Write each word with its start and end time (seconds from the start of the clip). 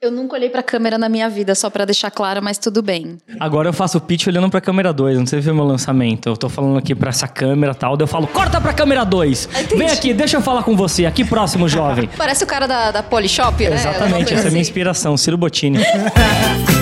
Eu 0.00 0.12
nunca 0.12 0.36
olhei 0.36 0.48
pra 0.48 0.62
câmera 0.62 0.96
na 0.96 1.08
minha 1.08 1.28
vida, 1.28 1.56
só 1.56 1.68
pra 1.68 1.84
deixar 1.84 2.08
claro, 2.12 2.40
mas 2.40 2.56
tudo 2.56 2.80
bem. 2.80 3.18
Agora 3.40 3.68
eu 3.68 3.72
faço 3.72 3.98
o 3.98 4.00
pitch 4.00 4.28
olhando 4.28 4.48
pra 4.48 4.60
câmera 4.60 4.92
2, 4.92 5.18
não 5.18 5.26
sei 5.26 5.40
se 5.40 5.46
viu 5.46 5.54
meu 5.56 5.64
lançamento. 5.64 6.28
Eu 6.28 6.36
tô 6.36 6.48
falando 6.48 6.78
aqui 6.78 6.94
pra 6.94 7.10
essa 7.10 7.26
câmera 7.26 7.72
e 7.72 7.74
tal, 7.74 7.96
daí 7.96 8.04
eu 8.04 8.08
falo, 8.08 8.28
corta 8.28 8.60
pra 8.60 8.72
câmera 8.72 9.02
2. 9.02 9.48
Entendi. 9.52 9.74
Vem 9.74 9.90
aqui, 9.90 10.14
deixa 10.14 10.36
eu 10.36 10.40
falar 10.40 10.62
com 10.62 10.76
você, 10.76 11.04
aqui 11.04 11.24
próximo, 11.24 11.68
jovem. 11.68 12.08
Parece 12.16 12.44
o 12.44 12.46
cara 12.46 12.68
da, 12.68 12.92
da 12.92 13.02
Polishop, 13.02 13.68
né? 13.68 13.74
Exatamente, 13.74 14.32
essa 14.32 14.44
é 14.44 14.46
a 14.46 14.50
minha 14.50 14.60
assim. 14.62 14.70
inspiração, 14.70 15.16
Ciro 15.16 15.36
Bottini. 15.36 15.78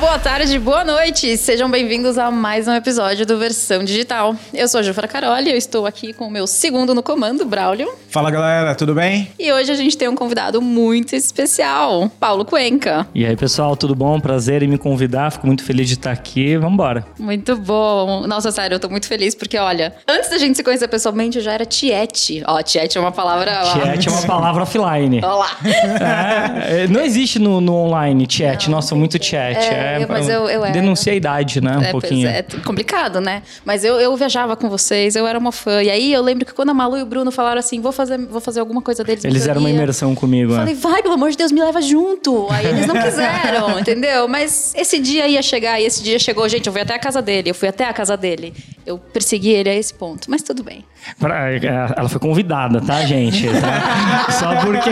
boa 0.00 0.18
tarde, 0.18 0.58
boa 0.58 0.82
noite. 0.82 1.36
Sejam 1.36 1.70
bem-vindos 1.70 2.16
a 2.16 2.30
mais 2.30 2.66
um 2.66 2.72
episódio 2.72 3.26
do 3.26 3.38
Versão 3.38 3.84
Digital. 3.84 4.34
Eu 4.54 4.66
sou 4.66 4.80
a 4.80 4.82
Jufra 4.82 5.06
Caroli, 5.06 5.50
eu 5.50 5.58
estou 5.58 5.84
aqui 5.84 6.14
com 6.14 6.26
o 6.26 6.30
meu 6.30 6.46
segundo 6.46 6.94
no 6.94 7.02
comando, 7.02 7.44
Braulio. 7.44 7.86
Fala 8.08 8.30
galera, 8.30 8.74
tudo 8.74 8.94
bem? 8.94 9.30
E 9.38 9.52
hoje 9.52 9.70
a 9.70 9.74
gente 9.74 9.98
tem 9.98 10.08
um 10.08 10.14
convidado 10.14 10.62
muito 10.62 11.14
especial, 11.14 12.10
Paulo 12.18 12.46
Cuenca. 12.46 13.06
E 13.14 13.26
aí, 13.26 13.36
pessoal, 13.36 13.76
tudo 13.76 13.94
bom? 13.94 14.18
Prazer 14.18 14.62
em 14.62 14.68
me 14.68 14.78
convidar, 14.78 15.32
fico 15.32 15.46
muito 15.46 15.62
feliz 15.62 15.86
de 15.86 15.94
estar 15.94 16.12
aqui. 16.12 16.56
Vambora. 16.56 17.04
Muito 17.18 17.54
bom. 17.54 18.26
Nossa, 18.26 18.50
sério, 18.50 18.76
eu 18.76 18.80
tô 18.80 18.88
muito 18.88 19.06
feliz 19.06 19.34
porque, 19.34 19.58
olha, 19.58 19.94
antes 20.08 20.30
da 20.30 20.38
gente 20.38 20.56
se 20.56 20.64
conhecer 20.64 20.88
pessoalmente, 20.88 21.36
eu 21.36 21.44
já 21.44 21.52
era 21.52 21.66
tiete. 21.66 22.42
Ó, 22.46 22.62
tiete 22.62 22.96
é 22.96 23.00
uma 23.00 23.12
palavra... 23.12 23.60
ó. 23.64 23.66
Chat 23.66 24.08
é 24.08 24.10
uma 24.10 24.22
palavra 24.26 24.62
offline. 24.62 25.20
Ó 25.22 25.36
lá. 25.36 25.50
É, 25.62 26.84
é, 26.84 26.88
não 26.88 27.02
existe 27.02 27.38
no, 27.38 27.60
no 27.60 27.74
online 27.74 28.26
chat. 28.28 28.70
Nossa, 28.70 28.94
muito 28.94 29.22
chat. 29.22 29.58
É, 29.58 29.89
mas 30.08 30.28
eu- 30.28 30.48
eu 30.48 30.64
era. 30.64 30.72
Denuncia 30.72 31.12
a 31.12 31.16
idade, 31.16 31.60
né? 31.60 31.76
Um 31.78 31.82
É, 31.82 31.90
pouquinho. 31.90 32.28
é, 32.28 32.38
é 32.38 32.42
complicado, 32.64 33.20
né? 33.20 33.42
Mas 33.64 33.84
eu, 33.84 33.96
eu 34.00 34.16
viajava 34.16 34.56
com 34.56 34.68
vocês, 34.68 35.16
eu 35.16 35.26
era 35.26 35.38
uma 35.38 35.52
fã. 35.52 35.82
E 35.82 35.90
aí 35.90 36.12
eu 36.12 36.22
lembro 36.22 36.44
que 36.46 36.52
quando 36.52 36.70
a 36.70 36.74
Malu 36.74 36.98
e 36.98 37.02
o 37.02 37.06
Bruno 37.06 37.30
falaram 37.30 37.58
assim, 37.58 37.80
vou 37.80 37.92
fazer, 37.92 38.18
vou 38.18 38.40
fazer 38.40 38.60
alguma 38.60 38.82
coisa 38.82 39.02
deles. 39.04 39.24
Eles 39.24 39.46
eram 39.46 39.60
uma 39.60 39.70
imersão 39.70 40.14
comigo. 40.14 40.52
Eu 40.52 40.56
é. 40.56 40.58
falei, 40.60 40.74
vai, 40.74 41.02
pelo 41.02 41.14
amor 41.14 41.30
de 41.30 41.36
Deus, 41.36 41.52
me 41.52 41.60
leva 41.60 41.80
junto. 41.82 42.46
Aí 42.50 42.66
eles 42.66 42.86
não 42.86 42.94
quiseram, 43.00 43.78
entendeu? 43.80 44.28
Mas 44.28 44.74
esse 44.76 44.98
dia 44.98 45.26
ia 45.26 45.42
chegar, 45.42 45.80
e 45.80 45.84
esse 45.84 46.02
dia 46.02 46.18
chegou. 46.18 46.48
Gente, 46.48 46.66
eu 46.66 46.72
fui 46.72 46.82
até 46.82 46.94
a 46.94 46.98
casa 46.98 47.20
dele, 47.22 47.50
eu 47.50 47.54
fui 47.54 47.68
até 47.68 47.84
a 47.84 47.92
casa 47.92 48.16
dele. 48.16 48.52
Eu 48.86 48.98
persegui 48.98 49.50
ele 49.50 49.68
a 49.68 49.74
esse 49.74 49.92
ponto, 49.94 50.28
mas 50.30 50.42
tudo 50.42 50.62
bem. 50.64 50.84
Pra- 51.18 51.50
é, 51.52 51.60
ela 51.96 52.08
foi 52.08 52.18
convidada, 52.20 52.80
tá, 52.80 53.02
gente? 53.04 53.46
Tá? 53.60 54.30
Só 54.32 54.56
porque 54.64 54.90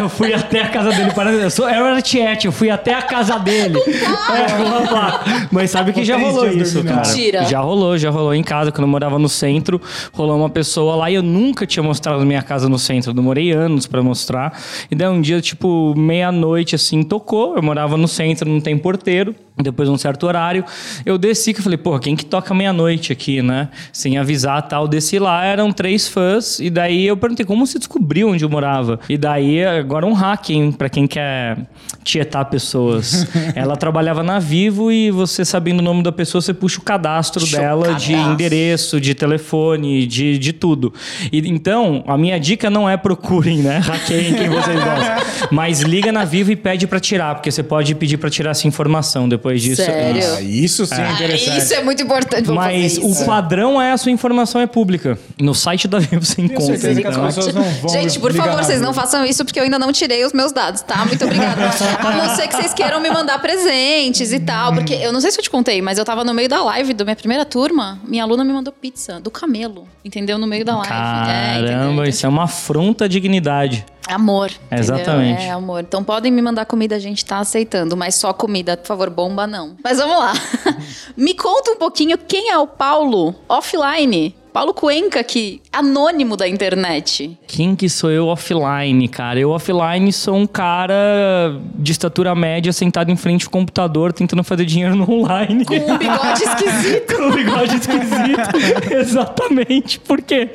eu 0.00 0.08
fui 0.08 0.32
até 0.32 0.62
a 0.62 0.68
casa 0.68 0.90
dele. 0.90 1.10
Eu, 1.44 1.50
sou, 1.50 1.68
eu 1.68 1.86
era 1.86 2.00
tiete, 2.02 2.46
eu 2.46 2.52
fui 2.52 2.70
até 2.70 2.94
a 2.94 3.02
casa 3.02 3.38
dele. 3.38 3.65
É, 3.66 4.46
vamos 4.56 4.90
lá. 4.90 5.48
Mas 5.50 5.70
sabe 5.70 5.92
que 5.92 6.04
já 6.04 6.16
rolou 6.16 6.48
isso, 6.48 6.82
cara. 6.84 7.06
Mentira. 7.06 7.44
Já 7.44 7.60
rolou, 7.60 7.96
já 7.98 8.10
rolou 8.10 8.34
em 8.34 8.42
casa. 8.42 8.70
Quando 8.72 8.82
eu 8.82 8.88
morava 8.88 9.18
no 9.18 9.28
centro, 9.28 9.80
rolou 10.12 10.36
uma 10.36 10.50
pessoa 10.50 10.96
lá 10.96 11.10
e 11.10 11.14
eu 11.14 11.22
nunca 11.22 11.66
tinha 11.66 11.82
mostrado 11.82 12.24
minha 12.24 12.42
casa 12.42 12.68
no 12.68 12.78
centro. 12.78 13.10
Eu 13.10 13.14
demorei 13.14 13.52
anos 13.52 13.86
pra 13.86 14.02
mostrar. 14.02 14.58
E 14.90 14.94
daí 14.94 15.08
um 15.08 15.20
dia, 15.20 15.40
tipo, 15.40 15.94
meia-noite, 15.96 16.74
assim, 16.74 17.02
tocou. 17.02 17.56
Eu 17.56 17.62
morava 17.62 17.96
no 17.96 18.08
centro, 18.08 18.48
não 18.48 18.60
tem 18.60 18.76
porteiro. 18.76 19.34
Depois 19.62 19.88
de 19.88 19.94
um 19.94 19.96
certo 19.96 20.26
horário, 20.26 20.64
eu 21.04 21.16
desci 21.16 21.54
que 21.54 21.62
falei, 21.62 21.78
porra, 21.78 21.98
quem 21.98 22.14
que 22.14 22.26
toca 22.26 22.52
meia-noite 22.52 23.10
aqui, 23.10 23.40
né? 23.40 23.70
Sem 23.90 24.18
avisar 24.18 24.60
tal. 24.68 24.86
Desci 24.86 25.18
lá, 25.18 25.42
eram 25.44 25.72
três 25.72 26.06
fãs. 26.06 26.60
E 26.60 26.68
daí 26.68 27.06
eu 27.06 27.16
perguntei 27.16 27.46
como 27.46 27.66
você 27.66 27.78
descobriu 27.78 28.28
onde 28.28 28.44
eu 28.44 28.50
morava. 28.50 29.00
E 29.08 29.16
daí, 29.16 29.64
agora 29.64 30.04
um 30.04 30.12
hacking 30.12 30.72
pra 30.72 30.90
quem 30.90 31.06
quer 31.06 31.56
tietar 32.04 32.44
pessoas. 32.44 33.26
Ela 33.56 33.76
trabalhava 33.76 34.22
na 34.22 34.38
Vivo 34.38 34.92
e 34.92 35.10
você 35.10 35.42
sabendo 35.42 35.80
o 35.80 35.82
nome 35.82 36.02
da 36.02 36.12
pessoa, 36.12 36.42
você 36.42 36.52
puxa 36.52 36.78
o 36.78 36.82
cadastro 36.82 37.40
Puxa 37.40 37.56
o 37.56 37.60
dela 37.60 37.94
de 37.94 38.12
cadastro. 38.12 38.32
endereço, 38.32 39.00
de 39.00 39.14
telefone, 39.14 40.06
de, 40.06 40.36
de 40.38 40.52
tudo. 40.52 40.92
E, 41.32 41.38
então, 41.48 42.04
a 42.06 42.18
minha 42.18 42.38
dica 42.38 42.68
não 42.68 42.88
é 42.88 42.98
procurem, 42.98 43.58
né? 43.62 43.78
Hackeiem 43.88 44.34
quem 44.34 44.50
vocês 44.50 44.78
gostam. 44.84 45.48
Mas 45.50 45.80
liga 45.80 46.12
na 46.12 46.26
Vivo 46.26 46.52
e 46.52 46.56
pede 46.56 46.86
pra 46.86 47.00
tirar, 47.00 47.36
porque 47.36 47.50
você 47.50 47.62
pode 47.62 47.94
pedir 47.94 48.18
pra 48.18 48.28
tirar 48.28 48.50
essa 48.50 48.68
informação 48.68 49.26
depois 49.26 49.45
disso. 49.54 49.82
Sério? 49.82 50.22
Ah, 50.36 50.40
isso 50.40 50.86
sim 50.86 50.94
é 51.00 51.12
interessante. 51.12 51.58
Isso 51.58 51.74
é 51.74 51.82
muito 51.82 52.02
importante, 52.02 52.46
vamos 52.46 52.64
Mas 52.64 52.94
fazer 52.94 53.06
isso. 53.08 53.22
o 53.22 53.26
padrão 53.26 53.80
é 53.80 53.92
a 53.92 53.96
sua 53.96 54.12
informação 54.12 54.60
é 54.60 54.66
pública. 54.66 55.18
No 55.40 55.54
site 55.54 55.86
da 55.88 55.98
Vivo 55.98 56.24
você 56.24 56.40
encontra. 56.42 56.76
certeza 56.78 57.00
que 57.00 57.06
as 57.06 57.14
então. 57.14 57.26
pessoas 57.26 57.54
não 57.54 57.62
vão 57.62 57.90
Gente, 57.90 58.18
por 58.18 58.32
ligar 58.32 58.46
favor, 58.46 58.64
vocês 58.64 58.80
não 58.80 58.92
façam 58.92 59.24
isso 59.24 59.44
porque 59.44 59.58
eu 59.58 59.64
ainda 59.64 59.78
não 59.78 59.92
tirei 59.92 60.24
os 60.24 60.32
meus 60.32 60.52
dados, 60.52 60.82
tá? 60.82 61.04
Muito 61.04 61.24
obrigada. 61.24 61.62
A 61.98 62.12
não 62.12 62.34
ser 62.36 62.48
que 62.48 62.56
vocês 62.56 62.72
queiram 62.74 63.00
me 63.00 63.10
mandar 63.10 63.38
presentes 63.40 64.32
e 64.32 64.40
tal. 64.40 64.72
Porque 64.74 64.94
eu 64.94 65.12
não 65.12 65.20
sei 65.20 65.30
se 65.30 65.38
eu 65.38 65.42
te 65.42 65.50
contei, 65.50 65.80
mas 65.82 65.98
eu 65.98 66.04
tava 66.04 66.24
no 66.24 66.34
meio 66.34 66.48
da 66.48 66.62
live 66.64 66.92
da 66.94 67.04
minha 67.04 67.16
primeira 67.16 67.44
turma. 67.44 67.98
Minha 68.06 68.24
aluna 68.24 68.44
me 68.44 68.52
mandou 68.52 68.72
pizza 68.72 69.20
do 69.20 69.30
camelo, 69.30 69.86
entendeu? 70.04 70.38
No 70.38 70.46
meio 70.46 70.64
da 70.64 70.76
live. 70.76 70.92
É, 70.92 71.58
entendeu? 71.58 71.78
Caramba, 71.78 72.08
isso 72.08 72.26
é 72.26 72.28
uma 72.28 72.44
afronta 72.44 73.04
à 73.04 73.08
dignidade. 73.08 73.84
Amor. 74.08 74.50
entendeu? 74.66 74.78
Exatamente. 74.78 75.42
É, 75.42 75.50
amor. 75.50 75.80
Então 75.80 76.04
podem 76.04 76.30
me 76.30 76.40
mandar 76.40 76.64
comida, 76.64 76.94
a 76.94 76.98
gente 76.98 77.24
tá 77.24 77.38
aceitando. 77.38 77.96
Mas 77.96 78.14
só 78.14 78.32
comida, 78.32 78.76
por 78.76 78.86
favor, 78.86 79.10
bomba 79.36 79.46
não. 79.46 79.76
Mas 79.84 79.98
vamos 79.98 80.16
lá. 80.16 80.32
me 81.14 81.34
conta 81.34 81.72
um 81.72 81.76
pouquinho 81.76 82.16
quem 82.16 82.50
é 82.50 82.58
o 82.58 82.66
Paulo 82.66 83.34
offline. 83.46 84.34
Paulo 84.56 84.72
Cuenca, 84.72 85.22
que 85.22 85.60
anônimo 85.70 86.34
da 86.34 86.48
internet. 86.48 87.38
Quem 87.46 87.76
que 87.76 87.90
sou 87.90 88.10
eu 88.10 88.28
offline, 88.28 89.06
cara? 89.06 89.38
Eu 89.38 89.50
offline 89.50 90.10
sou 90.10 90.34
um 90.34 90.46
cara 90.46 91.60
de 91.74 91.92
estatura 91.92 92.34
média 92.34 92.72
sentado 92.72 93.10
em 93.10 93.16
frente 93.16 93.44
ao 93.44 93.50
computador 93.50 94.14
tentando 94.14 94.42
fazer 94.42 94.64
dinheiro 94.64 94.96
no 94.96 95.10
online. 95.10 95.62
Com 95.62 95.74
um 95.74 95.98
bigode 95.98 96.42
esquisito. 96.42 97.04
Com 97.16 97.22
um 97.24 97.32
bigode 97.32 97.76
esquisito. 97.76 98.94
Exatamente. 98.98 100.00
Porque, 100.00 100.48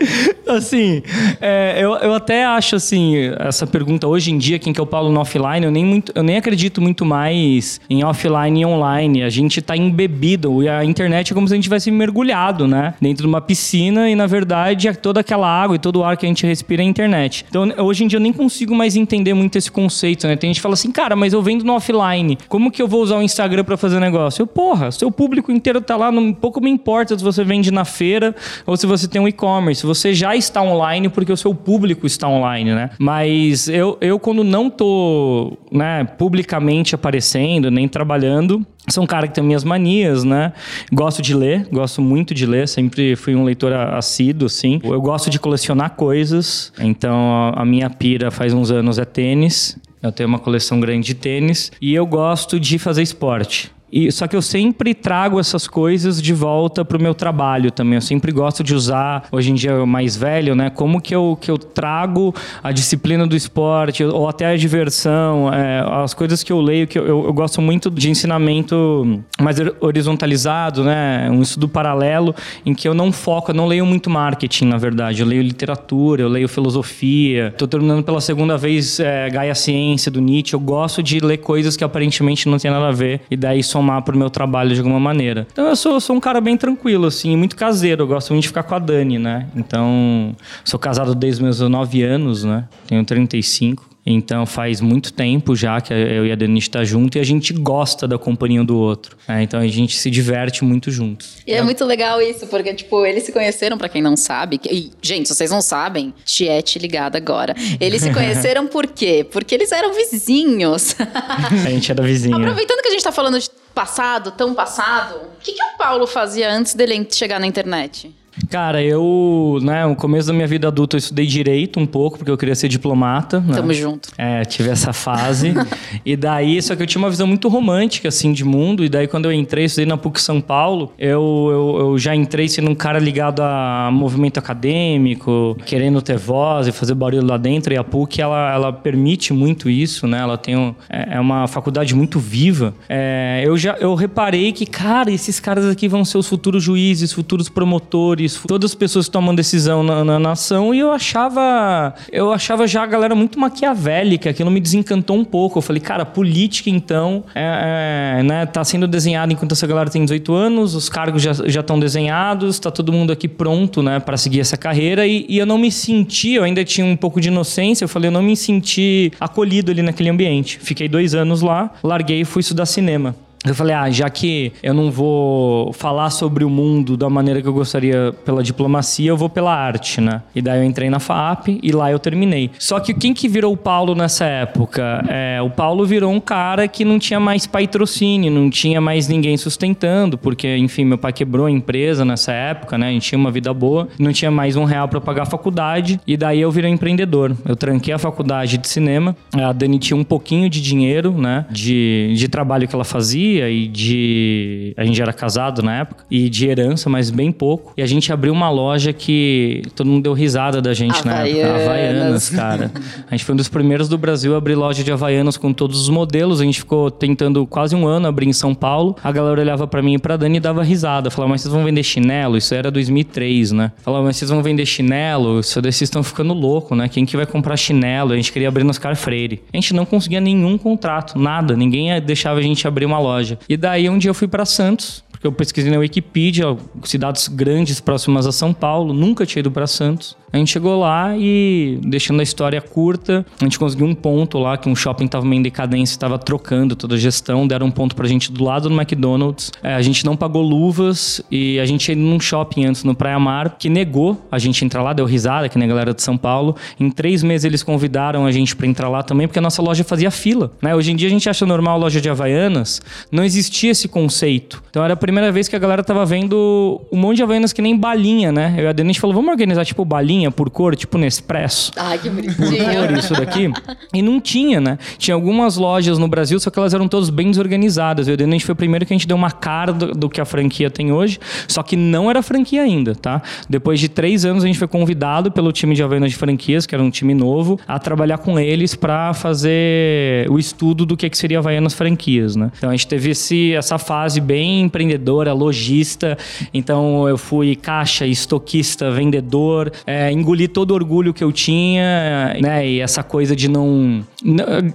assim, 0.47 1.03
é, 1.39 1.75
eu, 1.77 1.93
eu 1.97 2.15
até 2.15 2.43
acho, 2.43 2.77
assim, 2.77 3.13
essa 3.37 3.67
pergunta 3.67 4.07
hoje 4.07 4.31
em 4.31 4.39
dia, 4.39 4.57
quem 4.57 4.73
que 4.73 4.79
é 4.79 4.83
o 4.83 4.87
Paulo 4.87 5.11
no 5.11 5.19
offline, 5.19 5.63
eu 5.63 5.71
nem, 5.71 5.85
muito, 5.85 6.11
eu 6.15 6.23
nem 6.23 6.37
acredito 6.37 6.81
muito 6.81 7.05
mais 7.05 7.79
em 7.87 8.03
offline 8.03 8.61
e 8.61 8.65
online. 8.65 9.21
A 9.21 9.29
gente 9.29 9.61
tá 9.61 9.77
embebido. 9.77 10.63
E 10.63 10.67
a 10.67 10.83
internet 10.83 11.33
é 11.33 11.35
como 11.35 11.47
se 11.47 11.53
a 11.53 11.55
gente 11.55 11.65
tivesse 11.65 11.91
mergulhado, 11.91 12.67
né? 12.67 12.95
Dentro 12.99 13.21
de 13.21 13.27
uma 13.27 13.39
piscina 13.39 13.90
e, 13.99 14.15
na 14.15 14.27
verdade, 14.27 14.87
é 14.87 14.93
toda 14.93 15.19
aquela 15.19 15.47
água 15.47 15.75
e 15.75 15.79
todo 15.79 15.97
o 15.97 16.03
ar 16.03 16.17
que 16.17 16.25
a 16.25 16.29
gente 16.29 16.45
respira 16.45 16.81
é 16.81 16.85
internet. 16.85 17.45
Então, 17.49 17.67
hoje 17.79 18.03
em 18.03 18.07
dia, 18.07 18.17
eu 18.17 18.21
nem 18.21 18.33
consigo 18.33 18.75
mais 18.75 18.95
entender 18.95 19.33
muito 19.33 19.57
esse 19.57 19.71
conceito, 19.71 20.27
né? 20.27 20.35
Tem 20.35 20.49
gente 20.49 20.57
que 20.57 20.61
fala 20.61 20.73
assim, 20.73 20.91
cara, 20.91 21.15
mas 21.15 21.33
eu 21.33 21.41
vendo 21.41 21.63
no 21.63 21.73
offline. 21.73 22.37
Como 22.47 22.71
que 22.71 22.81
eu 22.81 22.87
vou 22.87 23.01
usar 23.01 23.17
o 23.17 23.21
Instagram 23.21 23.63
pra 23.63 23.77
fazer 23.77 23.99
negócio? 23.99 24.43
Eu, 24.43 24.47
porra, 24.47 24.91
seu 24.91 25.11
público 25.11 25.51
inteiro 25.51 25.81
tá 25.81 25.95
lá, 25.95 26.11
não, 26.11 26.33
pouco 26.33 26.61
me 26.61 26.69
importa 26.69 27.17
se 27.17 27.23
você 27.23 27.43
vende 27.43 27.71
na 27.71 27.85
feira 27.85 28.35
ou 28.65 28.77
se 28.77 28.85
você 28.85 29.07
tem 29.07 29.21
um 29.21 29.27
e-commerce. 29.27 29.85
Você 29.85 30.13
já 30.13 30.35
está 30.35 30.61
online 30.61 31.09
porque 31.09 31.31
o 31.31 31.37
seu 31.37 31.53
público 31.53 32.05
está 32.05 32.27
online, 32.27 32.73
né? 32.73 32.89
Mas 32.99 33.67
eu, 33.67 33.97
eu 34.01 34.19
quando 34.19 34.43
não 34.43 34.69
tô, 34.69 35.57
né, 35.71 36.03
publicamente 36.03 36.95
aparecendo, 36.95 37.69
nem 37.71 37.87
trabalhando, 37.87 38.65
sou 38.89 39.03
um 39.03 39.07
cara 39.07 39.27
que 39.27 39.33
tem 39.33 39.43
minhas 39.43 39.63
manias, 39.63 40.23
né? 40.23 40.53
Gosto 40.91 41.21
de 41.21 41.33
ler, 41.35 41.67
gosto 41.71 42.01
muito 42.01 42.33
de 42.33 42.45
ler, 42.45 42.67
sempre 42.67 43.15
fui 43.15 43.35
um 43.35 43.43
leitor 43.43 43.71
assíduo, 43.73 44.45
assim. 44.47 44.79
Eu 44.83 45.01
gosto 45.01 45.29
de 45.29 45.39
colecionar 45.39 45.91
coisas, 45.91 46.71
então 46.79 47.51
a- 47.55 47.63
minha 47.65 47.89
pira 47.89 48.31
faz 48.31 48.53
uns 48.53 48.71
anos 48.71 48.97
é 48.99 49.05
tênis. 49.05 49.77
Eu 50.01 50.11
tenho 50.11 50.27
uma 50.27 50.39
coleção 50.39 50.79
grande 50.79 51.05
de 51.07 51.13
tênis 51.13 51.71
e 51.79 51.93
eu 51.93 52.05
gosto 52.07 52.59
de 52.59 52.79
fazer 52.79 53.03
esporte. 53.03 53.71
E, 53.91 54.11
só 54.11 54.27
que 54.27 54.35
eu 54.35 54.41
sempre 54.41 54.93
trago 54.93 55.39
essas 55.39 55.67
coisas 55.67 56.21
de 56.21 56.33
volta 56.33 56.85
pro 56.85 57.01
meu 57.01 57.13
trabalho 57.13 57.71
também. 57.71 57.95
Eu 57.95 58.01
sempre 58.01 58.31
gosto 58.31 58.63
de 58.63 58.73
usar, 58.73 59.27
hoje 59.31 59.51
em 59.51 59.55
dia 59.55 59.85
mais 59.85 60.15
velho, 60.15 60.55
né? 60.55 60.69
Como 60.69 61.01
que 61.01 61.13
eu, 61.13 61.37
que 61.39 61.51
eu 61.51 61.57
trago 61.57 62.33
a 62.63 62.71
disciplina 62.71 63.27
do 63.27 63.35
esporte, 63.35 64.03
ou 64.03 64.27
até 64.29 64.45
a 64.45 64.55
diversão, 64.55 65.51
é, 65.53 65.83
as 66.03 66.13
coisas 66.13 66.43
que 66.43 66.51
eu 66.51 66.61
leio, 66.61 66.87
que 66.87 66.97
eu, 66.97 67.05
eu, 67.05 67.25
eu 67.25 67.33
gosto 67.33 67.61
muito 67.61 67.89
de 67.89 68.09
ensinamento 68.09 69.21
mais 69.39 69.59
hor- 69.59 69.75
horizontalizado, 69.79 70.83
né? 70.83 71.29
Um 71.29 71.41
estudo 71.41 71.67
paralelo, 71.67 72.33
em 72.65 72.73
que 72.73 72.87
eu 72.87 72.93
não 72.93 73.11
foco, 73.11 73.51
eu 73.51 73.55
não 73.55 73.67
leio 73.67 73.85
muito 73.85 74.09
marketing, 74.09 74.65
na 74.65 74.77
verdade. 74.77 75.21
Eu 75.21 75.27
leio 75.27 75.41
literatura, 75.41 76.21
eu 76.21 76.29
leio 76.29 76.47
filosofia. 76.47 77.53
Tô 77.57 77.67
terminando 77.67 78.03
pela 78.03 78.21
segunda 78.21 78.57
vez 78.57 78.99
é, 78.99 79.29
Gaia 79.29 79.55
Ciência, 79.55 80.11
do 80.11 80.21
Nietzsche. 80.21 80.53
Eu 80.53 80.59
gosto 80.59 81.03
de 81.03 81.19
ler 81.19 81.37
coisas 81.37 81.75
que 81.75 81.83
aparentemente 81.83 82.47
não 82.47 82.57
tem 82.57 82.71
nada 82.71 82.87
a 82.87 82.91
ver, 82.91 83.21
e 83.29 83.35
daí 83.35 83.63
somar 83.81 84.01
pro 84.03 84.15
meu 84.17 84.29
trabalho 84.29 84.73
de 84.73 84.79
alguma 84.79 84.99
maneira. 84.99 85.47
Então 85.51 85.67
eu 85.67 85.75
sou, 85.75 85.99
sou 85.99 86.15
um 86.15 86.19
cara 86.19 86.39
bem 86.39 86.55
tranquilo, 86.55 87.07
assim, 87.07 87.35
muito 87.35 87.55
caseiro. 87.55 88.03
Eu 88.03 88.07
gosto 88.07 88.29
muito 88.31 88.43
de 88.43 88.47
ficar 88.47 88.63
com 88.63 88.75
a 88.75 88.79
Dani, 88.79 89.17
né? 89.17 89.47
Então, 89.55 90.35
sou 90.63 90.79
casado 90.79 91.15
desde 91.15 91.41
meus 91.41 91.59
9 91.59 92.03
anos, 92.03 92.43
né? 92.43 92.65
Tenho 92.87 93.03
35. 93.03 93.89
Então 94.03 94.47
faz 94.47 94.81
muito 94.81 95.13
tempo 95.13 95.55
já 95.55 95.79
que 95.79 95.93
eu 95.93 96.25
e 96.25 96.31
a 96.31 96.35
Dani 96.35 96.57
está 96.57 96.83
junto 96.83 97.19
e 97.19 97.21
a 97.21 97.23
gente 97.23 97.53
gosta 97.53 98.07
da 98.07 98.17
companhia 98.17 98.59
um 98.59 98.65
do 98.65 98.75
outro. 98.75 99.15
né? 99.27 99.43
Então 99.43 99.59
a 99.59 99.67
gente 99.67 99.95
se 99.95 100.09
diverte 100.09 100.63
muito 100.63 100.89
juntos. 100.89 101.37
E 101.45 101.53
é 101.53 101.61
muito 101.61 101.85
legal 101.85 102.19
isso, 102.19 102.47
porque, 102.47 102.73
tipo, 102.73 103.05
eles 103.05 103.23
se 103.23 103.31
conheceram, 103.31 103.77
pra 103.77 103.87
quem 103.87 104.01
não 104.01 104.17
sabe. 104.17 104.59
E, 104.67 104.91
gente, 105.03 105.27
se 105.29 105.35
vocês 105.35 105.51
não 105.51 105.61
sabem, 105.61 106.15
Tiete 106.25 106.79
ligada 106.79 107.15
agora. 107.15 107.55
Eles 107.79 108.01
se 108.01 108.09
conheceram 108.13 108.65
por 108.65 108.87
quê? 108.87 109.23
Porque 109.29 109.53
eles 109.53 109.71
eram 109.71 109.93
vizinhos. 109.93 110.95
A 110.99 111.69
gente 111.69 111.91
era 111.91 112.01
vizinho. 112.01 112.37
Aproveitando 112.41 112.81
que 112.81 112.87
a 112.87 112.91
gente 112.91 113.03
tá 113.03 113.11
falando 113.11 113.39
de 113.39 113.49
passado, 113.73 114.31
tão 114.31 114.53
passado, 114.53 115.15
o 115.15 115.39
que, 115.39 115.53
que 115.53 115.63
o 115.63 115.77
Paulo 115.77 116.05
fazia 116.05 116.51
antes 116.51 116.73
dele 116.73 117.07
chegar 117.11 117.39
na 117.39 117.47
internet? 117.47 118.13
Cara, 118.49 118.83
eu, 118.83 119.59
né, 119.61 119.85
no 119.85 119.95
começo 119.95 120.27
da 120.27 120.33
minha 120.33 120.47
vida 120.47 120.67
adulta 120.67 120.95
eu 120.95 120.99
estudei 120.99 121.25
direito 121.25 121.79
um 121.79 121.85
pouco, 121.85 122.17
porque 122.17 122.31
eu 122.31 122.37
queria 122.37 122.55
ser 122.55 122.67
diplomata. 122.67 123.39
Né? 123.39 123.55
Tamo 123.55 123.73
junto. 123.73 124.09
É, 124.17 124.43
tive 124.43 124.69
essa 124.69 124.93
fase. 124.93 125.53
e 126.05 126.15
daí, 126.15 126.61
só 126.61 126.75
que 126.75 126.83
eu 126.83 126.87
tinha 126.87 127.01
uma 127.01 127.09
visão 127.09 127.27
muito 127.27 127.47
romântica, 127.47 128.09
assim, 128.09 128.33
de 128.33 128.43
mundo. 128.43 128.83
E 128.83 128.89
daí, 128.89 129.07
quando 129.07 129.25
eu 129.25 129.31
entrei, 129.31 129.65
estudei 129.65 129.85
na 129.85 129.97
PUC 129.97 130.21
São 130.21 130.41
Paulo, 130.41 130.91
eu, 130.97 131.47
eu, 131.51 131.77
eu 131.79 131.97
já 131.97 132.15
entrei 132.15 132.47
sendo 132.47 132.69
um 132.69 132.75
cara 132.75 132.99
ligado 132.99 133.41
a 133.41 133.89
movimento 133.91 134.37
acadêmico, 134.37 135.57
querendo 135.65 136.01
ter 136.01 136.17
voz 136.17 136.67
e 136.67 136.71
fazer 136.71 136.93
barulho 136.93 137.25
lá 137.25 137.37
dentro. 137.37 137.73
E 137.73 137.77
a 137.77 137.83
PUC, 137.83 138.21
ela, 138.21 138.53
ela 138.53 138.73
permite 138.73 139.33
muito 139.33 139.69
isso, 139.69 140.07
né? 140.07 140.19
Ela 140.19 140.37
tem 140.37 140.55
um, 140.55 140.73
é, 140.89 141.15
é 141.15 141.19
uma 141.19 141.47
faculdade 141.47 141.95
muito 141.95 142.19
viva. 142.19 142.73
É, 142.89 143.43
eu 143.45 143.57
já 143.57 143.75
eu 143.79 143.95
reparei 143.95 144.51
que, 144.51 144.65
cara, 144.65 145.11
esses 145.11 145.39
caras 145.39 145.65
aqui 145.65 145.87
vão 145.87 146.03
ser 146.03 146.17
os 146.17 146.27
futuros 146.27 146.63
juízes, 146.63 147.11
futuros 147.11 147.49
promotores, 147.49 148.30
todas 148.35 148.71
as 148.71 148.75
pessoas 148.75 149.05
que 149.05 149.11
tomam 149.11 149.33
decisão 149.33 149.83
na, 149.83 150.03
na 150.03 150.19
nação. 150.19 150.73
E 150.73 150.79
eu 150.79 150.91
achava, 150.91 151.93
eu 152.11 152.31
achava 152.31 152.67
já 152.67 152.83
a 152.83 152.85
galera 152.85 153.15
muito 153.15 153.39
maquiavélica, 153.39 154.29
aquilo 154.29 154.51
me 154.51 154.59
desencantou 154.59 155.17
um 155.17 155.25
pouco. 155.25 155.59
Eu 155.59 155.61
falei, 155.61 155.81
cara, 155.81 156.05
política 156.05 156.69
então 156.69 157.23
é, 157.33 158.19
é, 158.19 158.23
né, 158.23 158.45
tá 158.45 158.63
sendo 158.63 158.87
desenhada 158.87 159.33
enquanto 159.33 159.53
essa 159.53 159.67
galera 159.67 159.89
tem 159.89 160.03
18 160.03 160.33
anos, 160.33 160.75
os 160.75 160.89
cargos 160.89 161.21
já 161.21 161.59
estão 161.59 161.79
desenhados, 161.79 162.59
tá 162.59 162.71
todo 162.71 162.91
mundo 162.91 163.11
aqui 163.11 163.27
pronto, 163.27 163.81
né, 163.81 163.99
para 163.99 164.17
seguir 164.17 164.39
essa 164.39 164.57
carreira. 164.57 165.05
E, 165.05 165.25
e 165.27 165.37
eu 165.37 165.45
não 165.45 165.57
me 165.57 165.71
senti, 165.71 166.33
eu 166.33 166.43
ainda 166.43 166.63
tinha 166.63 166.85
um 166.85 166.95
pouco 166.95 167.19
de 167.19 167.27
inocência, 167.29 167.83
eu 167.83 167.89
falei, 167.89 168.09
eu 168.09 168.13
não 168.13 168.21
me 168.21 168.35
senti 168.35 169.11
acolhido 169.19 169.71
ali 169.71 169.81
naquele 169.81 170.09
ambiente. 170.09 170.59
Fiquei 170.59 170.87
dois 170.87 171.13
anos 171.15 171.41
lá, 171.41 171.71
larguei 171.83 172.21
e 172.21 172.25
fui 172.25 172.41
estudar 172.41 172.65
cinema. 172.65 173.15
Eu 173.43 173.55
falei, 173.55 173.75
ah, 173.75 173.89
já 173.89 174.07
que 174.07 174.53
eu 174.61 174.71
não 174.71 174.91
vou 174.91 175.73
falar 175.73 176.11
sobre 176.11 176.45
o 176.45 176.49
mundo 176.49 176.95
da 176.95 177.09
maneira 177.09 177.41
que 177.41 177.47
eu 177.47 177.53
gostaria 177.53 178.13
pela 178.23 178.43
diplomacia, 178.43 179.09
eu 179.09 179.17
vou 179.17 179.29
pela 179.29 179.51
arte, 179.51 179.99
né? 179.99 180.21
E 180.35 180.41
daí 180.43 180.59
eu 180.59 180.63
entrei 180.63 180.91
na 180.91 180.99
FAP 180.99 181.59
e 181.61 181.71
lá 181.71 181.91
eu 181.91 181.97
terminei. 181.97 182.51
Só 182.59 182.79
que 182.79 182.93
quem 182.93 183.15
que 183.15 183.27
virou 183.27 183.51
o 183.51 183.57
Paulo 183.57 183.95
nessa 183.95 184.25
época? 184.25 185.03
É, 185.09 185.41
o 185.41 185.49
Paulo 185.49 185.83
virou 185.87 186.11
um 186.11 186.19
cara 186.19 186.67
que 186.67 186.85
não 186.85 186.99
tinha 186.99 187.19
mais 187.19 187.47
patrocínio, 187.47 188.31
não 188.31 188.47
tinha 188.47 188.79
mais 188.79 189.07
ninguém 189.07 189.35
sustentando, 189.37 190.19
porque, 190.19 190.57
enfim, 190.57 190.85
meu 190.85 190.99
pai 190.99 191.11
quebrou 191.11 191.47
a 191.47 191.51
empresa 191.51 192.05
nessa 192.05 192.31
época, 192.31 192.77
né? 192.77 192.89
A 192.89 192.91
gente 192.91 193.09
tinha 193.09 193.17
uma 193.17 193.31
vida 193.31 193.51
boa, 193.51 193.87
não 193.97 194.13
tinha 194.13 194.29
mais 194.29 194.55
um 194.55 194.65
real 194.65 194.87
para 194.87 195.01
pagar 195.01 195.23
a 195.23 195.25
faculdade, 195.25 195.99
e 196.05 196.15
daí 196.15 196.41
eu 196.41 196.51
virei 196.51 196.69
empreendedor. 196.69 197.35
Eu 197.43 197.55
tranquei 197.55 197.91
a 197.91 197.97
faculdade 197.97 198.59
de 198.59 198.67
cinema, 198.67 199.15
a 199.33 199.51
Dani 199.51 199.79
tinha 199.79 199.97
um 199.97 200.03
pouquinho 200.03 200.47
de 200.47 200.61
dinheiro, 200.61 201.11
né? 201.11 201.47
De, 201.49 202.13
de 202.15 202.27
trabalho 202.27 202.67
que 202.67 202.75
ela 202.75 202.83
fazia 202.83 203.30
e 203.39 203.67
de. 203.67 204.73
A 204.77 204.85
gente 204.85 205.01
era 205.01 205.13
casado 205.13 205.61
na 205.61 205.79
época, 205.79 206.05
e 206.09 206.29
de 206.29 206.47
herança, 206.47 206.89
mas 206.89 207.09
bem 207.09 207.31
pouco. 207.31 207.73
E 207.77 207.81
a 207.81 207.85
gente 207.85 208.11
abriu 208.11 208.33
uma 208.33 208.49
loja 208.49 208.93
que 208.93 209.61
todo 209.75 209.87
mundo 209.87 210.03
deu 210.03 210.13
risada 210.13 210.61
da 210.61 210.73
gente 210.73 210.99
Havaianas. 210.99 211.33
na 211.33 211.39
época. 211.47 211.63
Havaianas, 211.63 212.29
cara. 212.29 212.71
A 213.09 213.15
gente 213.15 213.25
foi 213.25 213.33
um 213.33 213.37
dos 213.37 213.47
primeiros 213.49 213.87
do 213.87 213.97
Brasil 213.97 214.33
a 214.33 214.37
abrir 214.37 214.55
loja 214.55 214.83
de 214.83 214.91
Havaianas 214.91 215.37
com 215.37 215.53
todos 215.53 215.81
os 215.81 215.89
modelos. 215.89 216.41
A 216.41 216.43
gente 216.43 216.59
ficou 216.59 216.89
tentando 216.89 217.45
quase 217.45 217.75
um 217.75 217.87
ano 217.87 218.07
abrir 218.07 218.27
em 218.27 218.33
São 218.33 218.53
Paulo. 218.53 218.95
A 219.03 219.11
galera 219.11 219.39
olhava 219.39 219.67
para 219.67 219.81
mim 219.81 219.95
e 219.95 219.99
pra 219.99 220.17
Dani 220.17 220.37
e 220.37 220.39
dava 220.39 220.63
risada. 220.63 221.09
Falava, 221.09 221.31
mas 221.31 221.41
vocês 221.41 221.53
vão 221.53 221.63
vender 221.63 221.83
chinelo? 221.83 222.37
Isso 222.37 222.53
era 222.53 222.71
2003, 222.71 223.51
né? 223.51 223.71
Falava, 223.77 224.05
mas 224.05 224.17
vocês 224.17 224.29
vão 224.29 224.41
vender 224.41 224.65
chinelo? 224.65 225.39
Isso 225.39 225.61
daí 225.61 225.71
vocês 225.71 225.87
estão 225.87 226.03
ficando 226.03 226.33
louco, 226.33 226.75
né? 226.75 226.87
Quem 226.87 227.05
que 227.05 227.15
vai 227.15 227.25
comprar 227.25 227.57
chinelo? 227.57 228.13
A 228.13 228.15
gente 228.15 228.31
queria 228.31 228.47
abrir 228.47 228.63
nos 228.63 228.77
Car 228.77 228.95
Freire. 228.95 229.41
A 229.53 229.57
gente 229.57 229.73
não 229.73 229.85
conseguia 229.85 230.19
nenhum 230.19 230.57
contrato, 230.57 231.17
nada. 231.17 231.55
Ninguém 231.55 231.89
deixava 232.01 232.39
a 232.39 232.41
gente 232.41 232.67
abrir 232.67 232.85
uma 232.85 232.99
loja 232.99 233.20
loja. 233.21 233.39
E 233.47 233.55
daí 233.55 233.89
um 233.89 233.97
dia 233.97 234.09
eu 234.09 234.13
fui 234.13 234.27
para 234.27 234.45
Santos, 234.45 235.03
porque 235.11 235.25
eu 235.25 235.31
pesquisei 235.31 235.71
na 235.71 235.77
Wikipedia, 235.77 236.57
cidades 236.83 237.27
grandes 237.27 237.79
próximas 237.79 238.25
a 238.25 238.31
São 238.31 238.53
Paulo, 238.53 238.93
nunca 238.93 239.25
tinha 239.25 239.39
ido 239.41 239.51
para 239.51 239.67
Santos. 239.67 240.17
A 240.33 240.37
gente 240.37 240.51
chegou 240.51 240.79
lá 240.79 241.13
e, 241.17 241.77
deixando 241.83 242.21
a 242.21 242.23
história 242.23 242.61
curta, 242.61 243.25
a 243.39 243.43
gente 243.43 243.59
conseguiu 243.59 243.85
um 243.85 243.93
ponto 243.93 244.39
lá, 244.39 244.57
que 244.57 244.69
um 244.69 244.75
shopping 244.75 245.05
estava 245.05 245.25
meio 245.25 245.39
em 245.39 245.43
decadência, 245.43 245.93
estava 245.93 246.17
trocando 246.17 246.73
toda 246.73 246.95
a 246.95 246.97
gestão, 246.97 247.45
deram 247.45 247.67
um 247.67 247.71
ponto 247.71 247.95
pra 247.95 248.07
gente 248.07 248.31
do 248.31 248.41
lado 248.41 248.69
do 248.69 248.75
McDonald's. 248.75 249.51
É, 249.61 249.73
a 249.73 249.81
gente 249.81 250.05
não 250.05 250.15
pagou 250.15 250.41
luvas 250.41 251.21
e 251.29 251.59
a 251.59 251.65
gente 251.65 251.89
ia 251.89 251.95
num 251.97 252.17
shopping 252.17 252.65
antes, 252.65 252.85
no 252.85 252.95
Praia 252.95 253.19
Mar, 253.19 253.57
que 253.59 253.69
negou 253.69 254.25
a 254.31 254.39
gente 254.39 254.63
entrar 254.63 254.81
lá, 254.81 254.93
deu 254.93 255.05
risada, 255.05 255.49
que 255.49 255.57
nem 255.57 255.65
a 255.65 255.69
galera 255.69 255.93
de 255.93 256.01
São 256.01 256.17
Paulo. 256.17 256.55
Em 256.79 256.89
três 256.89 257.23
meses 257.23 257.43
eles 257.43 257.61
convidaram 257.61 258.25
a 258.25 258.31
gente 258.31 258.55
para 258.55 258.65
entrar 258.65 258.87
lá 258.87 259.03
também, 259.03 259.27
porque 259.27 259.39
a 259.39 259.41
nossa 259.41 259.61
loja 259.61 259.83
fazia 259.83 260.09
fila. 260.09 260.51
Né? 260.61 260.73
Hoje 260.73 260.93
em 260.93 260.95
dia 260.95 261.09
a 261.09 261.11
gente 261.11 261.29
acha 261.29 261.45
normal 261.45 261.77
loja 261.77 261.99
de 261.99 262.09
Havaianas, 262.09 262.81
não 263.11 263.25
existia 263.25 263.71
esse 263.71 263.89
conceito. 263.89 264.63
Então 264.69 264.81
era 264.81 264.93
a 264.93 264.97
primeira 264.97 265.29
vez 265.29 265.49
que 265.49 265.57
a 265.57 265.59
galera 265.59 265.83
tava 265.83 266.05
vendo 266.05 266.81
um 266.89 266.97
monte 266.97 267.17
de 267.17 267.23
Havaianas 267.23 267.51
que 267.51 267.61
nem 267.61 267.75
balinha, 267.75 268.31
né? 268.31 268.55
Eu 268.57 268.63
e 268.63 268.67
a 268.67 268.71
Denise 268.71 268.97
falou, 268.97 269.13
vamos 269.13 269.29
organizar 269.29 269.65
tipo 269.65 269.83
balinha 269.83 270.20
por 270.29 270.49
cor, 270.49 270.75
tipo 270.75 270.97
Nespresso. 270.97 271.71
Ai, 271.77 271.97
que 271.97 272.09
bonitinho. 272.09 272.35
Por 272.35 272.87
cor, 272.87 272.97
isso 272.97 273.13
daqui. 273.13 273.51
E 273.93 274.01
não 274.01 274.19
tinha, 274.19 274.59
né? 274.59 274.77
Tinha 274.97 275.15
algumas 275.15 275.57
lojas 275.57 275.97
no 275.97 276.07
Brasil, 276.07 276.39
só 276.39 276.49
que 276.49 276.59
elas 276.59 276.73
eram 276.73 276.87
todas 276.87 277.09
bem 277.09 277.29
desorganizadas. 277.29 278.07
A 278.07 278.11
gente 278.15 278.45
foi 278.45 278.53
o 278.53 278.55
primeiro 278.55 278.85
que 278.85 278.93
a 278.93 278.97
gente 278.97 279.07
deu 279.07 279.15
uma 279.15 279.31
cara 279.31 279.71
do, 279.71 279.93
do, 279.93 280.09
que 280.09 280.19
a 280.19 280.25
franquia 280.25 280.69
tem 280.69 280.91
hoje, 280.91 281.19
só 281.47 281.63
que 281.63 281.75
não 281.75 282.09
era 282.09 282.21
franquia 282.21 282.61
ainda, 282.61 282.93
tá? 282.93 283.21
Depois 283.49 283.79
de 283.79 283.87
três 283.87 284.25
anos, 284.25 284.43
a 284.43 284.47
gente 284.47 284.59
foi 284.59 284.67
convidado 284.67 285.31
pelo 285.31 285.51
time 285.51 285.73
de 285.73 285.81
Havaianas 285.81 286.11
de 286.11 286.17
Franquias, 286.17 286.65
que 286.65 286.75
era 286.75 286.83
um 286.83 286.89
time 286.89 287.13
novo, 287.13 287.59
a 287.67 287.79
trabalhar 287.79 288.17
com 288.17 288.39
eles 288.39 288.75
para 288.75 289.13
fazer 289.13 290.29
o 290.29 290.37
estudo 290.37 290.85
do 290.85 290.97
que, 290.97 291.09
que 291.09 291.17
seria 291.17 291.39
Havaianas 291.39 291.73
Franquias, 291.73 292.35
né? 292.35 292.51
Então 292.57 292.69
a 292.69 292.73
gente 292.73 292.87
teve 292.87 293.11
esse, 293.11 293.53
essa 293.53 293.77
fase 293.77 294.19
bem 294.19 294.61
empreendedora, 294.61 295.33
lojista. 295.33 296.17
Então 296.53 297.07
eu 297.07 297.17
fui 297.17 297.55
caixa, 297.55 298.05
estoquista, 298.05 298.91
vendedor, 298.91 299.71
é, 299.85 300.10
engoli 300.11 300.47
todo 300.47 300.71
o 300.71 300.73
orgulho 300.73 301.13
que 301.13 301.23
eu 301.23 301.31
tinha, 301.31 302.35
né? 302.41 302.67
E 302.67 302.79
essa 302.79 303.03
coisa 303.03 303.35
de 303.35 303.47
não. 303.47 304.03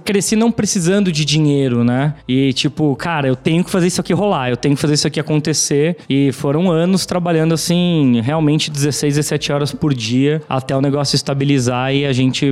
Cresci 0.03 0.35
não 0.35 0.51
precisando 0.51 1.11
de 1.11 1.23
dinheiro, 1.23 1.83
né? 1.83 2.15
E 2.27 2.53
tipo, 2.53 2.95
cara, 2.95 3.27
eu 3.27 3.35
tenho 3.35 3.63
que 3.63 3.69
fazer 3.69 3.87
isso 3.87 4.01
aqui 4.01 4.13
rolar, 4.13 4.49
eu 4.49 4.57
tenho 4.57 4.75
que 4.75 4.81
fazer 4.81 4.93
isso 4.95 5.07
aqui 5.07 5.19
acontecer. 5.19 5.97
E 6.09 6.31
foram 6.31 6.71
anos 6.71 7.05
trabalhando 7.05 7.53
assim, 7.53 8.21
realmente 8.21 8.69
16, 8.69 9.15
17 9.15 9.51
horas 9.51 9.71
por 9.71 9.93
dia, 9.93 10.41
até 10.49 10.75
o 10.75 10.81
negócio 10.81 11.15
estabilizar 11.15 11.93
e 11.93 12.05
a 12.05 12.13
gente 12.13 12.45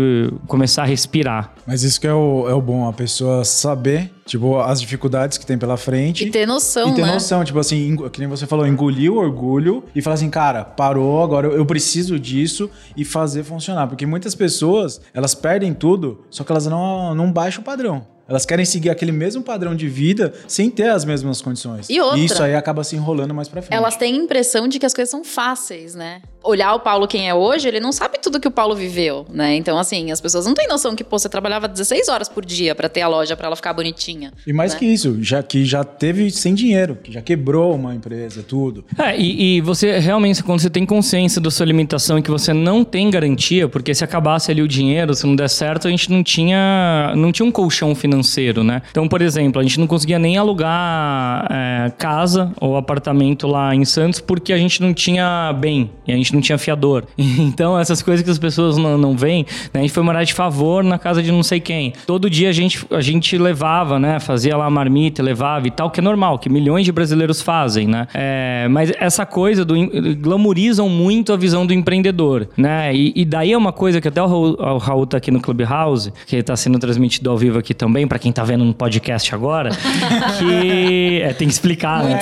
começar 0.48 0.84
a 0.84 0.86
respirar. 0.86 1.54
Mas 1.68 1.84
isso 1.84 2.00
que 2.00 2.08
é 2.08 2.14
o, 2.14 2.48
é 2.50 2.54
o 2.54 2.62
bom, 2.62 2.88
a 2.88 2.94
pessoa 2.94 3.44
saber 3.44 4.15
Tipo, 4.26 4.60
as 4.60 4.82
dificuldades 4.82 5.38
que 5.38 5.46
tem 5.46 5.56
pela 5.56 5.78
frente. 5.78 6.26
E 6.26 6.32
ter 6.32 6.48
noção, 6.48 6.90
E 6.90 6.96
ter 6.96 7.04
né? 7.06 7.14
noção, 7.14 7.44
tipo 7.44 7.60
assim, 7.60 7.96
que 8.12 8.20
nem 8.20 8.28
você 8.28 8.48
falou, 8.48 8.66
engolir 8.66 9.14
o 9.14 9.18
orgulho 9.18 9.84
e 9.96 10.02
falar 10.02 10.16
assim, 10.16 10.32
cara, 10.32 10.64
parou, 10.66 11.22
agora 11.22 11.48
eu 11.48 11.66
preciso 11.66 12.20
disso 12.20 12.70
e 12.98 13.06
fazer 13.06 13.44
funcionar. 13.44 13.86
Porque 13.88 14.04
muitas 14.06 14.34
pessoas, 14.34 15.00
elas 15.14 15.36
perdem 15.36 15.76
tudo, 15.76 16.26
só 16.32 16.44
que 16.44 16.52
elas 16.52 16.66
não, 16.66 17.14
não 17.14 17.32
baixam 17.32 17.62
o 17.62 17.64
padrão. 17.66 18.08
Elas 18.28 18.44
querem 18.44 18.66
seguir 18.66 18.90
aquele 18.90 19.12
mesmo 19.12 19.44
padrão 19.44 19.76
de 19.76 19.88
vida 19.88 20.34
sem 20.48 20.72
ter 20.72 20.90
as 20.90 21.06
mesmas 21.06 21.44
condições. 21.44 21.88
E 21.88 22.02
outra, 22.02 22.20
isso 22.20 22.42
aí 22.42 22.56
acaba 22.56 22.84
se 22.84 22.96
enrolando 22.96 23.36
mais 23.36 23.48
pra 23.48 23.62
frente. 23.62 23.78
Elas 23.78 23.96
têm 23.96 24.16
a 24.16 24.18
impressão 24.18 24.68
de 24.68 24.80
que 24.80 24.86
as 24.88 24.96
coisas 24.96 25.12
são 25.12 25.24
fáceis, 25.24 25.94
né? 25.94 26.24
Olhar 26.46 26.76
o 26.76 26.80
Paulo 26.80 27.08
quem 27.08 27.28
é 27.28 27.34
hoje, 27.34 27.68
ele 27.68 27.80
não 27.80 27.92
sabe 27.92 28.20
tudo 28.22 28.40
que 28.40 28.48
o 28.48 28.52
Paulo 28.52 28.76
viveu, 28.76 29.26
né? 29.30 29.56
Então, 29.56 29.78
assim, 29.78 30.12
as 30.12 30.22
pessoas 30.22 30.46
não 30.46 30.54
têm 30.54 30.68
noção 30.68 30.96
que, 30.96 31.04
pô, 31.04 31.18
você 31.18 31.28
trabalhava 31.28 31.68
16 31.68 32.08
horas 32.08 32.30
por 32.30 32.46
dia 32.46 32.76
para 32.76 32.88
ter 32.88 33.02
a 33.02 33.08
loja, 33.08 33.36
para 33.36 33.48
ela 33.48 33.56
ficar 33.56 33.74
bonitinha. 33.74 34.32
E 34.46 34.54
mais 34.54 34.74
né? 34.74 34.80
que 34.80 34.86
isso, 34.86 35.18
já 35.22 35.42
que 35.42 35.66
já 35.66 35.84
teve 35.84 36.30
sem 36.30 36.54
dinheiro, 36.54 36.98
que 37.02 37.12
já 37.12 37.22
quebrou 37.22 37.76
uma 37.76 37.96
empresa, 37.96 38.44
tudo. 38.44 38.86
É, 38.98 39.18
e, 39.18 39.58
e, 39.58 39.62
você 39.62 40.00
realmente, 40.00 40.44
quando 40.44 40.60
você 40.60 40.70
tem 40.70 40.86
consciência 40.86 41.42
da 41.42 41.50
sua 41.50 41.66
limitação 41.66 42.20
e 42.20 42.22
que 42.22 42.32
você 42.32 42.54
não 42.54 42.84
tem 42.84 43.10
garantia, 43.10 43.68
porque 43.68 43.94
se 43.94 44.04
acabasse 44.04 44.52
ali 44.52 44.62
o 44.62 44.68
dinheiro, 44.68 45.14
se 45.16 45.26
não 45.26 45.36
der 45.36 45.50
certo, 45.50 45.88
a 45.88 45.92
gente 45.92 46.12
não 46.12 46.24
tinha, 46.24 47.14
não 47.16 47.32
tinha 47.32 47.46
um 47.46 47.52
colchão 47.52 47.96
financeiro, 47.96 48.64
né? 48.64 48.82
Então, 48.92 49.08
por 49.08 49.22
exemplo, 49.22 49.60
a 49.60 49.64
gente 49.64 49.80
não 49.80 49.88
conseguia 49.88 50.20
nem 50.20 50.38
alugar 50.38 51.48
é, 51.50 51.92
casa 51.98 52.52
ou 52.60 52.76
apartamento 52.76 53.48
lá 53.48 53.74
em 53.74 53.86
Santos 53.86 54.20
porque 54.20 54.54
a 54.54 54.58
gente 54.58 54.82
não 54.82 54.94
tinha 54.94 55.54
bem 55.54 55.90
e 56.08 56.12
a 56.12 56.16
gente 56.16 56.35
não 56.36 56.42
tinha 56.42 56.58
fiador. 56.58 57.04
Então, 57.56 57.78
essas 57.78 58.02
coisas 58.02 58.24
que 58.24 58.30
as 58.30 58.40
pessoas 58.40 58.78
não, 58.78 58.98
não 58.98 59.16
veem, 59.16 59.46
né? 59.74 59.80
a 59.80 59.84
gente 59.84 59.92
foi 59.92 60.04
morar 60.04 60.24
de 60.24 60.34
favor 60.34 60.84
na 60.84 60.98
casa 60.98 61.22
de 61.22 61.32
não 61.32 61.44
sei 61.44 61.60
quem. 61.60 61.94
Todo 62.06 62.30
dia 62.30 62.50
a 62.50 62.52
gente, 62.52 62.86
a 62.92 63.02
gente 63.02 63.38
levava, 63.38 64.00
né? 64.00 64.20
Fazia 64.20 64.56
lá 64.58 64.70
marmita, 64.70 65.22
levava 65.22 65.68
e 65.68 65.72
tal, 65.72 65.92
que 65.92 66.00
é 66.00 66.04
normal, 66.04 66.40
que 66.40 66.50
milhões 66.50 66.86
de 66.86 66.92
brasileiros 66.92 67.42
fazem, 67.42 67.88
né? 67.88 68.08
É, 68.14 68.68
mas 68.70 68.92
essa 69.00 69.26
coisa 69.26 69.64
do 69.64 69.76
glamorizam 70.16 70.90
muito 70.90 71.34
a 71.34 71.38
visão 71.38 71.66
do 71.66 71.74
empreendedor, 71.74 72.48
né? 72.58 72.96
E, 72.96 73.14
e 73.16 73.26
daí 73.26 73.52
é 73.54 73.58
uma 73.58 73.72
coisa 73.72 74.02
que 74.02 74.08
até 74.08 74.22
o 74.22 74.28
Raul, 74.28 74.58
o 74.60 74.78
Raul 74.78 75.06
tá 75.06 75.18
aqui 75.18 75.32
no 75.32 75.40
Clubhouse, 75.40 76.12
que 76.26 76.36
está 76.36 76.56
sendo 76.56 76.80
transmitido 76.80 77.30
ao 77.30 77.38
vivo 77.38 77.60
aqui 77.60 77.74
também, 77.74 78.08
para 78.08 78.20
quem 78.20 78.32
tá 78.32 78.44
vendo 78.44 78.64
no 78.64 78.74
podcast 78.74 79.34
agora, 79.34 79.70
que 80.40 81.22
é, 81.22 81.34
tem 81.34 81.48
que 81.48 81.54
explicar, 81.54 82.04
né? 82.04 82.20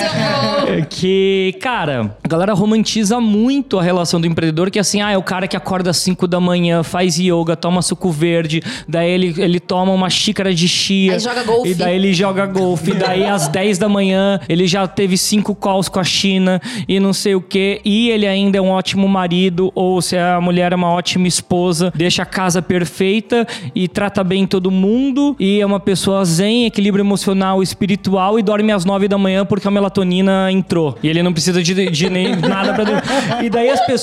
Que, 0.88 1.56
cara, 1.60 2.16
a 2.22 2.28
galera 2.28 2.52
romantiza 2.52 3.20
muito 3.20 3.78
a 3.78 3.82
relação 3.82 4.03
relação 4.04 4.20
do 4.20 4.26
empreendedor 4.26 4.70
que 4.70 4.78
assim, 4.78 5.00
ah, 5.00 5.10
é 5.10 5.18
o 5.18 5.22
cara 5.22 5.48
que 5.48 5.56
acorda 5.56 5.90
às 5.90 5.96
5 5.96 6.28
da 6.28 6.38
manhã, 6.38 6.82
faz 6.82 7.18
yoga, 7.18 7.56
toma 7.56 7.80
suco 7.80 8.10
verde, 8.10 8.62
daí 8.86 9.10
ele, 9.10 9.34
ele 9.38 9.58
toma 9.58 9.92
uma 9.92 10.10
xícara 10.10 10.54
de 10.54 10.68
chia. 10.68 11.14
Aí 11.14 11.18
joga 11.18 11.42
golfe. 11.42 11.70
E 11.70 11.74
daí 11.74 11.96
ele 11.96 12.12
joga 12.12 12.46
golfe. 12.46 12.90
e 12.90 12.94
daí 12.94 13.24
às 13.24 13.48
10 13.48 13.78
da 13.78 13.88
manhã 13.88 14.38
ele 14.48 14.66
já 14.66 14.86
teve 14.86 15.16
cinco 15.16 15.54
calls 15.54 15.88
com 15.88 15.98
a 15.98 16.04
China 16.04 16.60
e 16.86 17.00
não 17.00 17.12
sei 17.12 17.34
o 17.34 17.40
que. 17.40 17.80
E 17.84 18.10
ele 18.10 18.26
ainda 18.26 18.58
é 18.58 18.60
um 18.60 18.70
ótimo 18.70 19.08
marido, 19.08 19.72
ou 19.74 20.00
se 20.02 20.16
a 20.16 20.40
mulher 20.40 20.72
é 20.72 20.76
uma 20.76 20.90
ótima 20.90 21.26
esposa, 21.26 21.92
deixa 21.94 22.22
a 22.22 22.26
casa 22.26 22.60
perfeita 22.60 23.46
e 23.74 23.88
trata 23.88 24.22
bem 24.22 24.46
todo 24.46 24.70
mundo. 24.70 25.34
E 25.40 25.60
é 25.60 25.66
uma 25.66 25.80
pessoa 25.80 26.24
zen, 26.24 26.66
equilíbrio 26.66 27.02
emocional, 27.02 27.62
espiritual 27.62 28.38
e 28.38 28.42
dorme 28.42 28.70
às 28.70 28.84
9 28.84 29.08
da 29.08 29.16
manhã 29.16 29.46
porque 29.46 29.66
a 29.66 29.70
melatonina 29.70 30.52
entrou. 30.52 30.96
E 31.02 31.08
ele 31.08 31.22
não 31.22 31.32
precisa 31.32 31.62
de, 31.62 31.90
de 31.90 32.10
nem 32.10 32.36
nada 32.36 32.74
pra 32.74 32.84
dormir. 32.84 33.02
E 33.42 33.48
daí 33.48 33.70
as 33.70 33.80
pessoas 33.80 33.93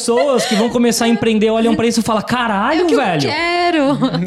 que 0.47 0.55
vão 0.55 0.69
começar 0.69 1.05
a 1.05 1.07
empreender 1.09 1.49
olham 1.49 1.75
pra 1.75 1.85
isso 1.87 1.99
e 1.99 2.03
falam: 2.03 2.21
caralho, 2.23 2.85
É 2.85 2.85
que 2.85 2.95
velho. 2.95 3.23
eu 3.25 3.31
quero. 3.31 3.51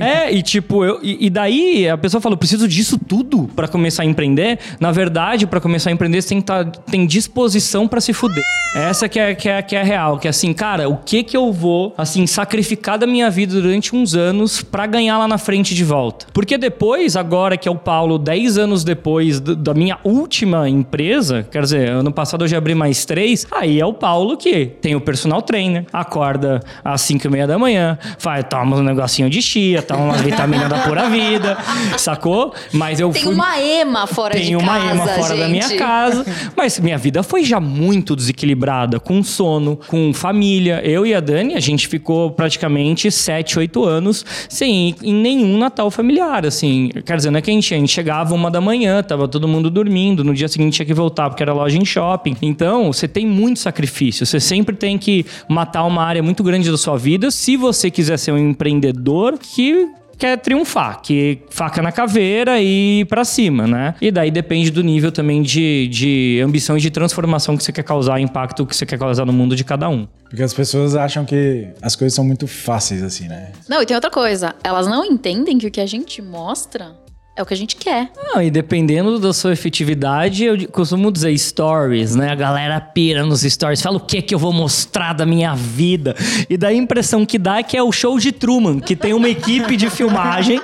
É, 0.03 0.33
e 0.33 0.43
tipo, 0.43 0.85
eu, 0.85 0.99
e, 1.03 1.27
e 1.27 1.31
daí 1.31 1.89
a 1.89 1.97
pessoa 1.99 2.21
fala, 2.21 2.35
eu 2.35 2.39
preciso 2.39 2.67
disso 2.67 2.99
tudo 2.99 3.49
pra 3.55 3.69
começar 3.69 4.03
a 4.03 4.07
empreender. 4.07 4.59
Na 4.81 4.91
verdade, 4.91 5.47
pra 5.47 5.61
começar 5.61 5.91
a 5.91 5.93
empreender, 5.93 6.23
você 6.23 6.29
tem 6.31 6.41
que 6.41 6.47
tá, 6.47 6.65
tem 6.65 7.07
disposição 7.07 7.87
pra 7.87 8.01
se 8.01 8.13
fuder. 8.13 8.43
Essa 8.77 9.09
que 9.09 9.21
é, 9.21 9.35
que, 9.35 9.49
é, 9.49 9.63
que 9.63 9.77
é 9.77 9.81
a 9.81 9.85
real, 9.85 10.19
que 10.19 10.27
é 10.27 10.31
assim, 10.31 10.53
cara, 10.53 10.89
o 10.89 10.97
que 10.97 11.23
que 11.23 11.37
eu 11.37 11.53
vou, 11.53 11.95
assim, 11.97 12.27
sacrificar 12.27 12.99
da 12.99 13.07
minha 13.07 13.31
vida 13.31 13.55
durante 13.61 13.95
uns 13.95 14.15
anos 14.17 14.63
pra 14.63 14.85
ganhar 14.87 15.17
lá 15.19 15.29
na 15.29 15.39
frente 15.39 15.75
de 15.77 15.85
volta? 15.85 16.27
Porque 16.33 16.59
depois, 16.59 17.15
agora 17.17 17.57
que 17.57 17.69
é 17.69 17.71
o 17.71 17.77
Paulo, 17.77 18.19
10 18.19 18.59
anos 18.59 18.83
depois 18.83 19.39
do- 19.39 19.55
da 19.55 19.73
minha 19.75 19.99
última 20.03 20.69
empresa, 20.69 21.47
quer 21.51 21.63
dizer, 21.63 21.89
ano 21.89 22.11
passado 22.11 22.43
eu 22.45 22.49
já 22.49 22.59
abri 22.59 22.75
mais 22.75 23.05
três, 23.05 23.47
aí 23.53 23.79
é 23.81 23.87
o 23.87 23.93
Paulo 23.93 24.37
que 24.37 24.67
tem 24.67 24.97
o 24.97 25.01
personal 25.01 25.41
trainer, 25.45 25.87
acorda 25.93 26.61
às 26.85 27.01
5 27.03 27.27
e 27.27 27.31
meia 27.31 27.47
da 27.47 27.59
manhã, 27.59 27.99
faz, 28.19 28.45
toma 28.49 28.77
um 28.77 28.83
negocinho 28.83 29.31
de 29.31 29.41
chia, 29.41 29.83
toma 29.83 30.05
umas 30.05 30.21
vitaminas 30.21 30.69
da 30.69 30.79
pura 30.81 31.09
vida, 31.09 31.57
sacou? 31.97 32.53
Mas 32.73 33.01
eu 33.01 33.11
Tem 33.11 33.23
fui... 33.23 33.35
uma 33.35 33.61
ema 33.61 34.07
fora 34.07 34.35
Tem 34.35 34.45
de 34.47 34.57
uma 34.57 34.79
casa, 34.79 34.91
ema 34.91 35.07
fora 35.07 35.37
da 35.37 35.49
minha 35.49 35.69
gente. 35.69 35.79
casa. 35.79 36.27
Mas 36.57 36.79
minha 36.81 36.99
vida 36.99 37.23
foi 37.23 37.45
já 37.45 37.61
muito 37.61 38.17
desequilibrada, 38.17 38.99
com 38.99 39.23
sono, 39.23 39.79
com 39.89 40.13
família. 40.13 40.81
Eu 40.85 41.07
e 41.07 41.15
a 41.15 41.21
Dani, 41.21 41.55
a 41.55 41.61
gente 41.61 41.87
ficou 41.89 42.31
praticamente 42.31 43.11
7, 43.11 43.59
8 43.59 43.85
anos 43.85 44.25
sem 44.49 44.89
ir 44.89 44.97
em 45.03 45.15
nenhum 45.15 45.59
Natal 45.59 45.91
familiar, 45.91 46.47
assim. 46.47 46.91
Quer 47.05 47.17
dizer, 47.17 47.31
não 47.31 47.39
é 47.39 47.43
que 47.43 47.51
a 47.51 47.55
gente, 47.55 47.75
a 47.75 47.79
gente 47.79 47.93
chegava 47.93 48.35
uma 48.35 48.51
da 48.51 48.61
manhã, 48.61 49.03
tava 49.03 49.29
todo 49.29 49.47
mundo 49.49 49.71
dormindo, 49.71 50.25
no 50.25 50.35
dia 50.35 50.49
seguinte 50.49 50.75
tinha 50.75 50.87
que 50.87 50.95
voltar 50.95 51.29
porque 51.31 51.43
era 51.43 51.53
loja 51.53 51.77
em 51.77 51.85
shopping. 51.85 52.37
Então, 52.43 52.93
você 52.93 53.07
tem 53.07 53.27
muito 53.27 53.59
sacrifício. 53.61 54.27
Você 54.27 54.41
sempre 54.41 54.75
tem 54.75 54.99
que 54.99 55.25
matar 55.49 55.85
uma 55.85 56.03
área 56.03 56.23
muito 56.23 56.43
grande 56.43 56.71
da 56.71 56.77
sua 56.77 56.97
vida 56.97 57.31
se 57.31 57.57
você 57.57 57.91
quiser 57.91 58.19
ser 58.19 58.33
um 58.33 58.39
empreendedor 58.39 59.39
que 59.39 59.89
quer 60.17 60.39
triunfar, 60.39 61.01
que 61.03 61.41
faca 61.51 61.83
na 61.83 61.93
caveira 61.93 62.61
e 62.61 63.01
ir 63.01 63.05
pra 63.07 63.25
cima, 63.25 63.67
né? 63.67 63.95
E 64.01 64.11
daí 64.11 64.31
depende 64.31 64.71
do 64.71 64.83
nível 64.83 65.13
também 65.13 65.43
de, 65.43 65.89
de 65.89 66.41
ambição 66.43 66.77
e 66.77 66.81
de 66.81 66.91
transformação 66.91 67.57
que 67.57 67.65
você 67.65 67.73
quer 67.73 67.83
causar, 67.83 68.21
impacto 68.21 68.65
que 68.67 68.77
você 68.77 68.87
quer 68.87 68.99
causar 68.99 69.25
no 69.25 69.33
mundo 69.33 69.57
de 69.57 69.65
cada 69.65 69.89
um. 69.89 70.07
Porque 70.29 70.43
as 70.43 70.55
pessoas 70.55 70.97
acham 70.97 71.25
que 71.25 71.69
as 71.81 71.95
coisas 71.95 72.15
são 72.15 72.25
muito 72.25 72.47
fáceis, 72.47 73.03
assim, 73.03 73.29
né? 73.29 73.53
Não, 73.69 73.83
e 73.83 73.87
tem 73.87 73.95
outra 73.95 74.11
coisa. 74.11 74.55
Elas 74.65 74.87
não 74.87 75.05
entendem 75.05 75.59
que 75.59 75.67
o 75.67 75.71
que 75.71 75.81
a 75.81 75.87
gente 75.87 76.21
mostra 76.23 76.93
é 77.37 77.43
o 77.43 77.47
que 77.47 77.53
a 77.53 77.57
gente 77.57 77.75
quer. 77.75 78.11
Não, 78.17 78.41
e 78.41 78.49
dependendo 78.49 79.19
da 79.19 79.33
sua 79.33 79.53
efetividade, 79.53 80.45
eu 80.45 80.69
costumo 80.69 81.11
dizer 81.11 81.37
stories, 81.37 82.15
né? 82.15 82.31
A 82.31 82.35
galera 82.35 82.81
pira 82.81 83.27
nos 83.27 83.43
stories, 83.43 83.83
fala 83.83 83.97
o 83.97 84.01
que 84.01 84.23
que 84.23 84.35
eu 84.35 84.39
vou 84.39 84.53
mostrar 84.53 85.13
da 85.13 85.27
minha 85.27 85.53
vida. 85.55 86.15
E 86.49 86.57
daí 86.57 86.77
a 86.77 86.79
impressão 86.79 87.27
que 87.27 87.37
dá 87.37 87.59
é 87.59 87.63
que 87.63 87.77
é 87.77 87.83
o 87.83 87.91
show 87.91 88.19
de 88.21 88.31
Truman, 88.31 88.79
que 88.79 88.95
tem 88.95 89.13
uma 89.13 89.29
equipe 89.29 89.77
de 89.77 89.91
filmagem, 89.91 90.61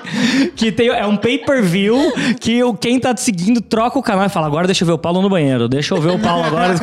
que 0.54 0.70
tem, 0.70 0.88
é 0.88 1.04
um 1.06 1.16
pay-per-view, 1.16 2.12
que 2.40 2.60
quem 2.80 3.00
tá 3.00 3.12
te 3.12 3.20
seguindo 3.20 3.60
troca 3.60 3.98
o 3.98 4.02
canal 4.02 4.26
e 4.26 4.28
fala, 4.28 4.46
agora 4.46 4.66
deixa 4.66 4.84
eu 4.84 4.86
ver 4.86 4.92
o 4.92 4.98
Paulo 4.98 5.20
no 5.20 5.28
banheiro, 5.28 5.68
deixa 5.68 5.94
eu 5.94 6.00
ver 6.00 6.12
o 6.12 6.18
Paulo 6.20 6.44
agora. 6.44 6.74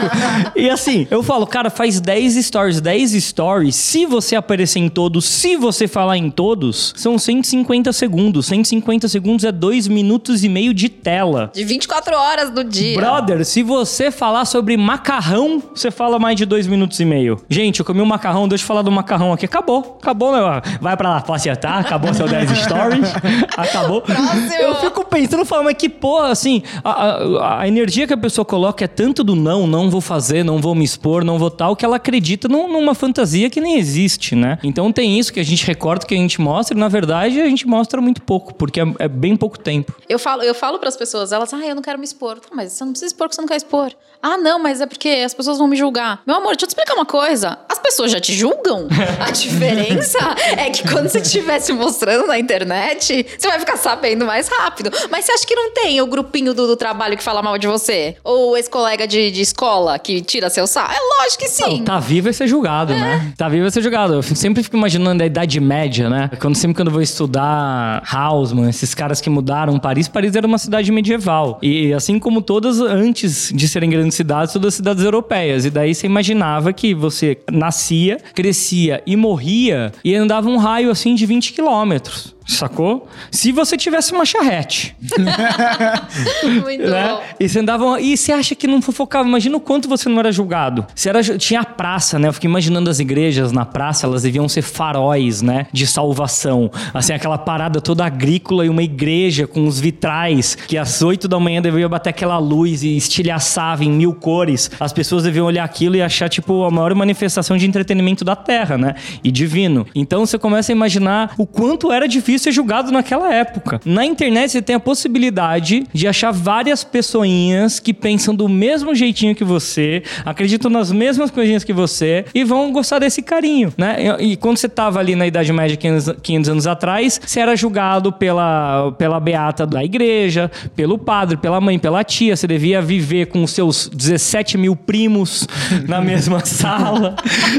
E 0.56 0.70
assim, 0.70 1.08
eu 1.10 1.24
falo, 1.24 1.48
cara, 1.48 1.70
faz 1.70 2.01
10 2.01 2.46
stories, 2.46 2.82
10 2.82 3.12
stories, 3.24 3.75
se 3.75 4.06
você 4.06 4.36
aparecer 4.36 4.79
em 4.79 4.89
todos, 4.89 5.24
se 5.24 5.56
você 5.56 5.88
falar 5.88 6.17
em 6.17 6.29
todos, 6.29 6.94
são 6.98 7.17
150 7.17 7.94
segundos. 7.94 8.48
150 8.48 9.08
segundos 9.08 9.46
é 9.46 9.51
2 9.51 9.76
minutos 9.86 10.46
e 10.46 10.48
meio 10.48 10.74
de 10.74 10.88
tela. 10.88 11.51
De 11.53 11.65
24 11.65 12.15
horas 12.15 12.50
do 12.50 12.63
dia. 12.63 12.96
Brother, 12.98 13.43
se 13.43 13.62
você 13.62 14.10
falar 14.10 14.46
sobre 14.46 14.77
macarrão, 14.77 15.62
você 15.75 15.91
fala 15.91 16.17
mais 16.17 16.38
de 16.38 16.46
dois 16.46 16.65
minutos 16.67 16.98
e 17.01 17.05
meio. 17.05 17.41
Gente, 17.50 17.81
eu 17.81 17.86
comi 17.86 18.00
um 18.01 18.05
macarrão, 18.05 18.48
deixa 18.48 18.63
eu 18.63 18.67
falar 18.67 18.81
do 18.81 18.91
macarrão 18.91 19.34
aqui. 19.34 19.43
Acabou, 19.46 19.98
acabou, 20.01 20.31
meu. 20.31 20.46
Vai 20.79 20.96
pra 20.96 21.10
lá, 21.10 21.22
pode 21.22 21.41
acertar, 21.41 21.79
acabou 21.79 22.13
seu 22.13 22.27
10 22.29 22.50
stories. 22.60 23.10
Acabou. 23.57 24.01
Próximo. 24.01 24.53
Eu 24.62 24.75
fico 24.75 25.03
pensando, 25.05 25.43
falando, 25.43 25.65
mas 25.65 25.75
que 25.75 25.89
porra, 25.89 26.29
assim, 26.29 26.62
a, 26.84 26.91
a- 26.91 27.62
a 27.62 27.67
energia 27.67 28.05
que 28.07 28.13
a 28.13 28.17
pessoa 28.17 28.46
coloca 28.46 28.86
é 28.86 28.88
tanto 28.88 29.24
do 29.24 29.36
não, 29.36 29.65
não 29.67 29.89
vou 29.89 30.00
fazer, 30.00 30.43
não 30.43 30.60
vou 30.60 30.74
me 30.75 30.84
expor, 30.86 31.24
não 31.24 31.38
vou 31.39 31.50
tal, 31.50 31.75
que 31.75 31.84
ela 31.84 31.96
acredita 31.98 32.48
num- 32.48 32.72
numa 32.72 32.93
fantasia 32.93 33.50
que 33.50 33.60
nem 33.60 33.77
existe, 33.77 34.36
né? 34.36 34.57
Então 34.63 34.91
tem 34.91 35.17
isso 35.19 35.34
que 35.34 35.39
a 35.39 35.43
gente 35.43 35.65
recorta, 35.65 36.05
que 36.05 36.13
a 36.13 36.17
gente 36.17 36.39
mostra, 36.39 36.77
e 36.77 36.79
na 36.79 36.88
verdade 36.88 37.41
a 37.41 37.46
gente 37.50 37.67
mostra 37.67 38.00
muito 38.00 38.22
pouco, 38.22 38.53
porque 38.53 38.79
é, 38.79 38.86
é 39.00 39.07
bem 39.07 39.36
pouco 39.36 39.57
tempo. 39.67 39.93
Eu 40.07 40.17
falo, 40.17 40.43
eu 40.43 40.55
falo 40.55 40.79
para 40.79 40.88
as 40.88 40.95
pessoas, 40.95 41.33
elas, 41.33 41.53
ah, 41.53 41.65
eu 41.65 41.75
não 41.75 41.81
quero 41.81 42.00
me 42.00 42.05
expor. 42.05 42.39
Tá, 42.39 42.47
mas 42.53 42.71
você 42.71 42.86
não 42.86 42.93
precisa 42.93 43.07
expor 43.07 43.27
porque 43.27 43.36
você 43.36 43.41
não 43.41 43.47
quer 43.50 43.57
expor. 43.57 43.91
Ah, 44.29 44.38
não, 44.38 44.60
mas 44.60 44.81
é 44.81 44.86
porque 44.86 45.07
as 45.07 45.34
pessoas 45.34 45.57
vão 45.57 45.69
me 45.69 45.77
julgar. 45.77 46.22
Meu 46.27 46.36
amor, 46.36 46.50
deixa 46.50 46.65
eu 46.65 46.67
te 46.67 46.72
explicar 46.72 46.96
uma 46.96 47.05
coisa. 47.05 47.57
As 47.69 47.79
pessoas 47.79 48.12
já 48.12 48.19
te 48.19 48.34
julgam. 48.34 48.89
A 49.25 49.31
diferença 49.31 50.19
é 50.57 50.69
que 50.69 50.86
quando 50.86 51.07
você 51.07 51.19
estiver 51.19 51.57
se 51.62 51.72
mostrando 51.72 52.27
na 52.27 52.38
internet, 52.38 53.25
você 53.38 53.48
vai 53.48 53.57
ficar 53.57 53.77
sabendo 53.77 54.25
mais 54.25 54.50
rápido. 54.50 54.91
Mas 55.10 55.24
você 55.24 55.31
acha 55.31 55.48
que 55.48 55.55
não 55.55 55.72
tem 55.72 56.01
o 56.01 56.07
grupinho 56.07 56.53
do, 56.53 56.67
do 56.67 56.75
trabalho 56.75 57.15
que 57.15 57.24
fala 57.24 57.41
mal 57.41 57.57
de 57.57 57.67
você? 57.67 58.17
Ou 58.22 58.57
esse 58.57 58.69
colega 58.69 59.07
de, 59.07 59.31
de 59.31 59.39
escola 59.39 59.98
que 59.98 60.19
tira 60.19 60.50
seu 60.50 60.67
sal? 60.67 60.89
É 60.89 61.24
lógico 61.24 61.43
que 61.43 61.50
sim. 61.50 61.77
Não, 61.77 61.86
tá 61.86 62.00
vivo 62.00 62.27
é 62.27 62.34
ser 62.34 62.48
julgado, 62.48 62.93
né? 62.93 63.31
Tá 63.38 63.48
vivo 63.48 63.65
é 63.65 63.72
ser 63.72 63.81
julgado. 63.81 64.15
Eu 64.15 64.24
sempre 64.24 64.62
fico 64.62 64.75
imaginando 64.75 65.24
a 65.24 65.25
Idade 65.25 65.57
Média, 65.62 66.10
né? 66.10 66.29
Quando, 66.41 66.55
sempre 66.55 66.75
quando 66.75 66.89
eu 66.89 66.93
vou 66.93 67.01
estudar 67.01 68.03
Hausmann, 68.12 68.69
esses 68.69 68.93
caras 68.93 69.22
que 69.22 69.29
mudaram 69.29 69.79
Paris, 69.79 70.10
Paris 70.10 70.36
era 70.36 70.46
uma 70.46 70.57
cidade 70.57 70.91
medieval. 70.91 71.60
E 71.62 71.93
assim 71.93 72.19
como 72.19 72.41
todas 72.41 72.81
antes 72.81 73.53
de 73.55 73.69
serem 73.69 73.89
grandes 73.89 74.16
cidades, 74.17 74.53
todas 74.53 74.74
cidades 74.74 75.03
europeias. 75.03 75.65
E 75.65 75.69
daí 75.69 75.95
você 75.95 76.05
imaginava 76.05 76.74
que 76.74 76.93
você 76.93 77.38
nascia, 77.51 78.17
crescia 78.33 79.01
e 79.05 79.15
morria 79.15 79.91
e 80.03 80.15
andava 80.15 80.50
um 80.50 80.57
raio 80.57 80.89
assim 80.89 81.15
de 81.15 81.25
20 81.25 81.53
quilômetros. 81.53 82.37
Sacou? 82.48 83.10
Se 83.30 83.51
você 83.51 83.75
tivesse 83.75 84.13
uma 84.13 84.25
charrete. 84.25 84.96
Muito 86.63 86.88
né? 86.88 87.10
bom. 87.10 87.22
E 87.38 87.50
você 87.50 87.60
andava. 87.60 88.00
E 88.00 88.16
você 88.16 88.32
acha 88.32 88.56
que 88.56 88.66
não 88.66 88.82
fofocava? 88.82 89.27
Imagina 89.27 89.58
o 89.58 89.60
quanto 89.60 89.89
você 89.89 90.08
não 90.08 90.18
era 90.20 90.32
julgado. 90.32 90.88
Você 90.96 91.10
era, 91.10 91.22
tinha 91.38 91.60
a 91.60 91.66
praça, 91.66 92.18
né? 92.18 92.30
Eu 92.30 92.34
fiquei 92.34 92.50
imaginando 92.50 92.89
as 92.89 93.00
igrejas 93.00 93.51
na 93.51 93.66
praça, 93.66 94.08
elas 94.08 94.24
deviam 94.24 94.48
ser 94.48 94.62
faróis, 94.62 95.42
né? 95.42 95.68
De 95.74 95.86
salvação. 95.86 96.72
Assim, 96.94 97.12
aquela 97.12 97.38
parada 97.38 97.82
toda 97.82 98.06
agrícola 98.06 98.66
e 98.66 98.70
uma 98.70 98.84
igreja 98.84 99.46
com 99.46 99.68
os 99.68 99.80
vitrais 99.80 100.56
que 100.56 100.77
às 100.77 101.01
8 101.01 101.27
da 101.27 101.39
manhã 101.39 101.62
deveria 101.62 101.89
bater 101.89 102.12
aquela 102.12 102.38
luz 102.38 102.82
e 102.82 102.96
estilhaçava 102.96 103.84
em 103.84 103.92
mil 103.92 104.13
cores. 104.13 104.72
As 104.80 104.94
pessoas 104.94 105.24
deviam 105.24 105.46
olhar 105.46 105.66
aquilo 105.66 105.98
e 105.98 106.01
achar, 106.01 106.30
tipo, 106.30 106.63
a 106.63 106.72
maior 106.72 106.96
manifestação 106.96 107.58
de 107.58 107.68
entretenimento 107.68 108.24
da 108.24 108.36
Terra, 108.38 108.77
né? 108.77 108.96
E 109.22 109.32
divino. 109.32 109.86
Então 109.94 110.25
você 110.25 110.39
começa 110.39 110.72
a 110.72 110.74
imaginar 110.74 111.34
o 111.38 111.46
quanto 111.46 111.92
era 111.92 112.08
difícil 112.08 112.37
ser 112.39 112.51
julgado 112.51 112.91
naquela 112.91 113.34
época. 113.34 113.79
Na 113.86 114.06
internet 114.06 114.51
você 114.51 114.62
tem 114.62 114.75
a 114.75 114.79
possibilidade 114.79 115.86
de 115.94 116.08
achar 116.08 116.32
várias 116.32 116.84
pessoinhas 116.84 117.79
que 117.79 117.94
pensam 117.94 118.34
do 118.36 118.48
mesmo 118.48 118.94
jeitinho 118.96 119.36
que 119.36 119.44
você, 119.44 120.03
acreditam 120.25 120.70
nas 120.70 120.91
mesmas 120.91 121.32
coisinhas 121.32 121.63
que 121.63 121.74
você 121.74 122.25
e 122.34 122.44
vão 122.44 122.72
gostar 122.72 123.00
desse 123.00 123.22
carinho, 123.22 123.74
né? 123.77 124.17
E, 124.20 124.32
e 124.32 124.36
quando 124.36 124.58
você 124.58 124.70
tava 124.70 125.00
ali 125.00 125.15
na 125.15 125.27
Idade 125.27 125.51
Média 125.51 125.75
500, 125.77 126.15
500 126.22 126.50
anos 126.50 126.67
atrás, 126.67 127.20
você 127.24 127.39
era 127.39 127.56
julgado 127.56 128.12
pela, 128.12 128.91
pela 128.98 129.20
beata 129.20 129.65
da 129.65 129.84
igreja, 129.84 130.51
pelo 130.75 130.98
padre, 130.98 131.38
pela 131.38 131.60
mãe, 131.60 131.77
pela 131.79 132.03
tia. 132.03 132.36
Você 132.36 132.48
devia 132.48 132.82
viver 132.82 133.27
com 133.27 133.44
os 133.44 133.51
seus 133.51 133.89
17 133.94 134.58
mil 134.58 134.75
primos 134.75 135.48
na 135.88 136.01
mesma 136.01 136.44
sala, 136.46 137.15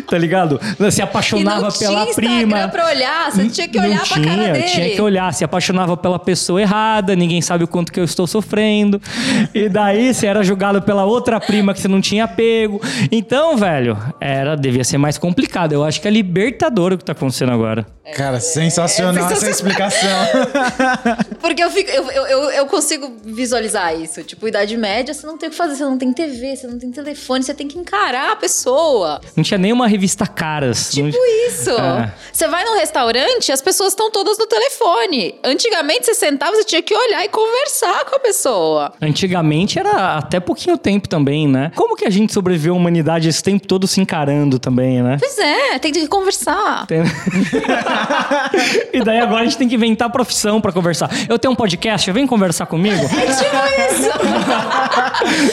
tá 0.08 0.18
ligado? 0.18 0.60
Você 0.78 1.00
E 1.00 1.02
apaixonava 1.02 1.72
pela 1.72 2.02
tinha 2.04 2.14
prima. 2.14 2.42
Instagram 2.42 2.68
pra 2.68 2.86
olhar, 2.86 3.32
você 3.32 3.48
tinha 3.48 3.68
que 3.68 3.78
olhar 3.78 3.98
não 3.98 4.06
pra 4.06 4.20
cara 4.20 4.34
tinha, 4.34 4.52
dele. 4.52 4.67
Tinha 4.72 4.90
que 4.90 5.00
olhar, 5.00 5.32
se 5.32 5.44
apaixonava 5.44 5.96
pela 5.96 6.18
pessoa 6.18 6.60
errada, 6.60 7.14
ninguém 7.14 7.40
sabe 7.40 7.64
o 7.64 7.68
quanto 7.68 7.92
que 7.92 8.00
eu 8.00 8.04
estou 8.04 8.26
sofrendo. 8.26 9.00
E 9.54 9.68
daí 9.68 10.12
você 10.12 10.26
era 10.26 10.42
julgado 10.42 10.82
pela 10.82 11.04
outra 11.04 11.40
prima 11.40 11.74
que 11.74 11.80
você 11.80 11.88
não 11.88 12.00
tinha 12.00 12.26
pego. 12.26 12.80
Então, 13.10 13.56
velho, 13.56 13.96
era 14.20 14.56
devia 14.56 14.84
ser 14.84 14.98
mais 14.98 15.18
complicado. 15.18 15.72
Eu 15.72 15.84
acho 15.84 16.00
que 16.00 16.08
é 16.08 16.10
libertador 16.10 16.92
o 16.92 16.98
que 16.98 17.04
tá 17.04 17.12
acontecendo 17.12 17.52
agora. 17.52 17.86
Cara, 18.14 18.40
sensacional 18.40 19.30
essa 19.30 19.50
explicação. 19.50 20.08
Porque 21.40 21.62
eu, 21.62 21.70
fico, 21.70 21.90
eu, 21.90 22.10
eu, 22.10 22.50
eu 22.50 22.66
consigo 22.66 23.16
visualizar 23.24 23.94
isso. 23.94 24.22
Tipo, 24.22 24.48
idade 24.48 24.76
média, 24.76 25.12
você 25.12 25.26
não 25.26 25.36
tem 25.36 25.48
o 25.48 25.50
que 25.50 25.56
fazer, 25.56 25.76
você 25.76 25.84
não 25.84 25.98
tem 25.98 26.12
TV, 26.12 26.56
você 26.56 26.66
não 26.66 26.78
tem 26.78 26.90
telefone, 26.90 27.44
você 27.44 27.52
tem 27.52 27.68
que 27.68 27.78
encarar 27.78 28.32
a 28.32 28.36
pessoa. 28.36 29.20
Não 29.36 29.44
tinha 29.44 29.58
nenhuma 29.58 29.86
revista 29.86 30.26
caras. 30.26 30.90
Tipo 30.90 31.08
não... 31.08 31.48
isso. 31.48 31.70
É. 31.70 32.12
Você 32.32 32.48
vai 32.48 32.64
num 32.64 32.76
restaurante, 32.76 33.52
as 33.52 33.60
pessoas 33.60 33.92
estão 33.92 34.10
todas 34.10 34.38
no 34.38 34.46
telefone. 34.58 35.34
Antigamente, 35.44 36.06
você 36.06 36.14
sentava, 36.14 36.52
você 36.56 36.64
tinha 36.64 36.82
que 36.82 36.94
olhar 36.94 37.24
e 37.24 37.28
conversar 37.28 38.04
com 38.04 38.16
a 38.16 38.18
pessoa. 38.18 38.92
Antigamente 39.00 39.78
era 39.78 40.16
até 40.18 40.40
pouquinho 40.40 40.76
tempo 40.76 41.08
também, 41.08 41.46
né? 41.46 41.70
Como 41.74 41.94
que 41.96 42.04
a 42.04 42.10
gente 42.10 42.32
sobreviveu 42.32 42.74
a 42.74 42.76
humanidade 42.76 43.28
esse 43.28 43.42
tempo 43.42 43.66
todo 43.66 43.86
se 43.86 44.00
encarando 44.00 44.58
também, 44.58 45.02
né? 45.02 45.16
Pois 45.20 45.38
é, 45.38 45.78
tem 45.78 45.92
que 45.92 46.06
conversar. 46.08 46.86
Tem- 46.86 47.02
e 48.92 49.02
daí 49.02 49.18
agora 49.20 49.42
a 49.42 49.44
gente 49.44 49.56
tem 49.56 49.68
que 49.68 49.74
inventar 49.74 50.10
profissão 50.10 50.60
pra 50.60 50.72
conversar. 50.72 51.10
Eu 51.28 51.38
tenho 51.38 51.52
um 51.52 51.56
podcast, 51.56 52.10
vem 52.10 52.26
conversar 52.26 52.66
comigo? 52.66 52.98
É 53.18 53.26
tipo 53.26 53.56
isso. 53.92 54.08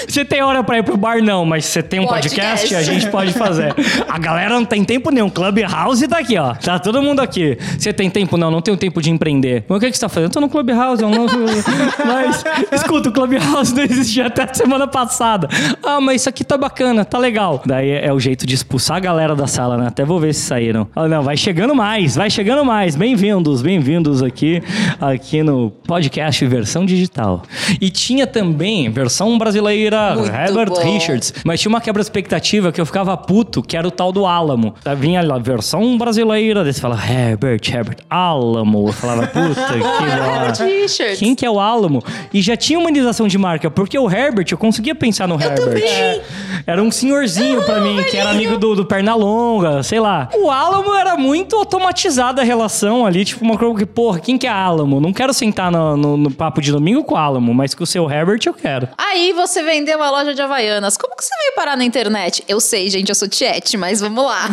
Você 0.08 0.24
tem 0.24 0.42
hora 0.42 0.64
pra 0.64 0.78
ir 0.78 0.84
pro 0.84 0.96
bar, 0.96 1.22
não, 1.22 1.46
mas 1.46 1.66
você 1.66 1.82
tem 1.84 2.00
um 2.00 2.08
podcast, 2.08 2.68
Podcast. 2.70 2.76
a 2.76 2.82
gente 2.82 3.10
pode 3.10 3.34
fazer. 3.34 3.74
A 4.08 4.18
galera 4.18 4.54
não 4.54 4.64
tem 4.64 4.84
tempo 4.84 5.10
nenhum. 5.12 5.30
Clubhouse 5.30 6.08
tá 6.08 6.20
aqui, 6.20 6.38
ó. 6.38 6.54
Tá 6.56 6.80
todo 6.80 7.02
mundo 7.02 7.20
aqui. 7.22 7.58
Você 7.78 7.92
tem 7.92 8.10
tempo? 8.10 8.38
Não, 8.38 8.50
não 8.52 8.62
tenho 8.62 8.78
tempo 8.78 8.95
de 9.02 9.12
empreender. 9.12 9.66
Mas 9.68 9.78
o 9.78 9.80
que, 9.80 9.92
que 9.92 9.98
você 9.98 10.02
tá 10.02 10.10
fazendo? 10.10 10.30
Eu 10.30 10.34
tô 10.34 10.42
no 10.42 10.50
Clubhouse. 10.50 11.02
Eu 11.02 11.10
não... 11.10 11.26
mas, 12.06 12.44
escuta, 12.72 13.10
o 13.10 13.12
Clubhouse 13.12 13.74
não 13.74 13.84
existia 13.84 14.28
até 14.28 14.52
semana 14.54 14.88
passada. 14.88 15.48
Ah, 15.84 16.02
mas 16.02 16.22
isso 16.22 16.30
aqui 16.30 16.44
tá 16.44 16.58
bacana, 16.58 17.06
tá 17.06 17.18
legal. 17.18 17.62
Daí 17.66 17.92
é 17.92 18.12
o 18.12 18.20
jeito 18.20 18.46
de 18.46 18.56
expulsar 18.56 18.98
a 18.98 19.00
galera 19.00 19.36
da 19.36 19.48
sala, 19.48 19.78
né? 19.78 19.88
Até 19.88 20.04
vou 20.04 20.20
ver 20.20 20.34
se 20.34 20.42
saíram. 20.42 20.88
Ah, 20.96 21.08
não, 21.08 21.24
vai 21.24 21.38
chegando 21.38 21.74
mais, 21.76 22.16
vai 22.16 22.30
chegando 22.30 22.66
mais. 22.66 22.96
Bem-vindos, 22.96 23.62
bem-vindos 23.62 24.22
aqui, 24.22 24.62
aqui 25.00 25.42
no 25.44 25.72
podcast 25.86 26.46
versão 26.46 26.86
digital. 26.86 27.44
E 27.80 27.90
tinha 27.90 28.28
também 28.28 28.90
versão 28.90 29.38
brasileira, 29.38 30.16
Muito 30.16 30.34
Herbert 30.34 30.70
bom. 30.70 30.82
Richards. 30.82 31.34
Mas 31.46 31.62
tinha 31.62 31.70
uma 31.70 31.82
quebra-expectativa 31.82 32.72
que 32.72 32.82
eu 32.82 32.86
ficava 32.86 33.16
puto, 33.16 33.62
que 33.62 33.78
era 33.78 33.88
o 33.88 33.92
tal 33.92 34.12
do 34.12 34.26
Álamo. 34.26 34.74
Daí 34.84 34.96
Vinha 34.96 35.22
lá, 35.22 35.38
versão 35.38 35.98
brasileira, 35.98 36.64
daí 36.64 36.74
você 36.74 36.82
fala, 36.82 36.96
Herbert, 36.96 37.62
Herbert, 37.70 37.98
Álamo. 38.10 38.75
Eu 38.88 38.94
falava, 38.94 39.28
puta, 39.28 39.62
que. 40.58 40.64
Richards. 40.82 41.20
Quem 41.20 41.36
que 41.36 41.46
é 41.46 41.50
o 41.50 41.60
Álamo? 41.60 42.04
E 42.34 42.42
já 42.42 42.56
tinha 42.58 42.78
humanização 42.80 43.28
de 43.28 43.38
marca, 43.38 43.70
porque 43.72 43.98
o 43.98 44.10
Herbert, 44.10 44.48
eu 44.52 44.58
conseguia 44.58 44.94
pensar 44.96 45.28
no 45.28 45.36
Herbert. 45.36 45.56
também. 45.66 45.84
É. 45.84 46.22
Era 46.68 46.82
um 46.82 46.90
senhorzinho 46.92 47.62
pra 47.64 47.80
mim, 47.80 48.02
que 48.10 48.18
era 48.18 48.32
amigo 48.32 48.58
do, 48.58 48.76
do 48.76 48.86
Pernalonga, 48.86 49.84
sei 49.84 50.00
lá. 50.00 50.30
O 50.34 50.50
Álamo 50.50 50.94
era 50.96 51.16
muito 51.16 51.56
automatizada 51.56 52.42
a 52.42 52.46
relação 52.46 53.06
ali, 53.06 53.24
tipo 53.24 53.44
uma 53.44 53.58
coisa 53.58 53.76
que, 53.76 53.86
porra, 53.86 54.20
quem 54.20 54.38
que 54.38 54.48
é 54.48 54.50
Álamo? 54.50 55.00
Não 55.00 55.14
quero 55.14 55.34
sentar 55.34 55.72
no, 55.72 55.96
no- 55.96 56.18
no 56.18 56.32
papo 56.32 56.62
de 56.62 56.72
domingo 56.72 57.04
com 57.04 57.14
o 57.14 57.18
Álamo, 57.18 57.54
mas 57.54 57.74
com 57.76 57.84
o 57.84 57.88
seu 57.88 58.10
Herbert 58.10 58.40
eu 58.46 58.54
quero. 58.54 58.88
Aí 58.98 59.32
você 59.34 59.62
vendeu 59.62 59.98
uma 59.98 60.10
loja 60.10 60.34
de 60.34 60.42
Havaianas. 60.42 60.98
Como 60.98 61.16
que 61.16 61.24
você 61.24 61.36
veio 61.40 61.54
parar 61.56 61.78
na 61.78 61.84
internet? 61.84 62.44
Eu 62.48 62.60
sei, 62.60 62.90
gente, 62.90 63.10
eu 63.10 63.16
sou 63.16 63.28
Tiete, 63.28 63.78
mas 63.78 64.02
vamos 64.02 64.24
lá. 64.24 64.48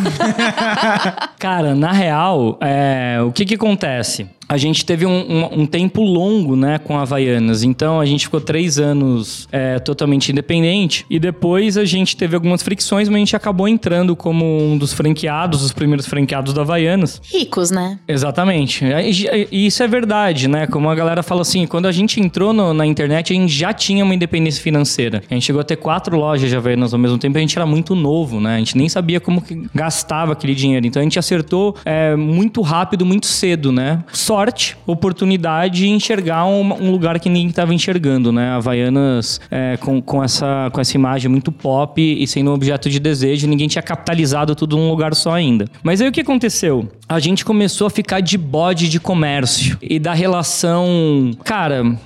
Cara, 1.38 1.74
na 1.74 1.92
real, 1.92 2.58
é, 2.60 3.18
o 3.26 3.32
que 3.32 3.44
que 3.46 3.54
acontece? 3.54 4.11
Messi 4.12 4.26
A 4.52 4.58
gente 4.58 4.84
teve 4.84 5.06
um, 5.06 5.10
um- 5.10 5.62
um 5.62 5.66
tempo 5.66 6.02
longo, 6.02 6.54
né, 6.54 6.78
com 6.78 6.98
a 6.98 7.02
Havaianas. 7.02 7.62
Então, 7.62 7.98
a 7.98 8.04
gente 8.04 8.24
ficou 8.26 8.38
três 8.38 8.78
anos 8.78 9.48
é, 9.50 9.78
totalmente 9.78 10.30
independente. 10.30 11.06
E 11.08 11.18
depois 11.18 11.78
a 11.78 11.86
gente 11.86 12.14
teve 12.16 12.34
algumas 12.34 12.62
fricções, 12.62 13.08
mas 13.08 13.16
a 13.16 13.18
gente 13.20 13.34
acabou 13.36 13.66
entrando 13.66 14.14
como 14.14 14.44
um 14.62 14.76
dos 14.76 14.92
franqueados, 14.92 15.62
os 15.64 15.72
primeiros 15.72 16.06
franqueados 16.06 16.52
da 16.52 16.60
Havaianas. 16.60 17.18
Ricos, 17.32 17.70
né? 17.70 17.98
Exatamente. 18.06 18.84
E 19.50 19.66
isso 19.66 19.82
é 19.82 19.88
verdade, 19.88 20.48
né? 20.48 20.66
Como 20.66 20.88
a 20.90 20.94
galera 20.94 21.22
fala 21.22 21.40
assim, 21.40 21.66
quando 21.66 21.86
a 21.86 21.92
gente 21.92 22.20
entrou 22.20 22.52
no- 22.52 22.74
na 22.74 22.84
internet, 22.86 23.32
a 23.32 23.36
gente 23.36 23.52
já 23.52 23.72
tinha 23.72 24.04
uma 24.04 24.14
independência 24.14 24.62
financeira. 24.62 25.22
A 25.30 25.34
gente 25.34 25.44
chegou 25.46 25.60
a 25.60 25.64
ter 25.64 25.76
quatro 25.76 26.14
lojas 26.16 26.50
de 26.50 26.56
Havaianas 26.56 26.92
ao 26.92 26.98
mesmo 27.00 27.16
tempo, 27.16 27.38
a 27.38 27.40
gente 27.40 27.56
era 27.56 27.64
muito 27.64 27.94
novo, 27.94 28.38
né? 28.38 28.56
A 28.56 28.58
gente 28.58 28.76
nem 28.76 28.88
sabia 28.88 29.18
como 29.18 29.40
que 29.40 29.62
gastava 29.74 30.32
aquele 30.32 30.54
dinheiro. 30.54 30.86
Então 30.86 31.00
a 31.00 31.04
gente 31.04 31.18
acertou 31.18 31.74
é, 31.86 32.14
muito 32.16 32.60
rápido, 32.60 33.06
muito 33.06 33.26
cedo, 33.26 33.72
né? 33.72 34.04
Sorte, 34.42 34.76
oportunidade 34.88 35.86
e 35.86 35.88
enxergar 35.88 36.44
um, 36.46 36.72
um 36.72 36.90
lugar 36.90 37.20
que 37.20 37.28
ninguém 37.28 37.46
estava 37.46 37.72
enxergando, 37.72 38.32
né? 38.32 38.50
Havaianas 38.50 39.40
é, 39.48 39.76
com, 39.76 40.02
com, 40.02 40.24
essa, 40.24 40.68
com 40.72 40.80
essa 40.80 40.96
imagem 40.96 41.30
muito 41.30 41.52
pop 41.52 42.02
e 42.02 42.26
sendo 42.26 42.50
um 42.50 42.54
objeto 42.54 42.90
de 42.90 42.98
desejo, 42.98 43.46
ninguém 43.46 43.68
tinha 43.68 43.82
capitalizado 43.82 44.56
tudo 44.56 44.76
num 44.76 44.90
lugar 44.90 45.14
só 45.14 45.32
ainda. 45.32 45.66
Mas 45.80 46.00
aí 46.00 46.08
o 46.08 46.12
que 46.12 46.22
aconteceu? 46.22 46.88
A 47.08 47.20
gente 47.20 47.44
começou 47.44 47.86
a 47.86 47.90
ficar 47.90 48.18
de 48.18 48.36
bode 48.36 48.88
de 48.88 48.98
comércio 48.98 49.78
e 49.80 50.00
da 50.00 50.12
relação. 50.12 51.30
Cara. 51.44 51.96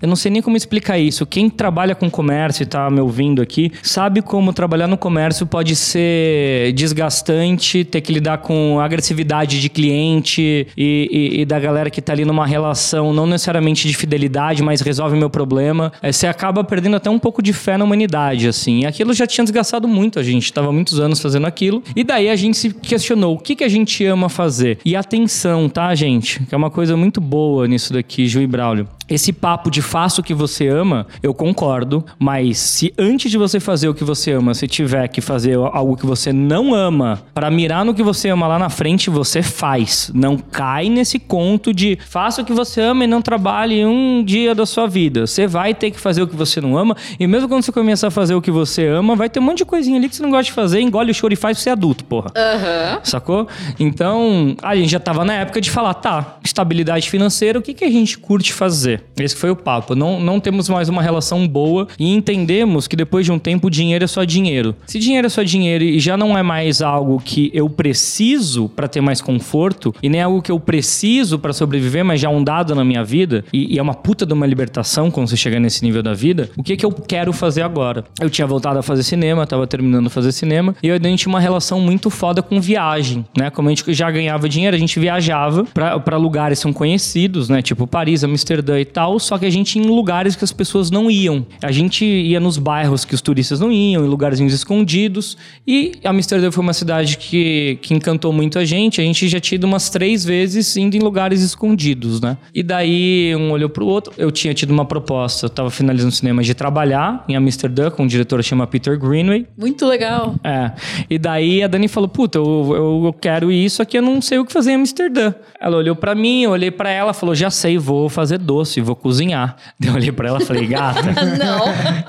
Eu 0.00 0.08
não 0.08 0.16
sei 0.16 0.30
nem 0.30 0.42
como 0.42 0.56
explicar 0.56 0.98
isso. 0.98 1.24
Quem 1.26 1.48
trabalha 1.48 1.94
com 1.94 2.10
comércio 2.10 2.62
e 2.62 2.66
tá 2.66 2.88
me 2.90 3.00
ouvindo 3.00 3.40
aqui, 3.40 3.70
sabe 3.82 4.20
como 4.22 4.52
trabalhar 4.52 4.86
no 4.86 4.96
comércio 4.98 5.46
pode 5.46 5.74
ser 5.76 6.72
desgastante, 6.74 7.84
ter 7.84 8.00
que 8.00 8.12
lidar 8.12 8.38
com 8.38 8.78
agressividade 8.80 9.60
de 9.60 9.68
cliente 9.68 10.66
e, 10.76 11.08
e- 11.36 11.40
e 11.40 11.44
da 11.44 11.58
galera 11.58 11.90
que 11.90 12.00
tá 12.02 12.12
ali 12.12 12.24
numa 12.24 12.46
relação 12.46 13.12
não 13.12 13.26
necessariamente 13.26 13.86
de 13.88 13.94
fidelidade, 13.94 14.62
mas 14.62 14.80
resolve 14.80 15.16
meu 15.16 15.30
problema. 15.30 15.92
É, 16.02 16.12
você 16.12 16.26
acaba 16.26 16.62
perdendo 16.64 16.96
até 16.96 17.08
um 17.10 17.18
pouco 17.18 17.42
de 17.42 17.52
fé 17.52 17.76
na 17.76 17.84
humanidade, 17.84 18.48
assim. 18.48 18.84
Aquilo 18.84 19.12
já 19.14 19.26
tinha 19.26 19.44
desgastado 19.44 19.86
muito 19.88 20.18
a 20.18 20.22
gente. 20.22 20.52
Tava 20.52 20.72
muitos 20.72 20.98
anos 21.00 21.20
fazendo 21.20 21.46
aquilo. 21.46 21.82
E 21.94 22.02
daí 22.04 22.28
a 22.28 22.36
gente 22.36 22.56
se 22.56 22.70
questionou 22.70 23.34
o 23.34 23.38
que, 23.38 23.56
que 23.56 23.64
a 23.64 23.68
gente 23.68 24.04
ama 24.04 24.28
fazer. 24.28 24.78
E 24.84 24.94
atenção, 24.96 25.68
tá, 25.68 25.94
gente? 25.94 26.40
Que 26.44 26.54
é 26.54 26.58
uma 26.58 26.70
coisa 26.70 26.96
muito 26.96 27.20
boa 27.20 27.66
nisso 27.66 27.92
daqui, 27.92 28.26
Ju 28.26 28.40
e 28.40 28.46
Braulio. 28.46 28.88
Esse 29.08 29.32
papo 29.32 29.70
de 29.70 29.80
faça 29.80 30.20
o 30.20 30.24
que 30.24 30.34
você 30.34 30.66
ama, 30.66 31.06
eu 31.22 31.32
concordo, 31.32 32.04
mas 32.18 32.58
se 32.58 32.92
antes 32.98 33.30
de 33.30 33.38
você 33.38 33.60
fazer 33.60 33.88
o 33.88 33.94
que 33.94 34.02
você 34.02 34.32
ama, 34.32 34.52
você 34.52 34.66
tiver 34.66 35.06
que 35.08 35.20
fazer 35.20 35.54
algo 35.54 35.96
que 35.96 36.04
você 36.04 36.32
não 36.32 36.74
ama 36.74 37.22
para 37.32 37.48
mirar 37.50 37.84
no 37.84 37.94
que 37.94 38.02
você 38.02 38.28
ama 38.30 38.48
lá 38.48 38.58
na 38.58 38.68
frente, 38.68 39.08
você 39.08 39.42
faz. 39.42 40.10
Não 40.12 40.36
cai 40.36 40.88
nesse 40.88 41.20
conto 41.20 41.72
de 41.72 41.96
faça 42.08 42.42
o 42.42 42.44
que 42.44 42.52
você 42.52 42.80
ama 42.80 43.04
e 43.04 43.06
não 43.06 43.22
trabalhe 43.22 43.84
um 43.86 44.24
dia 44.24 44.54
da 44.56 44.66
sua 44.66 44.88
vida. 44.88 45.26
Você 45.26 45.46
vai 45.46 45.72
ter 45.72 45.92
que 45.92 46.00
fazer 46.00 46.22
o 46.22 46.26
que 46.26 46.34
você 46.34 46.60
não 46.60 46.76
ama, 46.76 46.96
e 47.18 47.26
mesmo 47.28 47.48
quando 47.48 47.62
você 47.62 47.70
começar 47.70 48.08
a 48.08 48.10
fazer 48.10 48.34
o 48.34 48.42
que 48.42 48.50
você 48.50 48.86
ama, 48.88 49.14
vai 49.14 49.30
ter 49.30 49.38
um 49.38 49.42
monte 49.42 49.58
de 49.58 49.64
coisinha 49.64 49.98
ali 49.98 50.08
que 50.08 50.16
você 50.16 50.22
não 50.22 50.30
gosta 50.30 50.44
de 50.44 50.52
fazer, 50.52 50.80
engole 50.80 51.12
o 51.12 51.14
choro 51.14 51.32
e 51.32 51.36
faz 51.36 51.58
pra 51.58 51.62
você 51.62 51.70
adulto, 51.70 52.04
porra. 52.04 52.32
Aham. 52.36 53.00
Sacou? 53.04 53.46
Então, 53.78 54.56
a 54.62 54.74
gente 54.74 54.90
já 54.90 54.98
tava 54.98 55.24
na 55.24 55.34
época 55.34 55.60
de 55.60 55.70
falar, 55.70 55.94
tá, 55.94 56.38
estabilidade 56.42 57.08
financeira, 57.08 57.58
o 57.58 57.62
que, 57.62 57.72
que 57.72 57.84
a 57.84 57.90
gente 57.90 58.18
curte 58.18 58.52
fazer? 58.52 58.95
Esse 59.18 59.36
foi 59.36 59.50
o 59.50 59.56
papo. 59.56 59.94
Não, 59.94 60.20
não 60.20 60.40
temos 60.40 60.68
mais 60.68 60.88
uma 60.88 61.02
relação 61.02 61.46
boa 61.46 61.88
e 61.98 62.14
entendemos 62.14 62.86
que 62.86 62.96
depois 62.96 63.24
de 63.24 63.32
um 63.32 63.38
tempo, 63.38 63.70
dinheiro 63.70 64.04
é 64.04 64.06
só 64.06 64.24
dinheiro. 64.24 64.74
Se 64.86 64.98
dinheiro 64.98 65.26
é 65.26 65.30
só 65.30 65.42
dinheiro 65.42 65.84
e 65.84 65.98
já 65.98 66.16
não 66.16 66.36
é 66.36 66.42
mais 66.42 66.82
algo 66.82 67.20
que 67.24 67.50
eu 67.52 67.68
preciso 67.68 68.68
pra 68.68 68.88
ter 68.88 69.00
mais 69.00 69.20
conforto, 69.20 69.94
e 70.02 70.08
nem 70.08 70.22
algo 70.22 70.42
que 70.42 70.50
eu 70.50 70.58
preciso 70.58 71.38
pra 71.38 71.52
sobreviver, 71.52 72.04
mas 72.04 72.20
já 72.20 72.28
é 72.28 72.30
um 72.30 72.42
dado 72.42 72.74
na 72.74 72.84
minha 72.84 73.04
vida, 73.04 73.44
e, 73.52 73.74
e 73.74 73.78
é 73.78 73.82
uma 73.82 73.94
puta 73.94 74.24
de 74.24 74.32
uma 74.32 74.46
libertação 74.46 75.10
quando 75.10 75.28
você 75.28 75.36
chegar 75.36 75.60
nesse 75.60 75.84
nível 75.84 76.02
da 76.02 76.14
vida, 76.14 76.50
o 76.56 76.62
que, 76.62 76.76
que 76.76 76.84
eu 76.84 76.92
quero 76.92 77.32
fazer 77.32 77.62
agora? 77.62 78.04
Eu 78.20 78.30
tinha 78.30 78.46
voltado 78.46 78.78
a 78.78 78.82
fazer 78.82 79.02
cinema, 79.02 79.46
tava 79.46 79.66
terminando 79.66 80.06
de 80.06 80.10
fazer 80.12 80.32
cinema, 80.32 80.74
e 80.82 80.88
eu 80.88 80.98
tinha 81.00 81.28
uma 81.28 81.40
relação 81.40 81.80
muito 81.80 82.10
foda 82.10 82.42
com 82.42 82.60
viagem, 82.60 83.24
né? 83.36 83.50
Como 83.50 83.68
a 83.68 83.70
gente 83.72 83.92
já 83.92 84.10
ganhava 84.10 84.48
dinheiro, 84.48 84.76
a 84.76 84.78
gente 84.78 84.98
viajava 84.98 85.64
pra 85.64 86.16
lugares 86.16 86.58
são 86.58 86.72
conhecidos, 86.72 87.48
né? 87.48 87.62
Tipo 87.62 87.86
Paris, 87.86 88.24
Amsterdã 88.24 88.78
e 88.80 88.84
tal, 88.86 89.18
só 89.18 89.36
que 89.38 89.44
a 89.44 89.50
gente 89.50 89.78
ia 89.78 89.84
em 89.84 89.88
lugares 89.88 90.34
que 90.34 90.44
as 90.44 90.52
pessoas 90.52 90.90
não 90.90 91.10
iam. 91.10 91.46
A 91.62 91.70
gente 91.70 92.04
ia 92.04 92.40
nos 92.40 92.56
bairros 92.58 93.04
que 93.04 93.14
os 93.14 93.20
turistas 93.20 93.60
não 93.60 93.70
iam, 93.70 94.04
em 94.04 94.08
lugarzinhos 94.08 94.52
escondidos, 94.54 95.36
e 95.66 95.92
Amsterdã 96.04 96.50
foi 96.50 96.62
uma 96.62 96.72
cidade 96.72 97.16
que, 97.18 97.78
que 97.82 97.94
encantou 97.94 98.32
muito 98.32 98.58
a 98.58 98.64
gente, 98.64 99.00
a 99.00 99.04
gente 99.04 99.28
já 99.28 99.40
tinha 99.40 99.56
ido 99.56 99.66
umas 99.66 99.90
três 99.90 100.24
vezes 100.24 100.76
indo 100.76 100.96
em 100.96 101.00
lugares 101.00 101.42
escondidos, 101.42 102.20
né? 102.20 102.36
E 102.54 102.62
daí 102.62 103.34
um 103.36 103.50
olhou 103.50 103.68
pro 103.68 103.86
outro, 103.86 104.12
eu 104.16 104.30
tinha 104.30 104.54
tido 104.54 104.70
uma 104.70 104.84
proposta, 104.84 105.46
eu 105.46 105.50
tava 105.50 105.70
finalizando 105.70 106.12
o 106.12 106.16
cinema 106.16 106.42
de 106.42 106.54
trabalhar 106.54 107.24
em 107.28 107.36
Amsterdã 107.36 107.90
com 107.90 108.04
um 108.04 108.06
diretor 108.06 108.40
que 108.40 108.48
chama 108.48 108.66
Peter 108.66 108.98
Greenway, 108.98 109.46
Muito 109.58 109.86
legal. 109.86 110.34
é. 110.44 110.72
E 111.08 111.18
daí 111.18 111.62
a 111.62 111.66
Dani 111.66 111.88
falou: 111.88 112.08
Puta, 112.08 112.38
eu, 112.38 112.44
eu, 112.74 113.02
eu 113.06 113.12
quero 113.12 113.50
isso 113.50 113.82
aqui, 113.82 113.98
eu 113.98 114.02
não 114.02 114.20
sei 114.20 114.38
o 114.38 114.44
que 114.44 114.52
fazer 114.52 114.72
em 114.72 114.74
Amsterdã. 114.76 115.34
Ela 115.60 115.76
olhou 115.76 115.96
pra 115.96 116.14
mim, 116.14 116.42
eu 116.42 116.50
olhei 116.50 116.70
pra 116.70 116.90
ela, 116.90 117.12
falou: 117.12 117.34
Já 117.34 117.50
sei, 117.50 117.78
vou 117.78 118.08
fazer 118.08 118.38
doce, 118.38 118.75
vou 118.80 118.96
cozinhar. 118.96 119.56
Eu 119.82 119.94
olhei 119.94 120.10
pra 120.12 120.28
ela 120.28 120.38
e 120.40 120.44
falei, 120.44 120.66
gata, 120.66 121.02
Não. 121.38 121.66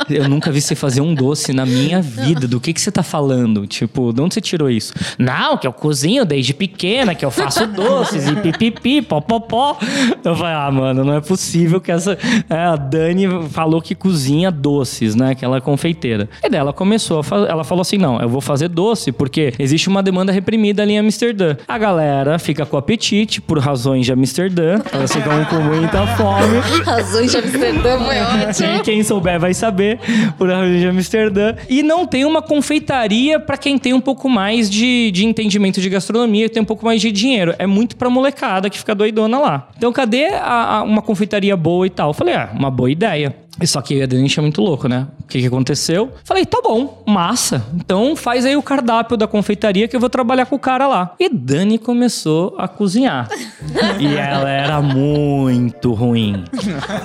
eu 0.10 0.28
nunca 0.28 0.52
vi 0.52 0.62
você 0.62 0.76
fazer 0.76 1.02
um 1.02 1.14
doce 1.14 1.54
na 1.54 1.66
minha 1.66 2.02
vida. 2.02 2.48
Do 2.48 2.60
que, 2.60 2.74
que 2.74 2.82
você 2.82 2.92
tá 2.92 3.04
falando? 3.04 3.68
Tipo, 3.68 4.12
de 4.14 4.22
onde 4.22 4.34
você 4.34 4.42
tirou 4.42 4.70
isso? 4.70 4.94
Não, 5.20 5.58
que 5.58 5.68
eu 5.68 5.74
cozinho 5.74 6.26
desde 6.26 6.54
pequena, 6.54 7.14
que 7.14 7.26
eu 7.26 7.32
faço 7.32 7.66
doces 7.68 8.28
e 8.28 8.36
pipipi, 8.36 9.02
popopó. 9.02 9.78
Eu 10.24 10.36
falei, 10.36 10.54
ah, 10.54 10.72
mano, 10.72 11.04
não 11.04 11.14
é 11.14 11.22
possível 11.22 11.80
que 11.80 11.92
essa. 11.92 12.18
É, 12.50 12.58
a 12.58 12.76
Dani 12.76 13.28
falou 13.50 13.82
que 13.82 13.94
cozinha 13.96 14.52
doces, 14.52 15.16
né? 15.16 15.36
Que 15.36 15.44
ela 15.46 15.58
é 15.58 15.62
confeiteira. 15.62 16.30
E 16.44 16.50
daí 16.50 16.60
ela 16.60 16.74
começou 16.74 17.20
a 17.20 17.24
fazer. 17.24 17.50
Ela 17.50 17.64
falou 17.64 17.82
assim: 17.82 17.98
não, 17.98 18.20
eu 18.20 18.30
vou 18.30 18.42
fazer 18.42 18.68
doce 18.70 19.12
porque 19.12 19.54
existe 19.60 19.88
uma 19.88 20.02
demanda 20.02 20.32
reprimida 20.32 20.82
ali 20.84 20.94
em 20.94 21.00
Amsterdã. 21.00 21.56
A 21.68 21.78
galera 21.78 22.40
fica 22.40 22.66
com 22.66 22.78
apetite 22.78 23.42
por 23.42 23.60
razões 23.60 24.06
de 24.06 24.12
Amsterdã. 24.14 24.80
Elas 24.92 25.14
ficam 25.14 25.44
com 25.46 25.56
muita 25.58 26.06
fome. 26.16 26.57
Razões 26.86 27.32
de 27.32 27.38
Amsterdã 27.38 27.98
foi 28.00 28.18
ótimo. 28.48 28.84
quem 28.84 29.04
souber 29.04 29.40
vai 29.40 29.54
saber, 29.54 30.00
por 30.38 30.50
razões 30.50 30.80
de 30.80 30.88
Amsterdã. 30.88 31.56
E 31.70 31.84
não 31.84 32.06
tem 32.06 32.26
uma 32.26 32.42
confeitaria 32.42 33.40
pra 33.40 33.58
quem 33.58 33.78
tem 33.78 33.94
um 33.94 34.02
pouco 34.02 34.30
mais 34.30 34.70
de, 34.70 35.12
de 35.12 35.26
entendimento 35.26 35.80
de 35.82 35.90
gastronomia 35.90 36.46
e 36.46 36.50
tem 36.50 36.62
um 36.62 36.66
pouco 36.66 36.86
mais 36.86 37.02
de 37.02 37.12
dinheiro. 37.12 37.54
É 37.60 37.66
muito 37.68 37.96
pra 37.96 38.10
molecada 38.10 38.70
que 38.70 38.78
fica 38.78 38.94
doidona 38.96 39.40
lá. 39.40 39.68
Então, 39.78 39.92
cadê 39.92 40.26
a- 40.28 40.78
a- 40.78 40.84
uma 40.84 41.02
confeitaria 41.02 41.56
boa 41.58 41.86
e 41.86 41.90
tal? 41.90 42.10
Eu 42.10 42.14
falei, 42.14 42.34
ah, 42.36 42.50
uma 42.54 42.70
boa 42.72 42.90
ideia. 42.92 43.36
Só 43.66 43.82
que 43.82 44.02
a 44.02 44.06
Dani 44.06 44.32
é 44.38 44.42
muito 44.42 44.62
louco, 44.62 44.88
né? 44.88 45.08
O 45.24 45.28
que, 45.28 45.40
que 45.40 45.48
aconteceu? 45.48 46.12
Falei, 46.24 46.46
tá 46.46 46.60
bom, 46.64 47.04
massa. 47.08 47.66
Então 47.76 48.16
faz 48.16 48.46
aí 48.46 48.56
o 48.56 48.62
cardápio 48.62 49.18
da 49.18 49.28
confeitaria 49.28 49.88
que 49.88 49.96
eu 49.96 50.00
vou 50.00 50.10
trabalhar 50.10 50.46
com 50.46 50.56
o 50.56 50.60
cara 50.60 50.88
lá. 50.88 51.16
E 51.20 51.30
Dani 51.30 51.78
começou 51.78 52.56
a 52.58 52.68
cozinhar. 52.68 53.30
e 54.00 54.16
ela 54.16 54.50
era 54.50 54.82
muito 54.82 55.94
ruim. 55.94 56.44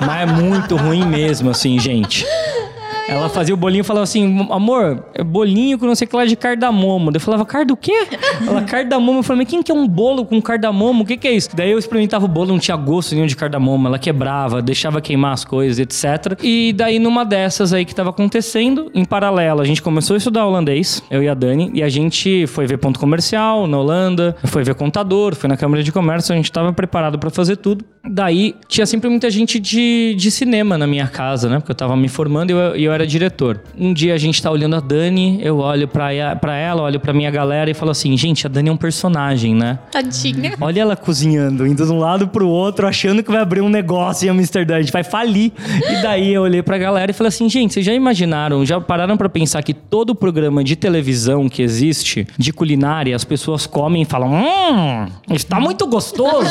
Mas 0.04 0.22
é 0.22 0.26
muito 0.26 0.76
ruim 0.76 1.06
mesmo, 1.06 1.50
assim, 1.50 1.78
gente. 1.78 2.26
Ela 3.08 3.28
fazia 3.28 3.54
o 3.54 3.56
bolinho 3.56 3.80
e 3.80 3.84
falava 3.84 4.04
assim, 4.04 4.46
amor, 4.50 5.04
é 5.14 5.22
bolinho 5.22 5.78
com 5.78 5.86
não 5.86 5.94
sei 5.94 6.06
o 6.06 6.08
que 6.08 6.16
lá 6.16 6.24
de 6.24 6.36
cardamomo. 6.36 7.10
Daí 7.10 7.16
eu 7.16 7.20
falava, 7.20 7.44
cardo 7.44 7.74
o 7.74 7.76
quê? 7.76 8.06
Ela, 8.46 8.62
cardamomo. 8.62 9.18
Eu 9.18 9.22
falei, 9.22 9.42
mas 9.42 9.50
quem 9.50 9.62
que 9.62 9.70
é 9.70 9.74
um 9.74 9.86
bolo 9.86 10.24
com 10.24 10.40
cardamomo? 10.40 11.02
O 11.02 11.06
que 11.06 11.16
que 11.16 11.28
é 11.28 11.32
isso? 11.32 11.50
Daí 11.54 11.70
eu 11.70 11.78
experimentava 11.78 12.24
o 12.24 12.28
bolo, 12.28 12.48
não 12.48 12.58
tinha 12.58 12.76
gosto 12.76 13.14
nenhum 13.14 13.26
de 13.26 13.36
cardamomo. 13.36 13.88
Ela 13.88 13.98
quebrava, 13.98 14.62
deixava 14.62 15.00
queimar 15.00 15.32
as 15.32 15.44
coisas, 15.44 15.78
etc. 15.78 16.38
E 16.42 16.72
daí 16.72 16.98
numa 16.98 17.24
dessas 17.24 17.72
aí 17.72 17.84
que 17.84 17.94
tava 17.94 18.10
acontecendo, 18.10 18.90
em 18.94 19.04
paralelo, 19.04 19.60
a 19.60 19.64
gente 19.64 19.82
começou 19.82 20.14
a 20.14 20.18
estudar 20.18 20.46
holandês, 20.46 21.02
eu 21.10 21.22
e 21.22 21.28
a 21.28 21.34
Dani, 21.34 21.70
e 21.74 21.82
a 21.82 21.88
gente 21.88 22.46
foi 22.46 22.66
ver 22.66 22.78
ponto 22.78 22.98
comercial 22.98 23.66
na 23.66 23.78
Holanda, 23.78 24.36
foi 24.44 24.62
ver 24.64 24.74
contador, 24.74 25.34
foi 25.34 25.48
na 25.48 25.56
Câmara 25.56 25.82
de 25.82 25.92
Comércio, 25.92 26.32
a 26.32 26.36
gente 26.36 26.50
tava 26.50 26.72
preparado 26.72 27.18
pra 27.18 27.30
fazer 27.30 27.56
tudo. 27.56 27.84
Daí 28.04 28.54
tinha 28.68 28.86
sempre 28.86 29.08
muita 29.08 29.30
gente 29.30 29.58
de, 29.60 30.14
de 30.16 30.30
cinema 30.30 30.76
na 30.76 30.86
minha 30.86 31.06
casa, 31.06 31.48
né? 31.48 31.58
Porque 31.58 31.70
eu 31.70 31.76
tava 31.76 31.96
me 31.96 32.08
formando 32.08 32.50
e 32.50 32.52
eu, 32.52 32.76
e 32.76 32.91
eu 32.92 32.94
era 32.94 33.06
diretor. 33.06 33.60
Um 33.78 33.92
dia 33.92 34.14
a 34.14 34.18
gente 34.18 34.40
tá 34.42 34.50
olhando 34.50 34.76
a 34.76 34.80
Dani, 34.80 35.40
eu 35.42 35.58
olho 35.58 35.88
pra, 35.88 36.14
e- 36.14 36.36
pra 36.36 36.56
ela, 36.56 36.82
olho 36.82 37.00
pra 37.00 37.12
minha 37.12 37.30
galera 37.30 37.70
e 37.70 37.74
falo 37.74 37.90
assim: 37.90 38.16
gente, 38.16 38.46
a 38.46 38.50
Dani 38.50 38.68
é 38.68 38.72
um 38.72 38.76
personagem, 38.76 39.54
né? 39.54 39.78
Tadinha. 39.90 40.54
Olha 40.60 40.80
ela 40.82 40.96
cozinhando, 40.96 41.66
indo 41.66 41.84
de 41.84 41.90
um 41.92 41.98
lado 41.98 42.28
pro 42.28 42.48
outro, 42.48 42.86
achando 42.86 43.22
que 43.22 43.30
vai 43.30 43.40
abrir 43.40 43.60
um 43.60 43.68
negócio 43.68 44.26
em 44.26 44.30
Amsterdã, 44.30 44.76
a 44.76 44.80
gente 44.80 44.92
vai 44.92 45.02
falir. 45.04 45.52
E 45.90 46.02
daí 46.02 46.32
eu 46.34 46.42
olhei 46.42 46.62
pra 46.62 46.78
galera 46.78 47.10
e 47.10 47.14
falei 47.14 47.28
assim, 47.28 47.48
gente, 47.48 47.72
vocês 47.74 47.84
já 47.86 47.92
imaginaram, 47.94 48.64
já 48.64 48.80
pararam 48.80 49.16
pra 49.16 49.28
pensar 49.28 49.62
que 49.62 49.72
todo 49.74 50.14
programa 50.14 50.62
de 50.62 50.76
televisão 50.76 51.48
que 51.48 51.62
existe, 51.62 52.26
de 52.38 52.52
culinária, 52.52 53.14
as 53.16 53.24
pessoas 53.24 53.66
comem 53.66 54.02
e 54.02 54.04
falam, 54.04 54.32
hum, 54.32 55.06
está 55.30 55.58
muito 55.60 55.86
gostoso. 55.86 56.46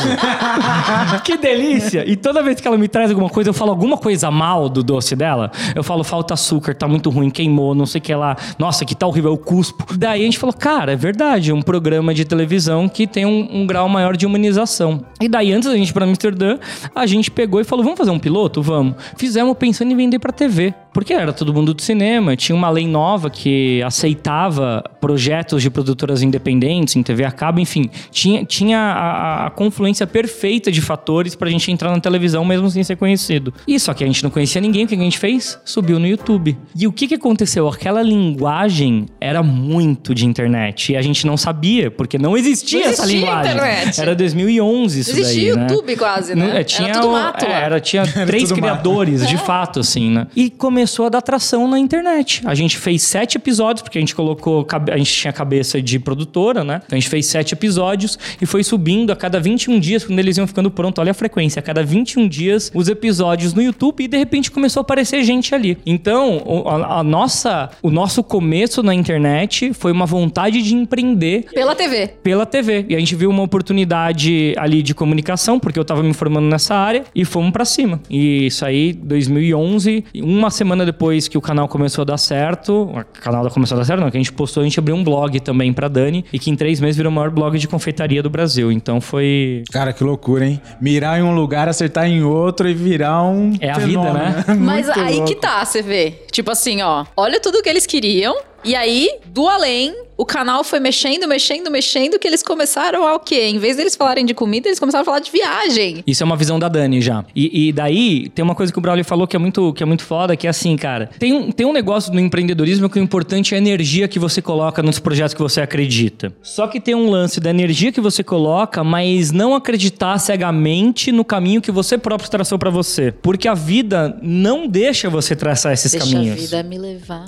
que 1.24 1.36
delícia. 1.36 2.04
E 2.08 2.16
toda 2.16 2.42
vez 2.42 2.60
que 2.60 2.66
ela 2.66 2.78
me 2.78 2.88
traz 2.88 3.10
alguma 3.10 3.28
coisa, 3.28 3.50
eu 3.50 3.54
falo 3.54 3.70
alguma 3.70 3.96
coisa 3.96 4.30
mal 4.30 4.68
do 4.68 4.82
doce 4.82 5.14
dela, 5.16 5.50
eu 5.74 5.82
falo, 5.82 6.02
falta 6.04 6.31
açúcar, 6.32 6.74
tá 6.74 6.88
muito 6.88 7.10
ruim, 7.10 7.30
queimou, 7.30 7.74
não 7.74 7.86
sei 7.86 8.00
o 8.00 8.02
que 8.02 8.14
lá. 8.14 8.36
Nossa, 8.58 8.84
que 8.84 8.94
tá 8.94 9.06
horrível, 9.06 9.32
eu 9.32 9.38
cuspo. 9.38 9.96
Daí 9.96 10.22
a 10.22 10.24
gente 10.24 10.38
falou, 10.38 10.54
cara, 10.54 10.92
é 10.92 10.96
verdade, 10.96 11.50
é 11.50 11.54
um 11.54 11.62
programa 11.62 12.14
de 12.14 12.24
televisão 12.24 12.88
que 12.88 13.06
tem 13.06 13.24
um, 13.24 13.48
um 13.62 13.66
grau 13.66 13.88
maior 13.88 14.16
de 14.16 14.26
humanização. 14.26 15.04
E 15.20 15.28
daí, 15.28 15.52
antes 15.52 15.68
da 15.68 15.76
gente 15.76 15.90
ir 15.90 15.92
pra 15.92 16.04
Amsterdã, 16.04 16.58
a 16.94 17.06
gente 17.06 17.30
pegou 17.30 17.60
e 17.60 17.64
falou, 17.64 17.84
vamos 17.84 17.98
fazer 17.98 18.10
um 18.10 18.18
piloto? 18.18 18.62
Vamos. 18.62 18.96
Fizemos 19.16 19.56
pensando 19.56 19.92
em 19.92 19.96
vender 19.96 20.18
pra 20.18 20.32
TV. 20.32 20.74
Porque 20.92 21.12
era 21.12 21.32
todo 21.32 21.52
mundo 21.54 21.72
do 21.74 21.80
cinema, 21.82 22.36
tinha 22.36 22.54
uma 22.54 22.68
lei 22.68 22.86
nova 22.86 23.30
que 23.30 23.82
aceitava 23.82 24.84
projetos 25.00 25.62
de 25.62 25.70
produtoras 25.70 26.22
independentes 26.22 26.94
em 26.96 27.02
TV 27.02 27.24
a 27.24 27.30
cabo, 27.32 27.58
enfim, 27.60 27.88
tinha, 28.10 28.44
tinha 28.44 28.78
a, 28.78 29.46
a 29.46 29.50
confluência 29.50 30.06
perfeita 30.06 30.70
de 30.70 30.80
fatores 30.80 31.34
pra 31.34 31.48
gente 31.48 31.70
entrar 31.70 31.90
na 31.90 31.98
televisão 32.00 32.44
mesmo 32.44 32.70
sem 32.70 32.82
ser 32.84 32.96
conhecido. 32.96 33.52
E 33.66 33.78
só 33.80 33.94
que 33.94 34.04
a 34.04 34.06
gente 34.06 34.22
não 34.22 34.30
conhecia 34.30 34.60
ninguém, 34.60 34.84
o 34.84 34.88
que 34.88 34.94
a 34.94 34.98
gente 34.98 35.18
fez? 35.18 35.58
Subiu 35.64 35.98
no 35.98 36.06
YouTube. 36.06 36.56
E 36.76 36.86
o 36.86 36.92
que 36.92 37.08
que 37.08 37.14
aconteceu? 37.14 37.66
Aquela 37.68 38.02
linguagem 38.02 39.06
era 39.20 39.42
muito 39.42 40.14
de 40.14 40.26
internet 40.26 40.92
e 40.92 40.96
a 40.96 41.02
gente 41.02 41.26
não 41.26 41.36
sabia, 41.36 41.90
porque 41.90 42.18
não 42.18 42.36
existia, 42.36 42.80
Não 42.80 42.88
essa 42.90 43.02
existia 43.04 43.20
linguagem. 43.20 43.52
internet. 43.52 44.00
Era 44.00 44.14
2011 44.14 45.00
isso 45.00 45.10
Existia 45.10 45.54
daí, 45.54 45.62
né? 45.64 45.66
YouTube 45.72 45.96
quase, 45.96 46.34
né? 46.34 46.46
Não, 46.46 46.52
é, 46.56 46.64
tinha 46.64 46.88
Era 46.88 47.00
tudo 47.00 47.12
mato 47.12 47.44
é, 47.44 47.52
era, 47.52 47.80
tinha 47.80 48.02
três 48.26 48.48
tudo 48.48 48.60
mato. 48.60 48.80
criadores, 48.80 49.26
de 49.26 49.38
fato, 49.38 49.80
assim, 49.80 50.10
né? 50.10 50.26
E 50.36 50.50
começou 50.82 51.06
a 51.06 51.08
dar 51.08 51.22
tração 51.22 51.68
na 51.68 51.78
internet. 51.78 52.42
A 52.44 52.56
gente 52.56 52.76
fez 52.76 53.02
sete 53.02 53.36
episódios, 53.36 53.82
porque 53.82 53.98
a 53.98 54.00
gente 54.00 54.16
colocou. 54.16 54.66
A 54.90 54.96
gente 54.96 55.12
tinha 55.12 55.32
cabeça 55.32 55.80
de 55.80 55.96
produtora, 56.00 56.64
né? 56.64 56.80
Então 56.84 56.96
a 56.96 57.00
gente 57.00 57.08
fez 57.08 57.26
sete 57.26 57.52
episódios 57.52 58.18
e 58.40 58.46
foi 58.46 58.64
subindo 58.64 59.12
a 59.12 59.16
cada 59.16 59.38
21 59.38 59.78
dias, 59.78 60.04
quando 60.04 60.18
eles 60.18 60.36
iam 60.36 60.46
ficando 60.46 60.72
pronto. 60.72 61.00
Olha 61.00 61.12
a 61.12 61.14
frequência, 61.14 61.60
a 61.60 61.62
cada 61.62 61.84
21 61.84 62.26
dias, 62.26 62.72
os 62.74 62.88
episódios 62.88 63.54
no 63.54 63.62
YouTube 63.62 64.02
e 64.02 64.08
de 64.08 64.16
repente 64.16 64.50
começou 64.50 64.80
a 64.80 64.82
aparecer 64.82 65.22
gente 65.22 65.54
ali. 65.54 65.78
Então, 65.86 66.42
o, 66.44 66.68
a, 66.68 66.98
a 66.98 67.04
nossa, 67.04 67.70
o 67.80 67.88
nosso 67.90 68.24
começo 68.24 68.82
na 68.82 68.92
internet 68.92 69.72
foi 69.74 69.92
uma 69.92 70.04
vontade 70.04 70.60
de 70.62 70.74
empreender 70.74 71.44
Pela 71.54 71.76
TV. 71.76 72.08
pela 72.24 72.44
TV. 72.44 72.86
E 72.88 72.96
a 72.96 72.98
gente 72.98 73.14
viu 73.14 73.30
uma 73.30 73.44
oportunidade 73.44 74.52
ali 74.58 74.82
de 74.82 74.96
comunicação, 74.96 75.60
porque 75.60 75.78
eu 75.78 75.84
tava 75.84 76.02
me 76.02 76.12
formando 76.12 76.48
nessa 76.48 76.74
área, 76.74 77.04
e 77.14 77.24
fomos 77.24 77.52
pra 77.52 77.64
cima. 77.64 78.00
E 78.10 78.46
isso 78.46 78.64
aí, 78.64 78.92
2011, 78.92 80.06
uma 80.16 80.50
semana 80.50 80.71
depois 80.84 81.28
que 81.28 81.38
o 81.38 81.40
canal 81.40 81.68
começou 81.68 82.02
a 82.02 82.04
dar 82.04 82.18
certo, 82.18 82.84
o 82.84 83.04
canal 83.20 83.48
começou 83.50 83.76
a 83.76 83.78
dar 83.80 83.84
certo, 83.84 84.00
não, 84.00 84.10
que 84.10 84.16
a 84.16 84.20
gente 84.20 84.32
postou, 84.32 84.62
a 84.62 84.64
gente 84.64 84.78
abriu 84.78 84.94
um 84.94 85.04
blog 85.04 85.38
também 85.40 85.72
pra 85.72 85.88
Dani, 85.88 86.24
e 86.32 86.38
que 86.38 86.50
em 86.50 86.56
três 86.56 86.80
meses 86.80 86.96
virou 86.96 87.10
o 87.10 87.14
maior 87.14 87.30
blog 87.30 87.58
de 87.58 87.68
confeitaria 87.68 88.22
do 88.22 88.30
Brasil. 88.30 88.72
Então 88.72 89.00
foi. 89.00 89.64
Cara, 89.70 89.92
que 89.92 90.02
loucura, 90.02 90.46
hein? 90.46 90.60
Mirar 90.80 91.18
em 91.18 91.22
um 91.22 91.34
lugar, 91.34 91.68
acertar 91.68 92.06
em 92.06 92.22
outro 92.22 92.68
e 92.68 92.74
virar 92.74 93.22
um. 93.24 93.54
É 93.60 93.70
a 93.70 93.78
vida, 93.78 94.12
né? 94.12 94.44
Mas 94.58 94.88
aí 94.90 95.16
louco. 95.16 95.28
que 95.28 95.34
tá, 95.34 95.64
você 95.64 95.82
vê. 95.82 96.22
Tipo 96.30 96.50
assim, 96.50 96.82
ó. 96.82 97.04
Olha 97.16 97.40
tudo 97.40 97.62
que 97.62 97.68
eles 97.68 97.86
queriam. 97.86 98.36
E 98.64 98.74
aí, 98.74 99.10
do 99.26 99.48
além, 99.48 99.94
o 100.16 100.24
canal 100.24 100.62
foi 100.62 100.78
mexendo, 100.78 101.26
mexendo, 101.26 101.68
mexendo, 101.70 102.16
que 102.18 102.28
eles 102.28 102.44
começaram 102.44 103.06
a 103.08 103.16
o 103.16 103.18
quê? 103.18 103.48
Em 103.48 103.58
vez 103.58 103.76
deles 103.76 103.96
falarem 103.96 104.24
de 104.24 104.34
comida, 104.34 104.68
eles 104.68 104.78
começaram 104.78 105.02
a 105.02 105.04
falar 105.04 105.18
de 105.18 105.32
viagem. 105.32 106.04
Isso 106.06 106.22
é 106.22 106.26
uma 106.26 106.36
visão 106.36 106.58
da 106.60 106.68
Dani 106.68 107.00
já. 107.00 107.24
E, 107.34 107.68
e 107.68 107.72
daí, 107.72 108.28
tem 108.28 108.42
uma 108.44 108.54
coisa 108.54 108.72
que 108.72 108.78
o 108.78 108.82
Braulio 108.82 109.04
falou 109.04 109.26
que 109.26 109.34
é 109.34 109.38
muito, 109.38 109.72
que 109.72 109.82
é 109.82 109.86
muito 109.86 110.04
foda, 110.04 110.36
que 110.36 110.46
é 110.46 110.50
assim, 110.50 110.76
cara. 110.76 111.10
Tem 111.18 111.32
um, 111.32 111.50
tem 111.50 111.66
um 111.66 111.72
negócio 111.72 112.12
no 112.12 112.20
empreendedorismo 112.20 112.88
que 112.88 113.00
o 113.00 113.02
importante 113.02 113.52
é 113.52 113.56
a 113.56 113.58
energia 113.58 114.06
que 114.06 114.18
você 114.18 114.40
coloca 114.40 114.80
nos 114.80 115.00
projetos 115.00 115.34
que 115.34 115.42
você 115.42 115.60
acredita. 115.60 116.32
Só 116.40 116.68
que 116.68 116.80
tem 116.80 116.94
um 116.94 117.10
lance 117.10 117.40
da 117.40 117.50
energia 117.50 117.90
que 117.90 118.00
você 118.00 118.22
coloca, 118.22 118.84
mas 118.84 119.32
não 119.32 119.56
acreditar 119.56 120.18
cegamente 120.18 121.10
no 121.10 121.24
caminho 121.24 121.60
que 121.60 121.72
você 121.72 121.98
próprio 121.98 122.30
traçou 122.30 122.58
pra 122.58 122.70
você. 122.70 123.10
Porque 123.10 123.48
a 123.48 123.54
vida 123.54 124.16
não 124.22 124.68
deixa 124.68 125.10
você 125.10 125.34
traçar 125.34 125.72
esses 125.72 125.90
Deixa 125.90 126.06
caminhos. 126.06 126.38
a 126.38 126.40
vida 126.40 126.62
me 126.62 126.78
levar. 126.78 127.24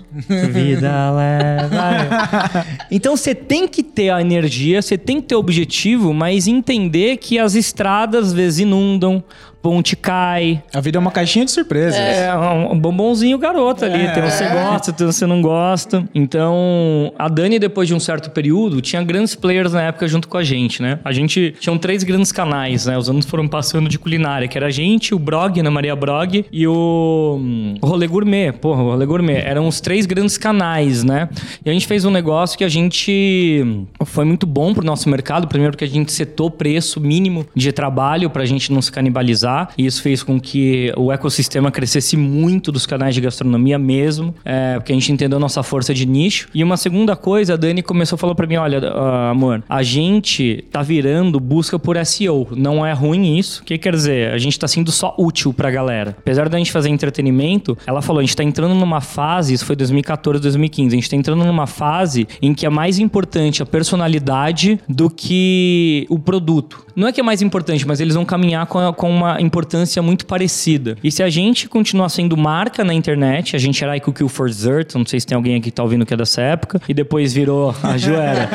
Vida 0.52 1.10
leva. 1.24 2.66
Então 2.90 3.16
você 3.16 3.34
tem 3.34 3.66
que 3.66 3.82
ter 3.82 4.10
a 4.10 4.20
energia, 4.20 4.80
você 4.80 4.96
tem 4.96 5.20
que 5.20 5.28
ter 5.28 5.34
o 5.34 5.38
objetivo, 5.38 6.12
mas 6.12 6.46
entender 6.46 7.16
que 7.16 7.38
as 7.38 7.54
estradas 7.54 8.28
às 8.28 8.32
vezes 8.32 8.60
inundam, 8.60 9.22
ponte 9.64 9.96
cai. 9.96 10.62
A 10.74 10.81
vida 10.83 10.98
é 10.98 11.00
uma 11.00 11.11
caixinha 11.11 11.46
de 11.46 11.50
surpresas. 11.50 11.98
É 11.98 12.31
um 12.70 12.79
bombonzinho 12.79 13.38
garoto 13.38 13.83
ali. 13.83 14.12
Tem 14.12 14.22
um 14.22 14.29
você 14.29 14.46
gosta, 14.46 14.92
tem 14.92 15.07
um 15.07 15.12
você 15.12 15.27
não 15.27 15.40
gosta. 15.40 16.05
Então, 16.14 17.11
a 17.18 17.29
Dani, 17.29 17.59
depois 17.59 17.88
de 17.88 17.94
um 17.94 17.98
certo 17.98 18.31
período, 18.31 18.83
tinha 18.83 19.03
grandes 19.03 19.35
players 19.35 19.72
na 19.72 19.81
época 19.81 20.07
junto 20.07 20.29
com 20.29 20.37
a 20.37 20.44
gente, 20.44 20.83
né? 20.83 20.98
A 21.03 21.12
gente 21.12 21.55
tinha 21.59 21.74
três 21.79 22.03
grandes 22.03 22.31
canais, 22.31 22.85
né? 22.85 22.98
Os 22.98 23.09
anos 23.09 23.24
foram 23.24 23.48
passando 23.48 23.88
de 23.88 23.98
culinária, 23.98 24.46
que 24.46 24.59
era 24.59 24.66
a 24.66 24.70
gente, 24.70 25.14
o 25.14 25.18
Brog, 25.18 25.59
Ana 25.59 25.70
Maria 25.70 25.96
Brog, 25.96 26.44
e 26.53 26.66
o, 26.66 27.38
hum, 27.40 27.77
o 27.81 27.87
Rolê 27.87 28.07
Gourmet. 28.07 28.53
Porra, 28.53 28.83
o 28.83 28.90
Rolê 28.90 29.07
Gourmet. 29.07 29.38
Eram 29.46 29.66
os 29.66 29.81
três 29.81 30.05
grandes 30.05 30.37
canais, 30.37 31.03
né? 31.03 31.31
E 31.64 31.70
a 31.70 31.72
gente 31.72 31.87
fez 31.87 32.05
um 32.05 32.11
negócio 32.11 32.59
que 32.59 32.64
a 32.64 32.68
gente 32.68 33.62
hum, 33.64 33.87
foi 34.05 34.27
muito 34.27 34.46
bom 34.46 34.74
pro 34.74 34.85
nosso 34.85 35.09
mercado. 35.09 35.48
Primeiro 35.48 35.72
porque 35.72 35.87
a 35.87 35.88
gente 35.88 36.12
setou 36.12 36.50
preço 36.50 37.00
mínimo 37.00 37.46
de 37.55 37.72
trabalho 37.72 38.29
pra 38.29 38.44
gente 38.44 38.70
não 38.70 38.83
se 38.83 38.92
canibalizar. 38.92 39.53
Divulgar. 39.54 39.70
E 39.78 39.86
isso 39.86 40.02
fez 40.02 40.22
com 40.22 40.40
que 40.40 40.92
o 40.96 41.12
ecossistema 41.12 41.70
crescesse 41.70 42.16
muito 42.16 42.72
dos 42.72 42.86
canais 42.86 43.14
de 43.14 43.20
gastronomia 43.20 43.78
mesmo, 43.78 44.34
é, 44.44 44.74
porque 44.74 44.92
a 44.92 44.94
gente 44.94 45.12
entendeu 45.12 45.38
nossa 45.38 45.62
força 45.62 45.94
de 45.94 46.06
nicho. 46.06 46.48
E 46.54 46.62
uma 46.62 46.76
segunda 46.76 47.14
coisa, 47.14 47.54
a 47.54 47.56
Dani 47.56 47.82
começou 47.82 48.16
a 48.16 48.18
falar 48.18 48.34
para 48.34 48.46
mim, 48.46 48.56
olha, 48.56 48.80
uh, 48.80 49.30
amor, 49.30 49.62
a 49.68 49.82
gente 49.82 50.64
tá 50.70 50.82
virando 50.82 51.38
busca 51.38 51.78
por 51.78 51.96
SEO. 52.04 52.48
Não 52.56 52.84
é 52.84 52.92
ruim 52.92 53.38
isso. 53.38 53.62
O 53.62 53.64
que 53.64 53.78
quer 53.78 53.94
dizer? 53.94 54.32
A 54.32 54.38
gente 54.38 54.58
tá 54.58 54.66
sendo 54.66 54.90
só 54.90 55.14
útil 55.18 55.52
pra 55.52 55.70
galera. 55.70 56.16
Apesar 56.18 56.48
da 56.48 56.58
gente 56.58 56.72
fazer 56.72 56.88
entretenimento, 56.88 57.76
ela 57.86 58.02
falou, 58.02 58.20
a 58.20 58.22
gente 58.22 58.36
tá 58.36 58.42
entrando 58.42 58.74
numa 58.74 59.00
fase, 59.00 59.54
isso 59.54 59.64
foi 59.64 59.76
2014, 59.76 60.40
2015, 60.42 60.94
a 60.94 60.98
gente 60.98 61.10
tá 61.10 61.16
entrando 61.16 61.44
numa 61.44 61.66
fase 61.66 62.26
em 62.40 62.54
que 62.54 62.66
é 62.66 62.70
mais 62.70 62.98
importante 62.98 63.62
a 63.62 63.66
personalidade 63.66 64.80
do 64.88 65.10
que 65.10 66.06
o 66.08 66.18
produto. 66.18 66.84
Não 66.96 67.08
é 67.08 67.12
que 67.12 67.20
é 67.20 67.22
mais 67.22 67.42
importante, 67.42 67.86
mas 67.86 68.00
eles 68.00 68.14
vão 68.14 68.24
caminhar 68.24 68.66
com, 68.66 68.78
a, 68.78 68.92
com 68.92 69.10
uma 69.10 69.40
importância 69.44 70.00
muito 70.02 70.26
parecida. 70.26 70.96
E 71.02 71.11
se 71.11 71.22
a 71.22 71.28
gente 71.28 71.68
continuar 71.68 72.09
sendo 72.09 72.37
marca 72.37 72.85
na 72.85 72.94
internet, 72.94 73.57
a 73.57 73.59
gente 73.59 73.83
era 73.83 73.98
Kill 73.98 74.28
for 74.28 74.48
Dessert, 74.48 74.94
não 74.94 75.07
sei 75.07 75.20
se 75.20 75.26
tem 75.26 75.37
alguém 75.37 75.57
aqui 75.57 75.64
que 75.64 75.70
tá 75.70 75.83
ouvindo 75.83 76.04
que 76.04 76.12
é 76.12 76.16
dessa 76.16 76.40
época, 76.42 76.80
e 76.88 76.94
depois 76.94 77.33
virou 77.33 77.74
a 77.83 77.96
Joera. 77.96 78.48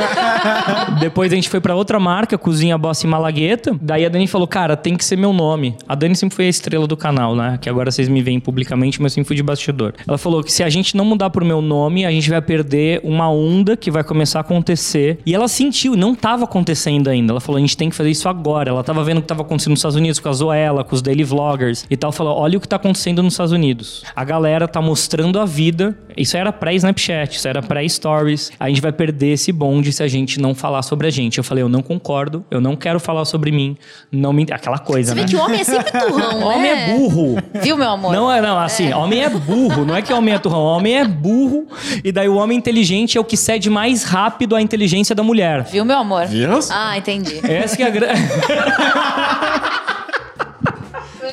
depois 1.00 1.32
a 1.32 1.36
gente 1.36 1.50
foi 1.50 1.60
para 1.60 1.76
outra 1.76 2.00
marca, 2.00 2.38
Cozinha 2.38 2.78
Boss 2.78 3.04
em 3.04 3.08
Malagueta. 3.08 3.76
Daí 3.82 4.06
a 4.06 4.10
Dani 4.10 4.28
falou, 4.28 4.48
cara, 4.48 4.78
tem 4.78 4.96
que 4.96 5.04
ser 5.04 5.18
meu 5.18 5.34
nome. 5.34 5.76
A 5.88 5.96
Dani 5.96 6.16
sempre 6.16 6.36
foi 6.36 6.46
a 6.46 6.50
estrela 6.50 6.88
do 6.88 6.96
canal, 6.96 7.36
né? 7.36 7.58
Que 7.62 7.70
agora 7.70 7.92
vocês 7.92 8.08
me 8.08 8.22
veem 8.22 8.40
publicamente, 8.40 9.02
mas 9.02 9.12
eu 9.12 9.16
sempre 9.16 9.28
fui 9.28 9.36
de 9.36 9.44
bastidor. 9.44 9.94
Ela 10.08 10.18
falou 10.18 10.44
que 10.44 10.52
se 10.52 10.64
a 10.64 10.70
gente 10.70 10.96
não 10.96 11.06
mudar 11.06 11.30
pro 11.30 11.46
meu 11.46 11.62
nome, 11.62 12.06
a 12.06 12.12
gente 12.12 12.30
vai 12.30 12.42
perder 12.42 13.02
uma 13.04 13.30
onda 13.30 13.76
que 13.76 13.92
vai 13.92 14.04
começar 14.04 14.40
a 14.40 14.42
acontecer. 14.42 15.20
E 15.26 15.34
ela 15.34 15.48
sentiu, 15.48 15.96
não 15.96 16.16
tava 16.16 16.46
acontecendo 16.46 17.10
ainda. 17.10 17.34
Ela 17.34 17.42
falou, 17.42 17.58
a 17.58 17.62
gente 17.62 17.76
tem 17.76 17.90
que 17.90 17.96
fazer 17.96 18.10
isso 18.10 18.30
agora. 18.30 18.70
Ela 18.70 18.84
tava 18.84 19.04
vendo 19.04 19.20
o 19.20 19.22
que 19.22 19.28
tava 19.28 19.42
acontecendo 19.42 19.72
nos 19.72 19.80
Estados 19.80 19.96
Unidos 19.96 20.20
com 20.20 20.30
a 20.30 20.34
Zoela, 20.80 20.84
com 20.84 20.96
os 20.96 21.02
daily 21.02 21.24
vloggers 21.24 21.86
e 21.90 21.98
tal. 21.98 22.12
Falou, 22.12 22.38
olha 22.38 22.58
o 22.58 22.62
que 22.62 22.68
tá 22.68 22.78
acontecendo 22.78 23.22
nos 23.22 23.34
Estados 23.34 23.52
Unidos. 23.52 24.04
A 24.16 24.24
galera 24.24 24.68
tá 24.68 24.82
mostrando 24.82 25.40
a 25.40 25.46
vida. 25.46 25.98
Isso 26.18 26.36
era 26.36 26.52
pré-Snapchat, 26.52 27.38
isso 27.38 27.48
era 27.48 27.62
pré-Stories. 27.62 28.52
A 28.60 28.68
gente 28.68 28.82
vai 28.82 28.92
perder 28.92 29.34
esse 29.34 29.52
bonde 29.52 29.94
se 29.94 30.04
a 30.04 30.08
gente 30.08 30.40
não 30.40 30.54
falar 30.56 30.82
sobre 30.82 31.08
a 31.08 31.10
gente. 31.10 31.38
Eu 31.38 31.44
falei, 31.44 31.64
eu 31.64 31.70
não 31.70 31.82
concordo, 31.82 32.44
eu 32.50 32.60
não 32.60 32.76
quero 32.76 33.00
falar 33.00 33.26
sobre 33.26 33.52
mim. 33.52 33.78
Não 34.12 34.34
me... 34.34 34.46
Aquela 34.52 34.80
coisa, 34.80 35.14
Você 35.14 35.16
né? 35.16 35.26
vê 35.26 35.30
que 35.30 35.36
o 35.36 35.42
homem 35.42 35.62
é 35.62 35.64
sempre 35.64 35.92
turrão, 35.92 36.40
né? 36.40 36.46
Homem 36.46 36.72
é 36.72 36.94
burro. 36.94 37.38
Viu, 37.62 37.78
meu 37.78 37.90
amor? 37.90 38.14
Não 38.14 38.32
é, 38.32 38.42
não, 38.42 38.60
assim, 38.60 38.92
homem 38.94 39.24
é 39.24 39.30
burro, 39.30 39.86
não 39.86 39.96
é 39.96 40.02
que 40.02 40.12
homem 40.12 40.34
é 40.34 40.40
turrão, 40.40 40.62
homem 40.62 40.98
é 40.98 41.06
burro, 41.06 41.68
e 42.04 42.12
daí 42.12 42.28
o 42.28 42.36
homem 42.36 42.58
inteligente 42.58 43.18
é 43.18 43.22
o 43.22 43.24
que 43.24 43.38
cede 43.38 43.70
mais 43.70 44.04
rápido 44.04 44.56
à 44.56 44.62
inteligência 44.62 45.16
da 45.16 45.24
mulher. 45.24 45.64
Viu, 45.64 45.86
meu 45.86 45.98
amor? 45.98 46.26
Viu? 46.26 46.60
Ah, 46.70 46.98
entendi. 46.98 47.40
Essa 47.44 47.76
que 47.78 47.84
é 47.84 47.88
a 47.88 47.90
grande. 47.90 48.20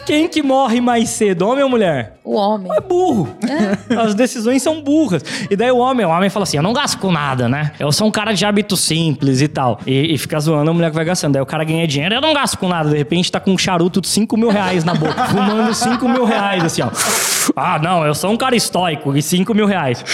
Quem 0.06 0.28
que 0.28 0.40
morre 0.40 0.80
mais 0.80 1.10
cedo, 1.10 1.42
homem 1.42 1.64
ou 1.64 1.68
mulher? 1.68 2.16
O 2.22 2.34
homem. 2.34 2.70
É 2.76 2.80
burro. 2.80 3.28
As 4.00 4.14
decisões 4.14 4.62
são 4.62 4.80
burras. 4.80 5.24
E 5.50 5.56
daí 5.56 5.70
o 5.70 5.78
homem, 5.78 6.06
o 6.06 6.08
homem 6.08 6.30
fala 6.30 6.44
assim: 6.44 6.56
eu 6.56 6.62
não 6.62 6.72
gasto 6.72 6.98
com 6.98 7.10
nada, 7.10 7.48
né? 7.48 7.72
Eu 7.78 7.90
sou 7.90 8.06
um 8.06 8.10
cara 8.10 8.32
de 8.32 8.44
hábito 8.44 8.76
simples 8.76 9.40
e 9.40 9.48
tal. 9.48 9.80
E, 9.84 10.14
e 10.14 10.18
fica 10.18 10.38
zoando 10.38 10.70
a 10.70 10.74
mulher 10.74 10.90
que 10.90 10.96
vai 10.96 11.04
gastando. 11.04 11.32
Daí 11.32 11.42
o 11.42 11.46
cara 11.46 11.64
ganha 11.64 11.86
dinheiro, 11.86 12.14
eu 12.14 12.20
não 12.20 12.32
gasto 12.32 12.56
com 12.56 12.68
nada. 12.68 12.90
De 12.90 12.96
repente 12.96 13.30
tá 13.30 13.40
com 13.40 13.52
um 13.52 13.58
charuto 13.58 14.00
de 14.00 14.08
5 14.08 14.36
mil 14.36 14.48
reais 14.48 14.84
na 14.84 14.94
boca, 14.94 15.22
fumando 15.26 15.74
5 15.74 16.08
mil 16.08 16.24
reais, 16.24 16.64
assim, 16.64 16.82
ó. 16.82 16.90
Ah, 17.54 17.78
não, 17.78 18.04
eu 18.04 18.14
sou 18.14 18.30
um 18.30 18.36
cara 18.36 18.56
estoico 18.56 19.16
e 19.16 19.22
5 19.22 19.54
mil 19.54 19.66
reais. 19.66 20.04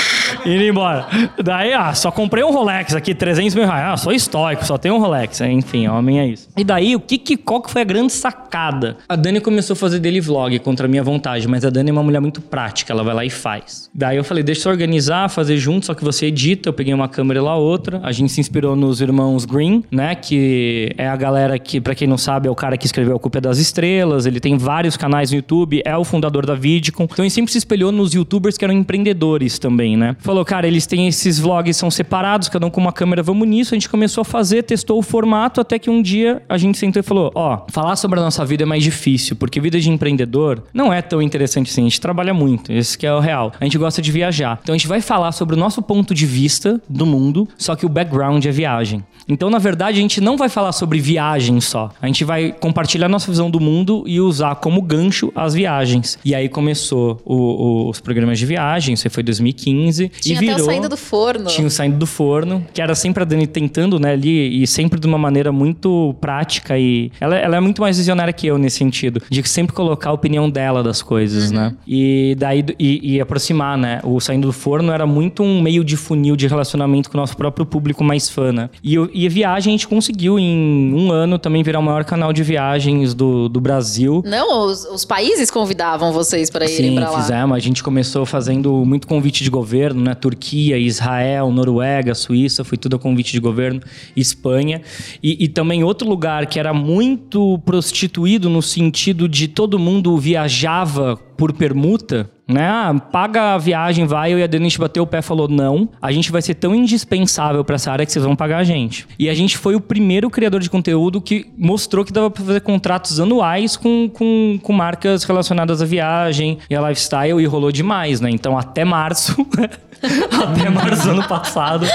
Indo 0.45 0.65
embora. 0.65 1.07
Daí, 1.43 1.73
ah, 1.73 1.95
só 1.95 2.11
comprei 2.11 2.45
um 2.45 2.51
Rolex 2.51 2.95
aqui, 2.95 3.15
300 3.15 3.55
mil 3.55 3.67
reais. 3.67 3.85
Ah, 3.93 3.97
sou 3.97 4.13
estoico, 4.13 4.65
só 4.65 4.77
tenho 4.79 4.95
um 4.95 4.99
Rolex. 4.99 5.41
Enfim, 5.41 5.89
homem 5.89 6.21
é 6.21 6.27
isso. 6.27 6.49
E 6.57 6.65
daí, 6.65 6.95
o 6.97 7.01
que, 7.01 7.19
que 7.19 7.37
qual 7.37 7.61
que 7.61 7.71
foi 7.71 7.83
a 7.83 7.85
grande 7.85 8.13
sacada? 8.13 8.97
A 9.09 9.17
Dani 9.17 9.41
começou 9.41 9.75
a 9.75 9.77
fazer 9.83 9.99
dele 9.99 10.21
vlog 10.21 10.57
contra 10.61 10.87
a 10.87 10.89
minha 10.89 11.03
vontade, 11.03 11.49
mas 11.49 11.65
a 11.65 11.71
Dani 11.71 11.91
é 11.91 11.93
uma 11.93 12.05
mulher 12.05 12.21
muito 12.21 12.41
prática, 12.41 12.93
ela 12.93 13.03
vai 13.03 13.15
lá 13.15 13.25
e 13.25 13.31
faz. 13.31 13.91
Daí 13.93 14.17
eu 14.17 14.23
falei, 14.23 14.45
deixa 14.45 14.69
eu 14.69 14.73
organizar, 14.73 15.29
fazer 15.29 15.57
junto, 15.57 15.87
só 15.87 15.95
que 15.95 16.05
você 16.05 16.27
edita. 16.27 16.69
Eu 16.69 16.73
peguei 16.73 16.95
uma 16.95 17.09
câmera 17.09 17.41
e 17.41 17.43
lá 17.43 17.57
outra. 17.57 18.01
A 18.05 18.13
gente 18.13 18.31
se 18.31 18.41
inspirou 18.41 18.77
nos 18.77 19.01
irmãos 19.01 19.45
Green, 19.45 19.83
né? 19.91 20.15
Que 20.15 20.95
é 20.97 21.09
a 21.09 21.17
galera 21.17 21.59
que, 21.59 21.81
pra 21.81 21.95
quem 21.95 22.07
não 22.07 22.17
sabe, 22.17 22.47
é 22.47 22.51
o 22.51 22.55
cara 22.55 22.77
que 22.77 22.87
escreveu 22.87 23.17
A 23.17 23.19
Culpa 23.19 23.39
é 23.39 23.41
das 23.41 23.59
Estrelas. 23.59 24.25
Ele 24.25 24.39
tem 24.39 24.57
vários 24.57 24.97
canais 24.97 25.31
no 25.31 25.37
YouTube, 25.37 25.83
é 25.85 25.97
o 25.97 26.05
fundador 26.05 26.47
da 26.47 26.55
Vidcon. 26.55 27.05
Então 27.05 27.25
ele 27.25 27.31
sempre 27.31 27.51
se 27.51 27.59
espelhou 27.59 27.91
nos 27.91 28.15
youtubers 28.15 28.57
que 28.57 28.65
eram 28.65 28.75
empreendedores 28.75 29.59
também, 29.59 29.97
né? 29.97 30.17
Falou, 30.21 30.45
cara, 30.45 30.67
eles 30.67 30.87
têm 30.87 31.09
esses 31.09 31.41
vlogs, 31.41 31.77
são 31.77 31.91
separados, 31.91 32.49
cada 32.49 32.65
um 32.65 32.71
com 32.71 32.81
uma 32.81 32.93
câmera, 32.93 33.23
vamos 33.23 33.49
nisso. 33.49 33.75
A 33.75 33.77
gente 33.77 33.89
começou 33.89 34.23
a 34.23 34.25
fazer, 34.25 34.63
testou 34.63 34.99
o 34.99 35.03
formato, 35.03 35.61
até 35.61 35.79
que 35.79 35.91
um 35.91 36.01
dia 36.01 36.43
a 36.49 36.57
gente 36.57 36.79
sentou 36.79 37.01
e 37.01 37.03
falou: 37.03 37.33
ó, 37.35 37.67
falar 37.69 37.97
sobre 37.97 38.21
a 38.21 38.23
nossa 38.23 38.45
vida 38.45 38.63
é 38.63 38.67
mais 38.67 38.85
difícil, 38.85 39.35
porque 39.37 39.61
vida 39.61 39.72
de 39.81 39.91
empreendedor 39.91 40.65
não 40.73 40.93
é 40.93 41.03
tão 41.03 41.21
interessante 41.23 41.71
assim. 41.71 41.83
A 41.83 41.85
gente 41.85 42.01
trabalha 42.01 42.35
muito, 42.35 42.73
esse 42.73 42.97
que 42.97 43.07
é 43.07 43.13
o 43.13 43.21
real. 43.21 43.53
A 43.61 43.65
gente 43.65 43.79
gosta 43.79 44.01
de 44.01 44.11
viajar. 44.11 44.59
Então 44.63 44.75
a 44.75 44.79
gente 44.79 44.89
vai 44.89 45.01
falar 45.01 45.33
sobre 45.33 45.55
o 45.55 45.59
nosso 45.59 45.83
ponto 45.83 46.15
de 46.15 46.27
vista 46.27 46.81
do 46.89 47.07
mundo, 47.07 47.49
só 47.57 47.75
que 47.77 47.87
o 47.87 47.89
background 47.89 48.45
é 48.45 48.51
viagem. 48.51 49.05
Então, 49.29 49.49
na 49.51 49.59
verdade, 49.59 49.99
a 49.99 50.01
gente 50.03 50.21
não 50.21 50.37
vai 50.37 50.49
falar 50.49 50.73
sobre 50.73 50.99
viagem 51.01 51.61
só. 51.61 51.91
A 52.01 52.07
gente 52.07 52.25
vai 52.25 52.53
compartilhar 52.53 53.09
nossa 53.09 53.31
visão 53.31 53.51
do 53.51 53.61
mundo 53.61 54.05
e 54.07 54.21
usar 54.21 54.57
como 54.57 54.81
gancho 54.83 55.33
as 55.35 55.55
viagens. 55.55 56.19
E 56.25 56.35
aí 56.35 56.49
começou 56.49 57.21
o- 57.25 57.35
o- 57.35 57.89
os 57.91 58.01
programas 58.01 58.39
de 58.39 58.47
viagem, 58.47 58.95
isso 58.95 59.07
aí 59.07 59.11
foi 59.11 59.23
2015. 59.23 60.09
Tinha 60.21 60.35
e 60.35 60.37
até 60.37 60.47
virou... 60.47 60.63
o 60.63 60.65
saindo 60.65 60.89
do 60.89 60.97
forno. 60.97 61.47
Tinha 61.47 61.67
o 61.67 61.71
saindo 61.71 61.97
do 61.99 62.07
forno, 62.07 62.65
que 62.73 62.81
era 62.83 62.95
sempre 62.95 63.23
a 63.23 63.27
Dani 63.27 63.47
tentando, 63.47 63.99
né, 63.99 64.13
ali, 64.13 64.63
e 64.63 64.67
sempre 64.67 64.99
de 64.99 65.07
uma 65.07 65.19
maneira 65.19 65.53
muito 65.53 66.15
prática 66.21 66.79
e... 66.79 67.11
Ela, 67.21 67.37
ela 67.37 67.57
é 67.57 67.61
muito 67.61 67.81
mais 67.83 67.97
visionária 67.99 68.33
que 68.33 68.47
eu 68.47 68.59
nesse 68.59 68.79
sentido, 68.79 69.23
de 69.31 69.47
sempre 69.49 69.75
colocar 69.75 70.11
a 70.11 70.13
opinião 70.13 70.49
dela 70.51 70.83
das 70.83 71.03
coisas, 71.03 71.51
né? 71.51 71.75
E 71.87 72.35
daí, 72.39 72.65
e, 72.79 73.15
e 73.17 73.21
aproximar, 73.21 73.77
né? 73.79 74.01
O 74.05 74.21
saindo 74.21 74.47
do 74.49 74.53
forno 74.53 74.93
era 74.93 75.07
muito 75.07 75.43
um 75.43 75.61
meio 75.61 75.85
de 75.85 75.97
funil 75.97 76.37
de 76.37 76.47
relacionamento 76.47 77.11
com 77.11 77.17
o 77.17 77.21
nosso 77.21 77.37
próprio 77.37 77.65
público 77.67 78.03
mais 78.03 78.29
fã, 78.29 78.53
né? 78.53 78.71
E, 78.83 78.99
o- 78.99 79.11
e 79.13 79.27
a 79.27 79.31
viagem 79.31 79.71
a 79.71 79.75
gente 79.75 79.89
conseguiu 79.89 80.39
em 80.39 80.93
um 80.95 81.11
ano 81.11 81.39
também 81.39 81.63
virar 81.63 81.79
o 81.79 81.83
maior 81.83 82.05
canal 82.05 82.33
de 82.33 82.43
viagens 82.43 83.15
do, 83.15 83.49
do 83.49 83.61
Brasil. 83.61 84.23
Não, 84.27 84.67
os, 84.67 84.85
os 84.87 85.05
países 85.05 85.51
convidavam 85.51 86.13
vocês 86.13 86.51
pra 86.51 86.65
irem 86.65 86.91
Sim, 86.91 86.95
pra 86.97 87.11
lá. 87.11 87.21
fizemos. 87.21 87.57
A 87.57 87.61
gente 87.61 87.83
começou 87.83 88.25
fazendo 88.25 88.85
muito 88.85 89.07
convite 89.07 89.45
de 89.45 89.51
governo, 89.51 90.03
né? 90.03 90.15
Turquia, 90.15 90.79
Israel, 90.79 91.51
Noruega, 91.51 92.15
Suíça, 92.15 92.65
foi 92.65 92.79
tudo 92.79 92.97
a 92.97 92.99
convite 92.99 93.33
de 93.33 93.41
governo, 93.41 93.81
Espanha. 94.17 94.83
E, 95.23 95.45
e 95.45 95.49
também 95.49 95.85
outro 95.85 96.09
lugar 96.09 96.47
que 96.47 96.59
era 96.59 96.73
muito 96.73 97.59
prostituído 97.65 98.49
no 98.49 98.63
sentido 98.63 99.29
de 99.29 99.49
todo 99.49 99.79
mundo 99.79 100.17
viajava 100.19 101.19
por 101.37 101.53
permuta, 101.53 102.31
né? 102.53 102.69
Ah, 102.69 102.95
paga 102.95 103.55
a 103.55 103.59
viagem, 103.59 104.07
vai. 104.07 104.33
Eu 104.33 104.39
e 104.39 104.43
a 104.43 104.49
gente 104.51 104.79
bateu 104.79 105.03
o 105.03 105.07
pé 105.07 105.19
e 105.19 105.23
falou: 105.23 105.49
não, 105.49 105.89
a 106.01 106.13
gente 106.13 106.31
vai 106.31 106.43
ser 106.43 106.55
tão 106.55 106.75
indispensável 106.75 107.65
pra 107.65 107.77
essa 107.77 107.91
área 107.91 108.05
que 108.07 108.13
vocês 108.13 108.25
vão 108.25 108.37
pagar 108.37 108.59
a 108.59 108.65
gente. 108.65 109.07
E 109.19 109.29
a 109.29 109.35
gente 109.35 109.57
foi 109.59 109.75
o 109.75 109.81
primeiro 109.81 110.31
criador 110.31 110.61
de 110.61 110.71
conteúdo 110.71 111.21
que 111.21 111.47
mostrou 111.57 112.05
que 112.05 112.13
dava 112.13 112.31
pra 112.31 112.45
fazer 112.45 112.61
contratos 112.61 113.21
anuais 113.21 113.77
com, 113.77 114.09
com, 114.13 114.59
com 114.63 114.73
marcas 114.73 115.25
relacionadas 115.25 115.83
à 115.83 115.85
viagem 115.85 116.59
e 116.69 116.75
a 116.75 116.89
lifestyle 116.89 117.41
e 117.41 117.47
rolou 117.47 117.73
demais, 117.73 118.21
né? 118.21 118.31
Então 118.31 118.57
até 118.59 118.85
março. 118.85 119.35
Até 120.03 120.69
março 120.69 121.11
ano 121.11 121.23
passado, 121.29 121.87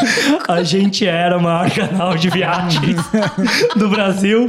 a 0.47 0.63
gente 0.63 1.05
era 1.05 1.37
o 1.37 1.41
maior 1.41 1.69
canal 1.69 2.15
de 2.15 2.29
viagens 2.29 2.95
do 3.75 3.89
Brasil. 3.89 4.47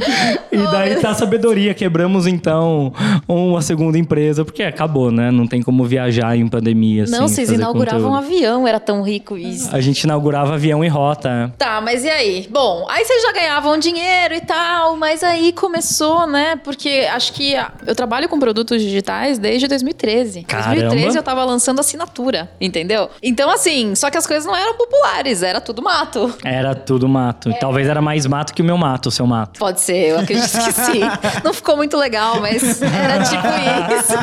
E 0.49 0.57
daí 0.71 0.95
tá 1.01 1.09
a 1.09 1.13
sabedoria. 1.13 1.73
Quebramos, 1.73 2.25
então, 2.25 2.93
uma 3.27 3.61
segunda 3.61 3.97
empresa, 3.97 4.45
porque 4.45 4.63
acabou, 4.63 5.11
né? 5.11 5.29
Não 5.29 5.45
tem 5.45 5.61
como 5.61 5.83
viajar 5.83 5.98
em 6.07 6.47
pandemia. 6.47 7.05
Não, 7.07 7.25
assim, 7.25 7.35
vocês 7.35 7.51
inauguravam 7.51 8.11
um 8.11 8.15
conteúdo. 8.15 8.35
avião, 8.35 8.67
era 8.67 8.79
tão 8.79 9.01
rico 9.01 9.37
isso. 9.37 9.69
A 9.75 9.81
gente 9.81 10.01
inaugurava 10.03 10.53
avião 10.55 10.83
em 10.83 10.87
rota. 10.87 11.53
Tá, 11.57 11.81
mas 11.81 12.03
e 12.03 12.09
aí? 12.09 12.47
Bom, 12.49 12.85
aí 12.89 13.03
vocês 13.03 13.21
já 13.23 13.31
ganhavam 13.31 13.77
dinheiro 13.77 14.33
e 14.35 14.41
tal, 14.41 14.95
mas 14.95 15.23
aí 15.23 15.51
começou, 15.53 16.27
né? 16.27 16.55
Porque 16.63 17.07
acho 17.11 17.33
que 17.33 17.53
eu 17.85 17.95
trabalho 17.95 18.27
com 18.29 18.39
produtos 18.39 18.81
digitais 18.81 19.37
desde 19.37 19.67
2013. 19.67 20.43
Caramba. 20.43 20.75
2013 20.75 21.17
eu 21.17 21.23
tava 21.23 21.43
lançando 21.43 21.79
assinatura, 21.79 22.49
entendeu? 22.59 23.09
Então, 23.21 23.49
assim, 23.49 23.95
só 23.95 24.09
que 24.09 24.17
as 24.17 24.25
coisas 24.27 24.45
não 24.45 24.55
eram 24.55 24.75
populares, 24.75 25.43
era 25.43 25.59
tudo 25.61 25.81
mato. 25.81 26.33
Era 26.43 26.75
tudo 26.75 27.07
mato. 27.07 27.49
E 27.49 27.53
Talvez 27.59 27.87
era 27.87 28.01
mais 28.01 28.25
mato 28.25 28.53
que 28.53 28.61
o 28.61 28.65
meu 28.65 28.77
mato, 28.77 29.07
o 29.09 29.11
seu 29.11 29.25
mato. 29.27 29.59
Pode 29.59 29.81
ser, 29.81 30.09
eu 30.09 30.19
acredito 30.19 30.51
que 30.63 30.71
sim. 30.71 30.99
Não 31.43 31.53
ficou 31.53 31.75
muito 31.75 31.97
legal, 31.97 32.39
mas 32.39 32.81
era 32.81 33.23
tipo 33.23 33.47
isso. 33.99 34.13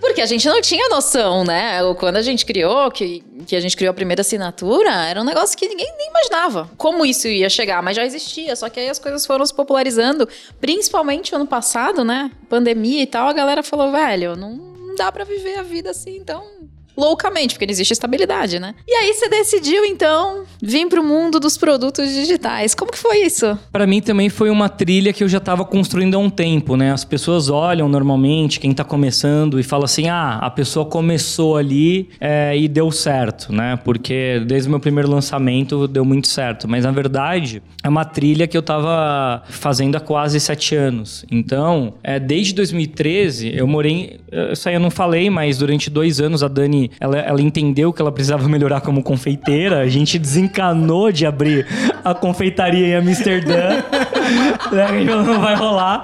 Porque 0.00 0.20
a 0.20 0.26
gente 0.26 0.46
não 0.48 0.60
tinha 0.60 0.88
noção, 0.88 0.99
né? 1.44 1.80
Quando 1.98 2.16
a 2.16 2.22
gente 2.22 2.44
criou, 2.44 2.90
que, 2.90 3.22
que 3.46 3.56
a 3.56 3.60
gente 3.60 3.76
criou 3.76 3.90
a 3.90 3.94
primeira 3.94 4.20
assinatura, 4.20 4.90
era 5.06 5.20
um 5.20 5.24
negócio 5.24 5.56
que 5.56 5.68
ninguém 5.68 5.92
nem 5.96 6.08
imaginava 6.08 6.70
como 6.76 7.04
isso 7.04 7.28
ia 7.28 7.48
chegar, 7.48 7.82
mas 7.82 7.96
já 7.96 8.04
existia. 8.04 8.54
Só 8.56 8.68
que 8.68 8.80
aí 8.80 8.88
as 8.88 8.98
coisas 8.98 9.26
foram 9.26 9.44
se 9.44 9.54
popularizando, 9.54 10.28
principalmente 10.60 11.34
ano 11.34 11.46
passado, 11.46 12.04
né? 12.04 12.30
Pandemia 12.48 13.02
e 13.02 13.06
tal, 13.06 13.28
a 13.28 13.32
galera 13.32 13.62
falou, 13.62 13.90
velho, 13.90 14.36
não 14.36 14.94
dá 14.96 15.10
pra 15.10 15.24
viver 15.24 15.58
a 15.58 15.62
vida 15.62 15.90
assim, 15.90 16.16
então 16.16 16.44
loucamente, 17.00 17.54
porque 17.54 17.66
não 17.66 17.72
existe 17.72 17.92
estabilidade, 17.92 18.60
né? 18.60 18.74
E 18.86 18.92
aí 18.92 19.12
você 19.14 19.28
decidiu, 19.28 19.84
então, 19.84 20.44
vir 20.62 20.86
pro 20.88 21.02
mundo 21.02 21.40
dos 21.40 21.56
produtos 21.56 22.12
digitais. 22.12 22.74
Como 22.74 22.92
que 22.92 22.98
foi 22.98 23.22
isso? 23.22 23.58
Para 23.72 23.86
mim 23.86 24.00
também 24.00 24.28
foi 24.28 24.50
uma 24.50 24.68
trilha 24.68 25.12
que 25.12 25.24
eu 25.24 25.28
já 25.28 25.38
estava 25.38 25.64
construindo 25.64 26.14
há 26.14 26.18
um 26.18 26.30
tempo, 26.30 26.76
né? 26.76 26.92
As 26.92 27.04
pessoas 27.04 27.48
olham 27.48 27.88
normalmente 27.88 28.60
quem 28.60 28.72
tá 28.72 28.84
começando 28.84 29.58
e 29.58 29.62
fala 29.62 29.84
assim: 29.84 30.08
ah, 30.08 30.38
a 30.40 30.50
pessoa 30.50 30.84
começou 30.84 31.56
ali 31.56 32.10
é, 32.20 32.56
e 32.56 32.68
deu 32.68 32.90
certo, 32.90 33.52
né? 33.52 33.78
Porque 33.84 34.42
desde 34.46 34.68
o 34.68 34.70
meu 34.70 34.80
primeiro 34.80 35.10
lançamento 35.10 35.88
deu 35.88 36.04
muito 36.04 36.28
certo. 36.28 36.68
Mas 36.68 36.84
na 36.84 36.90
verdade 36.90 37.62
é 37.82 37.88
uma 37.88 38.04
trilha 38.04 38.46
que 38.46 38.56
eu 38.56 38.62
tava 38.62 39.42
fazendo 39.48 39.96
há 39.96 40.00
quase 40.00 40.38
sete 40.38 40.74
anos. 40.74 41.24
Então, 41.30 41.94
é, 42.02 42.18
desde 42.18 42.54
2013, 42.54 43.52
eu 43.54 43.66
morei. 43.66 44.20
Isso 44.52 44.68
aí 44.68 44.74
eu 44.74 44.80
não 44.80 44.90
falei, 44.90 45.30
mas 45.30 45.58
durante 45.58 45.88
dois 45.88 46.20
anos 46.20 46.42
a 46.42 46.48
Dani 46.48 46.89
ela, 46.98 47.18
ela 47.18 47.40
entendeu 47.42 47.92
que 47.92 48.00
ela 48.00 48.12
precisava 48.12 48.48
melhorar 48.48 48.80
como 48.80 49.02
confeiteira. 49.02 49.80
A 49.80 49.88
gente 49.88 50.18
desencanou 50.18 51.12
de 51.12 51.26
abrir 51.26 51.66
a 52.04 52.14
confeitaria 52.14 52.86
em 52.86 52.94
Amsterdã. 52.94 53.82
né? 54.72 55.04
Não 55.04 55.40
vai 55.40 55.54
rolar. 55.54 56.02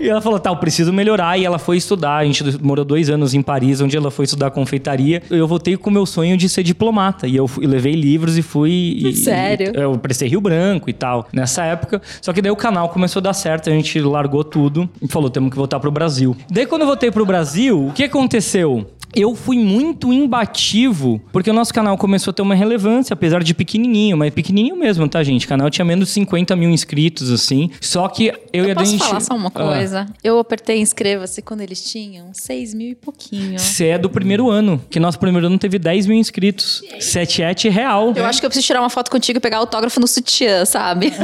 E 0.00 0.08
ela 0.08 0.20
falou: 0.20 0.38
tá, 0.38 0.50
eu 0.50 0.56
preciso 0.56 0.92
melhorar. 0.92 1.38
E 1.38 1.44
ela 1.44 1.58
foi 1.58 1.76
estudar. 1.76 2.16
A 2.16 2.24
gente 2.24 2.44
morou 2.62 2.84
dois 2.84 3.10
anos 3.10 3.34
em 3.34 3.42
Paris, 3.42 3.80
onde 3.80 3.96
ela 3.96 4.10
foi 4.10 4.24
estudar 4.24 4.50
confeitaria. 4.50 5.22
Eu 5.30 5.46
voltei 5.46 5.76
com 5.76 5.90
o 5.90 5.92
meu 5.92 6.06
sonho 6.06 6.36
de 6.36 6.48
ser 6.48 6.62
diplomata. 6.62 7.26
E 7.26 7.36
eu 7.36 7.46
fui, 7.46 7.66
levei 7.66 7.94
livros 7.94 8.38
e 8.38 8.42
fui. 8.42 8.98
E, 9.04 9.14
Sério? 9.14 9.72
E, 9.74 9.80
eu 9.80 9.98
prestei 9.98 10.28
Rio 10.28 10.40
Branco 10.40 10.88
e 10.88 10.92
tal, 10.92 11.26
nessa 11.32 11.64
época. 11.64 12.00
Só 12.20 12.32
que 12.32 12.40
daí 12.40 12.50
o 12.50 12.56
canal 12.56 12.88
começou 12.88 13.20
a 13.20 13.22
dar 13.22 13.32
certo. 13.32 13.68
A 13.68 13.72
gente 13.72 14.00
largou 14.00 14.44
tudo 14.44 14.88
e 15.00 15.08
falou: 15.08 15.30
temos 15.30 15.50
que 15.50 15.56
voltar 15.56 15.80
pro 15.80 15.90
Brasil. 15.90 16.36
Daí 16.50 16.66
quando 16.66 16.82
eu 16.82 16.86
voltei 16.86 17.10
pro 17.10 17.26
Brasil, 17.26 17.88
o 17.88 17.92
que 17.92 18.04
aconteceu? 18.04 18.86
Eu 19.14 19.34
fui 19.34 19.58
muito 19.58 20.12
imbativo, 20.12 21.20
porque 21.32 21.50
o 21.50 21.54
nosso 21.54 21.72
canal 21.72 21.96
começou 21.96 22.30
a 22.30 22.34
ter 22.34 22.42
uma 22.42 22.54
relevância, 22.54 23.14
apesar 23.14 23.42
de 23.42 23.54
pequenininho, 23.54 24.16
mas 24.16 24.32
pequenininho 24.32 24.76
mesmo, 24.76 25.08
tá, 25.08 25.22
gente? 25.22 25.46
O 25.46 25.48
canal 25.48 25.70
tinha 25.70 25.84
menos 25.84 26.08
de 26.08 26.14
50 26.14 26.56
mil 26.56 26.70
inscritos, 26.70 27.30
assim. 27.30 27.70
Só 27.80 28.08
que 28.08 28.28
eu, 28.52 28.64
Eu 28.64 28.68
e 28.68 28.70
a 28.70 28.74
posso 28.74 28.98
falar 28.98 29.20
só 29.20 29.34
uma 29.34 29.50
coisa? 29.50 30.06
Eu 30.22 30.38
apertei 30.38 30.80
inscreva-se 30.80 31.42
quando 31.42 31.60
eles 31.60 31.82
tinham 31.84 32.32
6 32.32 32.74
mil 32.74 32.90
e 32.90 32.94
pouquinho. 32.94 33.58
Você 33.58 33.88
é 33.88 33.98
do 33.98 34.10
primeiro 34.10 34.50
ano, 34.50 34.80
que 34.90 34.98
nosso 34.98 35.18
primeiro 35.18 35.46
ano 35.46 35.58
teve 35.58 35.78
10 35.78 36.06
mil 36.06 36.16
inscritos. 36.18 36.82
Sete 37.00 37.68
real. 37.68 38.12
Eu 38.14 38.24
acho 38.24 38.40
que 38.40 38.46
eu 38.46 38.50
preciso 38.50 38.66
tirar 38.66 38.80
uma 38.80 38.90
foto 38.90 39.10
contigo 39.10 39.38
e 39.38 39.40
pegar 39.40 39.58
autógrafo 39.58 40.00
no 40.00 40.06
sutiã, 40.06 40.64
sabe? 40.64 41.12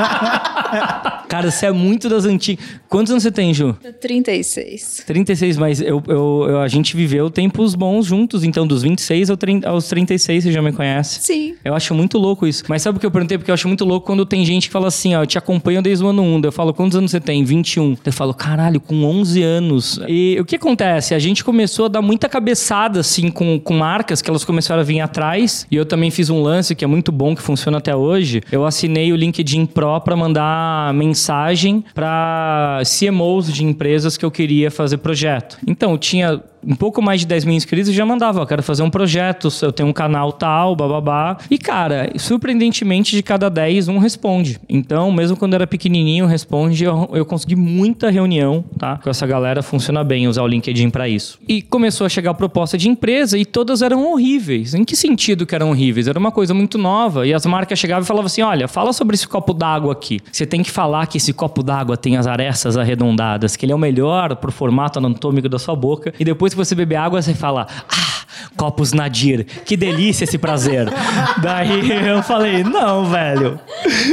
Cara, 1.28 1.50
você 1.50 1.66
é 1.66 1.72
muito 1.72 2.08
das 2.08 2.24
antigas. 2.24 2.64
Quantos 2.88 3.10
anos 3.10 3.22
você 3.22 3.30
tem, 3.30 3.54
Ju? 3.54 3.76
36. 4.00 5.04
36, 5.06 5.56
mas 5.56 5.80
eu, 5.80 6.02
eu, 6.08 6.46
eu- 6.48 6.60
a 6.60 6.68
gente 6.68 6.96
viveu 6.96 7.30
tempos 7.30 7.74
bons 7.74 8.06
juntos, 8.06 8.42
então 8.42 8.66
dos 8.66 8.82
26 8.82 9.30
ao 9.30 9.36
30 9.36 9.68
aos 9.68 9.86
36 9.88 10.44
você 10.44 10.52
já 10.52 10.60
me 10.60 10.72
conhece. 10.72 11.20
Sim. 11.22 11.54
Eu 11.64 11.74
acho 11.74 11.94
muito 11.94 12.18
louco 12.18 12.46
isso. 12.46 12.64
Mas 12.68 12.82
sabe 12.82 12.96
o 12.98 13.00
que 13.00 13.06
eu 13.06 13.10
perguntei? 13.10 13.38
Porque 13.38 13.50
eu 13.50 13.54
acho 13.54 13.68
muito 13.68 13.84
louco 13.84 14.06
quando 14.06 14.26
tem 14.26 14.44
gente 14.44 14.66
que 14.66 14.72
fala 14.72 14.88
assim, 14.88 15.14
ó, 15.14 15.22
eu 15.22 15.26
te 15.26 15.38
acompanho 15.38 15.80
desde 15.80 16.04
o 16.04 16.08
ano 16.08 16.22
1. 16.22 16.40
Daí 16.40 16.48
Eu 16.48 16.52
falo, 16.52 16.74
quantos 16.74 16.96
anos 16.96 17.10
você 17.12 17.20
tem? 17.20 17.44
21. 17.44 17.90
Daí 17.90 17.98
Eu 18.06 18.12
falo, 18.12 18.34
caralho, 18.34 18.80
com 18.80 19.04
11 19.04 19.42
anos. 19.42 20.00
E 20.08 20.36
o 20.40 20.44
que 20.44 20.56
acontece? 20.56 21.14
A 21.14 21.18
gente 21.18 21.44
começou 21.44 21.84
a 21.84 21.88
dar 21.88 22.02
muita 22.02 22.28
cabeçada, 22.28 23.00
assim, 23.00 23.30
com, 23.30 23.58
com 23.60 23.74
marcas 23.74 24.20
que 24.20 24.28
elas 24.28 24.44
começaram 24.44 24.80
a 24.80 24.84
vir 24.84 25.00
atrás. 25.00 25.66
E 25.70 25.76
eu 25.76 25.86
também 25.86 26.10
fiz 26.10 26.28
um 26.28 26.42
lance 26.42 26.74
que 26.74 26.84
é 26.84 26.88
muito 26.88 27.12
bom, 27.12 27.34
que 27.36 27.42
funciona 27.42 27.78
até 27.78 27.94
hoje. 27.94 28.42
Eu 28.50 28.64
assinei 28.64 29.12
o 29.12 29.16
LinkedIn 29.16 29.66
Pro 29.66 29.89
pra 29.98 30.14
mandar 30.14 30.92
mensagem 30.94 31.84
pra 31.94 32.82
CMOs 32.84 33.52
de 33.52 33.64
empresas 33.64 34.16
que 34.16 34.24
eu 34.24 34.30
queria 34.30 34.70
fazer 34.70 34.98
projeto. 34.98 35.58
Então, 35.66 35.92
eu 35.92 35.98
tinha 35.98 36.42
um 36.66 36.74
pouco 36.74 37.00
mais 37.02 37.20
de 37.20 37.26
10 37.26 37.44
mil 37.44 37.54
inscritos 37.54 37.92
já 37.92 38.04
mandava, 38.04 38.42
ó, 38.42 38.46
quero 38.46 38.62
fazer 38.62 38.82
um 38.82 38.90
projeto, 38.90 39.48
eu 39.62 39.72
tenho 39.72 39.88
um 39.88 39.92
canal 39.92 40.32
tal, 40.32 40.74
bababá. 40.76 41.38
E, 41.50 41.58
cara, 41.58 42.10
surpreendentemente, 42.16 43.14
de 43.16 43.22
cada 43.22 43.48
10, 43.48 43.88
um 43.88 43.98
responde. 43.98 44.58
Então, 44.68 45.10
mesmo 45.12 45.36
quando 45.36 45.54
era 45.54 45.66
pequenininho, 45.66 46.26
responde, 46.26 46.84
eu, 46.84 47.08
eu 47.12 47.24
consegui 47.24 47.56
muita 47.56 48.10
reunião, 48.10 48.64
tá? 48.78 48.98
Com 48.98 49.10
essa 49.10 49.26
galera, 49.26 49.62
funciona 49.62 50.04
bem 50.04 50.28
usar 50.28 50.42
o 50.42 50.46
LinkedIn 50.46 50.90
pra 50.90 51.08
isso. 51.08 51.38
E 51.48 51.62
começou 51.62 52.06
a 52.06 52.08
chegar 52.08 52.30
a 52.30 52.34
proposta 52.34 52.76
de 52.76 52.88
empresa 52.88 53.38
e 53.38 53.44
todas 53.44 53.82
eram 53.82 54.10
horríveis. 54.12 54.74
Em 54.74 54.84
que 54.84 54.96
sentido 54.96 55.46
que 55.46 55.54
eram 55.54 55.70
horríveis? 55.70 56.08
Era 56.08 56.18
uma 56.18 56.30
coisa 56.30 56.54
muito 56.54 56.78
nova 56.78 57.26
e 57.26 57.34
as 57.34 57.44
marcas 57.46 57.78
chegavam 57.78 58.04
e 58.04 58.06
falavam 58.06 58.26
assim, 58.26 58.42
olha, 58.42 58.68
fala 58.68 58.92
sobre 58.92 59.14
esse 59.14 59.26
copo 59.26 59.52
d'água 59.52 59.92
aqui. 59.92 60.20
Você 60.30 60.46
tem 60.46 60.62
que 60.62 60.70
falar 60.70 61.06
que 61.06 61.16
esse 61.16 61.32
copo 61.32 61.62
d'água 61.62 61.96
tem 61.96 62.16
as 62.16 62.26
arestas 62.26 62.76
arredondadas, 62.76 63.56
que 63.56 63.64
ele 63.64 63.72
é 63.72 63.74
o 63.74 63.78
melhor 63.78 64.36
pro 64.36 64.52
formato 64.52 64.98
anatômico 64.98 65.48
da 65.48 65.58
sua 65.58 65.74
boca. 65.74 66.12
E 66.18 66.24
depois 66.24 66.49
que 66.54 66.56
você 66.56 66.74
beber 66.74 66.96
água, 66.96 67.20
você 67.20 67.34
fala, 67.34 67.66
ah, 67.88 68.10
copos 68.56 68.92
Nadir, 68.92 69.46
que 69.64 69.76
delícia 69.76 70.24
esse 70.24 70.38
prazer. 70.38 70.88
daí 71.42 72.08
eu 72.08 72.22
falei, 72.22 72.62
não, 72.62 73.04
velho, 73.06 73.58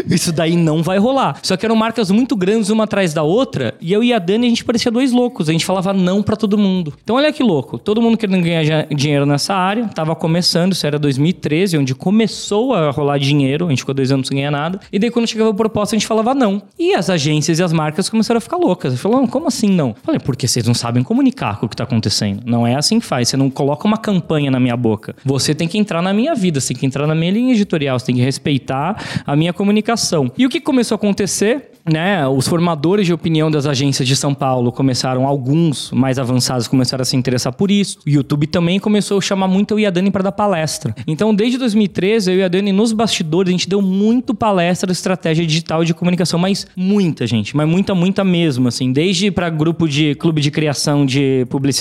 isso 0.09 0.31
daí 0.31 0.55
não 0.55 0.81
vai 0.81 0.97
rolar. 0.97 1.39
Só 1.43 1.57
que 1.57 1.65
eram 1.65 1.75
marcas 1.75 2.11
muito 2.11 2.35
grandes 2.35 2.69
uma 2.69 2.85
atrás 2.85 3.13
da 3.13 3.23
outra, 3.23 3.75
e 3.81 3.91
eu 3.91 4.03
e 4.03 4.13
a 4.13 4.19
Dani, 4.19 4.45
a 4.45 4.49
gente 4.49 4.63
parecia 4.63 4.91
dois 4.91 5.11
loucos, 5.11 5.49
a 5.49 5.51
gente 5.51 5.65
falava 5.65 5.93
não 5.93 6.23
pra 6.23 6.35
todo 6.35 6.57
mundo. 6.57 6.93
Então 7.03 7.15
olha 7.15 7.31
que 7.31 7.43
louco, 7.43 7.77
todo 7.77 8.01
mundo 8.01 8.17
querendo 8.17 8.43
ganhar 8.43 8.87
dinheiro 8.87 9.25
nessa 9.25 9.53
área, 9.53 9.87
tava 9.87 10.15
começando, 10.15 10.73
isso 10.73 10.85
era 10.85 10.97
2013, 10.97 11.77
onde 11.77 11.95
começou 11.95 12.73
a 12.73 12.91
rolar 12.91 13.17
dinheiro, 13.17 13.67
a 13.67 13.69
gente 13.69 13.79
ficou 13.79 13.95
dois 13.95 14.11
anos 14.11 14.27
sem 14.27 14.37
ganhar 14.37 14.51
nada, 14.51 14.79
e 14.91 14.99
daí 14.99 15.11
quando 15.11 15.27
chegava 15.27 15.51
a 15.51 15.53
proposta 15.53 15.95
a 15.95 15.99
gente 15.99 16.07
falava 16.07 16.33
não. 16.33 16.61
E 16.77 16.93
as 16.93 17.09
agências 17.09 17.59
e 17.59 17.63
as 17.63 17.73
marcas 17.73 18.09
começaram 18.09 18.37
a 18.37 18.41
ficar 18.41 18.57
loucas, 18.57 18.99
falaram, 18.99 19.27
como 19.27 19.47
assim 19.47 19.69
não? 19.69 19.89
Eu 19.89 19.95
Falei, 20.03 20.19
porque 20.19 20.47
vocês 20.47 20.65
não 20.65 20.73
sabem 20.73 21.03
comunicar 21.03 21.59
com 21.59 21.65
o 21.65 21.69
que 21.69 21.75
tá 21.75 21.83
acontecendo. 21.83 22.26
Não 22.45 22.65
é 22.65 22.75
assim 22.75 22.99
que 22.99 23.05
faz, 23.05 23.29
você 23.29 23.37
não 23.37 23.49
coloca 23.49 23.87
uma 23.87 23.97
campanha 23.97 24.49
na 24.49 24.59
minha 24.59 24.75
boca. 24.75 25.15
Você 25.23 25.53
tem 25.53 25.67
que 25.67 25.77
entrar 25.77 26.01
na 26.01 26.13
minha 26.13 26.33
vida, 26.33 26.59
você 26.59 26.69
tem 26.69 26.77
que 26.77 26.85
entrar 26.85 27.07
na 27.07 27.15
minha 27.15 27.31
linha 27.31 27.53
editorial, 27.53 27.99
você 27.99 28.07
tem 28.07 28.15
que 28.15 28.21
respeitar 28.21 29.23
a 29.25 29.35
minha 29.35 29.53
comunicação. 29.53 30.31
E 30.37 30.45
o 30.45 30.49
que 30.49 30.59
começou 30.59 30.95
a 30.95 30.97
acontecer? 30.97 31.71
Né, 31.89 32.27
os 32.27 32.45
formadores 32.45 33.05
de 33.05 33.13
opinião 33.13 33.49
das 33.49 33.65
agências 33.65 34.05
de 34.05 34.13
São 34.13 34.33
Paulo 34.33 34.73
começaram, 34.73 35.25
alguns 35.25 35.89
mais 35.91 36.19
avançados 36.19 36.67
começaram 36.67 37.01
a 37.01 37.05
se 37.05 37.15
interessar 37.15 37.53
por 37.53 37.71
isso. 37.71 37.99
O 38.05 38.09
YouTube 38.09 38.45
também 38.45 38.77
começou 38.77 39.19
a 39.19 39.21
chamar 39.21 39.47
muito 39.47 39.73
eu 39.73 39.79
e 39.79 39.85
a 39.85 39.89
Dani 39.89 40.11
para 40.11 40.23
dar 40.23 40.33
palestra. 40.33 40.93
Então, 41.07 41.33
desde 41.33 41.57
2013, 41.57 42.29
eu 42.29 42.37
e 42.39 42.43
a 42.43 42.49
Dani, 42.49 42.73
nos 42.73 42.91
bastidores, 42.91 43.47
a 43.47 43.51
gente 43.53 43.69
deu 43.69 43.81
muito 43.81 44.35
palestra 44.35 44.87
de 44.87 44.91
estratégia 44.91 45.47
digital 45.47 45.81
e 45.81 45.85
de 45.85 45.93
comunicação, 45.93 46.37
mas 46.37 46.67
muita, 46.75 47.25
gente, 47.25 47.55
mas 47.55 47.65
muita, 47.65 47.95
muita 47.95 48.21
mesmo, 48.21 48.67
assim. 48.67 48.91
Desde 48.91 49.31
para 49.31 49.49
grupo 49.49 49.87
de 49.87 50.13
clube 50.15 50.41
de 50.41 50.51
criação 50.51 51.05
de 51.05 51.45
publicitário, 51.49 51.77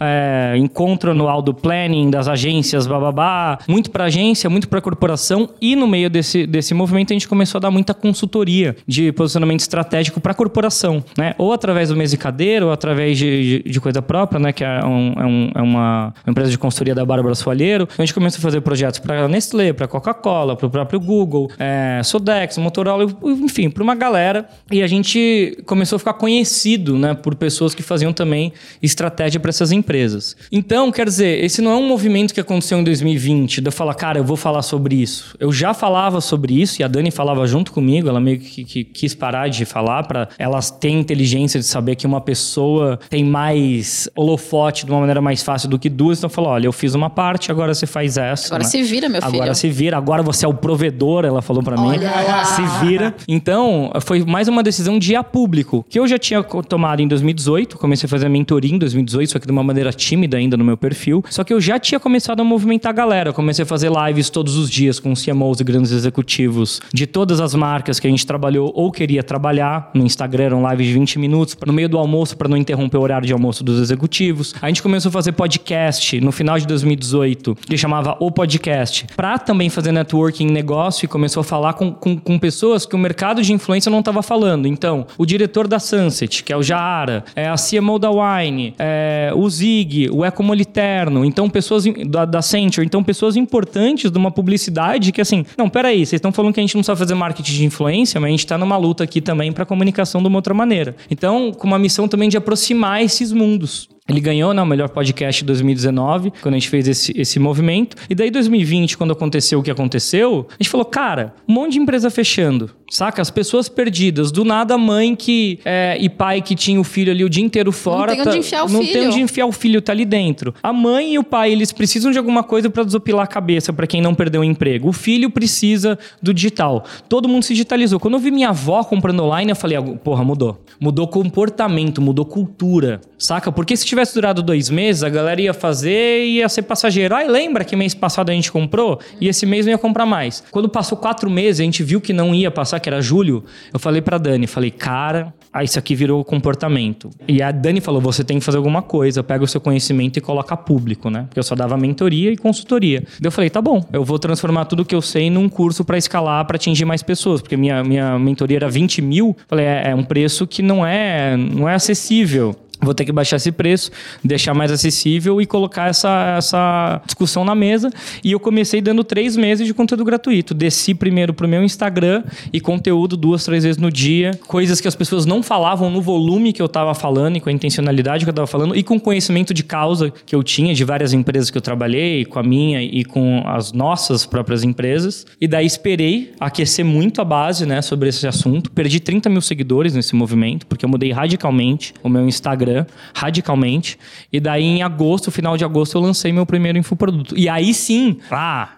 é, 0.00 0.54
encontro 0.56 1.10
anual 1.10 1.40
do 1.42 1.52
planning 1.54 2.10
das 2.10 2.28
agências, 2.28 2.86
bababá, 2.86 3.58
muito 3.68 3.90
para 3.90 4.04
agência, 4.04 4.48
muito 4.50 4.68
para 4.68 4.80
corporação, 4.80 5.48
e 5.60 5.74
no 5.76 5.86
meio 5.86 6.08
desse, 6.10 6.46
desse 6.46 6.74
movimento 6.74 7.12
a 7.12 7.14
gente 7.14 7.28
começou 7.28 7.58
a 7.58 7.60
dar 7.62 7.70
muita 7.70 7.94
consultoria 7.94 8.76
de 8.86 9.12
posicionamento 9.12 9.60
estratégico 9.60 10.20
para 10.20 10.34
corporação, 10.34 11.02
né? 11.16 11.34
Ou 11.38 11.52
através 11.52 11.88
do 11.88 11.96
mesa 11.96 12.16
cadeira, 12.16 12.66
ou 12.66 12.72
através 12.72 13.18
de, 13.18 13.62
de, 13.62 13.70
de 13.70 13.80
coisa 13.80 14.00
própria, 14.02 14.38
né? 14.40 14.52
Que 14.52 14.64
é, 14.64 14.84
um- 14.84 15.12
é 15.16 15.26
um- 15.26 15.50
é 15.54 15.62
uma, 15.62 16.14
empresa 16.26 16.50
de 16.50 16.58
consultoria 16.58 16.94
da 16.94 17.04
Bárbara 17.04 17.34
Soalheiro. 17.34 17.88
A 17.98 18.02
gente 18.02 18.14
começou 18.14 18.38
a 18.38 18.42
fazer 18.42 18.60
projetos 18.60 19.00
para 19.00 19.26
Nestlé, 19.28 19.72
para 19.72 19.86
Coca-Cola, 19.88 20.56
para 20.56 20.66
o 20.66 20.70
próprio 20.70 21.00
Google, 21.00 21.50
é, 21.58 22.00
Sodex, 22.04 22.58
Motorola, 22.58 23.06
enfim, 23.24 23.70
para 23.70 23.82
uma 23.82 23.94
galera. 23.94 24.48
E 24.70 24.82
a 24.82 24.86
gente 24.86 25.56
começou 25.66 25.96
a 25.96 25.98
ficar 25.98 26.14
conhecido, 26.14 26.96
né? 26.98 27.14
Por 27.14 27.34
pessoas 27.34 27.74
que 27.74 27.82
faziam 27.82 28.12
também 28.12 28.52
estratégia 28.82 29.40
para 29.40 29.52
essas 29.56 29.72
empresas. 29.72 30.36
Então, 30.50 30.90
quer 30.92 31.06
dizer, 31.06 31.44
esse 31.44 31.60
não 31.60 31.70
é 31.72 31.76
um 31.76 31.86
movimento 31.86 32.32
que 32.32 32.40
aconteceu 32.40 32.78
em 32.78 32.84
2020, 32.84 33.60
de 33.60 33.68
eu 33.68 33.72
falar, 33.72 33.94
cara, 33.94 34.18
eu 34.18 34.24
vou 34.24 34.36
falar 34.36 34.62
sobre 34.62 34.96
isso. 34.96 35.36
Eu 35.38 35.52
já 35.52 35.74
falava 35.74 36.20
sobre 36.20 36.60
isso 36.60 36.80
e 36.80 36.84
a 36.84 36.88
Dani 36.88 37.10
falava 37.10 37.46
junto 37.46 37.72
comigo, 37.72 38.08
ela 38.08 38.20
meio 38.20 38.38
que, 38.38 38.64
que 38.64 38.84
quis 38.84 39.14
parar 39.14 39.48
de 39.48 39.64
falar 39.64 40.04
para 40.04 40.28
elas 40.38 40.70
terem 40.70 41.00
inteligência 41.00 41.58
de 41.60 41.66
saber 41.66 41.96
que 41.96 42.06
uma 42.06 42.20
pessoa 42.20 42.98
tem 43.08 43.24
mais 43.24 44.08
holofote 44.14 44.84
de 44.84 44.90
uma 44.90 45.00
maneira 45.00 45.20
mais 45.20 45.42
fácil 45.42 45.68
do 45.68 45.78
que 45.78 45.88
duas. 45.88 46.18
Então, 46.18 46.30
falou, 46.30 46.50
olha, 46.50 46.66
eu 46.66 46.72
fiz 46.72 46.94
uma 46.94 47.10
parte, 47.10 47.50
agora 47.50 47.74
você 47.74 47.86
faz 47.86 48.16
essa. 48.16 48.48
Agora 48.48 48.62
né? 48.62 48.68
se 48.68 48.82
vira, 48.82 49.08
meu 49.08 49.22
filho. 49.22 49.34
Agora 49.34 49.54
se 49.54 49.68
vira, 49.68 49.96
agora 49.96 50.22
você 50.22 50.44
é 50.44 50.48
o 50.48 50.54
provedor, 50.54 51.24
ela 51.24 51.42
falou 51.42 51.62
pra 51.62 51.76
mim. 51.76 51.96
Lá. 51.98 52.44
Se 52.44 52.62
vira. 52.84 53.14
Então, 53.28 53.90
foi 54.02 54.24
mais 54.24 54.48
uma 54.48 54.62
decisão 54.62 54.98
de 54.98 55.12
ir 55.12 55.16
a 55.16 55.24
público, 55.24 55.84
que 55.88 55.98
eu 55.98 56.06
já 56.06 56.18
tinha 56.18 56.42
tomado 56.42 57.00
em 57.00 57.08
2018, 57.08 57.78
comecei 57.78 58.06
a 58.06 58.10
fazer 58.10 58.26
a 58.26 58.28
mentoria 58.28 58.74
em 58.74 58.78
2018, 58.78 59.30
só 59.30 59.38
que 59.38 59.45
de 59.46 59.52
uma 59.52 59.62
maneira 59.62 59.92
tímida 59.92 60.36
ainda 60.36 60.56
no 60.56 60.64
meu 60.64 60.76
perfil. 60.76 61.24
Só 61.30 61.44
que 61.44 61.52
eu 61.52 61.60
já 61.60 61.78
tinha 61.78 61.98
começado 61.98 62.40
a 62.40 62.44
movimentar 62.44 62.90
a 62.90 62.92
galera. 62.92 63.30
Eu 63.30 63.34
comecei 63.34 63.62
a 63.62 63.66
fazer 63.66 63.90
lives 63.90 64.28
todos 64.28 64.56
os 64.56 64.70
dias 64.70 65.00
com 65.00 65.14
CMOs 65.14 65.60
e 65.60 65.64
grandes 65.64 65.92
executivos 65.92 66.80
de 66.92 67.06
todas 67.06 67.40
as 67.40 67.54
marcas 67.54 67.98
que 67.98 68.06
a 68.06 68.10
gente 68.10 68.26
trabalhou 68.26 68.72
ou 68.74 68.90
queria 68.90 69.22
trabalhar. 69.22 69.90
No 69.94 70.04
Instagram 70.04 70.44
eram 70.44 70.70
lives 70.70 70.86
de 70.86 70.92
20 70.92 71.18
minutos, 71.18 71.56
no 71.64 71.72
meio 71.72 71.88
do 71.88 71.98
almoço, 71.98 72.36
para 72.36 72.48
não 72.48 72.56
interromper 72.56 72.98
o 72.98 73.00
horário 73.00 73.26
de 73.26 73.32
almoço 73.32 73.64
dos 73.64 73.80
executivos. 73.80 74.54
A 74.60 74.68
gente 74.68 74.82
começou 74.82 75.08
a 75.08 75.12
fazer 75.12 75.32
podcast 75.32 76.20
no 76.20 76.32
final 76.32 76.58
de 76.58 76.66
2018, 76.66 77.56
que 77.66 77.76
chamava 77.76 78.16
O 78.20 78.30
Podcast, 78.30 79.06
para 79.16 79.38
também 79.38 79.70
fazer 79.70 79.92
networking 79.92 80.46
em 80.46 80.50
negócio 80.50 81.04
e 81.04 81.08
começou 81.08 81.40
a 81.40 81.44
falar 81.44 81.74
com, 81.74 81.92
com, 81.92 82.18
com 82.18 82.38
pessoas 82.38 82.84
que 82.84 82.94
o 82.94 82.98
mercado 82.98 83.42
de 83.42 83.52
influência 83.52 83.90
não 83.90 84.00
estava 84.00 84.22
falando. 84.22 84.66
Então, 84.66 85.06
o 85.16 85.24
diretor 85.24 85.66
da 85.68 85.78
Sunset, 85.78 86.42
que 86.42 86.52
é 86.52 86.56
o 86.56 86.62
Jaara, 86.62 87.24
é 87.34 87.48
a 87.48 87.54
CMO 87.54 87.98
da 87.98 88.10
Wine, 88.10 88.74
é 88.78 89.30
o 89.36 89.48
Zig, 89.48 90.08
o 90.10 90.24
Ecomoliterno, 90.24 91.24
então 91.24 91.48
pessoas 91.48 91.84
da, 92.06 92.24
da 92.24 92.40
então 92.82 93.02
pessoas 93.02 93.36
importantes 93.36 94.10
de 94.10 94.18
uma 94.18 94.30
publicidade 94.30 95.12
que 95.12 95.20
assim, 95.20 95.44
não, 95.56 95.68
peraí, 95.68 95.98
vocês 95.98 96.14
estão 96.14 96.32
falando 96.32 96.54
que 96.54 96.60
a 96.60 96.62
gente 96.62 96.76
não 96.76 96.82
sabe 96.82 96.98
fazer 96.98 97.14
marketing 97.14 97.52
de 97.52 97.64
influência, 97.64 98.20
mas 98.20 98.28
a 98.28 98.30
gente 98.30 98.40
está 98.40 98.56
numa 98.56 98.76
luta 98.76 99.04
aqui 99.04 99.20
também 99.20 99.52
para 99.52 99.64
comunicação 99.64 100.20
de 100.20 100.28
uma 100.28 100.38
outra 100.38 100.54
maneira. 100.54 100.96
Então, 101.10 101.52
com 101.52 101.66
uma 101.66 101.78
missão 101.78 102.08
também 102.08 102.28
de 102.28 102.36
aproximar 102.36 103.02
esses 103.02 103.32
mundos. 103.32 103.88
Ele 104.08 104.20
ganhou 104.20 104.54
né, 104.54 104.62
o 104.62 104.66
melhor 104.66 104.88
podcast 104.88 105.42
de 105.42 105.46
2019, 105.46 106.32
quando 106.40 106.54
a 106.54 106.58
gente 106.58 106.68
fez 106.68 106.86
esse, 106.86 107.12
esse 107.16 107.40
movimento. 107.40 107.96
E 108.08 108.14
daí, 108.14 108.30
2020, 108.30 108.96
quando 108.96 109.12
aconteceu 109.12 109.58
o 109.58 109.62
que 109.64 109.70
aconteceu, 109.70 110.46
a 110.48 110.62
gente 110.62 110.70
falou, 110.70 110.84
cara, 110.84 111.34
um 111.48 111.54
monte 111.54 111.72
de 111.72 111.80
empresa 111.80 112.08
fechando. 112.08 112.70
Saca? 112.90 113.20
As 113.20 113.30
pessoas 113.30 113.68
perdidas. 113.68 114.30
Do 114.30 114.44
nada, 114.44 114.74
a 114.74 114.78
mãe 114.78 115.14
que 115.16 115.58
é, 115.64 115.96
e 116.00 116.08
pai 116.08 116.40
que 116.40 116.54
tinha 116.54 116.80
o 116.80 116.84
filho 116.84 117.12
ali 117.12 117.24
o 117.24 117.28
dia 117.28 117.44
inteiro 117.44 117.72
fora. 117.72 118.14
Não 118.14 118.24
tem 118.24 118.32
onde 118.32 118.38
enfiar 118.38 118.64
o 118.64 118.68
não 118.68 118.80
filho. 118.80 118.92
tem 118.92 119.06
onde 119.08 119.20
enfiar 119.20 119.46
o 119.46 119.52
filho, 119.52 119.82
tá 119.82 119.92
ali 119.92 120.04
dentro. 120.04 120.54
A 120.62 120.72
mãe 120.72 121.14
e 121.14 121.18
o 121.18 121.24
pai, 121.24 121.52
eles 121.52 121.72
precisam 121.72 122.12
de 122.12 122.18
alguma 122.18 122.42
coisa 122.42 122.70
para 122.70 122.84
desopilar 122.84 123.24
a 123.24 123.26
cabeça 123.26 123.72
para 123.72 123.86
quem 123.86 124.00
não 124.00 124.14
perdeu 124.14 124.40
o 124.40 124.44
emprego. 124.44 124.88
O 124.88 124.92
filho 124.92 125.30
precisa 125.30 125.98
do 126.22 126.32
digital. 126.32 126.84
Todo 127.08 127.28
mundo 127.28 127.42
se 127.42 127.54
digitalizou. 127.54 127.98
Quando 127.98 128.14
eu 128.14 128.20
vi 128.20 128.30
minha 128.30 128.50
avó 128.50 128.84
comprando 128.84 129.24
online, 129.24 129.50
eu 129.50 129.56
falei, 129.56 129.78
porra, 130.02 130.22
mudou. 130.24 130.62
Mudou 130.78 131.08
comportamento, 131.08 132.00
mudou 132.00 132.24
cultura. 132.24 133.00
Saca? 133.18 133.50
Porque 133.50 133.76
se 133.76 133.84
tivesse 133.84 134.14
durado 134.14 134.42
dois 134.42 134.70
meses, 134.70 135.02
a 135.02 135.08
galera 135.08 135.40
ia 135.40 135.54
fazer 135.54 136.24
e 136.24 136.36
ia 136.36 136.48
ser 136.48 136.62
passageiro. 136.62 137.14
Ai, 137.14 137.26
lembra 137.26 137.64
que 137.64 137.74
mês 137.74 137.94
passado 137.94 138.30
a 138.30 138.32
gente 138.32 138.52
comprou? 138.52 139.00
E 139.20 139.28
esse 139.28 139.46
mês 139.46 139.66
não 139.66 139.72
ia 139.72 139.78
comprar 139.78 140.06
mais. 140.06 140.44
Quando 140.50 140.68
passou 140.68 140.96
quatro 140.98 141.30
meses, 141.30 141.60
a 141.60 141.64
gente 141.64 141.82
viu 141.82 142.00
que 142.00 142.12
não 142.12 142.34
ia 142.34 142.50
passar, 142.50 142.75
que 142.80 142.88
era 142.88 143.00
julho, 143.00 143.44
eu 143.72 143.78
falei 143.78 144.00
pra 144.00 144.18
Dani, 144.18 144.46
falei, 144.46 144.70
cara, 144.70 145.32
ah, 145.52 145.64
isso 145.64 145.78
aqui 145.78 145.94
virou 145.94 146.24
comportamento. 146.24 147.10
E 147.26 147.42
a 147.42 147.50
Dani 147.50 147.80
falou, 147.80 148.00
você 148.00 148.22
tem 148.22 148.38
que 148.38 148.44
fazer 148.44 148.58
alguma 148.58 148.82
coisa, 148.82 149.22
pega 149.22 149.42
o 149.42 149.46
seu 149.46 149.60
conhecimento 149.60 150.18
e 150.18 150.20
coloca 150.20 150.56
público, 150.56 151.08
né? 151.08 151.22
Porque 151.28 151.38
eu 151.38 151.42
só 151.42 151.54
dava 151.54 151.76
mentoria 151.76 152.30
e 152.30 152.36
consultoria. 152.36 153.00
Daí 153.00 153.28
eu 153.28 153.32
falei, 153.32 153.48
tá 153.48 153.62
bom, 153.62 153.84
eu 153.92 154.04
vou 154.04 154.18
transformar 154.18 154.66
tudo 154.66 154.84
que 154.84 154.94
eu 154.94 155.02
sei 155.02 155.30
num 155.30 155.48
curso 155.48 155.84
para 155.84 155.96
escalar, 155.96 156.44
para 156.46 156.56
atingir 156.56 156.84
mais 156.84 157.02
pessoas, 157.02 157.40
porque 157.40 157.56
minha, 157.56 157.82
minha 157.82 158.18
mentoria 158.18 158.58
era 158.58 158.68
20 158.68 159.00
mil. 159.02 159.36
Falei, 159.48 159.64
é, 159.64 159.90
é 159.90 159.94
um 159.94 160.04
preço 160.04 160.46
que 160.46 160.62
não 160.62 160.86
é, 160.86 161.36
não 161.36 161.68
é 161.68 161.74
acessível. 161.74 162.54
Vou 162.80 162.94
ter 162.94 163.04
que 163.04 163.12
baixar 163.12 163.36
esse 163.36 163.50
preço, 163.50 163.90
deixar 164.22 164.52
mais 164.52 164.70
acessível 164.70 165.40
e 165.40 165.46
colocar 165.46 165.88
essa, 165.88 166.34
essa 166.36 167.00
discussão 167.04 167.44
na 167.44 167.54
mesa. 167.54 167.90
E 168.22 168.32
eu 168.32 168.40
comecei 168.40 168.80
dando 168.80 169.02
três 169.02 169.36
meses 169.36 169.66
de 169.66 169.72
conteúdo 169.72 170.04
gratuito. 170.04 170.52
Desci 170.52 170.94
primeiro 170.94 171.32
para 171.32 171.46
o 171.46 171.48
meu 171.48 171.62
Instagram 171.62 172.22
e 172.52 172.60
conteúdo 172.60 173.16
duas, 173.16 173.44
três 173.44 173.64
vezes 173.64 173.78
no 173.78 173.90
dia. 173.90 174.32
Coisas 174.46 174.80
que 174.80 174.86
as 174.86 174.94
pessoas 174.94 175.24
não 175.24 175.42
falavam 175.42 175.90
no 175.90 176.02
volume 176.02 176.52
que 176.52 176.60
eu 176.60 176.66
estava 176.66 176.94
falando 176.94 177.36
e 177.36 177.40
com 177.40 177.48
a 177.48 177.52
intencionalidade 177.52 178.24
que 178.24 178.28
eu 178.28 178.32
estava 178.32 178.46
falando 178.46 178.76
e 178.76 178.82
com 178.82 179.00
conhecimento 179.00 179.54
de 179.54 179.64
causa 179.64 180.12
que 180.24 180.34
eu 180.34 180.42
tinha 180.42 180.74
de 180.74 180.84
várias 180.84 181.12
empresas 181.12 181.50
que 181.50 181.56
eu 181.56 181.62
trabalhei, 181.62 182.24
com 182.24 182.38
a 182.38 182.42
minha 182.42 182.82
e 182.82 183.04
com 183.04 183.42
as 183.46 183.72
nossas 183.72 184.26
próprias 184.26 184.62
empresas. 184.62 185.26
E 185.40 185.48
daí 185.48 185.64
esperei 185.64 186.32
aquecer 186.38 186.84
muito 186.84 187.20
a 187.20 187.24
base 187.24 187.64
né, 187.64 187.80
sobre 187.80 188.08
esse 188.08 188.26
assunto. 188.26 188.70
Perdi 188.70 189.00
30 189.00 189.30
mil 189.30 189.40
seguidores 189.40 189.94
nesse 189.94 190.14
movimento, 190.14 190.66
porque 190.66 190.84
eu 190.84 190.88
mudei 190.88 191.10
radicalmente 191.10 191.94
o 192.02 192.08
meu 192.08 192.26
Instagram 192.26 192.65
Instagram 192.66 192.86
radicalmente. 193.14 193.98
E 194.32 194.40
daí, 194.40 194.64
em 194.64 194.82
agosto, 194.82 195.30
final 195.30 195.56
de 195.56 195.64
agosto, 195.64 195.96
eu 195.96 196.02
lancei 196.02 196.32
meu 196.32 196.44
primeiro 196.44 196.76
infoproduto. 196.76 197.36
E 197.38 197.48
aí 197.48 197.72
sim, 197.72 198.18
ah, 198.30 198.75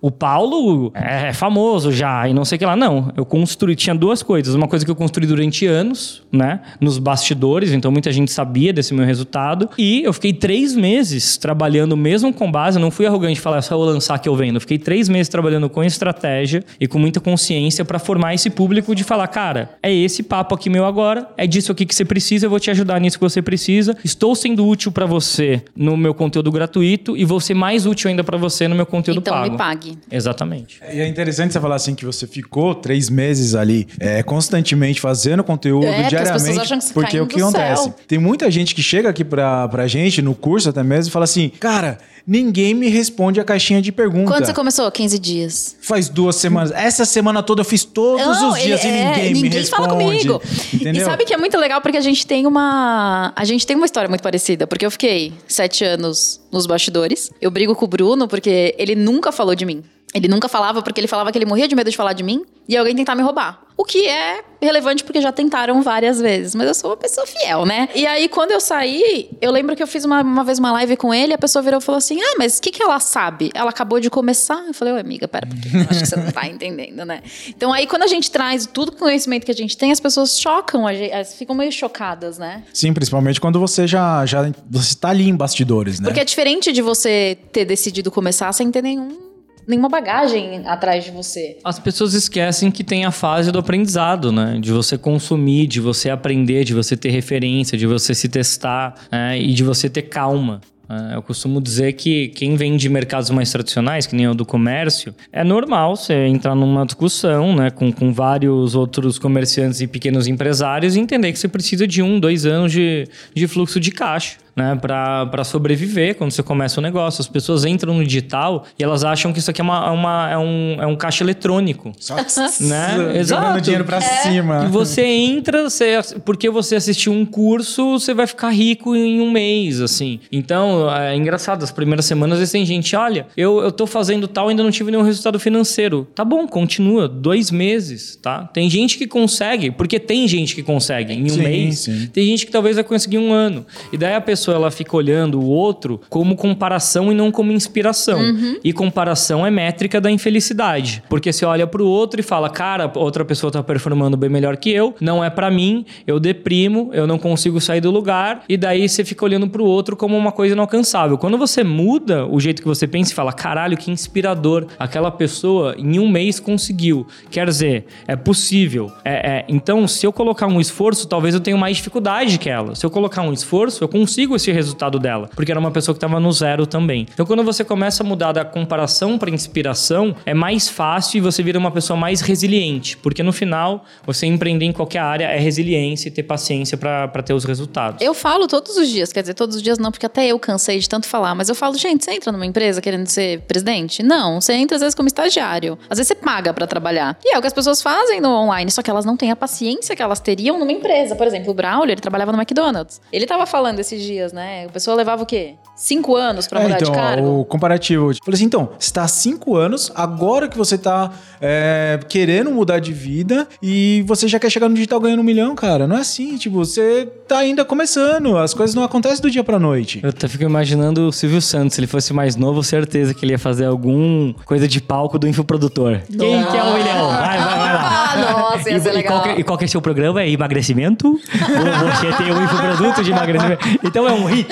o 0.00 0.10
Paulo 0.10 0.90
é 0.94 1.32
famoso 1.32 1.92
já 1.92 2.28
e 2.28 2.32
não 2.32 2.44
sei 2.44 2.56
o 2.56 2.58
que 2.58 2.64
lá. 2.64 2.74
Não, 2.74 3.12
eu 3.16 3.24
construí, 3.24 3.76
tinha 3.76 3.94
duas 3.94 4.22
coisas. 4.22 4.54
Uma 4.54 4.66
coisa 4.66 4.84
que 4.84 4.90
eu 4.90 4.94
construí 4.94 5.26
durante 5.26 5.66
anos, 5.66 6.22
né? 6.32 6.60
Nos 6.80 6.98
bastidores, 6.98 7.72
então 7.72 7.90
muita 7.90 8.10
gente 8.10 8.32
sabia 8.32 8.72
desse 8.72 8.94
meu 8.94 9.04
resultado. 9.04 9.68
E 9.76 10.02
eu 10.02 10.12
fiquei 10.12 10.32
três 10.32 10.74
meses 10.74 11.36
trabalhando 11.36 11.96
mesmo 11.96 12.32
com 12.32 12.50
base, 12.50 12.78
não 12.78 12.90
fui 12.90 13.06
arrogante 13.06 13.40
falar, 13.40 13.60
só 13.62 13.76
vou 13.76 13.86
lançar 13.86 14.18
que 14.18 14.28
eu 14.28 14.34
vendo. 14.34 14.56
Eu 14.56 14.60
fiquei 14.60 14.78
três 14.78 15.08
meses 15.08 15.28
trabalhando 15.28 15.68
com 15.68 15.84
estratégia 15.84 16.64
e 16.80 16.86
com 16.86 16.98
muita 16.98 17.20
consciência 17.20 17.84
para 17.84 17.98
formar 17.98 18.34
esse 18.34 18.48
público 18.48 18.94
de 18.94 19.04
falar, 19.04 19.26
cara, 19.28 19.70
é 19.82 19.92
esse 19.92 20.22
papo 20.22 20.54
aqui 20.54 20.70
meu 20.70 20.84
agora, 20.84 21.28
é 21.36 21.46
disso 21.46 21.72
aqui 21.72 21.84
que 21.84 21.94
você 21.94 22.04
precisa, 22.04 22.46
eu 22.46 22.50
vou 22.50 22.60
te 22.60 22.70
ajudar 22.70 22.98
nisso 23.00 23.18
que 23.18 23.24
você 23.24 23.42
precisa. 23.42 23.96
Estou 24.02 24.34
sendo 24.34 24.66
útil 24.66 24.90
para 24.90 25.04
você 25.04 25.62
no 25.76 25.96
meu 25.96 26.14
conteúdo 26.14 26.50
gratuito 26.50 27.16
e 27.16 27.24
vou 27.24 27.40
ser 27.40 27.54
mais 27.54 27.84
útil 27.84 28.08
ainda 28.08 28.24
para 28.24 28.38
você 28.38 28.66
no 28.66 28.74
meu 28.74 28.86
conteúdo 28.86 29.18
então 29.18 29.34
pago. 29.34 29.46
Então 29.46 29.52
me 29.52 29.58
pague. 29.58 29.89
Exatamente. 30.10 30.80
E 30.92 31.00
é 31.00 31.06
interessante 31.08 31.52
você 31.52 31.60
falar 31.60 31.76
assim 31.76 31.94
que 31.94 32.04
você 32.04 32.26
ficou 32.26 32.74
três 32.74 33.08
meses 33.10 33.54
ali 33.54 33.86
é, 33.98 34.22
constantemente 34.22 35.00
fazendo 35.00 35.42
conteúdo 35.44 35.86
É, 35.86 36.08
diariamente. 36.08 36.32
pessoas 36.44 36.58
acham 36.58 36.78
que 36.78 36.84
você 36.84 36.94
porque 36.94 37.20
o 37.20 37.26
que 37.26 37.40
acontece? 37.40 37.82
céu. 37.84 37.94
Tem 38.06 38.18
muita 38.18 38.50
gente 38.50 38.74
que 38.74 38.82
chega 38.82 39.08
aqui 39.08 39.24
pra, 39.24 39.68
pra 39.68 39.86
gente, 39.86 40.20
no 40.22 40.34
curso 40.34 40.68
até 40.70 40.82
mesmo, 40.82 41.08
e 41.10 41.12
fala 41.12 41.24
assim: 41.24 41.50
Cara, 41.60 41.98
ninguém 42.26 42.74
me 42.74 42.88
responde 42.88 43.40
a 43.40 43.44
caixinha 43.44 43.80
de 43.82 43.90
pergunta. 43.92 44.30
Quando 44.30 44.44
você 44.46 44.52
começou? 44.54 44.90
15 44.90 45.18
dias. 45.18 45.76
Faz 45.80 46.08
duas 46.08 46.36
semanas. 46.36 46.70
Essa 46.72 47.04
semana 47.04 47.42
toda 47.42 47.60
eu 47.60 47.64
fiz 47.64 47.84
todos 47.84 48.24
Não, 48.24 48.50
os 48.52 48.60
dias 48.60 48.84
ele- 48.84 48.92
e 48.94 49.00
é, 49.00 49.16
ninguém, 49.28 49.42
me 49.42 49.48
responde. 49.48 49.70
fala 49.70 49.88
comigo. 49.88 50.42
Entendeu? 50.72 51.02
E 51.02 51.04
sabe 51.04 51.24
que 51.24 51.34
é 51.34 51.36
muito 51.36 51.56
legal 51.58 51.80
porque 51.80 51.96
a 51.98 52.00
gente 52.02 52.26
tem 52.26 52.46
uma. 52.46 53.32
A 53.36 53.44
gente 53.44 53.66
tem 53.66 53.76
uma 53.76 53.86
história 53.86 54.08
muito 54.08 54.22
parecida. 54.22 54.66
Porque 54.66 54.84
eu 54.86 54.90
fiquei 54.90 55.32
sete 55.48 55.84
anos 55.84 56.40
nos 56.52 56.66
bastidores. 56.66 57.30
Eu 57.40 57.50
brigo 57.50 57.74
com 57.74 57.84
o 57.84 57.88
Bruno 57.88 58.28
porque 58.28 58.74
ele 58.78 58.94
nunca 58.94 59.32
falou 59.32 59.54
de 59.54 59.64
mim. 59.64 59.82
Ele 60.12 60.26
nunca 60.26 60.48
falava 60.48 60.82
porque 60.82 61.00
ele 61.00 61.06
falava 61.06 61.30
que 61.30 61.38
ele 61.38 61.46
morria 61.46 61.68
de 61.68 61.74
medo 61.76 61.88
de 61.88 61.96
falar 61.96 62.12
de 62.14 62.24
mim 62.24 62.42
e 62.68 62.76
alguém 62.76 62.96
tentar 62.96 63.14
me 63.14 63.22
roubar. 63.22 63.60
Que 63.90 64.06
é 64.06 64.44
relevante 64.62 65.02
porque 65.02 65.20
já 65.20 65.32
tentaram 65.32 65.82
várias 65.82 66.20
vezes, 66.20 66.54
mas 66.54 66.68
eu 66.68 66.74
sou 66.74 66.90
uma 66.90 66.96
pessoa 66.96 67.26
fiel, 67.26 67.66
né? 67.66 67.88
E 67.92 68.06
aí, 68.06 68.28
quando 68.28 68.52
eu 68.52 68.60
saí, 68.60 69.28
eu 69.40 69.50
lembro 69.50 69.74
que 69.74 69.82
eu 69.82 69.86
fiz 69.86 70.04
uma, 70.04 70.20
uma 70.20 70.44
vez 70.44 70.60
uma 70.60 70.70
live 70.70 70.96
com 70.96 71.12
ele, 71.12 71.34
a 71.34 71.38
pessoa 71.38 71.60
virou 71.60 71.80
e 71.80 71.82
falou 71.82 71.98
assim: 71.98 72.20
Ah, 72.20 72.34
mas 72.38 72.58
o 72.58 72.62
que, 72.62 72.70
que 72.70 72.80
ela 72.80 73.00
sabe? 73.00 73.50
Ela 73.52 73.70
acabou 73.70 73.98
de 73.98 74.08
começar. 74.08 74.62
Eu 74.64 74.72
falei, 74.74 74.94
ô 74.94 74.96
amiga, 74.96 75.26
pera, 75.26 75.48
eu 75.74 75.80
acho 75.90 76.00
que 76.00 76.06
você 76.06 76.14
não 76.14 76.30
tá 76.30 76.46
entendendo, 76.46 77.04
né? 77.04 77.20
Então 77.48 77.72
aí, 77.72 77.84
quando 77.84 78.04
a 78.04 78.06
gente 78.06 78.30
traz 78.30 78.64
tudo 78.64 78.90
o 78.90 78.96
conhecimento 78.96 79.44
que 79.44 79.50
a 79.50 79.54
gente 79.54 79.76
tem, 79.76 79.90
as 79.90 79.98
pessoas 79.98 80.38
chocam, 80.38 80.86
a 80.86 80.94
gente, 80.94 81.10
elas 81.10 81.34
ficam 81.34 81.56
meio 81.56 81.72
chocadas, 81.72 82.38
né? 82.38 82.62
Sim, 82.72 82.92
principalmente 82.92 83.40
quando 83.40 83.58
você 83.58 83.88
já, 83.88 84.24
já 84.24 84.52
você 84.70 84.94
tá 84.94 85.08
ali 85.08 85.28
em 85.28 85.34
bastidores, 85.34 85.98
né? 85.98 86.06
Porque 86.06 86.20
é 86.20 86.24
diferente 86.24 86.70
de 86.70 86.80
você 86.80 87.36
ter 87.50 87.64
decidido 87.64 88.08
começar 88.10 88.52
sem 88.52 88.70
ter 88.70 88.82
nenhum, 88.82 89.29
nenhuma 89.70 89.88
bagagem 89.88 90.62
atrás 90.66 91.04
de 91.04 91.10
você. 91.10 91.56
As 91.64 91.78
pessoas 91.78 92.12
esquecem 92.12 92.70
que 92.70 92.84
tem 92.84 93.04
a 93.04 93.10
fase 93.10 93.50
do 93.50 93.58
aprendizado, 93.58 94.32
né? 94.32 94.58
De 94.60 94.72
você 94.72 94.98
consumir, 94.98 95.66
de 95.66 95.80
você 95.80 96.10
aprender, 96.10 96.64
de 96.64 96.74
você 96.74 96.96
ter 96.96 97.10
referência, 97.10 97.78
de 97.78 97.86
você 97.86 98.14
se 98.14 98.28
testar 98.28 98.94
né? 99.10 99.40
e 99.40 99.52
de 99.54 99.64
você 99.64 99.88
ter 99.88 100.02
calma. 100.02 100.60
É, 100.90 101.14
Eu 101.14 101.22
costumo 101.22 101.60
dizer 101.60 101.92
que 101.92 102.28
quem 102.28 102.56
vem 102.56 102.76
de 102.76 102.88
mercados 102.88 103.30
mais 103.30 103.52
tradicionais, 103.52 104.06
que 104.06 104.16
nem 104.16 104.26
o 104.26 104.34
do 104.34 104.44
comércio, 104.44 105.14
é 105.32 105.44
normal 105.44 105.94
você 105.94 106.26
entrar 106.26 106.56
numa 106.56 106.84
discussão 106.84 107.54
né, 107.54 107.70
com, 107.70 107.92
com 107.92 108.12
vários 108.12 108.74
outros 108.74 109.16
comerciantes 109.16 109.80
e 109.80 109.86
pequenos 109.86 110.26
empresários 110.26 110.96
e 110.96 111.00
entender 111.00 111.32
que 111.32 111.38
você 111.38 111.46
precisa 111.46 111.86
de 111.86 112.02
um, 112.02 112.18
dois 112.18 112.44
anos 112.44 112.72
de, 112.72 113.06
de 113.32 113.46
fluxo 113.46 113.78
de 113.78 113.92
caixa. 113.92 114.38
Né, 114.60 114.76
para 114.76 115.42
sobreviver 115.44 116.16
quando 116.16 116.30
você 116.32 116.42
começa 116.42 116.80
o 116.80 116.82
negócio. 116.82 117.20
As 117.20 117.28
pessoas 117.28 117.64
entram 117.64 117.94
no 117.94 118.04
digital 118.04 118.64
e 118.78 118.84
elas 118.84 119.04
acham 119.04 119.32
que 119.32 119.38
isso 119.38 119.50
aqui 119.50 119.60
é, 119.60 119.64
uma, 119.64 119.86
é 119.86 119.90
uma- 119.90 120.30
é 120.30 120.38
um, 120.38 120.76
é 120.82 120.86
um 120.86 120.96
caixa 120.96 121.24
eletrônico. 121.24 121.92
Só 121.98 122.16
Né? 122.16 123.12
Exato. 123.18 123.60
dinheiro 123.60 123.84
pra 123.84 124.00
cima. 124.00 124.64
E 124.64 124.68
você 124.68 125.02
entra, 125.04 125.64
você, 125.68 125.98
porque 126.24 126.50
você 126.50 126.76
assistiu 126.76 127.12
um 127.12 127.24
curso, 127.24 127.98
você 127.98 128.12
vai 128.12 128.26
ficar 128.26 128.50
rico 128.50 128.94
em 128.94 129.20
um 129.20 129.30
mês, 129.30 129.80
assim. 129.80 130.20
Então, 130.30 130.90
é 130.94 131.16
engraçado, 131.16 131.62
as 131.62 131.70
primeiras 131.70 132.04
semanas 132.04 132.34
às 132.34 132.38
vezes 132.40 132.52
tem 132.52 132.64
gente, 132.66 132.94
olha, 132.96 133.26
eu, 133.36 133.60
eu 133.60 133.72
tô 133.72 133.86
fazendo 133.86 134.28
tal, 134.28 134.48
ainda 134.48 134.62
não 134.62 134.70
tive 134.70 134.90
nenhum 134.90 135.02
resultado 135.02 135.38
financeiro. 135.40 136.06
Tá 136.14 136.24
bom, 136.24 136.46
continua, 136.46 137.08
dois 137.08 137.50
meses, 137.50 138.16
tá? 138.16 138.44
Tem 138.52 138.68
gente 138.68 138.98
que 138.98 139.06
consegue, 139.06 139.70
porque 139.70 139.98
tem 139.98 140.26
gente 140.28 140.54
que 140.54 140.62
consegue 140.62 141.12
em 141.12 141.24
um 141.24 141.28
Sim, 141.28 141.42
mês. 141.42 141.78
sim. 141.80 142.06
Tem 142.12 142.26
gente 142.26 142.46
que 142.46 142.52
talvez 142.52 142.76
vai 142.76 142.84
conseguir 142.84 143.18
um 143.18 143.32
ano. 143.32 143.64
E 143.92 143.96
daí 143.96 144.14
a 144.14 144.20
pessoa 144.20 144.49
pessoa 144.50 144.54
ela 144.54 144.70
fica 144.70 144.96
olhando 144.96 145.40
o 145.40 145.46
outro 145.46 146.00
como 146.08 146.36
comparação 146.36 147.12
e 147.12 147.14
não 147.14 147.30
como 147.30 147.52
inspiração. 147.52 148.20
E 148.64 148.72
comparação 148.72 149.46
é 149.46 149.50
métrica 149.50 150.00
da 150.00 150.10
infelicidade. 150.10 151.02
Porque 151.08 151.32
você 151.32 151.44
olha 151.44 151.66
pro 151.66 151.86
outro 151.86 152.20
e 152.20 152.22
fala, 152.22 152.50
cara, 152.50 152.90
outra 152.96 153.24
pessoa 153.24 153.50
tá 153.50 153.62
performando 153.62 154.16
bem 154.16 154.28
melhor 154.28 154.56
que 154.56 154.70
eu, 154.70 154.94
não 155.00 155.22
é 155.22 155.30
pra 155.30 155.50
mim, 155.50 155.84
eu 156.06 156.18
deprimo, 156.18 156.90
eu 156.92 157.06
não 157.06 157.18
consigo 157.18 157.60
sair 157.60 157.80
do 157.80 157.90
lugar, 157.90 158.42
e 158.48 158.56
daí 158.56 158.88
você 158.88 159.04
fica 159.04 159.24
olhando 159.24 159.48
pro 159.48 159.64
outro 159.64 159.96
como 159.96 160.16
uma 160.16 160.32
coisa 160.32 160.54
inalcançável. 160.54 161.16
Quando 161.16 161.38
você 161.38 161.62
muda 161.62 162.26
o 162.26 162.40
jeito 162.40 162.62
que 162.62 162.68
você 162.68 162.86
pensa 162.86 163.12
e 163.12 163.14
fala, 163.14 163.32
caralho, 163.32 163.76
que 163.76 163.90
inspirador, 163.90 164.66
aquela 164.78 165.10
pessoa 165.10 165.74
em 165.78 165.98
um 165.98 166.08
mês 166.08 166.40
conseguiu. 166.40 167.06
Quer 167.30 167.46
dizer, 167.46 167.84
é 168.06 168.16
possível. 168.16 168.90
É, 169.04 169.38
é, 169.38 169.44
então, 169.48 169.86
se 169.86 170.06
eu 170.06 170.12
colocar 170.12 170.46
um 170.46 170.60
esforço, 170.60 171.06
talvez 171.06 171.34
eu 171.34 171.40
tenha 171.40 171.56
mais 171.56 171.76
dificuldade 171.76 172.38
que 172.38 172.48
ela. 172.48 172.74
Se 172.74 172.84
eu 172.84 172.90
colocar 172.90 173.22
um 173.22 173.32
esforço, 173.32 173.84
eu 173.84 173.88
consigo 173.88 174.34
esse 174.40 174.52
resultado 174.52 174.98
dela, 174.98 175.28
porque 175.34 175.50
era 175.50 175.60
uma 175.60 175.70
pessoa 175.70 175.94
que 175.94 175.98
estava 175.98 176.18
no 176.18 176.32
zero 176.32 176.66
também. 176.66 177.06
Então, 177.12 177.26
quando 177.26 177.44
você 177.44 177.64
começa 177.64 178.02
a 178.02 178.06
mudar 178.06 178.32
da 178.32 178.44
comparação 178.44 179.18
para 179.18 179.30
inspiração, 179.30 180.14
é 180.24 180.34
mais 180.34 180.68
fácil 180.68 181.18
e 181.18 181.20
você 181.20 181.42
vira 181.42 181.58
uma 181.58 181.70
pessoa 181.70 181.96
mais 181.96 182.20
resiliente, 182.20 182.96
porque 182.96 183.22
no 183.22 183.32
final, 183.32 183.84
você 184.04 184.26
empreender 184.26 184.66
em 184.66 184.72
qualquer 184.72 185.00
área 185.00 185.24
é 185.26 185.38
resiliência 185.38 186.08
e 186.08 186.10
ter 186.10 186.22
paciência 186.22 186.76
para 186.76 187.22
ter 187.22 187.34
os 187.34 187.44
resultados. 187.44 188.02
Eu 188.02 188.14
falo 188.14 188.46
todos 188.46 188.76
os 188.76 188.88
dias, 188.88 189.12
quer 189.12 189.20
dizer, 189.20 189.34
todos 189.34 189.56
os 189.56 189.62
dias 189.62 189.78
não, 189.78 189.90
porque 189.90 190.06
até 190.06 190.26
eu 190.26 190.38
cansei 190.38 190.78
de 190.78 190.88
tanto 190.88 191.06
falar, 191.06 191.34
mas 191.34 191.48
eu 191.48 191.54
falo, 191.54 191.76
gente, 191.76 192.04
você 192.04 192.12
entra 192.12 192.32
numa 192.32 192.46
empresa 192.46 192.80
querendo 192.80 193.06
ser 193.06 193.40
presidente? 193.42 194.02
Não, 194.02 194.40
você 194.40 194.54
entra 194.54 194.76
às 194.76 194.82
vezes 194.82 194.94
como 194.94 195.06
estagiário. 195.06 195.78
Às 195.88 195.98
vezes 195.98 196.08
você 196.08 196.14
paga 196.14 196.52
pra 196.52 196.66
trabalhar. 196.66 197.18
E 197.24 197.34
é 197.34 197.38
o 197.38 197.40
que 197.40 197.46
as 197.46 197.52
pessoas 197.52 197.82
fazem 197.82 198.20
no 198.20 198.30
online, 198.30 198.70
só 198.70 198.82
que 198.82 198.90
elas 198.90 199.04
não 199.04 199.16
têm 199.16 199.30
a 199.30 199.36
paciência 199.36 199.94
que 199.94 200.02
elas 200.02 200.20
teriam 200.20 200.58
numa 200.58 200.72
empresa. 200.72 201.14
Por 201.14 201.26
exemplo, 201.26 201.50
o 201.50 201.54
Braulio, 201.54 201.92
ele 201.92 202.00
trabalhava 202.00 202.32
no 202.32 202.38
McDonald's. 202.38 203.00
Ele 203.12 203.26
tava 203.26 203.46
falando 203.46 203.78
esses 203.78 204.02
dias, 204.02 204.19
né? 204.32 204.66
A 204.66 204.68
pessoa 204.68 204.96
levava 204.96 205.22
o 205.22 205.26
quê? 205.26 205.54
Cinco 205.74 206.14
anos 206.14 206.46
pra 206.46 206.60
É, 206.60 206.62
mudar 206.64 206.76
então, 206.76 206.92
de 206.92 206.98
cargo? 206.98 207.40
o 207.40 207.44
comparativo. 207.44 208.12
Falei 208.24 208.34
assim, 208.36 208.44
então, 208.44 208.68
você 208.78 208.92
tá 208.92 209.02
há 209.02 209.08
cinco 209.08 209.56
anos, 209.56 209.90
agora 209.94 210.46
que 210.48 210.56
você 210.58 210.76
tá 210.76 211.10
é, 211.40 211.98
querendo 212.08 212.50
mudar 212.50 212.78
de 212.80 212.92
vida 212.92 213.48
e 213.62 214.04
você 214.06 214.28
já 214.28 214.38
quer 214.38 214.50
chegar 214.50 214.68
no 214.68 214.74
digital 214.74 215.00
ganhando 215.00 215.20
um 215.20 215.24
milhão, 215.24 215.54
cara. 215.54 215.86
Não 215.86 215.96
é 215.96 216.00
assim, 216.00 216.36
tipo, 216.36 216.56
você 216.58 217.08
tá 217.26 217.38
ainda 217.38 217.64
começando, 217.64 218.36
as 218.36 218.52
coisas 218.52 218.74
não 218.74 218.84
acontecem 218.84 219.20
do 219.22 219.30
dia 219.30 219.42
pra 219.42 219.58
noite. 219.58 220.00
Eu 220.02 220.10
até 220.10 220.28
fico 220.28 220.44
imaginando 220.44 221.08
o 221.08 221.12
Silvio 221.12 221.40
Santos, 221.40 221.74
se 221.74 221.80
ele 221.80 221.86
fosse 221.86 222.12
mais 222.12 222.36
novo, 222.36 222.62
certeza 222.62 223.14
que 223.14 223.24
ele 223.24 223.32
ia 223.32 223.38
fazer 223.38 223.64
algum 223.64 224.32
coisa 224.44 224.68
de 224.68 224.80
palco 224.80 225.18
do 225.18 225.26
infoprodutor. 225.26 226.00
Quem 226.08 226.44
quer 226.46 226.62
um 226.62 226.74
milhão? 226.74 227.08
Vai, 227.08 227.38
vai, 227.38 227.58
vai 227.58 227.72
lá. 227.74 227.90
Ah, 228.12 228.49
nossa, 228.56 228.70
ia 228.70 228.76
E, 228.76 228.80
ser 228.80 228.90
e 228.90 228.92
legal. 228.92 229.20
qual 229.20 229.34
que, 229.34 229.40
e 229.40 229.44
qual 229.44 229.58
que 229.58 229.64
é 229.64 229.66
o 229.66 229.70
seu 229.70 229.82
programa? 229.82 230.22
É 230.22 230.30
emagrecimento? 230.30 231.08
Ou 231.08 231.18
você 231.18 232.12
tem 232.22 232.32
um 232.32 232.44
infoproduto 232.44 233.02
de 233.02 233.10
emagrecimento? 233.10 233.68
Então 233.84 234.08
é 234.08 234.12
um 234.12 234.24
hit. 234.24 234.48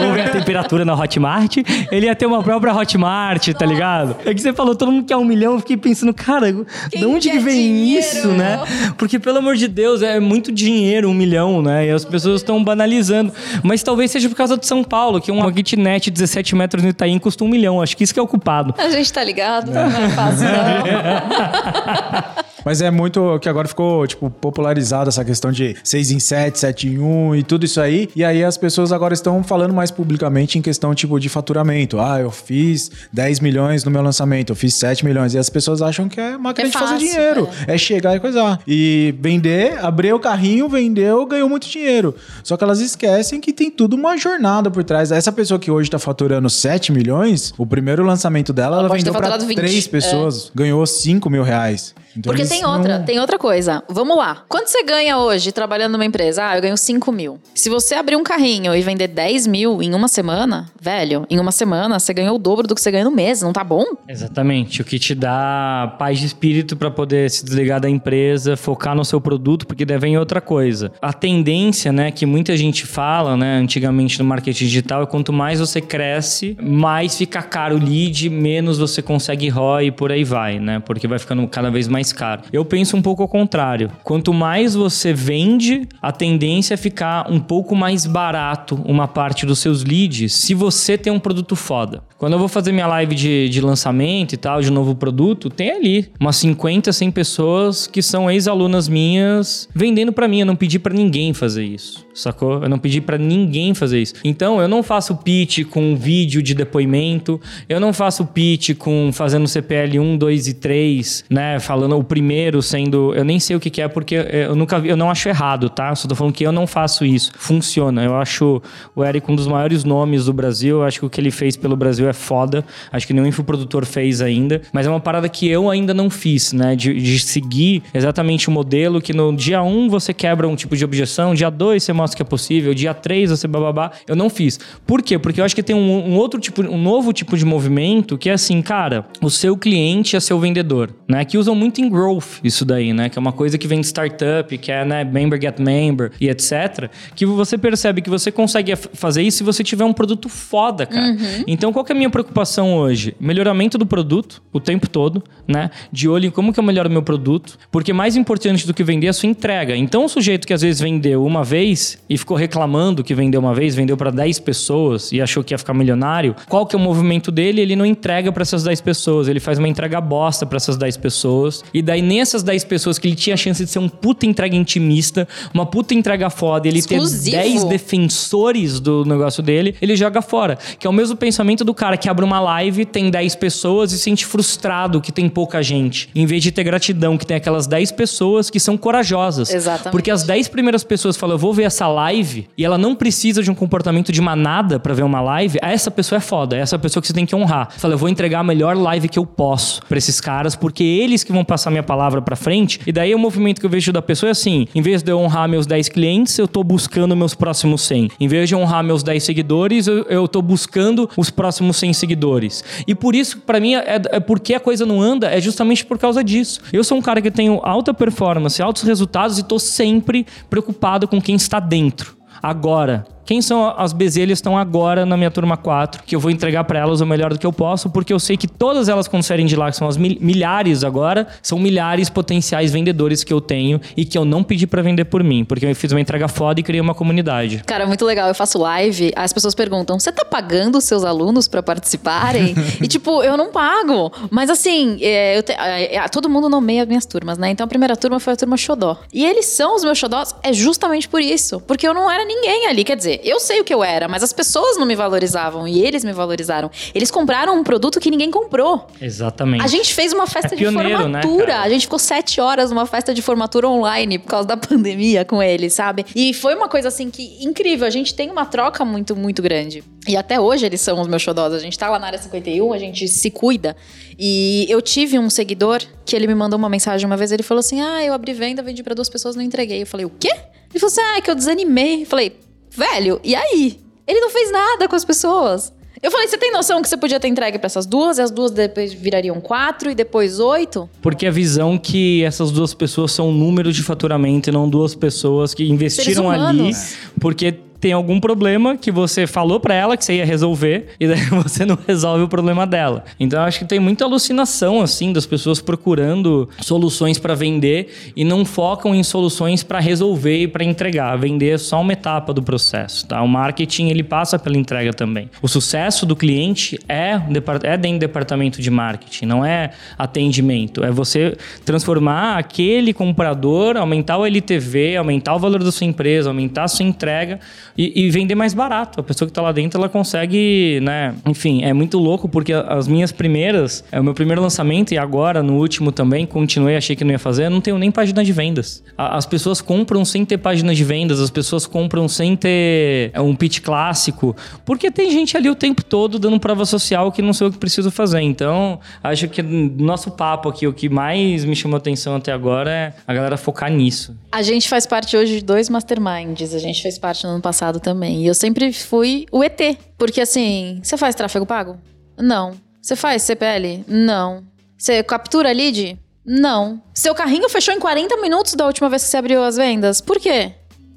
Ou 0.00 0.12
ver 0.12 0.22
a 0.22 0.28
temperatura 0.30 0.84
na 0.84 0.94
Hotmart. 0.94 1.58
Ele 1.90 2.06
ia 2.06 2.14
ter 2.14 2.26
uma 2.26 2.42
própria 2.42 2.74
Hotmart, 2.74 3.48
tá 3.54 3.66
ligado? 3.66 4.16
É 4.24 4.32
que 4.34 4.40
você 4.40 4.52
falou, 4.52 4.74
todo 4.74 4.92
mundo 4.92 5.04
quer 5.06 5.16
um 5.16 5.24
milhão. 5.24 5.54
Eu 5.54 5.58
fiquei 5.60 5.76
pensando, 5.76 6.12
cara, 6.14 6.52
de 6.52 7.04
onde 7.06 7.30
que 7.30 7.38
vem 7.38 7.54
dinheiro? 7.54 8.00
isso, 8.06 8.28
né? 8.28 8.60
Porque, 8.96 9.18
pelo 9.18 9.38
amor 9.38 9.56
de 9.56 9.68
Deus, 9.68 10.02
é 10.02 10.20
muito 10.20 10.52
dinheiro, 10.52 11.08
um 11.08 11.14
milhão, 11.14 11.62
né? 11.62 11.86
E 11.86 11.90
as 11.90 12.04
pessoas 12.04 12.40
estão 12.40 12.62
banalizando. 12.62 13.32
Mas 13.62 13.82
talvez 13.82 14.10
seja 14.10 14.28
por 14.28 14.36
causa 14.36 14.56
de 14.56 14.66
São 14.66 14.82
Paulo, 14.84 15.20
que 15.20 15.30
uma 15.30 15.50
kitnet 15.52 16.10
17 16.10 16.54
metros 16.54 16.82
no 16.82 16.90
Itaim 16.90 17.18
custa 17.18 17.44
um 17.44 17.48
milhão. 17.48 17.80
Acho 17.82 17.96
que 17.96 18.04
isso 18.04 18.12
que 18.14 18.20
é 18.20 18.22
o 18.22 18.26
culpado. 18.26 18.74
A 18.78 18.88
gente 18.90 19.12
tá 19.12 19.22
ligado, 19.24 19.70
não 19.70 19.80
é 19.82 20.08
fácil, 20.10 20.44
não. 20.44 22.40
Mas 22.64 22.82
é 22.82 22.90
muito 22.90 23.09
que 23.40 23.48
agora 23.48 23.66
ficou, 23.66 24.06
tipo, 24.06 24.30
popularizado 24.30 25.08
essa 25.08 25.24
questão 25.24 25.50
de 25.50 25.76
6 25.82 26.10
em 26.10 26.20
7, 26.20 26.58
7 26.58 26.88
em 26.88 26.98
1 26.98 27.36
e 27.36 27.42
tudo 27.42 27.64
isso 27.64 27.80
aí. 27.80 28.08
E 28.14 28.24
aí 28.24 28.44
as 28.44 28.56
pessoas 28.56 28.92
agora 28.92 29.14
estão 29.14 29.42
falando 29.42 29.74
mais 29.74 29.90
publicamente 29.90 30.58
em 30.58 30.62
questão, 30.62 30.94
tipo, 30.94 31.18
de 31.18 31.28
faturamento. 31.28 31.98
Ah, 32.00 32.20
eu 32.20 32.30
fiz 32.30 32.90
10 33.12 33.40
milhões 33.40 33.84
no 33.84 33.90
meu 33.90 34.02
lançamento, 34.02 34.50
eu 34.50 34.56
fiz 34.56 34.74
7 34.74 35.04
milhões. 35.04 35.34
E 35.34 35.38
as 35.38 35.48
pessoas 35.48 35.82
acham 35.82 36.08
que 36.08 36.20
é 36.20 36.36
máquina 36.36 36.68
É 36.68 36.70
de 36.70 36.78
fazer 36.78 36.98
dinheiro. 36.98 37.48
É. 37.66 37.76
chegar 37.78 38.14
e 38.14 38.20
coisar. 38.20 38.60
E 38.66 39.14
vender, 39.18 39.78
abrir 39.84 40.12
o 40.12 40.20
carrinho, 40.20 40.68
vendeu, 40.68 41.24
ganhou 41.26 41.48
muito 41.48 41.68
dinheiro. 41.68 42.14
Só 42.42 42.56
que 42.56 42.64
elas 42.64 42.80
esquecem 42.80 43.40
que 43.40 43.52
tem 43.52 43.70
tudo 43.70 43.96
uma 43.96 44.16
jornada 44.16 44.70
por 44.70 44.84
trás. 44.84 45.10
Essa 45.10 45.32
pessoa 45.32 45.58
que 45.58 45.70
hoje 45.70 45.90
tá 45.90 45.98
faturando 45.98 46.48
7 46.48 46.92
milhões, 46.92 47.52
o 47.56 47.66
primeiro 47.66 48.04
lançamento 48.04 48.52
dela, 48.52 48.78
ela, 48.78 48.88
ter 48.88 48.96
vendeu 48.96 49.12
faturado 49.12 49.46
20. 49.46 49.56
3 49.56 49.86
pessoas. 49.88 50.50
Ganhou 50.54 50.84
5 50.86 51.30
mil 51.30 51.42
reais. 51.42 51.94
Então 52.16 52.32
Porque 52.34 52.44
tem 52.48 52.62
não- 52.62 52.76
outra, 52.76 52.98
tem 53.00 53.18
outra 53.20 53.38
coisa. 53.38 53.82
Vamos 53.88 54.16
lá. 54.16 54.44
Quanto 54.48 54.68
você 54.68 54.82
ganha 54.82 55.18
hoje 55.18 55.52
trabalhando 55.52 55.92
numa 55.92 56.04
empresa? 56.04 56.44
Ah, 56.48 56.56
eu 56.56 56.62
ganho 56.62 56.76
5 56.76 57.12
mil. 57.12 57.38
Se 57.54 57.68
você 57.68 57.94
abrir 57.94 58.16
um 58.16 58.22
carrinho 58.22 58.74
e 58.74 58.82
vender 58.82 59.08
10 59.08 59.46
mil 59.46 59.82
em 59.82 59.94
uma 59.94 60.08
semana, 60.08 60.66
velho, 60.80 61.26
em 61.30 61.38
uma 61.38 61.52
semana 61.52 61.98
você 61.98 62.12
ganhou 62.12 62.36
o 62.36 62.38
dobro 62.38 62.66
do 62.66 62.74
que 62.74 62.80
você 62.80 62.90
ganha 62.90 63.04
no 63.04 63.10
mês, 63.10 63.42
não 63.42 63.52
tá 63.52 63.62
bom? 63.62 63.84
Exatamente. 64.08 64.82
O 64.82 64.84
que 64.84 64.98
te 64.98 65.14
dá 65.14 65.94
paz 65.98 66.18
de 66.18 66.26
espírito 66.26 66.76
para 66.76 66.90
poder 66.90 67.30
se 67.30 67.44
desligar 67.44 67.80
da 67.80 67.88
empresa, 67.88 68.56
focar 68.56 68.94
no 68.94 69.04
seu 69.04 69.20
produto, 69.20 69.66
porque 69.66 69.84
daí 69.84 69.98
vem 69.98 70.18
outra 70.18 70.40
coisa. 70.40 70.92
A 71.00 71.12
tendência, 71.12 71.92
né, 71.92 72.10
que 72.10 72.26
muita 72.26 72.56
gente 72.56 72.84
fala, 72.86 73.36
né, 73.36 73.56
antigamente 73.58 74.18
no 74.18 74.24
marketing 74.24 74.64
digital, 74.64 75.02
é 75.02 75.06
quanto 75.06 75.32
mais 75.32 75.60
você 75.60 75.80
cresce, 75.80 76.56
mais 76.60 77.16
fica 77.16 77.42
caro 77.42 77.76
o 77.76 77.78
lead, 77.78 78.28
menos 78.28 78.78
você 78.78 79.00
consegue 79.00 79.48
ROI 79.48 79.86
e 79.86 79.90
por 79.90 80.10
aí 80.12 80.24
vai, 80.24 80.58
né? 80.58 80.80
Porque 80.80 81.06
vai 81.06 81.18
ficando 81.18 81.46
cada 81.48 81.70
vez 81.70 81.86
mais 81.88 81.99
caro. 82.12 82.42
Eu 82.52 82.64
penso 82.64 82.96
um 82.96 83.02
pouco 83.02 83.22
ao 83.22 83.28
contrário. 83.28 83.90
Quanto 84.02 84.32
mais 84.32 84.74
você 84.74 85.12
vende, 85.12 85.86
a 86.00 86.10
tendência 86.10 86.74
é 86.74 86.76
ficar 86.76 87.30
um 87.30 87.38
pouco 87.38 87.76
mais 87.76 88.06
barato 88.06 88.80
uma 88.84 89.06
parte 89.06 89.44
dos 89.44 89.58
seus 89.58 89.84
leads 89.84 90.32
se 90.32 90.54
você 90.54 90.96
tem 90.96 91.12
um 91.12 91.20
produto 91.20 91.54
foda. 91.54 92.02
Quando 92.18 92.34
eu 92.34 92.38
vou 92.38 92.48
fazer 92.48 92.72
minha 92.72 92.86
live 92.86 93.14
de, 93.14 93.48
de 93.48 93.60
lançamento 93.60 94.34
e 94.34 94.36
tal, 94.36 94.60
de 94.60 94.70
novo 94.70 94.94
produto, 94.94 95.48
tem 95.48 95.70
ali 95.70 96.10
umas 96.20 96.36
50, 96.36 96.92
100 96.92 97.10
pessoas 97.10 97.86
que 97.86 98.02
são 98.02 98.30
ex-alunas 98.30 98.88
minhas 98.88 99.68
vendendo 99.74 100.12
pra 100.12 100.28
mim. 100.28 100.40
Eu 100.40 100.46
não 100.46 100.56
pedi 100.56 100.78
pra 100.78 100.92
ninguém 100.92 101.32
fazer 101.32 101.64
isso, 101.64 102.06
sacou? 102.14 102.62
Eu 102.62 102.68
não 102.68 102.78
pedi 102.78 103.00
pra 103.00 103.16
ninguém 103.18 103.74
fazer 103.74 104.00
isso. 104.00 104.14
Então, 104.24 104.60
eu 104.60 104.68
não 104.68 104.82
faço 104.82 105.16
pitch 105.16 105.64
com 105.64 105.96
vídeo 105.96 106.42
de 106.42 106.54
depoimento, 106.54 107.40
eu 107.68 107.80
não 107.80 107.92
faço 107.92 108.26
pitch 108.26 108.74
com 108.76 109.10
fazendo 109.12 109.46
CPL 109.46 109.98
1, 109.98 110.18
2 110.18 110.48
e 110.48 110.54
3, 110.54 111.24
né? 111.30 111.58
Falando 111.60 111.96
o 111.96 112.04
primeiro 112.04 112.62
sendo. 112.62 113.14
Eu 113.14 113.24
nem 113.24 113.38
sei 113.38 113.56
o 113.56 113.60
que, 113.60 113.70
que 113.70 113.80
é, 113.80 113.88
porque 113.88 114.14
eu 114.14 114.54
nunca 114.54 114.78
vi, 114.78 114.88
eu 114.88 114.96
não 114.96 115.10
acho 115.10 115.28
errado, 115.28 115.68
tá? 115.68 115.94
Só 115.94 116.08
tô 116.08 116.14
falando 116.14 116.34
que 116.34 116.44
eu 116.44 116.52
não 116.52 116.66
faço 116.66 117.04
isso. 117.04 117.32
Funciona. 117.36 118.04
Eu 118.04 118.16
acho 118.16 118.62
o 118.94 119.04
Eric 119.04 119.30
um 119.30 119.36
dos 119.36 119.46
maiores 119.46 119.84
nomes 119.84 120.24
do 120.24 120.32
Brasil. 120.32 120.78
Eu 120.78 120.84
acho 120.84 121.00
que 121.00 121.06
o 121.06 121.10
que 121.10 121.20
ele 121.20 121.30
fez 121.30 121.56
pelo 121.56 121.76
Brasil 121.76 122.08
é 122.08 122.12
foda. 122.12 122.64
Acho 122.92 123.06
que 123.06 123.12
nenhum 123.12 123.26
infoprodutor 123.26 123.84
fez 123.84 124.20
ainda. 124.20 124.62
Mas 124.72 124.86
é 124.86 124.90
uma 124.90 125.00
parada 125.00 125.28
que 125.28 125.48
eu 125.48 125.70
ainda 125.70 125.94
não 125.94 126.10
fiz, 126.10 126.52
né? 126.52 126.74
De, 126.74 126.94
de 126.94 127.18
seguir 127.20 127.82
exatamente 127.94 128.48
o 128.48 128.52
modelo 128.52 129.00
que 129.00 129.12
no 129.12 129.34
dia 129.34 129.62
1 129.62 129.88
você 129.88 130.12
quebra 130.12 130.48
um 130.48 130.56
tipo 130.56 130.76
de 130.76 130.84
objeção, 130.84 131.34
dia 131.34 131.50
2 131.50 131.82
você 131.82 131.92
mostra 132.00 132.16
que 132.16 132.22
é 132.22 132.24
possível, 132.24 132.74
dia 132.74 132.94
3 132.94 133.30
você 133.30 133.46
bababá. 133.46 133.92
Eu 134.06 134.16
não 134.16 134.30
fiz. 134.30 134.58
Por 134.86 135.02
quê? 135.02 135.18
Porque 135.18 135.40
eu 135.40 135.44
acho 135.44 135.54
que 135.54 135.62
tem 135.62 135.76
um, 135.76 136.08
um 136.08 136.16
outro 136.16 136.40
tipo, 136.40 136.62
um 136.62 136.80
novo 136.80 137.12
tipo 137.12 137.36
de 137.36 137.44
movimento 137.44 138.16
que 138.16 138.28
é 138.28 138.32
assim, 138.32 138.62
cara, 138.62 139.06
o 139.22 139.30
seu 139.30 139.56
cliente 139.56 140.16
é 140.16 140.20
seu 140.20 140.38
vendedor, 140.38 140.90
né? 141.08 141.24
Que 141.24 141.38
usam 141.38 141.54
muito 141.54 141.80
em 141.80 141.88
growth 141.88 142.40
isso 142.42 142.64
daí, 142.64 142.92
né? 142.92 143.08
Que 143.08 143.18
é 143.18 143.20
uma 143.20 143.32
coisa 143.32 143.58
que 143.58 143.68
vem 143.68 143.80
de 143.80 143.86
startup, 143.86 144.56
que 144.58 144.72
é, 144.72 144.84
né, 144.84 145.04
member 145.04 145.40
get 145.40 145.58
member 145.58 146.12
e 146.20 146.28
etc. 146.28 146.90
Que 147.14 147.26
você 147.26 147.58
percebe 147.58 148.00
que 148.02 148.10
você 148.10 148.30
consegue 148.30 148.74
fazer 148.76 149.22
isso 149.22 149.38
se 149.38 149.44
você 149.44 149.62
tiver 149.62 149.84
um 149.84 149.92
produto 149.92 150.28
foda, 150.28 150.86
cara. 150.86 151.16
Então, 151.46 151.72
qual 151.72 151.84
que 151.84 151.92
é 151.92 151.94
a 151.94 151.96
minha 151.96 152.10
preocupação 152.10 152.74
hoje? 152.74 153.14
Melhoramento 153.20 153.76
do 153.76 153.86
produto 153.86 154.42
o 154.52 154.60
tempo 154.60 154.88
todo, 154.88 155.22
né? 155.46 155.70
De 155.92 156.08
olho 156.08 156.26
em 156.26 156.30
como 156.30 156.52
que 156.52 156.60
eu 156.60 156.64
melhoro 156.64 156.88
o 156.88 156.92
meu 156.92 157.02
produto. 157.02 157.58
Porque 157.70 157.92
mais 157.92 158.16
importante 158.16 158.66
do 158.66 158.74
que 158.74 158.82
vender 158.82 159.06
é 159.06 159.10
a 159.10 159.12
sua 159.12 159.28
entrega. 159.28 159.76
Então, 159.76 160.04
o 160.04 160.08
sujeito 160.08 160.46
que 160.46 160.52
às 160.52 160.62
vezes 160.62 160.80
vendeu 160.80 161.24
uma 161.24 161.44
vez 161.44 161.89
e 162.08 162.18
ficou 162.18 162.36
reclamando 162.36 163.02
que 163.02 163.14
vendeu 163.14 163.40
uma 163.40 163.54
vez, 163.54 163.74
vendeu 163.74 163.96
para 163.96 164.10
10 164.10 164.38
pessoas 164.40 165.12
e 165.12 165.20
achou 165.20 165.42
que 165.42 165.54
ia 165.54 165.58
ficar 165.58 165.74
milionário, 165.74 166.34
qual 166.48 166.66
que 166.66 166.76
é 166.76 166.78
o 166.78 166.82
movimento 166.82 167.30
dele? 167.30 167.60
Ele 167.60 167.74
não 167.74 167.86
entrega 167.86 168.30
para 168.30 168.42
essas 168.42 168.62
10 168.64 168.80
pessoas, 168.80 169.28
ele 169.28 169.40
faz 169.40 169.58
uma 169.58 169.68
entrega 169.68 170.00
bosta 170.00 170.44
para 170.44 170.56
essas 170.56 170.76
10 170.76 170.96
pessoas. 170.98 171.64
E 171.72 171.82
daí, 171.82 172.02
nessas 172.02 172.42
10 172.42 172.64
pessoas 172.64 172.98
que 172.98 173.08
ele 173.08 173.16
tinha 173.16 173.34
a 173.34 173.36
chance 173.36 173.64
de 173.64 173.70
ser 173.70 173.78
um 173.78 173.88
puta 173.88 174.26
entrega 174.26 174.54
intimista, 174.54 175.26
uma 175.54 175.66
puta 175.66 175.94
entrega 175.94 176.28
foda, 176.30 176.68
ele 176.68 176.78
Exclusivo. 176.78 177.36
ter 177.36 177.42
10 177.42 177.64
defensores 177.64 178.80
do 178.80 179.04
negócio 179.04 179.42
dele, 179.42 179.74
ele 179.80 179.96
joga 179.96 180.20
fora. 180.20 180.58
Que 180.78 180.86
é 180.86 180.90
o 180.90 180.92
mesmo 180.92 181.16
pensamento 181.16 181.64
do 181.64 181.74
cara 181.74 181.96
que 181.96 182.08
abre 182.08 182.24
uma 182.24 182.40
live, 182.40 182.84
tem 182.84 183.10
10 183.10 183.36
pessoas 183.36 183.92
e 183.92 183.98
se 183.98 184.10
sente 184.10 184.26
frustrado 184.26 185.00
que 185.00 185.12
tem 185.12 185.28
pouca 185.28 185.62
gente. 185.62 186.08
Em 186.14 186.26
vez 186.26 186.42
de 186.42 186.50
ter 186.50 186.64
gratidão, 186.64 187.16
que 187.16 187.26
tem 187.26 187.36
aquelas 187.36 187.66
10 187.66 187.92
pessoas 187.92 188.50
que 188.50 188.58
são 188.58 188.76
corajosas. 188.76 189.52
Exatamente. 189.52 189.92
Porque 189.92 190.10
as 190.10 190.24
10 190.24 190.48
primeiras 190.48 190.82
pessoas 190.82 191.16
falam, 191.16 191.34
eu 191.34 191.38
vou 191.38 191.54
ver 191.54 191.64
as 191.64 191.74
essa 191.80 191.88
live 191.88 192.46
e 192.58 192.64
ela 192.64 192.76
não 192.76 192.94
precisa 192.94 193.42
de 193.42 193.50
um 193.50 193.54
comportamento 193.54 194.12
de 194.12 194.20
manada 194.20 194.78
para 194.78 194.92
ver 194.92 195.02
uma 195.02 195.20
live, 195.20 195.58
essa 195.62 195.90
pessoa 195.90 196.18
é 196.18 196.20
foda. 196.20 196.56
Essa 196.56 196.78
pessoa 196.78 197.00
que 197.00 197.06
você 197.06 197.14
tem 197.14 197.24
que 197.24 197.34
honrar. 197.34 197.70
Fala, 197.78 197.94
eu 197.94 197.98
vou 197.98 198.08
entregar 198.08 198.40
a 198.40 198.44
melhor 198.44 198.76
live 198.76 199.08
que 199.08 199.18
eu 199.18 199.24
posso 199.24 199.80
para 199.88 199.96
esses 199.96 200.20
caras, 200.20 200.54
porque 200.54 200.84
eles 200.84 201.24
que 201.24 201.32
vão 201.32 201.44
passar 201.44 201.70
minha 201.70 201.82
palavra 201.82 202.20
para 202.20 202.36
frente. 202.36 202.80
E 202.86 202.92
daí 202.92 203.14
o 203.14 203.18
movimento 203.18 203.60
que 203.60 203.66
eu 203.66 203.70
vejo 203.70 203.92
da 203.92 204.02
pessoa 204.02 204.28
é 204.28 204.32
assim: 204.32 204.66
em 204.74 204.82
vez 204.82 205.02
de 205.02 205.10
eu 205.10 205.18
honrar 205.18 205.48
meus 205.48 205.66
10 205.66 205.88
clientes, 205.88 206.36
eu 206.38 206.46
tô 206.46 206.62
buscando 206.62 207.16
meus 207.16 207.34
próximos 207.34 207.82
100. 207.82 208.10
Em 208.20 208.28
vez 208.28 208.48
de 208.48 208.54
honrar 208.54 208.84
meus 208.84 209.02
10 209.02 209.22
seguidores, 209.22 209.86
eu, 209.86 210.04
eu 210.04 210.28
tô 210.28 210.42
buscando 210.42 211.08
os 211.16 211.30
próximos 211.30 211.76
100 211.78 211.94
seguidores. 211.94 212.64
E 212.86 212.94
por 212.94 213.14
isso, 213.14 213.38
para 213.38 213.60
mim, 213.60 213.74
é, 213.74 214.02
é 214.10 214.20
porque 214.20 214.54
a 214.54 214.60
coisa 214.60 214.84
não 214.84 215.00
anda, 215.00 215.28
é 215.28 215.40
justamente 215.40 215.84
por 215.86 215.98
causa 215.98 216.22
disso. 216.22 216.60
Eu 216.72 216.84
sou 216.84 216.98
um 216.98 217.02
cara 217.02 217.22
que 217.22 217.30
tenho 217.30 217.60
alta 217.62 217.94
performance, 217.94 218.60
altos 218.60 218.82
resultados 218.82 219.38
e 219.38 219.42
tô 219.42 219.58
sempre 219.58 220.26
preocupado 220.50 221.08
com 221.08 221.20
quem 221.20 221.36
está 221.36 221.60
dentro. 221.70 222.16
Agora, 222.42 223.06
quem 223.30 223.40
são 223.40 223.72
as 223.78 223.92
bezelhas 223.92 224.40
que 224.40 224.40
estão 224.40 224.58
agora 224.58 225.06
na 225.06 225.16
minha 225.16 225.30
turma 225.30 225.56
4, 225.56 226.02
que 226.02 226.16
eu 226.16 226.18
vou 226.18 226.32
entregar 226.32 226.64
para 226.64 226.80
elas 226.80 227.00
o 227.00 227.06
melhor 227.06 227.32
do 227.32 227.38
que 227.38 227.46
eu 227.46 227.52
posso, 227.52 227.88
porque 227.88 228.12
eu 228.12 228.18
sei 228.18 228.36
que 228.36 228.48
todas 228.48 228.88
elas, 228.88 229.08
saírem 229.22 229.46
de 229.46 229.54
lá, 229.54 229.70
que 229.70 229.76
são 229.76 229.86
as 229.86 229.96
milhares 229.96 230.82
agora, 230.82 231.28
são 231.40 231.56
milhares 231.56 232.10
potenciais 232.10 232.72
vendedores 232.72 233.22
que 233.22 233.32
eu 233.32 233.40
tenho 233.40 233.80
e 233.96 234.04
que 234.04 234.18
eu 234.18 234.24
não 234.24 234.42
pedi 234.42 234.66
para 234.66 234.82
vender 234.82 235.04
por 235.04 235.22
mim, 235.22 235.44
porque 235.44 235.64
eu 235.64 235.76
fiz 235.76 235.92
uma 235.92 236.00
entrega 236.00 236.26
foda 236.26 236.58
e 236.58 236.64
criei 236.64 236.80
uma 236.80 236.92
comunidade. 236.92 237.62
Cara, 237.64 237.86
muito 237.86 238.04
legal. 238.04 238.26
Eu 238.26 238.34
faço 238.34 238.58
live, 238.58 239.12
as 239.14 239.32
pessoas 239.32 239.54
perguntam: 239.54 240.00
você 240.00 240.10
tá 240.10 240.24
pagando 240.24 240.78
os 240.78 240.84
seus 240.84 241.04
alunos 241.04 241.46
para 241.46 241.62
participarem? 241.62 242.52
e 242.82 242.88
tipo, 242.88 243.22
eu 243.22 243.36
não 243.36 243.52
pago. 243.52 244.10
Mas 244.28 244.50
assim, 244.50 244.98
é, 245.00 245.40
te, 245.40 245.52
é, 245.52 245.94
é, 245.94 246.08
todo 246.08 246.28
mundo 246.28 246.48
nomeia 246.48 246.82
as 246.82 246.88
minhas 246.88 247.06
turmas, 247.06 247.38
né? 247.38 247.50
Então 247.50 247.64
a 247.64 247.68
primeira 247.68 247.96
turma 247.96 248.18
foi 248.18 248.32
a 248.32 248.36
turma 248.36 248.56
Xodó. 248.56 248.98
E 249.12 249.24
eles 249.24 249.46
são 249.46 249.76
os 249.76 249.84
meus 249.84 249.98
Xodós, 249.98 250.34
é 250.42 250.52
justamente 250.52 251.08
por 251.08 251.20
isso. 251.20 251.60
Porque 251.60 251.86
eu 251.86 251.94
não 251.94 252.10
era 252.10 252.24
ninguém 252.24 252.66
ali. 252.66 252.82
Quer 252.82 252.96
dizer, 252.96 253.19
eu 253.24 253.40
sei 253.40 253.60
o 253.60 253.64
que 253.64 253.72
eu 253.72 253.82
era, 253.82 254.08
mas 254.08 254.22
as 254.22 254.32
pessoas 254.32 254.76
não 254.76 254.86
me 254.86 254.94
valorizavam 254.94 255.66
e 255.66 255.80
eles 255.84 256.04
me 256.04 256.12
valorizaram. 256.12 256.70
Eles 256.94 257.10
compraram 257.10 257.58
um 257.58 257.64
produto 257.64 258.00
que 258.00 258.10
ninguém 258.10 258.30
comprou. 258.30 258.86
Exatamente. 259.00 259.64
A 259.64 259.66
gente 259.66 259.94
fez 259.94 260.12
uma 260.12 260.26
festa 260.26 260.54
é 260.54 260.58
pioneiro, 260.58 260.88
de 260.88 261.08
né, 261.08 261.22
formatura. 261.22 261.46
Né, 261.46 261.60
a 261.60 261.68
gente 261.68 261.82
ficou 261.82 261.98
sete 261.98 262.40
horas 262.40 262.70
numa 262.70 262.86
festa 262.86 263.12
de 263.14 263.22
formatura 263.22 263.68
online 263.68 264.18
por 264.18 264.28
causa 264.28 264.48
da 264.48 264.56
pandemia 264.56 265.24
com 265.24 265.42
eles, 265.42 265.72
sabe? 265.74 266.04
E 266.14 266.32
foi 266.34 266.54
uma 266.54 266.68
coisa 266.68 266.88
assim 266.88 267.10
que 267.10 267.42
incrível. 267.44 267.86
A 267.86 267.90
gente 267.90 268.14
tem 268.14 268.30
uma 268.30 268.46
troca 268.46 268.84
muito, 268.84 269.16
muito 269.16 269.42
grande. 269.42 269.82
E 270.08 270.16
até 270.16 270.40
hoje 270.40 270.64
eles 270.66 270.80
são 270.80 271.00
os 271.00 271.06
meus 271.06 271.22
xodós. 271.22 271.52
A 271.52 271.58
gente 271.58 271.78
tá 271.78 271.88
lá 271.88 271.98
na 271.98 272.06
área 272.06 272.18
51, 272.18 272.72
a 272.72 272.78
gente 272.78 273.06
se 273.06 273.30
cuida. 273.30 273.76
E 274.18 274.66
eu 274.68 274.80
tive 274.80 275.18
um 275.18 275.28
seguidor 275.30 275.82
que 276.04 276.16
ele 276.16 276.26
me 276.26 276.34
mandou 276.34 276.58
uma 276.58 276.68
mensagem 276.68 277.06
uma 277.06 277.16
vez. 277.16 277.32
Ele 277.32 277.42
falou 277.42 277.60
assim: 277.60 277.80
Ah, 277.80 278.04
eu 278.04 278.12
abri 278.12 278.32
venda, 278.32 278.62
vendi 278.62 278.82
para 278.82 278.94
duas 278.94 279.08
pessoas, 279.08 279.36
não 279.36 279.42
entreguei. 279.42 279.82
Eu 279.82 279.86
falei: 279.86 280.06
O 280.06 280.10
quê? 280.10 280.28
Ele 280.28 280.78
falou 280.78 280.92
assim: 280.92 281.00
Ah, 281.00 281.18
é 281.18 281.20
que 281.20 281.30
eu 281.30 281.34
desanimei. 281.34 282.02
Eu 282.02 282.06
falei: 282.06 282.36
velho, 282.70 283.20
e 283.22 283.34
aí? 283.34 283.80
Ele 284.06 284.20
não 284.20 284.30
fez 284.30 284.50
nada 284.50 284.88
com 284.88 284.96
as 284.96 285.04
pessoas. 285.04 285.72
Eu 286.02 286.10
falei, 286.10 286.26
você 286.26 286.38
tem 286.38 286.50
noção 286.50 286.80
que 286.80 286.88
você 286.88 286.96
podia 286.96 287.20
ter 287.20 287.28
entregue 287.28 287.58
para 287.58 287.66
essas 287.66 287.84
duas 287.84 288.16
e 288.16 288.22
as 288.22 288.30
duas 288.30 288.50
depois 288.50 288.90
virariam 288.92 289.38
quatro 289.38 289.90
e 289.90 289.94
depois 289.94 290.40
oito? 290.40 290.88
Porque 291.02 291.26
a 291.26 291.30
visão 291.30 291.76
que 291.76 292.24
essas 292.24 292.50
duas 292.50 292.72
pessoas 292.72 293.12
são 293.12 293.28
um 293.28 293.32
número 293.32 293.70
de 293.70 293.82
faturamento 293.82 294.48
e 294.48 294.52
não 294.52 294.66
duas 294.66 294.94
pessoas 294.94 295.52
que 295.52 295.62
investiram 295.64 296.30
ali. 296.30 296.72
Porque 297.20 297.54
tem 297.80 297.92
algum 297.92 298.20
problema 298.20 298.76
que 298.76 298.90
você 298.90 299.26
falou 299.26 299.58
para 299.58 299.74
ela 299.74 299.96
que 299.96 300.04
você 300.04 300.16
ia 300.16 300.24
resolver 300.24 300.88
e 301.00 301.06
daí 301.06 301.20
você 301.42 301.64
não 301.64 301.78
resolve 301.86 302.24
o 302.24 302.28
problema 302.28 302.66
dela. 302.66 303.04
Então 303.18 303.40
eu 303.40 303.46
acho 303.46 303.60
que 303.60 303.64
tem 303.64 303.80
muita 303.80 304.04
alucinação 304.04 304.80
assim 304.82 305.12
das 305.12 305.26
pessoas 305.26 305.60
procurando 305.60 306.48
soluções 306.60 307.18
para 307.18 307.34
vender 307.34 308.12
e 308.14 308.24
não 308.24 308.44
focam 308.44 308.94
em 308.94 309.02
soluções 309.02 309.62
para 309.62 309.80
resolver 309.80 310.42
e 310.42 310.48
para 310.48 310.64
entregar. 310.64 311.16
Vender 311.16 311.50
é 311.50 311.58
só 311.58 311.80
uma 311.80 311.92
etapa 311.92 312.34
do 312.34 312.42
processo, 312.42 313.06
tá? 313.06 313.22
O 313.22 313.28
marketing 313.28 313.88
ele 313.88 314.02
passa 314.02 314.38
pela 314.38 314.56
entrega 314.56 314.92
também. 314.92 315.30
O 315.40 315.48
sucesso 315.48 316.04
do 316.04 316.14
cliente 316.14 316.78
é 316.88 317.20
é 317.62 317.76
dentro 317.76 317.98
do 317.98 318.00
departamento 318.00 318.60
de 318.60 318.70
marketing, 318.70 319.26
não 319.26 319.44
é 319.44 319.70
atendimento, 319.96 320.84
é 320.84 320.90
você 320.90 321.36
transformar 321.64 322.38
aquele 322.38 322.92
comprador, 322.92 323.76
aumentar 323.76 324.18
o 324.18 324.26
LTV, 324.26 324.96
aumentar 324.96 325.34
o 325.34 325.38
valor 325.38 325.62
da 325.62 325.72
sua 325.72 325.86
empresa, 325.86 326.28
aumentar 326.30 326.64
a 326.64 326.68
sua 326.68 326.84
entrega 326.84 327.40
e, 327.76 328.06
e, 328.06 328.10
vender 328.10 328.34
mais 328.34 328.54
barato. 328.54 329.00
A 329.00 329.02
pessoa 329.02 329.26
que 329.26 329.30
está 329.30 329.40
lá 329.40 329.52
dentro, 329.52 329.78
ela 329.78 329.88
consegue, 329.88 330.80
né? 330.82 331.14
Enfim, 331.26 331.62
é 331.62 331.72
muito 331.72 331.98
louco 331.98 332.28
porque 332.28 332.52
as 332.52 332.88
minhas 332.88 333.12
primeiras, 333.12 333.84
é 333.90 334.00
o 334.00 334.04
meu 334.04 334.14
primeiro 334.14 334.42
lançamento 334.42 334.92
e 334.92 334.98
agora 334.98 335.42
no 335.42 335.56
último 335.56 335.92
também, 335.92 336.26
continuei, 336.26 336.76
achei 336.76 336.96
que 336.96 337.04
não 337.04 337.12
ia 337.12 337.18
fazer, 337.18 337.46
eu 337.46 337.50
não 337.50 337.60
tenho 337.60 337.78
nem 337.78 337.90
página 337.90 338.24
de 338.24 338.32
vendas. 338.32 338.82
As 338.96 339.26
pessoas 339.26 339.60
compram 339.60 340.04
sem 340.04 340.24
ter 340.24 340.38
página 340.38 340.74
de 340.74 340.84
vendas, 340.84 341.20
as 341.20 341.30
pessoas 341.30 341.66
compram 341.66 342.08
sem 342.08 342.36
ter 342.36 343.10
é, 343.12 343.20
um 343.20 343.34
pitch 343.34 343.60
clássico, 343.60 344.36
porque 344.64 344.90
tem 344.90 345.10
gente 345.10 345.36
ali 345.36 345.48
o 345.48 345.54
tempo 345.54 345.84
todo 345.84 346.18
dando 346.18 346.38
prova 346.38 346.64
social 346.64 347.12
que 347.12 347.22
não 347.22 347.32
sei 347.32 347.46
o 347.46 347.52
que 347.52 347.58
preciso 347.58 347.90
fazer. 347.90 348.20
Então, 348.20 348.80
acho 349.02 349.28
que 349.28 349.42
nosso 349.42 350.10
papo 350.10 350.48
aqui, 350.48 350.66
o 350.66 350.72
que 350.72 350.88
mais 350.88 351.44
me 351.44 351.54
chamou 351.54 351.76
atenção 351.76 352.16
até 352.16 352.32
agora 352.32 352.70
é 352.70 352.92
a 353.06 353.14
galera 353.14 353.36
focar 353.36 353.70
nisso. 353.70 354.16
A 354.32 354.42
gente 354.42 354.68
faz 354.68 354.86
parte 354.86 355.16
hoje 355.16 355.36
de 355.36 355.44
dois 355.44 355.68
masterminds, 355.68 356.54
a 356.54 356.58
gente 356.58 356.82
fez 356.82 356.98
parte 356.98 357.24
no 357.24 357.30
ano 357.30 357.40
passado 357.40 357.59
passado 357.60 357.78
também. 357.78 358.22
E 358.22 358.26
eu 358.26 358.34
sempre 358.34 358.72
fui 358.72 359.26
o 359.30 359.44
ET. 359.44 359.60
Porque 359.98 360.20
assim, 360.20 360.80
você 360.82 360.96
faz 360.96 361.14
tráfego 361.14 361.44
pago? 361.44 361.78
Não. 362.16 362.54
Você 362.80 362.96
faz 362.96 363.22
CPL? 363.22 363.84
Não. 363.86 364.42
Você 364.78 365.02
captura 365.02 365.52
lead? 365.52 365.98
Não. 366.24 366.82
Seu 366.94 367.14
carrinho 367.14 367.48
fechou 367.50 367.74
em 367.74 367.78
40 367.78 368.16
minutos 368.16 368.54
da 368.54 368.66
última 368.66 368.88
vez 368.88 369.04
que 369.04 369.10
você 369.10 369.16
abriu 369.18 369.44
as 369.44 369.56
vendas. 369.56 370.00
Por 370.00 370.18
quê? 370.18 370.54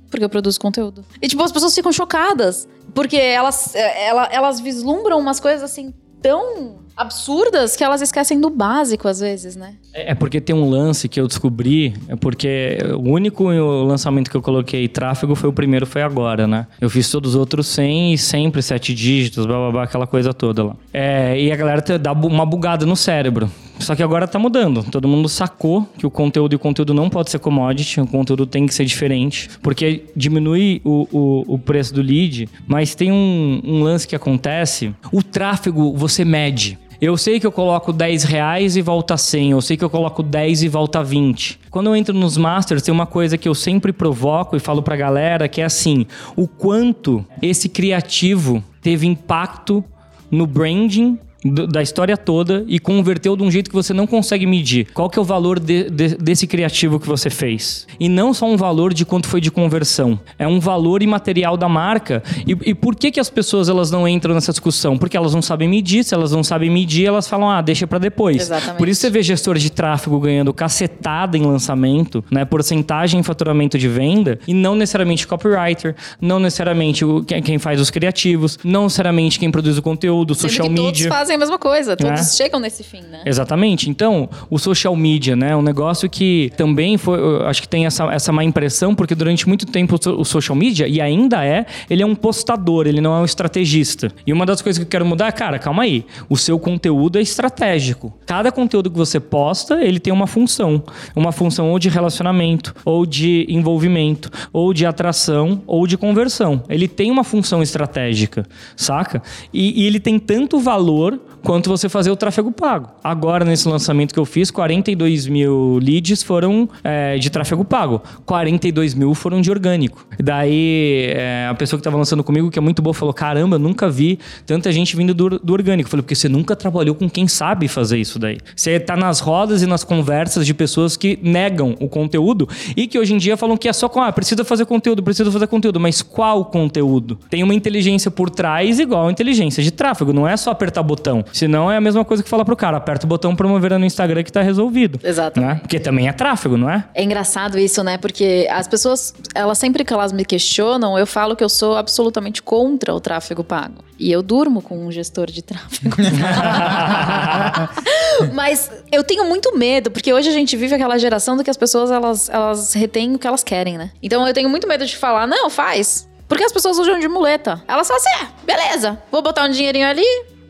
Porque 0.09 0.23
eu 0.23 0.29
produzo 0.29 0.59
conteúdo. 0.59 1.03
E 1.21 1.27
tipo, 1.27 1.43
as 1.43 1.51
pessoas 1.51 1.75
ficam 1.75 1.91
chocadas. 1.91 2.67
Porque 2.93 3.17
elas, 3.17 3.75
é, 3.75 4.07
elas, 4.07 4.27
elas 4.31 4.59
vislumbram 4.59 5.19
umas 5.19 5.39
coisas 5.39 5.63
assim 5.63 5.93
tão 6.21 6.82
absurdas 6.95 7.75
que 7.75 7.83
elas 7.83 8.01
esquecem 8.01 8.39
do 8.39 8.49
básico 8.49 9.07
às 9.07 9.19
vezes, 9.19 9.55
né? 9.55 9.75
É, 9.93 10.11
é 10.11 10.15
porque 10.15 10.39
tem 10.39 10.55
um 10.55 10.69
lance 10.69 11.07
que 11.07 11.19
eu 11.19 11.27
descobri, 11.27 11.93
é 12.07 12.15
porque 12.15 12.77
o 12.95 13.09
único 13.09 13.43
lançamento 13.43 14.29
que 14.29 14.37
eu 14.37 14.41
coloquei 14.41 14.87
tráfego 14.87 15.35
foi 15.35 15.49
o 15.49 15.53
primeiro, 15.53 15.85
foi 15.85 16.01
agora, 16.01 16.47
né? 16.47 16.67
Eu 16.79 16.89
fiz 16.89 17.09
todos 17.09 17.31
os 17.31 17.35
outros 17.35 17.67
sem 17.67 18.13
e 18.13 18.17
sempre 18.17 18.61
sete 18.61 18.93
dígitos, 18.93 19.45
blá 19.45 19.57
blá 19.57 19.71
blá, 19.71 19.83
aquela 19.83 20.07
coisa 20.07 20.33
toda 20.33 20.63
lá. 20.63 20.75
É, 20.93 21.39
e 21.39 21.51
a 21.51 21.55
galera 21.55 21.81
dá 21.97 22.11
uma 22.11 22.45
bugada 22.45 22.85
no 22.85 22.95
cérebro. 22.95 23.49
Só 23.79 23.95
que 23.95 24.03
agora 24.03 24.27
tá 24.27 24.39
mudando. 24.39 24.83
Todo 24.83 25.07
mundo 25.07 25.27
sacou 25.27 25.87
que 25.97 26.05
o 26.05 26.11
conteúdo 26.11 26.53
e 26.53 26.55
o 26.55 26.59
conteúdo 26.59 26.93
não 26.93 27.09
pode 27.09 27.31
ser 27.31 27.39
commodity, 27.39 27.99
o 27.99 28.07
conteúdo 28.07 28.45
tem 28.45 28.65
que 28.65 28.73
ser 28.73 28.85
diferente, 28.85 29.49
porque 29.61 30.05
diminui 30.15 30.81
o, 30.83 31.07
o, 31.11 31.55
o 31.55 31.59
preço 31.59 31.93
do 31.93 32.01
lead, 32.01 32.47
mas 32.67 32.95
tem 32.95 33.11
um, 33.11 33.61
um 33.63 33.83
lance 33.83 34.07
que 34.07 34.15
acontece. 34.15 34.93
O 35.11 35.21
tráfego 35.21 35.93
você 35.97 36.23
mede. 36.23 36.77
Eu 37.05 37.17
sei 37.17 37.37
que 37.37 37.45
eu 37.45 37.51
coloco 37.51 37.91
10 37.91 38.23
reais 38.23 38.77
e 38.77 38.81
volta 38.81 39.17
100. 39.17 39.51
Eu 39.51 39.59
sei 39.59 39.75
que 39.75 39.83
eu 39.83 39.89
coloco 39.89 40.23
10 40.23 40.63
e 40.63 40.69
volta 40.69 41.03
20. 41.03 41.59
Quando 41.69 41.87
eu 41.87 41.95
entro 41.97 42.15
nos 42.15 42.37
Masters, 42.37 42.81
tem 42.81 42.93
uma 42.93 43.05
coisa 43.05 43.37
que 43.37 43.45
eu 43.45 43.53
sempre 43.53 43.91
provoco 43.91 44.55
e 44.55 44.59
falo 44.61 44.81
pra 44.81 44.95
galera 44.95 45.49
que 45.49 45.59
é 45.59 45.65
assim: 45.65 46.05
o 46.33 46.47
quanto 46.47 47.25
esse 47.41 47.67
criativo 47.67 48.63
teve 48.81 49.05
impacto 49.05 49.83
no 50.31 50.47
branding 50.47 51.19
da 51.43 51.81
história 51.81 52.15
toda 52.15 52.63
e 52.67 52.79
converteu 52.79 53.35
de 53.35 53.43
um 53.43 53.51
jeito 53.51 53.69
que 53.69 53.75
você 53.75 53.93
não 53.93 54.07
consegue 54.07 54.45
medir. 54.45 54.87
Qual 54.93 55.09
que 55.09 55.19
é 55.19 55.21
o 55.21 55.25
valor 55.25 55.59
de, 55.59 55.89
de, 55.89 56.15
desse 56.15 56.47
criativo 56.47 56.99
que 56.99 57.07
você 57.07 57.29
fez? 57.29 57.87
E 57.99 58.07
não 58.07 58.33
só 58.33 58.45
um 58.45 58.57
valor 58.57 58.93
de 58.93 59.05
quanto 59.05 59.27
foi 59.27 59.41
de 59.41 59.51
conversão. 59.51 60.19
É 60.37 60.47
um 60.47 60.59
valor 60.59 61.03
imaterial 61.03 61.57
da 61.57 61.67
marca. 61.67 62.23
E, 62.47 62.69
e 62.69 62.73
por 62.73 62.95
que, 62.95 63.11
que 63.11 63.19
as 63.19 63.29
pessoas 63.29 63.69
elas 63.69 63.91
não 63.91 64.07
entram 64.07 64.33
nessa 64.33 64.51
discussão? 64.51 64.97
Porque 64.97 65.17
elas 65.17 65.33
não 65.33 65.41
sabem 65.41 65.67
medir. 65.67 66.03
Se 66.03 66.13
elas 66.13 66.31
não 66.31 66.43
sabem 66.43 66.69
medir, 66.69 67.05
elas 67.05 67.27
falam, 67.27 67.49
ah, 67.49 67.61
deixa 67.61 67.85
para 67.85 67.99
depois. 67.99 68.41
Exatamente. 68.41 68.77
Por 68.77 68.87
isso 68.87 69.01
você 69.01 69.09
vê 69.09 69.21
gestor 69.21 69.57
de 69.57 69.71
tráfego 69.71 70.19
ganhando 70.19 70.53
cacetada 70.53 71.37
em 71.37 71.41
lançamento, 71.41 72.23
né? 72.31 72.45
Porcentagem 72.45 73.19
em 73.19 73.23
faturamento 73.23 73.77
de 73.77 73.87
venda 73.87 74.39
e 74.47 74.53
não 74.53 74.75
necessariamente 74.75 75.27
copywriter, 75.27 75.95
não 76.21 76.39
necessariamente 76.39 77.03
quem 77.43 77.59
faz 77.59 77.79
os 77.79 77.89
criativos, 77.89 78.57
não 78.63 78.83
necessariamente 78.83 79.39
quem 79.39 79.51
produz 79.51 79.77
o 79.77 79.81
conteúdo, 79.81 80.35
social 80.35 80.69
media. 80.69 80.83
Todos 80.83 81.05
fazem 81.07 81.32
fazem 81.33 81.35
a 81.35 81.37
mesma 81.37 81.59
coisa, 81.59 81.97
todos 81.97 82.19
é. 82.19 82.23
chegam 82.43 82.59
nesse 82.59 82.83
fim, 82.83 83.01
né? 83.01 83.21
Exatamente. 83.25 83.89
Então, 83.89 84.29
o 84.49 84.57
social 84.57 84.95
media, 84.95 85.35
né? 85.35 85.55
Um 85.55 85.61
negócio 85.61 86.09
que 86.09 86.51
também 86.55 86.97
foi, 86.97 87.19
acho 87.45 87.61
que 87.61 87.67
tem 87.67 87.85
essa, 87.85 88.05
essa 88.13 88.31
má 88.31 88.43
impressão, 88.43 88.95
porque 88.95 89.15
durante 89.15 89.47
muito 89.47 89.65
tempo 89.65 89.95
o 90.17 90.25
social 90.25 90.55
media, 90.55 90.87
e 90.87 91.01
ainda 91.01 91.43
é, 91.43 91.65
ele 91.89 92.03
é 92.03 92.05
um 92.05 92.15
postador, 92.15 92.87
ele 92.87 93.01
não 93.01 93.15
é 93.15 93.19
um 93.19 93.25
estrategista. 93.25 94.11
E 94.25 94.33
uma 94.33 94.45
das 94.45 94.61
coisas 94.61 94.77
que 94.77 94.85
eu 94.85 94.89
quero 94.89 95.05
mudar 95.05 95.27
é, 95.27 95.31
cara, 95.31 95.59
calma 95.59 95.83
aí, 95.83 96.05
o 96.29 96.37
seu 96.37 96.59
conteúdo 96.59 97.17
é 97.17 97.21
estratégico. 97.21 98.13
Cada 98.25 98.51
conteúdo 98.51 98.89
que 98.89 98.97
você 98.97 99.19
posta, 99.19 99.83
ele 99.83 99.99
tem 99.99 100.13
uma 100.13 100.27
função. 100.27 100.83
Uma 101.15 101.31
função 101.31 101.71
ou 101.71 101.79
de 101.79 101.89
relacionamento, 101.89 102.73
ou 102.85 103.05
de 103.05 103.45
envolvimento, 103.49 104.29
ou 104.51 104.73
de 104.73 104.85
atração, 104.85 105.61
ou 105.65 105.87
de 105.87 105.97
conversão. 105.97 106.63
Ele 106.69 106.87
tem 106.87 107.09
uma 107.11 107.23
função 107.23 107.61
estratégica, 107.61 108.45
saca? 108.75 109.21
E, 109.53 109.83
e 109.83 109.87
ele 109.87 109.99
tem 109.99 110.19
tanto 110.19 110.59
valor 110.59 111.19
quanto 111.43 111.69
você 111.69 111.89
fazer 111.89 112.09
o 112.09 112.15
tráfego 112.15 112.51
pago. 112.51 112.89
Agora, 113.03 113.43
nesse 113.43 113.67
lançamento 113.67 114.13
que 114.13 114.19
eu 114.19 114.25
fiz, 114.25 114.49
42 114.49 115.27
mil 115.27 115.77
leads 115.81 116.23
foram 116.23 116.69
é, 116.83 117.17
de 117.17 117.29
tráfego 117.29 117.65
pago, 117.65 118.01
42 118.25 118.93
mil 118.93 119.13
foram 119.13 119.41
de 119.41 119.51
orgânico. 119.51 120.05
Daí, 120.19 121.07
é, 121.09 121.47
a 121.49 121.53
pessoa 121.53 121.77
que 121.77 121.81
estava 121.81 121.97
lançando 121.97 122.23
comigo, 122.23 122.49
que 122.49 122.57
é 122.57 122.61
muito 122.61 122.81
boa, 122.81 122.93
falou: 122.93 123.13
Caramba, 123.13 123.59
nunca 123.59 123.89
vi 123.89 124.17
tanta 124.45 124.71
gente 124.71 124.95
vindo 124.95 125.13
do, 125.13 125.39
do 125.39 125.53
orgânico. 125.53 125.87
Eu 125.87 125.91
falei: 125.91 126.01
Porque 126.01 126.15
você 126.15 126.29
nunca 126.29 126.55
trabalhou 126.55 126.95
com 126.95 127.09
quem 127.09 127.27
sabe 127.27 127.67
fazer 127.67 127.99
isso 127.99 128.17
daí. 128.17 128.37
Você 128.55 128.79
tá 128.79 128.95
nas 128.95 129.19
rodas 129.19 129.61
e 129.61 129.67
nas 129.67 129.83
conversas 129.83 130.45
de 130.45 130.53
pessoas 130.53 130.95
que 130.95 131.19
negam 131.21 131.75
o 131.79 131.89
conteúdo 131.89 132.47
e 132.75 132.87
que 132.87 132.97
hoje 132.97 133.13
em 133.13 133.17
dia 133.17 133.35
falam 133.35 133.57
que 133.57 133.67
é 133.67 133.73
só 133.73 133.89
com, 133.89 134.01
ah, 134.01 134.11
precisa 134.11 134.45
fazer 134.45 134.65
conteúdo, 134.65 135.03
precisa 135.03 135.29
fazer 135.31 135.47
conteúdo, 135.47 135.79
mas 135.79 136.01
qual 136.01 136.45
conteúdo? 136.45 137.19
Tem 137.29 137.43
uma 137.43 137.53
inteligência 137.53 138.09
por 138.09 138.29
trás 138.29 138.79
igual 138.79 139.07
a 139.07 139.11
inteligência 139.11 139.61
de 139.61 139.71
tráfego, 139.71 140.13
não 140.13 140.27
é 140.27 140.37
só 140.37 140.51
apertar 140.51 140.83
botão. 140.83 141.23
Senão 141.33 141.69
é 141.69 141.75
a 141.75 141.81
mesma 141.81 142.05
coisa 142.05 142.21
que 142.21 142.29
falar 142.29 142.45
pro 142.45 142.55
cara, 142.55 142.77
aperta 142.77 143.07
o 143.07 143.09
botão 143.09 143.35
promover 143.35 143.77
no 143.79 143.85
Instagram 143.85 144.23
que 144.23 144.31
tá 144.31 144.43
resolvido. 144.43 144.99
Exato. 145.03 145.41
Né? 145.41 145.55
Porque 145.55 145.79
também 145.79 146.07
é 146.07 146.13
tráfego, 146.13 146.55
não 146.55 146.69
é? 146.69 146.85
É 146.93 147.03
engraçado 147.03 147.57
isso, 147.57 147.83
né? 147.83 147.97
Porque 147.97 148.47
as 148.51 148.67
pessoas, 148.67 149.15
elas 149.33 149.57
sempre 149.57 149.83
que 149.83 149.91
elas 149.91 150.13
me 150.13 150.23
questionam, 150.23 150.97
eu 150.97 151.07
falo 151.07 151.35
que 151.35 151.43
eu 151.43 151.49
sou 151.49 151.75
absolutamente 151.75 152.43
contra 152.43 152.93
o 152.93 152.99
tráfego 152.99 153.43
pago. 153.43 153.83
E 153.99 154.11
eu 154.11 154.21
durmo 154.21 154.61
com 154.61 154.85
um 154.85 154.91
gestor 154.91 155.27
de 155.27 155.41
tráfego. 155.41 155.95
Mas 158.33 158.69
eu 158.91 159.03
tenho 159.03 159.25
muito 159.25 159.57
medo, 159.57 159.89
porque 159.89 160.13
hoje 160.13 160.29
a 160.29 160.33
gente 160.33 160.55
vive 160.55 160.75
aquela 160.75 160.99
geração 160.99 161.35
do 161.35 161.43
que 161.43 161.49
as 161.49 161.57
pessoas 161.57 161.89
elas, 161.89 162.29
elas 162.29 162.73
retêm 162.73 163.15
o 163.15 163.19
que 163.19 163.25
elas 163.25 163.43
querem, 163.43 163.77
né? 163.77 163.89
Então 164.03 164.27
eu 164.27 164.33
tenho 164.33 164.49
muito 164.49 164.67
medo 164.67 164.85
de 164.85 164.95
falar, 164.95 165.25
não, 165.25 165.49
faz. 165.49 166.07
Porque 166.27 166.43
as 166.43 166.51
pessoas 166.51 166.77
usam 166.77 166.99
de 166.99 167.07
muleta. 167.07 167.61
Elas 167.67 167.87
falam 167.87 168.03
assim, 168.03 168.23
é, 168.23 168.27
beleza, 168.45 168.99
vou 169.11 169.21
botar 169.21 169.45
um 169.45 169.49
dinheirinho 169.49 169.87
ali, 169.87 170.05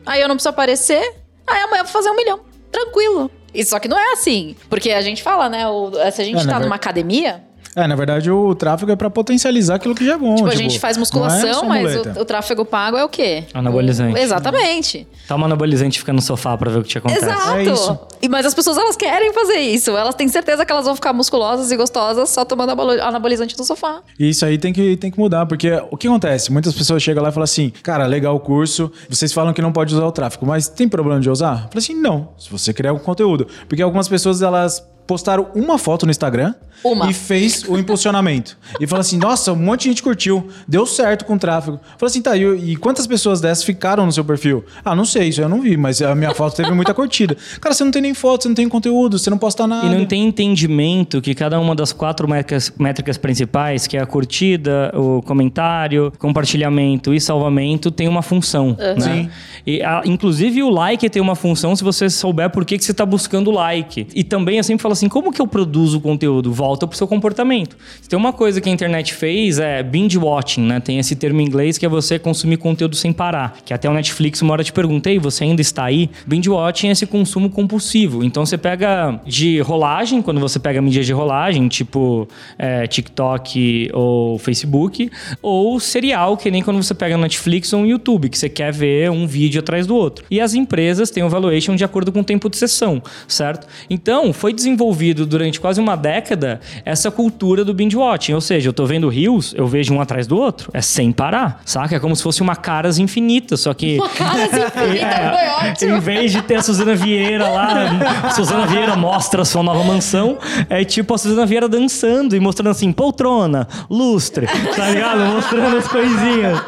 aí 0.06 0.20
eu 0.20 0.28
não 0.28 0.36
preciso 0.36 0.50
aparecer, 0.50 1.02
aí 1.46 1.62
amanhã 1.62 1.80
eu 1.80 1.84
vou 1.84 1.92
fazer 1.92 2.10
um 2.10 2.16
milhão. 2.16 2.40
Tranquilo. 2.70 3.30
E 3.52 3.64
só 3.64 3.78
que 3.78 3.86
não 3.88 3.98
é 3.98 4.12
assim. 4.12 4.56
Porque 4.68 4.90
a 4.90 5.00
gente 5.00 5.22
fala, 5.22 5.48
né? 5.48 5.66
O, 5.68 5.92
se 6.12 6.20
a 6.20 6.24
gente 6.24 6.42
É, 6.44 6.46
tá 6.48 6.58
numa 6.58 6.74
academia, 6.74 7.44
É, 7.76 7.86
na 7.86 7.96
verdade, 7.96 8.30
o 8.30 8.54
tráfego 8.54 8.92
é 8.92 8.96
pra 8.96 9.10
potencializar 9.10 9.76
aquilo 9.76 9.94
que 9.94 10.06
já 10.06 10.14
é 10.14 10.18
bom. 10.18 10.36
tipo, 10.36 10.48
a 10.48 10.54
gente 10.54 10.78
faz 10.78 10.96
é 10.96 11.00
musculação, 11.00 11.54
só 11.54 11.66
mas 11.66 11.96
o, 11.96 12.20
o 12.20 12.24
tráfego 12.24 12.64
pago 12.64 12.96
é 12.96 13.04
o 13.04 13.08
quê? 13.08 13.44
Anabolizante. 13.52 14.18
Exatamente. 14.18 15.06
Toma 15.26 15.46
anabolizante 15.46 15.96
e 15.96 16.00
fica 16.00 16.12
no 16.12 16.22
sofá 16.22 16.56
pra 16.56 16.70
ver 16.70 16.78
o 16.78 16.82
que 16.82 16.88
te 16.88 16.98
acontece. 16.98 17.24
Exato. 17.24 17.56
É 17.56 17.62
isso. 17.64 17.98
E, 18.22 18.28
mas 18.28 18.46
as 18.46 18.54
pessoas 18.54 18.78
elas 18.78 18.96
querem 18.96 19.32
fazer 19.32 19.58
isso. 19.58 19.90
Elas 19.96 20.14
têm 20.14 20.28
certeza 20.28 20.64
que 20.64 20.70
elas 20.70 20.84
vão 20.84 20.94
ficar 20.94 21.12
musculosas 21.12 21.70
e 21.72 21.76
gostosas 21.76 22.30
só 22.30 22.44
tomando 22.44 22.70
anabolizante 23.00 23.58
no 23.58 23.64
sofá. 23.64 24.02
E 24.18 24.28
isso 24.28 24.44
aí 24.44 24.56
tem 24.56 24.72
que, 24.72 24.96
tem 24.96 25.10
que 25.10 25.18
mudar, 25.18 25.46
porque 25.46 25.72
o 25.90 25.96
que 25.96 26.06
acontece? 26.06 26.52
Muitas 26.52 26.74
pessoas 26.74 27.02
chegam 27.02 27.22
lá 27.22 27.30
e 27.30 27.32
falam 27.32 27.44
assim: 27.44 27.70
cara, 27.82 28.06
legal 28.06 28.36
o 28.36 28.40
curso, 28.40 28.90
vocês 29.08 29.32
falam 29.32 29.52
que 29.52 29.62
não 29.62 29.72
pode 29.72 29.94
usar 29.94 30.06
o 30.06 30.12
tráfego, 30.12 30.46
mas 30.46 30.68
tem 30.68 30.88
problema 30.88 31.20
de 31.20 31.28
usar? 31.28 31.54
Eu 31.54 31.68
falei 31.68 31.78
assim: 31.78 31.94
não, 31.94 32.28
se 32.38 32.50
você 32.50 32.72
criar 32.72 32.90
algum 32.90 33.02
conteúdo. 33.02 33.46
Porque 33.68 33.82
algumas 33.82 34.08
pessoas 34.08 34.42
elas 34.42 34.82
postaram 35.06 35.48
uma 35.54 35.78
foto 35.78 36.06
no 36.06 36.10
Instagram 36.10 36.54
Uma. 36.82 37.10
e 37.10 37.14
fez 37.14 37.62
o 37.68 37.78
impulsionamento. 37.78 38.56
e 38.80 38.86
fala 38.86 39.00
assim: 39.00 39.18
nossa, 39.18 39.52
um 39.52 39.56
monte 39.56 39.82
de 39.82 39.88
gente 39.90 40.02
curtiu, 40.02 40.48
deu 40.66 40.86
certo 40.86 41.24
com 41.24 41.34
o 41.34 41.38
tráfego. 41.38 41.78
Falei 41.98 42.10
assim: 42.10 42.22
tá, 42.22 42.36
e, 42.36 42.72
e 42.72 42.76
quantas 42.76 43.06
pessoas 43.06 43.40
dessas 43.40 43.64
ficaram 43.64 44.04
no 44.06 44.12
seu 44.12 44.24
perfil? 44.24 44.64
Ah, 44.84 44.94
não 44.94 45.04
sei, 45.04 45.28
isso 45.28 45.40
eu 45.40 45.48
não 45.48 45.60
vi, 45.60 45.76
mas 45.76 46.00
a 46.02 46.14
minha 46.14 46.34
foto 46.34 46.56
teve 46.56 46.70
muita 46.72 46.92
curtida. 46.94 47.36
Cara, 47.60 47.74
você 47.74 47.84
não 47.84 47.90
tem 47.90 48.02
nem 48.02 48.14
foto, 48.14 48.42
você 48.42 48.48
não 48.48 48.54
tem 48.54 48.68
conteúdo, 48.68 49.18
você 49.18 49.30
não 49.30 49.38
posta 49.38 49.66
nada. 49.66 49.86
E 49.86 49.90
não 49.98 50.04
tem 50.06 50.24
entendimento 50.26 51.20
que 51.20 51.34
cada 51.34 51.58
uma 51.60 51.74
das 51.74 51.92
quatro 51.92 52.28
métricas, 52.28 52.72
métricas 52.78 53.16
principais, 53.18 53.86
que 53.86 53.96
é 53.96 54.00
a 54.02 54.06
curtida, 54.06 54.90
o 54.94 55.20
comentário, 55.22 56.12
compartilhamento 56.18 57.12
e 57.14 57.20
salvamento, 57.20 57.90
tem 57.90 58.08
uma 58.08 58.22
função. 58.22 58.76
Né? 58.78 59.00
Sim. 59.00 59.30
E, 59.66 59.82
a- 59.82 60.02
inclusive 60.04 60.62
o 60.62 60.70
like 60.70 61.08
tem 61.10 61.20
uma 61.22 61.34
função 61.34 61.74
se 61.74 61.82
você 61.82 62.08
souber 62.10 62.50
por 62.50 62.64
que, 62.64 62.76
que 62.78 62.84
você 62.84 62.92
está 62.92 63.04
buscando 63.06 63.48
o 63.48 63.52
like. 63.52 64.06
E 64.14 64.22
também 64.24 64.58
eu 64.58 64.64
sempre 64.64 64.82
falo 64.82 64.92
assim, 64.94 65.08
como 65.08 65.32
que 65.32 65.40
eu 65.40 65.46
produzo 65.46 66.00
conteúdo? 66.00 66.52
Volta 66.52 66.86
pro 66.86 66.96
seu 66.96 67.06
comportamento. 67.06 67.76
Tem 68.08 68.18
uma 68.18 68.32
coisa 68.32 68.60
que 68.60 68.68
a 68.68 68.72
internet 68.72 69.12
fez 69.12 69.58
é 69.58 69.82
binge 69.82 70.16
watching, 70.16 70.62
né? 70.62 70.80
Tem 70.80 70.98
esse 70.98 71.14
termo 71.14 71.40
em 71.40 71.44
inglês 71.44 71.76
que 71.76 71.84
é 71.84 71.88
você 71.88 72.18
consumir 72.18 72.56
conteúdo 72.56 72.96
sem 72.96 73.12
parar. 73.12 73.58
Que 73.64 73.74
até 73.74 73.88
o 73.88 73.92
Netflix 73.92 74.40
uma 74.42 74.52
hora 74.52 74.64
te 74.64 74.72
perguntei, 74.72 75.18
você 75.18 75.44
ainda 75.44 75.60
está 75.60 75.84
aí? 75.84 76.10
Binge 76.26 76.48
watching 76.48 76.88
é 76.88 76.92
esse 76.92 77.06
consumo 77.06 77.50
compulsivo. 77.50 78.24
Então 78.24 78.46
você 78.46 78.56
pega 78.56 79.20
de 79.26 79.60
rolagem, 79.60 80.22
quando 80.22 80.40
você 80.40 80.58
pega 80.58 80.80
mídia 80.80 81.02
de 81.02 81.12
rolagem, 81.12 81.68
tipo 81.68 82.28
é, 82.58 82.86
TikTok 82.86 83.90
ou 83.92 84.38
Facebook, 84.38 85.10
ou 85.42 85.78
serial, 85.80 86.36
que 86.36 86.50
nem 86.50 86.62
quando 86.62 86.82
você 86.82 86.94
pega 86.94 87.16
Netflix 87.18 87.72
ou 87.72 87.84
YouTube, 87.84 88.28
que 88.28 88.38
você 88.38 88.48
quer 88.48 88.72
ver 88.72 89.10
um 89.10 89.26
vídeo 89.26 89.60
atrás 89.60 89.86
do 89.86 89.94
outro. 89.94 90.24
E 90.30 90.40
as 90.40 90.54
empresas 90.54 91.10
têm 91.10 91.22
o 91.22 91.28
valuation 91.28 91.74
de 91.74 91.84
acordo 91.84 92.12
com 92.12 92.20
o 92.20 92.24
tempo 92.24 92.48
de 92.48 92.56
sessão, 92.56 93.02
certo? 93.26 93.66
Então, 93.90 94.32
foi 94.32 94.52
desenvolvido 94.52 94.83
durante 95.26 95.60
quase 95.60 95.80
uma 95.80 95.96
década 95.96 96.60
essa 96.84 97.10
cultura 97.10 97.64
do 97.64 97.72
binge 97.72 97.96
watching, 97.96 98.32
ou 98.34 98.40
seja, 98.40 98.68
eu 98.68 98.72
tô 98.72 98.84
vendo 98.86 99.08
rios, 99.08 99.54
eu 99.56 99.66
vejo 99.66 99.94
um 99.94 100.00
atrás 100.00 100.26
do 100.26 100.36
outro, 100.36 100.70
é 100.72 100.80
sem 100.80 101.12
parar, 101.12 101.62
saca? 101.64 101.96
É 101.96 102.00
como 102.00 102.14
se 102.14 102.22
fosse 102.22 102.42
uma 102.42 102.56
caras 102.56 102.98
infinita, 102.98 103.56
só 103.56 103.72
que 103.72 103.98
Cara, 104.16 104.44
assim, 104.44 104.60
foi 105.64 105.70
ótimo. 105.70 105.96
em 105.96 106.00
vez 106.00 106.32
de 106.32 106.42
ter 106.42 106.56
a 106.56 106.62
Suzana 106.62 106.94
Vieira 106.94 107.48
lá, 107.48 108.30
Suzana 108.34 108.66
Vieira 108.66 108.96
mostra 108.96 109.42
a 109.42 109.44
sua 109.44 109.62
nova 109.62 109.82
mansão, 109.84 110.38
é 110.68 110.84
tipo 110.84 111.14
a 111.14 111.18
Suzana 111.18 111.46
Vieira 111.46 111.68
dançando 111.68 112.34
e 112.36 112.40
mostrando 112.40 112.70
assim, 112.70 112.92
poltrona, 112.92 113.66
lustre, 113.90 114.46
tá 114.76 114.90
ligado? 114.90 115.20
Mostrando 115.34 115.76
as 115.76 115.88
coisinhas. 115.88 116.60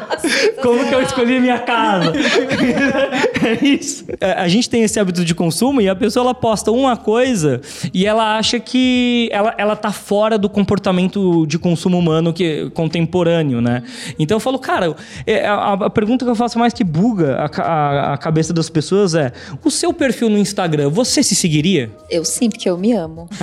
Como 0.61 0.87
que 0.87 0.93
eu 0.93 1.01
escolhi 1.01 1.39
minha 1.39 1.59
casa. 1.59 2.13
é 3.45 3.65
isso. 3.65 4.05
É, 4.19 4.33
A 4.33 4.47
gente 4.47 4.69
tem 4.69 4.83
esse 4.83 4.99
hábito 4.99 5.23
de 5.23 5.33
consumo 5.35 5.81
e 5.81 5.89
a 5.89 5.95
pessoa 5.95 6.23
ela 6.25 6.33
posta 6.33 6.71
uma 6.71 6.95
coisa 6.97 7.61
e 7.93 8.06
ela 8.07 8.37
acha 8.37 8.59
que 8.59 9.29
ela, 9.31 9.53
ela 9.57 9.75
tá 9.75 9.91
fora 9.91 10.37
do 10.37 10.49
comportamento 10.49 11.45
de 11.45 11.59
consumo 11.59 11.97
humano 11.97 12.33
que, 12.33 12.69
contemporâneo, 12.71 13.61
né? 13.61 13.83
Então 14.17 14.35
eu 14.35 14.39
falo, 14.39 14.59
cara, 14.59 14.95
é, 15.25 15.47
a, 15.47 15.73
a 15.73 15.89
pergunta 15.89 16.25
que 16.25 16.31
eu 16.31 16.35
faço 16.35 16.59
mais 16.59 16.73
que 16.73 16.83
buga 16.83 17.35
a, 17.35 17.61
a, 17.61 18.13
a 18.13 18.17
cabeça 18.17 18.53
das 18.53 18.69
pessoas 18.69 19.15
é: 19.15 19.31
o 19.63 19.71
seu 19.71 19.93
perfil 19.93 20.29
no 20.29 20.37
Instagram, 20.37 20.89
você 20.89 21.23
se 21.23 21.35
seguiria? 21.35 21.91
Eu 22.09 22.25
sim, 22.25 22.49
porque 22.49 22.69
eu 22.69 22.77
me 22.77 22.93
amo. 22.93 23.27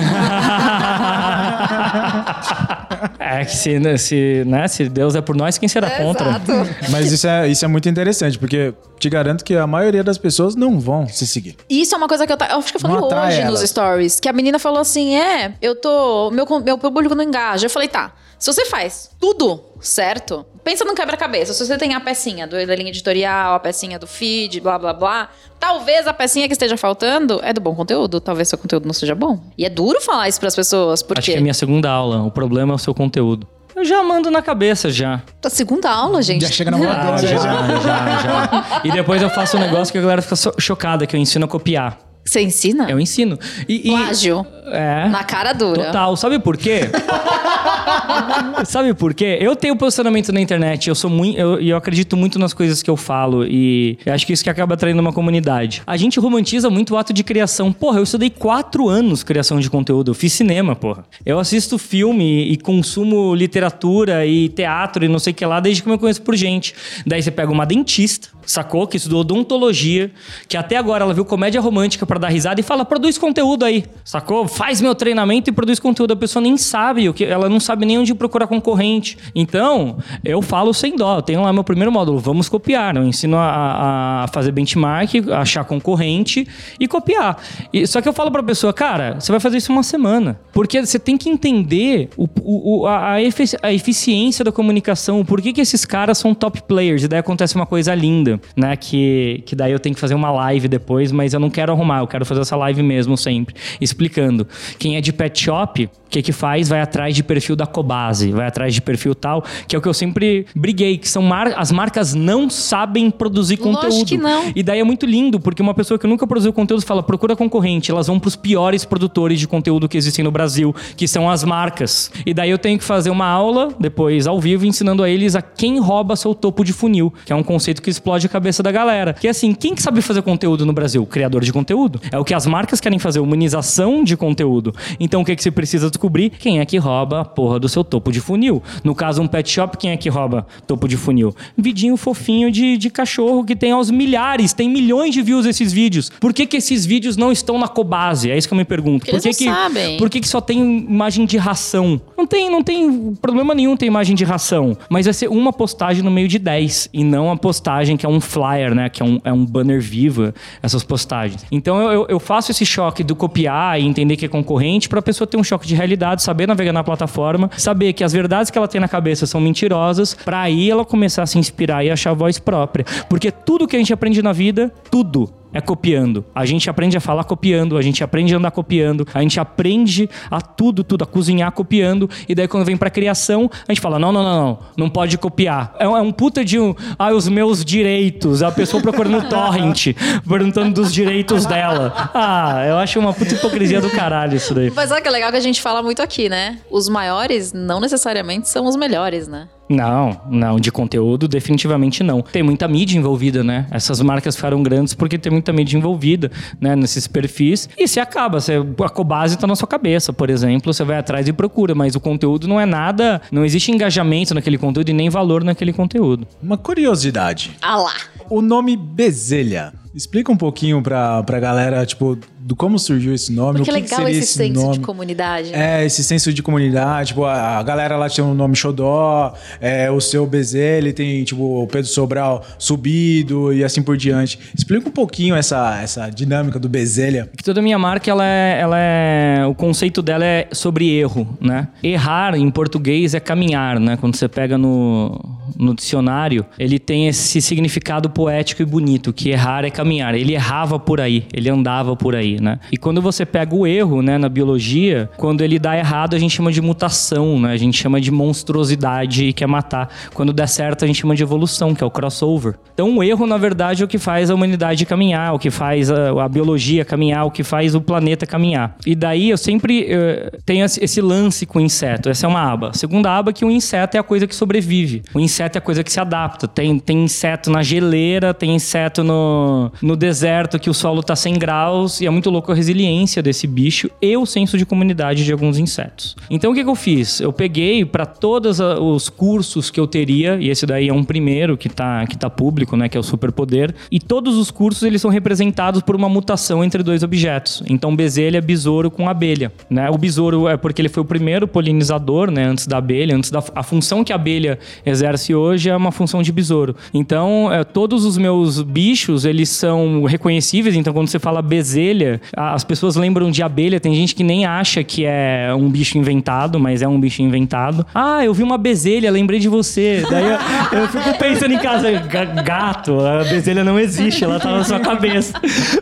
é 3.19 3.45
que 3.45 3.55
se, 3.55 3.79
né, 3.79 3.97
se, 3.97 4.43
né, 4.45 4.67
se 4.67 4.87
Deus 4.89 5.15
é 5.15 5.21
por 5.21 5.35
nós, 5.35 5.57
quem 5.57 5.67
será 5.69 5.89
contra? 5.91 6.29
Exato. 6.29 6.51
Mas 6.91 7.11
isso 7.11 7.27
é, 7.27 7.47
isso 7.47 7.63
é 7.65 7.67
muito 7.67 7.87
interessante, 7.89 8.37
porque 8.37 8.73
te 8.99 9.09
garanto 9.09 9.43
que 9.43 9.55
a 9.55 9.67
maioria 9.67 10.03
das 10.03 10.17
pessoas 10.17 10.55
não 10.55 10.79
vão 10.79 11.07
se 11.07 11.25
seguir. 11.27 11.55
Isso 11.69 11.93
é 11.93 11.97
uma 11.97 12.07
coisa 12.07 12.25
que 12.25 12.33
eu, 12.33 12.37
ta- 12.37 12.47
eu 12.51 12.57
acho 12.57 12.71
que 12.71 12.77
eu 12.77 12.81
falei 12.81 12.97
hoje 12.97 13.43
nos 13.43 13.59
elas. 13.59 13.69
stories. 13.69 14.19
Que 14.19 14.29
a 14.29 14.33
menina 14.33 14.57
falou 14.59 14.79
assim: 14.79 15.15
é, 15.15 15.53
eu 15.61 15.75
tô. 15.75 16.31
Meu, 16.31 16.45
meu 16.61 16.77
público 16.77 17.13
não 17.15 17.23
engaja. 17.23 17.65
Eu 17.65 17.69
falei, 17.69 17.87
tá. 17.87 18.13
Se 18.37 18.51
você 18.51 18.65
faz 18.65 19.09
tudo 19.19 19.63
certo, 19.79 20.45
pensa 20.63 20.83
num 20.85 20.95
quebra-cabeça. 20.95 21.53
Se 21.53 21.65
você 21.65 21.77
tem 21.77 21.93
a 21.93 21.99
pecinha 21.99 22.47
do, 22.47 22.65
da 22.65 22.75
linha 22.75 22.89
editorial, 22.89 23.55
a 23.55 23.59
pecinha 23.59 23.99
do 23.99 24.07
feed, 24.07 24.59
blá 24.61 24.77
blá 24.79 24.93
blá. 24.93 25.29
Talvez 25.59 26.07
a 26.07 26.13
pecinha 26.13 26.47
que 26.47 26.53
esteja 26.53 26.77
faltando 26.77 27.39
é 27.43 27.53
do 27.53 27.61
bom 27.61 27.75
conteúdo. 27.75 28.19
Talvez 28.19 28.49
seu 28.49 28.57
conteúdo 28.57 28.85
não 28.85 28.93
seja 28.93 29.15
bom. 29.15 29.39
E 29.57 29.65
é 29.65 29.69
duro 29.69 30.01
falar 30.01 30.27
isso 30.29 30.39
pras 30.39 30.55
pessoas, 30.55 30.99
Acho 31.01 31.07
que 31.07 31.13
porque. 31.15 31.31
é 31.33 31.37
a 31.37 31.41
minha 31.41 31.53
segunda 31.53 31.89
aula. 31.89 32.23
O 32.23 32.31
problema 32.31 32.73
é 32.73 32.75
o 32.75 32.79
seu 32.79 32.93
conteúdo. 32.93 33.47
Eu 33.75 33.83
já 33.83 34.01
mando 34.01 34.31
na 34.31 34.41
cabeça 34.41 34.89
já. 34.89 35.21
A 35.43 35.49
segunda 35.49 35.89
aula, 35.89 36.21
gente. 36.21 36.43
Já 36.43 36.47
chega 36.49 36.71
na 36.71 36.77
voadora, 36.77 37.17
já, 37.17 37.27
já. 37.27 37.79
já, 37.79 38.19
já. 38.19 38.81
E 38.85 38.91
depois 38.91 39.21
eu 39.21 39.29
faço 39.29 39.57
um 39.57 39.59
negócio 39.59 39.91
que 39.91 39.97
a 39.97 40.01
galera 40.01 40.21
fica 40.21 40.35
chocada, 40.59 41.05
que 41.05 41.13
eu 41.13 41.19
ensino 41.19 41.43
a 41.43 41.47
copiar. 41.47 41.97
Você 42.25 42.41
ensina? 42.41 42.89
Eu 42.89 42.99
ensino. 42.99 43.37
E, 43.69 43.87
e- 43.87 43.91
Plágio. 43.91 44.45
É. 44.67 45.07
Na 45.09 45.23
cara 45.23 45.53
dura. 45.53 45.85
Total. 45.85 46.17
Sabe 46.17 46.39
por 46.39 46.57
quê? 46.57 46.81
Sabe 48.65 48.95
por 48.95 49.13
quê? 49.13 49.37
Eu 49.39 49.55
tenho 49.55 49.75
posicionamento 49.75 50.31
na 50.31 50.41
internet, 50.41 50.87
eu 50.89 50.95
sou 50.95 51.07
muito. 51.09 51.37
Eu, 51.37 51.59
eu 51.61 51.77
acredito 51.77 52.17
muito 52.17 52.39
nas 52.39 52.51
coisas 52.51 52.81
que 52.81 52.89
eu 52.89 52.97
falo. 52.97 53.45
E 53.45 53.97
eu 54.03 54.11
acho 54.11 54.25
que 54.25 54.33
isso 54.33 54.43
que 54.43 54.49
acaba 54.49 54.73
atraindo 54.73 54.99
uma 54.99 55.13
comunidade. 55.13 55.83
A 55.85 55.95
gente 55.97 56.19
romantiza 56.19 56.67
muito 56.69 56.95
o 56.95 56.97
ato 56.97 57.13
de 57.13 57.23
criação. 57.23 57.71
Porra, 57.71 57.99
eu 57.99 58.03
estudei 58.03 58.31
quatro 58.31 58.89
anos 58.89 59.21
criação 59.23 59.59
de 59.59 59.69
conteúdo. 59.69 60.11
Eu 60.11 60.15
fiz 60.15 60.33
cinema, 60.33 60.75
porra. 60.75 61.05
Eu 61.23 61.37
assisto 61.39 61.77
filme 61.77 62.51
e 62.51 62.57
consumo 62.57 63.35
literatura 63.35 64.25
e 64.25 64.49
teatro 64.49 65.05
e 65.05 65.07
não 65.07 65.19
sei 65.19 65.31
o 65.31 65.35
que 65.35 65.45
lá 65.45 65.59
desde 65.59 65.83
que 65.83 65.87
eu 65.89 65.93
me 65.93 65.99
conheço 65.99 66.23
por 66.23 66.35
gente. 66.35 66.73
Daí 67.05 67.21
você 67.21 67.29
pega 67.29 67.51
uma 67.51 67.65
dentista, 67.67 68.29
sacou? 68.45 68.87
Que 68.87 68.97
estudou 68.97 69.21
odontologia, 69.21 70.11
que 70.47 70.57
até 70.57 70.77
agora 70.77 71.03
ela 71.03 71.13
viu 71.13 71.25
comédia 71.25 71.59
romântica 71.61 72.05
pra 72.05 72.19
dar 72.19 72.29
risada 72.29 72.59
e 72.59 72.63
fala: 72.63 72.85
produz 72.85 73.17
conteúdo 73.17 73.65
aí, 73.65 73.85
sacou? 74.03 74.47
Faz 74.47 74.81
meu 74.81 74.95
treinamento 74.95 75.49
e 75.49 75.53
produz 75.53 75.79
conteúdo. 75.79 76.13
A 76.13 76.15
pessoa 76.15 76.41
nem 76.41 76.57
sabe 76.57 77.09
o 77.09 77.13
que. 77.13 77.23
Ela 77.23 77.49
não 77.49 77.59
sabe 77.59 77.85
nem 77.85 77.97
onde 77.97 78.13
procurar 78.13 78.47
concorrente. 78.47 79.17
Então, 79.33 79.97
eu 80.23 80.41
falo 80.41 80.73
sem 80.73 80.95
dó. 80.95 81.17
Eu 81.17 81.21
tenho 81.21 81.41
lá 81.41 81.51
meu 81.51 81.63
primeiro 81.63 81.91
módulo, 81.91 82.19
vamos 82.19 82.49
copiar. 82.49 82.95
Eu 82.95 83.03
ensino 83.03 83.37
a, 83.37 84.23
a 84.23 84.27
fazer 84.27 84.51
benchmark, 84.51 85.11
achar 85.31 85.63
concorrente 85.63 86.47
e 86.79 86.87
copiar. 86.87 87.37
E, 87.73 87.85
só 87.87 88.01
que 88.01 88.07
eu 88.07 88.13
falo 88.13 88.31
pra 88.31 88.43
pessoa, 88.43 88.73
cara, 88.73 89.15
você 89.19 89.31
vai 89.31 89.39
fazer 89.39 89.57
isso 89.57 89.71
uma 89.71 89.83
semana. 89.83 90.39
Porque 90.53 90.85
você 90.85 90.99
tem 90.99 91.17
que 91.17 91.29
entender 91.29 92.09
o, 92.15 92.27
o, 92.41 92.87
a, 92.87 93.13
a 93.61 93.73
eficiência 93.73 94.43
da 94.43 94.51
comunicação, 94.51 95.23
por 95.25 95.41
que, 95.41 95.53
que 95.53 95.61
esses 95.61 95.85
caras 95.85 96.17
são 96.17 96.33
top 96.33 96.63
players. 96.63 97.03
E 97.03 97.07
daí 97.07 97.19
acontece 97.19 97.55
uma 97.55 97.65
coisa 97.65 97.93
linda, 97.93 98.34
né? 98.55 98.75
Que, 98.75 99.43
que 99.45 99.55
daí 99.55 99.71
eu 99.71 99.79
tenho 99.79 99.95
que 99.95 100.01
fazer 100.01 100.13
uma 100.13 100.31
live 100.31 100.67
depois, 100.67 101.11
mas 101.11 101.33
eu 101.33 101.39
não 101.39 101.49
quero 101.49 101.71
arrumar, 101.71 101.99
eu 101.99 102.07
quero 102.07 102.25
fazer 102.25 102.41
essa 102.41 102.55
live 102.55 102.81
mesmo 102.83 103.17
sempre, 103.17 103.55
explicando. 103.79 104.47
Quem 104.77 104.97
é 104.97 105.01
de 105.01 105.11
pet 105.11 105.43
shop, 105.43 105.85
o 105.85 105.89
que, 106.09 106.21
que 106.21 106.31
faz? 106.31 106.69
Vai 106.69 106.81
atrás 106.81 107.15
de 107.15 107.23
perfil 107.23 107.55
da 107.55 107.65
Cobase, 107.65 108.31
vai 108.31 108.47
atrás 108.47 108.73
de 108.73 108.81
perfil 108.81 109.15
tal, 109.15 109.43
que 109.67 109.75
é 109.75 109.79
o 109.79 109.81
que 109.81 109.87
eu 109.87 109.93
sempre 109.93 110.45
briguei, 110.55 110.97
que 110.97 111.07
são 111.07 111.21
mar 111.21 111.53
as 111.55 111.71
marcas 111.71 112.13
não 112.13 112.49
sabem 112.49 113.09
produzir 113.09 113.59
Lógico 113.59 113.81
conteúdo. 113.81 114.05
que 114.05 114.17
não. 114.17 114.51
E 114.55 114.63
daí 114.63 114.79
é 114.79 114.83
muito 114.83 115.05
lindo, 115.05 115.39
porque 115.39 115.61
uma 115.61 115.73
pessoa 115.73 115.99
que 115.99 116.07
nunca 116.07 116.25
produziu 116.25 116.53
conteúdo 116.53 116.85
fala, 116.85 117.03
procura 117.03 117.35
concorrente, 117.35 117.91
elas 117.91 118.07
vão 118.07 118.19
pros 118.19 118.35
piores 118.35 118.85
produtores 118.85 119.39
de 119.39 119.47
conteúdo 119.47 119.87
que 119.89 119.97
existem 119.97 120.23
no 120.23 120.31
Brasil, 120.31 120.75
que 120.95 121.07
são 121.07 121.29
as 121.29 121.43
marcas. 121.43 122.11
E 122.25 122.33
daí 122.33 122.49
eu 122.49 122.57
tenho 122.57 122.77
que 122.77 122.83
fazer 122.83 123.09
uma 123.09 123.27
aula, 123.27 123.69
depois 123.79 124.27
ao 124.27 124.39
vivo, 124.39 124.65
ensinando 124.65 125.03
a 125.03 125.09
eles 125.09 125.35
a 125.35 125.41
quem 125.41 125.79
rouba 125.79 126.15
seu 126.15 126.33
topo 126.33 126.63
de 126.63 126.73
funil, 126.73 127.13
que 127.25 127.33
é 127.33 127.35
um 127.35 127.43
conceito 127.43 127.81
que 127.81 127.89
explode 127.89 128.24
a 128.25 128.29
cabeça 128.29 128.63
da 128.63 128.71
galera. 128.71 129.13
Que 129.13 129.27
é 129.27 129.31
assim, 129.31 129.53
quem 129.53 129.75
que 129.75 129.81
sabe 129.81 130.01
fazer 130.01 130.21
conteúdo 130.21 130.65
no 130.65 130.73
Brasil? 130.73 131.05
Criador 131.05 131.43
de 131.43 131.51
conteúdo. 131.51 131.99
É 132.11 132.17
o 132.17 132.23
que 132.23 132.33
as 132.33 132.45
marcas 132.45 132.79
querem 132.79 132.99
fazer, 132.99 133.19
humanização 133.19 134.03
de 134.03 134.15
conteúdo. 134.15 134.73
Então 134.99 135.21
o 135.21 135.25
que, 135.25 135.35
que 135.35 135.43
você 135.43 135.51
precisa 135.51 135.89
descobrir? 135.89 136.31
Quem 136.31 136.59
é 136.59 136.65
que 136.65 136.77
rouba 136.77 137.21
a 137.21 137.25
porra 137.25 137.59
do 137.59 137.67
seu 137.67 137.83
topo 137.83 138.11
de 138.11 138.19
funil. 138.19 138.61
No 138.83 138.95
caso, 138.95 139.21
um 139.21 139.27
pet 139.27 139.49
shop, 139.49 139.77
quem 139.77 139.91
é 139.91 139.97
que 139.97 140.09
rouba 140.09 140.45
topo 140.67 140.87
de 140.87 140.97
funil? 140.97 141.35
Vidinho 141.57 141.97
fofinho 141.97 142.51
de, 142.51 142.77
de 142.77 142.89
cachorro 142.89 143.43
que 143.43 143.55
tem 143.55 143.71
aos 143.71 143.91
milhares, 143.91 144.53
tem 144.53 144.69
milhões 144.69 145.13
de 145.13 145.21
views 145.21 145.45
esses 145.45 145.71
vídeos. 145.73 146.09
Por 146.19 146.33
que, 146.33 146.45
que 146.45 146.57
esses 146.57 146.85
vídeos 146.85 147.17
não 147.17 147.31
estão 147.31 147.57
na 147.57 147.67
Cobase? 147.67 148.29
É 148.29 148.37
isso 148.37 148.47
que 148.47 148.53
eu 148.53 148.57
me 148.57 148.65
pergunto. 148.65 149.05
Por 149.05 149.21
que, 149.21 149.29
que, 149.29 149.45
sabem. 149.45 149.97
por 149.97 150.09
que, 150.09 150.21
que 150.21 150.27
só 150.27 150.39
tem 150.39 150.59
imagem 150.59 151.25
de 151.25 151.37
ração? 151.37 151.99
Não 152.17 152.25
tem, 152.25 152.49
não 152.49 152.63
tem 152.63 153.13
problema 153.21 153.53
nenhum 153.53 153.75
ter 153.75 153.85
imagem 153.85 154.15
de 154.15 154.23
ração. 154.23 154.77
Mas 154.89 155.05
vai 155.05 155.13
ser 155.13 155.29
uma 155.29 155.51
postagem 155.51 156.03
no 156.03 156.11
meio 156.11 156.27
de 156.27 156.39
10 156.39 156.89
e 156.93 157.03
não 157.03 157.31
a 157.31 157.37
postagem 157.37 157.97
que 157.97 158.05
é 158.05 158.09
um 158.09 158.14
flyer, 158.19 158.73
né? 158.75 158.89
Que 158.89 159.01
é 159.01 159.05
um, 159.05 159.19
é 159.23 159.31
um 159.33 159.45
banner 159.45 159.79
viva, 159.81 160.33
essas 160.61 160.83
postagens. 160.83 161.45
Então 161.51 161.79
eu, 161.91 162.05
eu- 162.09 162.19
faço 162.19 162.49
esse 162.51 162.65
choque 162.65 163.03
do 163.03 163.15
copiar 163.15 163.79
e 163.79 163.85
entender 163.85 164.15
que 164.17 164.25
é 164.25 164.27
concorrente 164.27 164.89
pra 164.89 165.01
pessoa 165.01 165.27
ter 165.27 165.37
um 165.37 165.43
choque 165.43 165.67
de 165.67 165.75
realidade, 165.75 166.23
saber 166.23 166.47
navegar 166.47 166.73
na 166.73 166.83
plataforma, 166.83 167.51
saber 167.57 167.93
que 167.93 168.03
as 168.03 168.11
verdades 168.13 168.49
que 168.49 168.57
ela 168.57 168.67
tem 168.67 168.81
na 168.81 168.87
cabeça 168.87 169.25
são 169.27 169.39
mentirosas, 169.39 170.13
pra 170.25 170.41
aí 170.41 170.71
ela 170.71 170.83
começar 170.83 171.21
a 171.23 171.25
se 171.27 171.37
inspirar 171.37 171.83
e 171.85 171.91
achar 171.91 172.11
a 172.11 172.13
voz 172.13 172.39
própria. 172.39 172.83
Porque 173.07 173.29
tudo 173.31 173.67
que 173.67 173.75
a 173.75 173.79
gente 173.79 173.93
aprende 173.93 174.21
na 174.23 174.33
vida, 174.33 174.73
tudo 174.89 175.29
é 175.55 175.61
copiando. 175.61 176.25
A 176.35 176.45
gente 176.45 176.69
aprende 176.69 176.97
a 176.97 176.99
falar 176.99 177.23
copiando, 177.23 177.77
a 177.77 177.81
gente 177.81 178.03
aprende 178.03 178.33
a 178.33 178.37
andar 178.37 178.51
copiando, 178.51 179.07
a 179.13 179.21
gente 179.21 179.39
aprende 179.39 180.09
a 180.29 180.41
tudo, 180.41 180.83
tudo, 180.83 181.05
a 181.05 181.07
cozinhar 181.07 181.49
copiando. 181.53 182.09
E 182.27 182.35
daí 182.35 182.45
quando 182.45 182.65
vem 182.65 182.75
pra 182.75 182.89
criação, 182.89 183.49
a 183.65 183.71
gente 183.71 183.79
fala: 183.79 183.97
não, 183.97 184.11
não, 184.11 184.21
não, 184.21 184.35
não, 184.35 184.59
não 184.77 184.89
pode 184.89 185.17
copiar. 185.17 185.73
É 185.79 185.87
um, 185.87 185.97
é 185.97 186.11
puta 186.11 186.43
de 186.43 186.59
um. 186.59 186.75
Ah, 186.99 187.13
os 187.13 187.29
meus 187.29 187.63
direitos. 187.63 188.43
A 188.43 188.51
pessoa 188.51 188.83
procurando 188.83 189.29
torrent, 189.29 189.95
perguntando 190.27 190.73
dos 190.73 190.93
direitos 190.93 191.45
dela. 191.45 192.11
Ah, 192.13 192.65
eu 192.67 192.77
acho 192.77 192.99
uma 192.99 193.13
puta 193.13 193.33
hipocrisia 193.33 193.79
do 193.79 193.89
caralho 193.89 194.35
isso 194.35 194.53
daí. 194.53 194.69
Mas 194.75 194.91
olha 194.91 195.01
que 195.01 195.09
legal 195.09 195.31
que 195.31 195.37
a 195.37 195.41
gente 195.41 195.61
fala 195.61 195.81
muito 195.81 196.01
aqui, 196.01 196.27
né? 196.27 196.59
Os 196.69 196.89
maiores 196.89 197.53
não 197.53 197.79
necessariamente 197.79 198.49
são 198.49 198.65
os 198.65 198.75
melhores, 198.75 199.29
né? 199.29 199.47
Não, 199.67 200.21
não, 200.29 200.59
de 200.59 200.71
conteúdo 200.71 201.27
definitivamente 201.27 202.03
não. 202.03 202.21
Tem 202.21 202.43
muita 202.43 202.67
mídia 202.67 202.97
envolvida, 202.97 203.43
né? 203.43 203.65
Essas 203.71 203.99
marcas 204.01 204.35
ficaram 204.35 204.61
grandes 204.61 204.93
porque 204.93 205.17
tem 205.17 205.31
muita 205.31 205.51
mídia 205.51 205.77
envolvida, 205.77 206.31
né? 206.59 206.75
Nesses 206.75 207.07
perfis. 207.07 207.67
E 207.77 207.87
se 207.87 207.99
acaba, 207.99 208.39
você, 208.39 208.53
a 208.83 208.89
Cobase 208.89 209.37
tá 209.37 209.47
na 209.47 209.55
sua 209.55 209.67
cabeça, 209.67 210.13
por 210.13 210.29
exemplo, 210.29 210.73
você 210.73 210.83
vai 210.83 210.97
atrás 210.97 211.27
e 211.27 211.33
procura, 211.33 211.73
mas 211.73 211.95
o 211.95 211.99
conteúdo 211.99 212.47
não 212.47 212.59
é 212.59 212.65
nada, 212.65 213.21
não 213.31 213.43
existe 213.43 213.71
engajamento 213.71 214.33
naquele 214.33 214.57
conteúdo 214.57 214.89
e 214.89 214.93
nem 214.93 215.09
valor 215.09 215.43
naquele 215.43 215.73
conteúdo. 215.73 216.27
Uma 216.41 216.57
curiosidade. 216.57 217.51
Ah 217.61 217.77
lá. 217.77 217.93
O 218.29 218.41
nome 218.41 218.77
Bezelha. 218.77 219.73
Explica 219.95 220.31
um 220.31 220.35
pouquinho 220.35 220.81
pra, 220.81 221.23
pra 221.23 221.39
galera, 221.39 221.85
tipo, 221.85 222.17
do 222.37 222.55
como 222.55 222.77
surgiu 222.77 223.13
esse 223.13 223.31
nome. 223.31 223.59
Porque 223.59 223.71
é 223.71 223.73
o 223.73 223.75
que 223.77 223.81
que 223.83 223.89
legal 223.89 224.05
seria 224.05 224.19
esse 224.19 224.33
senso 224.33 224.61
nome. 224.61 224.73
de 224.73 224.79
comunidade. 224.81 225.51
né? 225.51 225.81
É, 225.81 225.85
esse 225.85 226.03
senso 226.03 226.33
de 226.33 226.43
comunidade, 226.43 227.09
tipo, 227.09 227.23
a, 227.23 227.57
a 227.57 227.63
galera 227.63 227.95
lá 227.95 228.09
tinha 228.09 228.25
um 228.25 228.33
nome 228.33 228.55
Xodó, 228.55 229.33
é, 229.61 229.89
o 229.89 230.01
seu 230.01 230.27
Bezelha 230.27 230.91
tem, 230.91 231.23
tipo, 231.23 231.63
o 231.63 231.67
Pedro 231.67 231.87
Sobral 231.89 232.43
subido 232.59 233.53
e 233.53 233.63
assim 233.63 233.81
por 233.81 233.95
diante. 233.95 234.37
Explica 234.53 234.89
um 234.89 234.91
pouquinho 234.91 235.33
essa, 235.33 235.79
essa 235.81 236.09
dinâmica 236.09 236.59
do 236.59 236.67
Bezelha. 236.67 237.29
que 237.35 237.43
toda 237.43 237.61
minha 237.61 237.79
marca, 237.79 238.11
ela 238.11 238.25
é, 238.25 238.59
ela 238.59 238.77
é. 238.77 239.45
O 239.47 239.55
conceito 239.55 240.01
dela 240.01 240.25
é 240.25 240.47
sobre 240.51 240.89
erro, 240.89 241.37
né? 241.39 241.69
Errar 241.81 242.35
em 242.35 242.51
português 242.51 243.13
é 243.15 243.19
caminhar, 243.21 243.79
né? 243.79 243.95
Quando 243.95 244.15
você 244.15 244.27
pega 244.27 244.57
no, 244.57 245.19
no 245.57 245.73
dicionário, 245.73 246.45
ele 246.59 246.79
tem 246.79 247.07
esse 247.07 247.41
significado 247.41 248.09
poético 248.09 248.61
e 248.61 248.65
bonito, 248.65 249.13
que 249.13 249.29
errar 249.29 249.63
é 249.63 249.69
caminhar. 249.69 249.84
Ele 249.93 250.33
errava 250.33 250.79
por 250.79 251.01
aí, 251.01 251.25
ele 251.33 251.49
andava 251.49 251.95
por 251.95 252.15
aí, 252.15 252.39
né? 252.41 252.59
E 252.71 252.77
quando 252.77 253.01
você 253.01 253.25
pega 253.25 253.53
o 253.53 253.67
erro, 253.67 254.01
né, 254.01 254.17
na 254.17 254.29
biologia, 254.29 255.09
quando 255.17 255.41
ele 255.41 255.59
dá 255.59 255.77
errado, 255.77 256.15
a 256.15 256.19
gente 256.19 256.35
chama 256.35 256.51
de 256.51 256.61
mutação, 256.61 257.39
né? 257.39 257.51
A 257.51 257.57
gente 257.57 257.77
chama 257.77 257.99
de 257.99 258.11
monstruosidade, 258.11 259.33
que 259.33 259.43
é 259.43 259.47
matar. 259.47 259.89
Quando 260.13 260.33
der 260.33 260.47
certo, 260.47 260.85
a 260.85 260.87
gente 260.87 261.01
chama 261.01 261.15
de 261.15 261.23
evolução, 261.23 261.75
que 261.75 261.83
é 261.83 261.87
o 261.87 261.91
crossover. 261.91 262.55
Então, 262.73 262.97
o 262.97 263.03
erro, 263.03 263.27
na 263.27 263.37
verdade, 263.37 263.81
é 263.81 263.85
o 263.85 263.87
que 263.87 263.97
faz 263.97 264.29
a 264.29 264.35
humanidade 264.35 264.85
caminhar, 264.85 265.33
o 265.33 265.39
que 265.39 265.51
faz 265.51 265.91
a, 265.91 266.23
a 266.23 266.29
biologia 266.29 266.85
caminhar, 266.85 267.25
o 267.25 267.31
que 267.31 267.43
faz 267.43 267.75
o 267.75 267.81
planeta 267.81 268.25
caminhar. 268.25 268.75
E 268.85 268.95
daí 268.95 269.29
eu 269.29 269.37
sempre 269.37 269.85
eh, 269.89 270.31
tenho 270.45 270.63
esse 270.65 270.95
esse 270.95 271.01
lance 271.01 271.45
com 271.45 271.59
o 271.59 271.61
inseto. 271.61 272.09
Essa 272.09 272.25
é 272.25 272.29
uma 272.29 272.41
aba. 272.41 272.69
A 272.69 272.73
segunda 272.73 273.11
aba 273.11 273.31
é 273.31 273.33
que 273.33 273.43
o 273.43 273.51
inseto 273.51 273.97
é 273.97 273.99
a 273.99 274.03
coisa 274.03 274.25
que 274.25 274.35
sobrevive. 274.35 275.03
O 275.13 275.19
inseto 275.19 275.57
é 275.57 275.59
a 275.59 275.61
coisa 275.61 275.83
que 275.83 275.91
se 275.91 275.99
adapta. 275.99 276.47
Tem, 276.47 276.79
tem 276.79 277.03
inseto 277.03 277.49
na 277.49 277.61
geleira, 277.61 278.33
tem 278.33 278.55
inseto 278.55 279.03
no, 279.03 279.71
no 279.81 279.95
deserto 279.95 280.59
que 280.59 280.69
o 280.69 280.73
solo 280.73 281.03
tá 281.03 281.15
100 281.15 281.33
graus 281.39 282.01
e 282.01 282.05
é 282.05 282.09
muito 282.09 282.29
louco 282.29 282.51
a 282.51 282.55
resiliência 282.55 283.21
desse 283.21 283.47
bicho 283.47 283.89
e 284.01 284.15
o 284.17 284.25
senso 284.25 284.57
de 284.57 284.65
comunidade 284.65 285.23
de 285.23 285.31
alguns 285.31 285.57
insetos. 285.57 286.15
Então 286.29 286.51
o 286.51 286.55
que, 286.55 286.63
que 286.63 286.69
eu 286.69 286.75
fiz? 286.75 287.19
Eu 287.19 287.33
peguei 287.33 287.85
para 287.85 288.05
todos 288.05 288.59
os 288.59 289.09
cursos 289.09 289.69
que 289.69 289.79
eu 289.79 289.87
teria, 289.87 290.37
e 290.39 290.49
esse 290.49 290.65
daí 290.65 290.89
é 290.89 290.93
um 290.93 291.03
primeiro 291.03 291.57
que 291.57 291.69
tá, 291.69 292.05
que 292.07 292.17
tá 292.17 292.29
público, 292.29 292.75
né, 292.75 292.89
que 292.89 292.97
é 292.97 292.99
o 292.99 293.03
superpoder, 293.03 293.73
e 293.91 293.99
todos 293.99 294.37
os 294.37 294.51
cursos 294.51 294.83
eles 294.83 295.01
são 295.01 295.11
representados 295.11 295.81
por 295.81 295.95
uma 295.95 296.09
mutação 296.09 296.63
entre 296.63 296.83
dois 296.83 297.03
objetos. 297.03 297.63
Então 297.67 297.95
bezelha 297.95 298.41
besouro 298.41 298.89
com 298.91 299.07
abelha, 299.09 299.51
né? 299.69 299.89
O 299.89 299.97
besouro 299.97 300.47
é 300.47 300.57
porque 300.57 300.81
ele 300.81 300.89
foi 300.89 301.01
o 301.01 301.05
primeiro 301.05 301.47
polinizador, 301.47 302.31
né, 302.31 302.45
antes 302.45 302.67
da 302.67 302.77
abelha, 302.77 303.15
antes 303.15 303.29
da 303.31 303.43
a 303.53 303.63
função 303.63 304.03
que 304.03 304.11
a 304.11 304.15
abelha 304.15 304.59
exerce 304.85 305.33
hoje 305.33 305.69
é 305.69 305.75
uma 305.75 305.91
função 305.91 306.21
de 306.21 306.31
besouro. 306.31 306.75
Então, 306.93 307.51
é, 307.51 307.63
todos 307.63 308.05
os 308.05 308.17
meus 308.17 308.61
bichos, 308.61 309.25
eles 309.25 309.49
são 309.55 310.03
reconhecíveis, 310.03 310.75
então 310.75 310.93
quando 310.93 311.07
você 311.07 311.19
fala 311.19 311.41
bezelha, 311.41 312.21
as 312.35 312.63
pessoas 312.63 312.95
lembram 312.95 313.31
de 313.31 313.41
abelha, 313.43 313.79
tem 313.79 313.93
gente 313.95 314.13
que 314.15 314.23
nem 314.23 314.45
acha 314.45 314.83
que 314.83 315.03
é 315.05 315.53
um 315.57 315.69
bicho 315.69 315.97
inventado, 315.97 316.59
mas 316.59 316.81
é 316.81 316.87
um 316.87 316.99
bicho 316.99 317.21
inventado. 317.21 317.85
Ah, 317.93 318.23
eu 318.23 318.33
vi 318.33 318.43
uma 318.43 318.57
bezelha, 318.57 319.09
lembrei 319.11 319.39
de 319.39 319.47
você. 319.49 320.03
Daí 320.09 320.25
eu, 320.25 320.79
eu 320.79 320.87
fico 320.87 321.17
pensando 321.17 321.53
em 321.53 321.57
casa, 321.59 321.91
"Ga- 321.91 322.25
gato, 322.25 322.99
a 322.99 323.23
bezelha 323.23 323.63
não 323.63 323.79
existe, 323.79 324.23
ela 324.23 324.39
tá 324.39 324.51
na 324.51 324.63
sua 324.63 324.79
cabeça. 324.79 325.33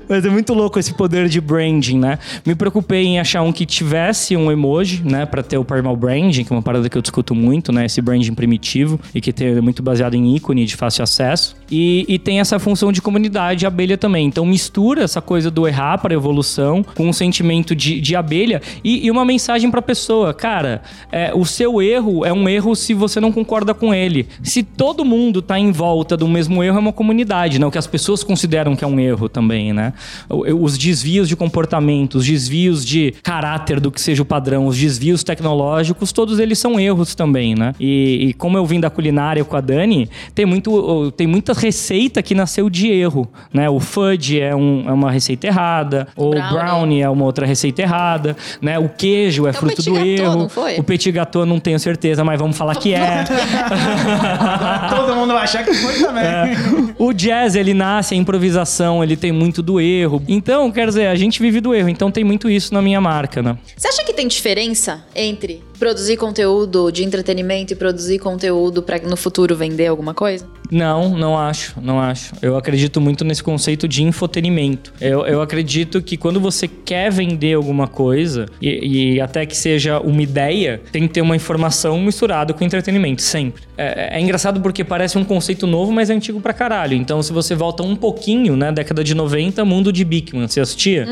Mas 0.08 0.26
é 0.26 0.30
muito 0.30 0.54
louco 0.54 0.80
esse 0.80 0.94
poder 0.94 1.28
de 1.28 1.40
branding, 1.42 2.00
né? 2.00 2.20
Me 2.46 2.56
preocupei 2.56 3.04
em 3.06 3.20
achar 3.20 3.42
um 3.42 3.52
que 3.52 3.66
tivesse 3.66 4.36
um 4.38 4.52
emoji, 4.52 5.02
né, 5.04 5.26
Pra 5.26 5.42
ter 5.42 5.58
o 5.58 5.66
primal 5.66 5.96
branding, 5.96 6.44
que 6.44 6.54
é 6.54 6.56
uma 6.56 6.62
parada 6.62 6.88
que 6.90 6.98
eu 6.98 7.02
discuto 7.02 7.34
muito, 7.34 7.72
né, 7.72 7.86
esse 7.86 8.02
branding 8.02 8.34
primitivo 8.34 9.00
e 9.16 9.20
que 9.22 9.34
é 9.44 9.60
muito 9.62 9.82
baseado 9.82 10.14
em 10.16 10.36
ícone 10.36 10.66
de 10.66 10.76
fácil 10.76 11.04
acesso. 11.04 11.56
E, 11.72 12.06
e 12.08 12.20
tem 12.20 12.40
essa 12.40 12.60
função 12.60 12.92
de 12.92 13.02
comunidade 13.02 13.63
abelha 13.66 13.98
também. 13.98 14.28
Então 14.28 14.46
mistura 14.46 15.04
essa 15.04 15.22
coisa 15.22 15.50
do 15.50 15.68
errar 15.68 15.98
para 15.98 16.14
evolução 16.14 16.84
com 16.96 17.08
um 17.08 17.14
sentimento 17.14 17.76
de, 17.76 18.00
de 18.00 18.16
abelha 18.16 18.62
e, 18.84 19.06
e 19.06 19.12
uma 19.12 19.26
mensagem 19.26 19.70
pra 19.70 19.82
pessoa. 19.82 20.34
Cara, 20.34 20.82
é, 21.12 21.32
o 21.34 21.46
seu 21.46 21.82
erro 21.82 22.26
é 22.26 22.34
um 22.34 22.48
erro 22.48 22.76
se 22.76 22.94
você 22.94 23.20
não 23.20 23.32
concorda 23.32 23.74
com 23.74 23.94
ele. 23.94 24.28
Se 24.42 24.64
todo 24.64 25.06
mundo 25.06 25.42
tá 25.42 25.60
em 25.60 25.72
volta 25.72 26.16
do 26.16 26.28
mesmo 26.28 26.64
erro, 26.64 26.78
é 26.78 26.80
uma 26.80 26.94
comunidade, 26.94 27.60
né? 27.60 27.66
O 27.66 27.72
que 27.72 27.78
as 27.78 27.88
pessoas 27.88 28.24
consideram 28.24 28.76
que 28.76 28.84
é 28.84 28.88
um 28.88 29.00
erro 29.00 29.30
também, 29.30 29.74
né? 29.74 29.94
Os 30.30 30.78
desvios 30.78 31.28
de 31.28 31.36
comportamento, 31.36 32.16
os 32.16 32.26
desvios 32.26 32.86
de 32.86 33.14
caráter 33.24 33.80
do 33.80 33.92
que 33.92 34.02
seja 34.02 34.22
o 34.22 34.26
padrão, 34.26 34.68
os 34.68 34.78
desvios 34.78 35.24
tecnológicos, 35.24 36.12
todos 36.12 36.40
eles 36.40 36.60
são 36.60 36.80
erros 36.80 37.16
também, 37.16 37.56
né? 37.56 37.74
E, 37.80 38.28
e 38.28 38.34
como 38.34 38.58
eu 38.58 38.66
vim 38.66 38.80
da 38.80 38.90
culinária 38.90 39.44
com 39.44 39.56
a 39.56 39.62
Dani, 39.62 40.10
tem, 40.34 40.46
muito, 40.46 41.12
tem 41.12 41.28
muita 41.28 41.54
receita 41.54 42.22
que 42.22 42.36
nasceu 42.36 42.70
de 42.70 42.88
erro, 42.88 43.28
né? 43.54 43.70
O 43.70 43.80
fudge 43.80 44.40
é, 44.42 44.56
um- 44.56 44.84
é 44.88 44.92
uma 44.92 45.12
receita 45.12 45.48
errada, 45.48 46.08
O 46.16 46.32
Brownie. 46.32 46.52
brownie 46.54 47.02
é 47.02 47.10
uma 47.10 47.24
outra 47.26 47.46
receita 47.46 47.82
errada, 47.82 48.36
né? 48.62 48.80
O 48.80 48.90
queijo 48.90 49.46
é 49.46 49.50
Então, 49.52 49.60
fruto 49.62 49.76
petit 49.78 49.90
do 49.90 49.94
gâteau, 49.96 50.26
erro. 50.32 50.36
não 50.40 50.50
foi? 50.50 50.76
O 50.80 50.84
petit 50.84 51.12
gâteau 51.12 51.46
não 51.46 51.60
tenho 51.60 51.80
certeza, 51.80 52.24
mas 52.24 52.40
vamos 52.40 52.58
falar 52.58 52.76
que 52.76 52.94
é. 52.94 53.24
Todo 54.96 55.16
mundo 55.16 55.34
vai 55.34 55.44
achar 55.44 55.64
que 55.64 55.74
foi 55.74 55.94
também. 55.96 56.94
O 56.98 57.14
jazz, 57.14 57.56
ele 57.56 57.74
nasce, 57.74 58.14
a 58.14 58.18
improvisação, 58.18 59.04
ele 59.04 59.16
tem 59.16 59.32
muito 59.32 59.62
do 59.62 59.80
erro. 59.80 60.22
Então, 60.28 60.72
quer 60.72 60.88
dizer, 60.88 61.08
a 61.08 61.16
gente 61.16 61.42
vive 61.42 61.60
do 61.62 61.74
erro. 61.74 61.90
Então 61.90 62.12
tem 62.12 62.24
muito 62.24 62.50
isso 62.50 62.74
na 62.74 62.82
minha 62.82 63.00
marca, 63.02 63.42
né? 63.42 63.58
Você 63.76 63.88
acha 63.88 64.04
que 64.04 64.14
tem 64.14 64.28
diferença 64.28 65.04
entre 65.16 65.64
produzir 65.80 66.18
conteúdo 66.18 66.92
de 66.92 67.04
entretenimento 67.04 67.74
e 67.74 67.76
produzir 67.76 68.20
conteúdo 68.20 68.82
pra 68.82 68.98
no 69.00 69.18
futuro 69.18 69.56
vender 69.56 69.88
alguma 69.88 70.14
coisa? 70.14 70.46
Não, 70.72 71.18
não 71.18 71.38
acho, 71.38 71.76
não 71.82 72.00
acho. 72.00 72.34
Eu 72.42 72.58
acredito 72.58 73.00
muito 73.00 73.24
nesse 73.24 73.44
conceito 73.44 73.88
de 73.88 74.04
infotenimento. 74.04 74.94
Eu, 75.00 75.26
eu 75.26 75.42
acredito 75.42 76.02
que 76.02 76.18
quando 76.18 76.40
você 76.40 76.68
quer 76.68 77.12
vender 77.12 77.54
alguma 77.54 77.88
coisa, 77.88 78.46
e, 78.62 79.16
e 79.16 79.22
até 79.22 79.46
que 79.46 79.56
seja 79.56 80.00
uma 80.00 80.22
ideia, 80.22 80.82
tem 80.92 81.08
que 81.08 81.14
ter 81.14 81.22
uma 81.22 81.36
informação 81.36 82.00
misturada 82.00 82.54
com 82.54 82.64
entretenimento, 82.64 83.22
sempre. 83.22 83.64
É, 83.78 84.18
é 84.18 84.22
engraçado 84.22 84.62
porque 84.62 84.84
parece 84.84 85.18
um 85.18 85.24
conceito 85.24 85.66
novo, 85.66 85.92
mas 85.92 86.10
é 86.10 86.14
antigo 86.14 86.40
pra 86.40 86.54
caralho. 86.54 86.96
Então, 86.96 87.22
se 87.22 87.34
você 87.34 87.56
volta 87.56 87.84
um 87.84 87.96
pouquinho, 87.96 88.56
né, 88.56 88.72
década 88.72 89.04
de 89.04 89.16
90, 89.16 89.64
Mundo 89.66 89.92
de 89.92 90.04
Bickman, 90.04 90.48
você 90.48 90.60
assistia? 90.60 91.08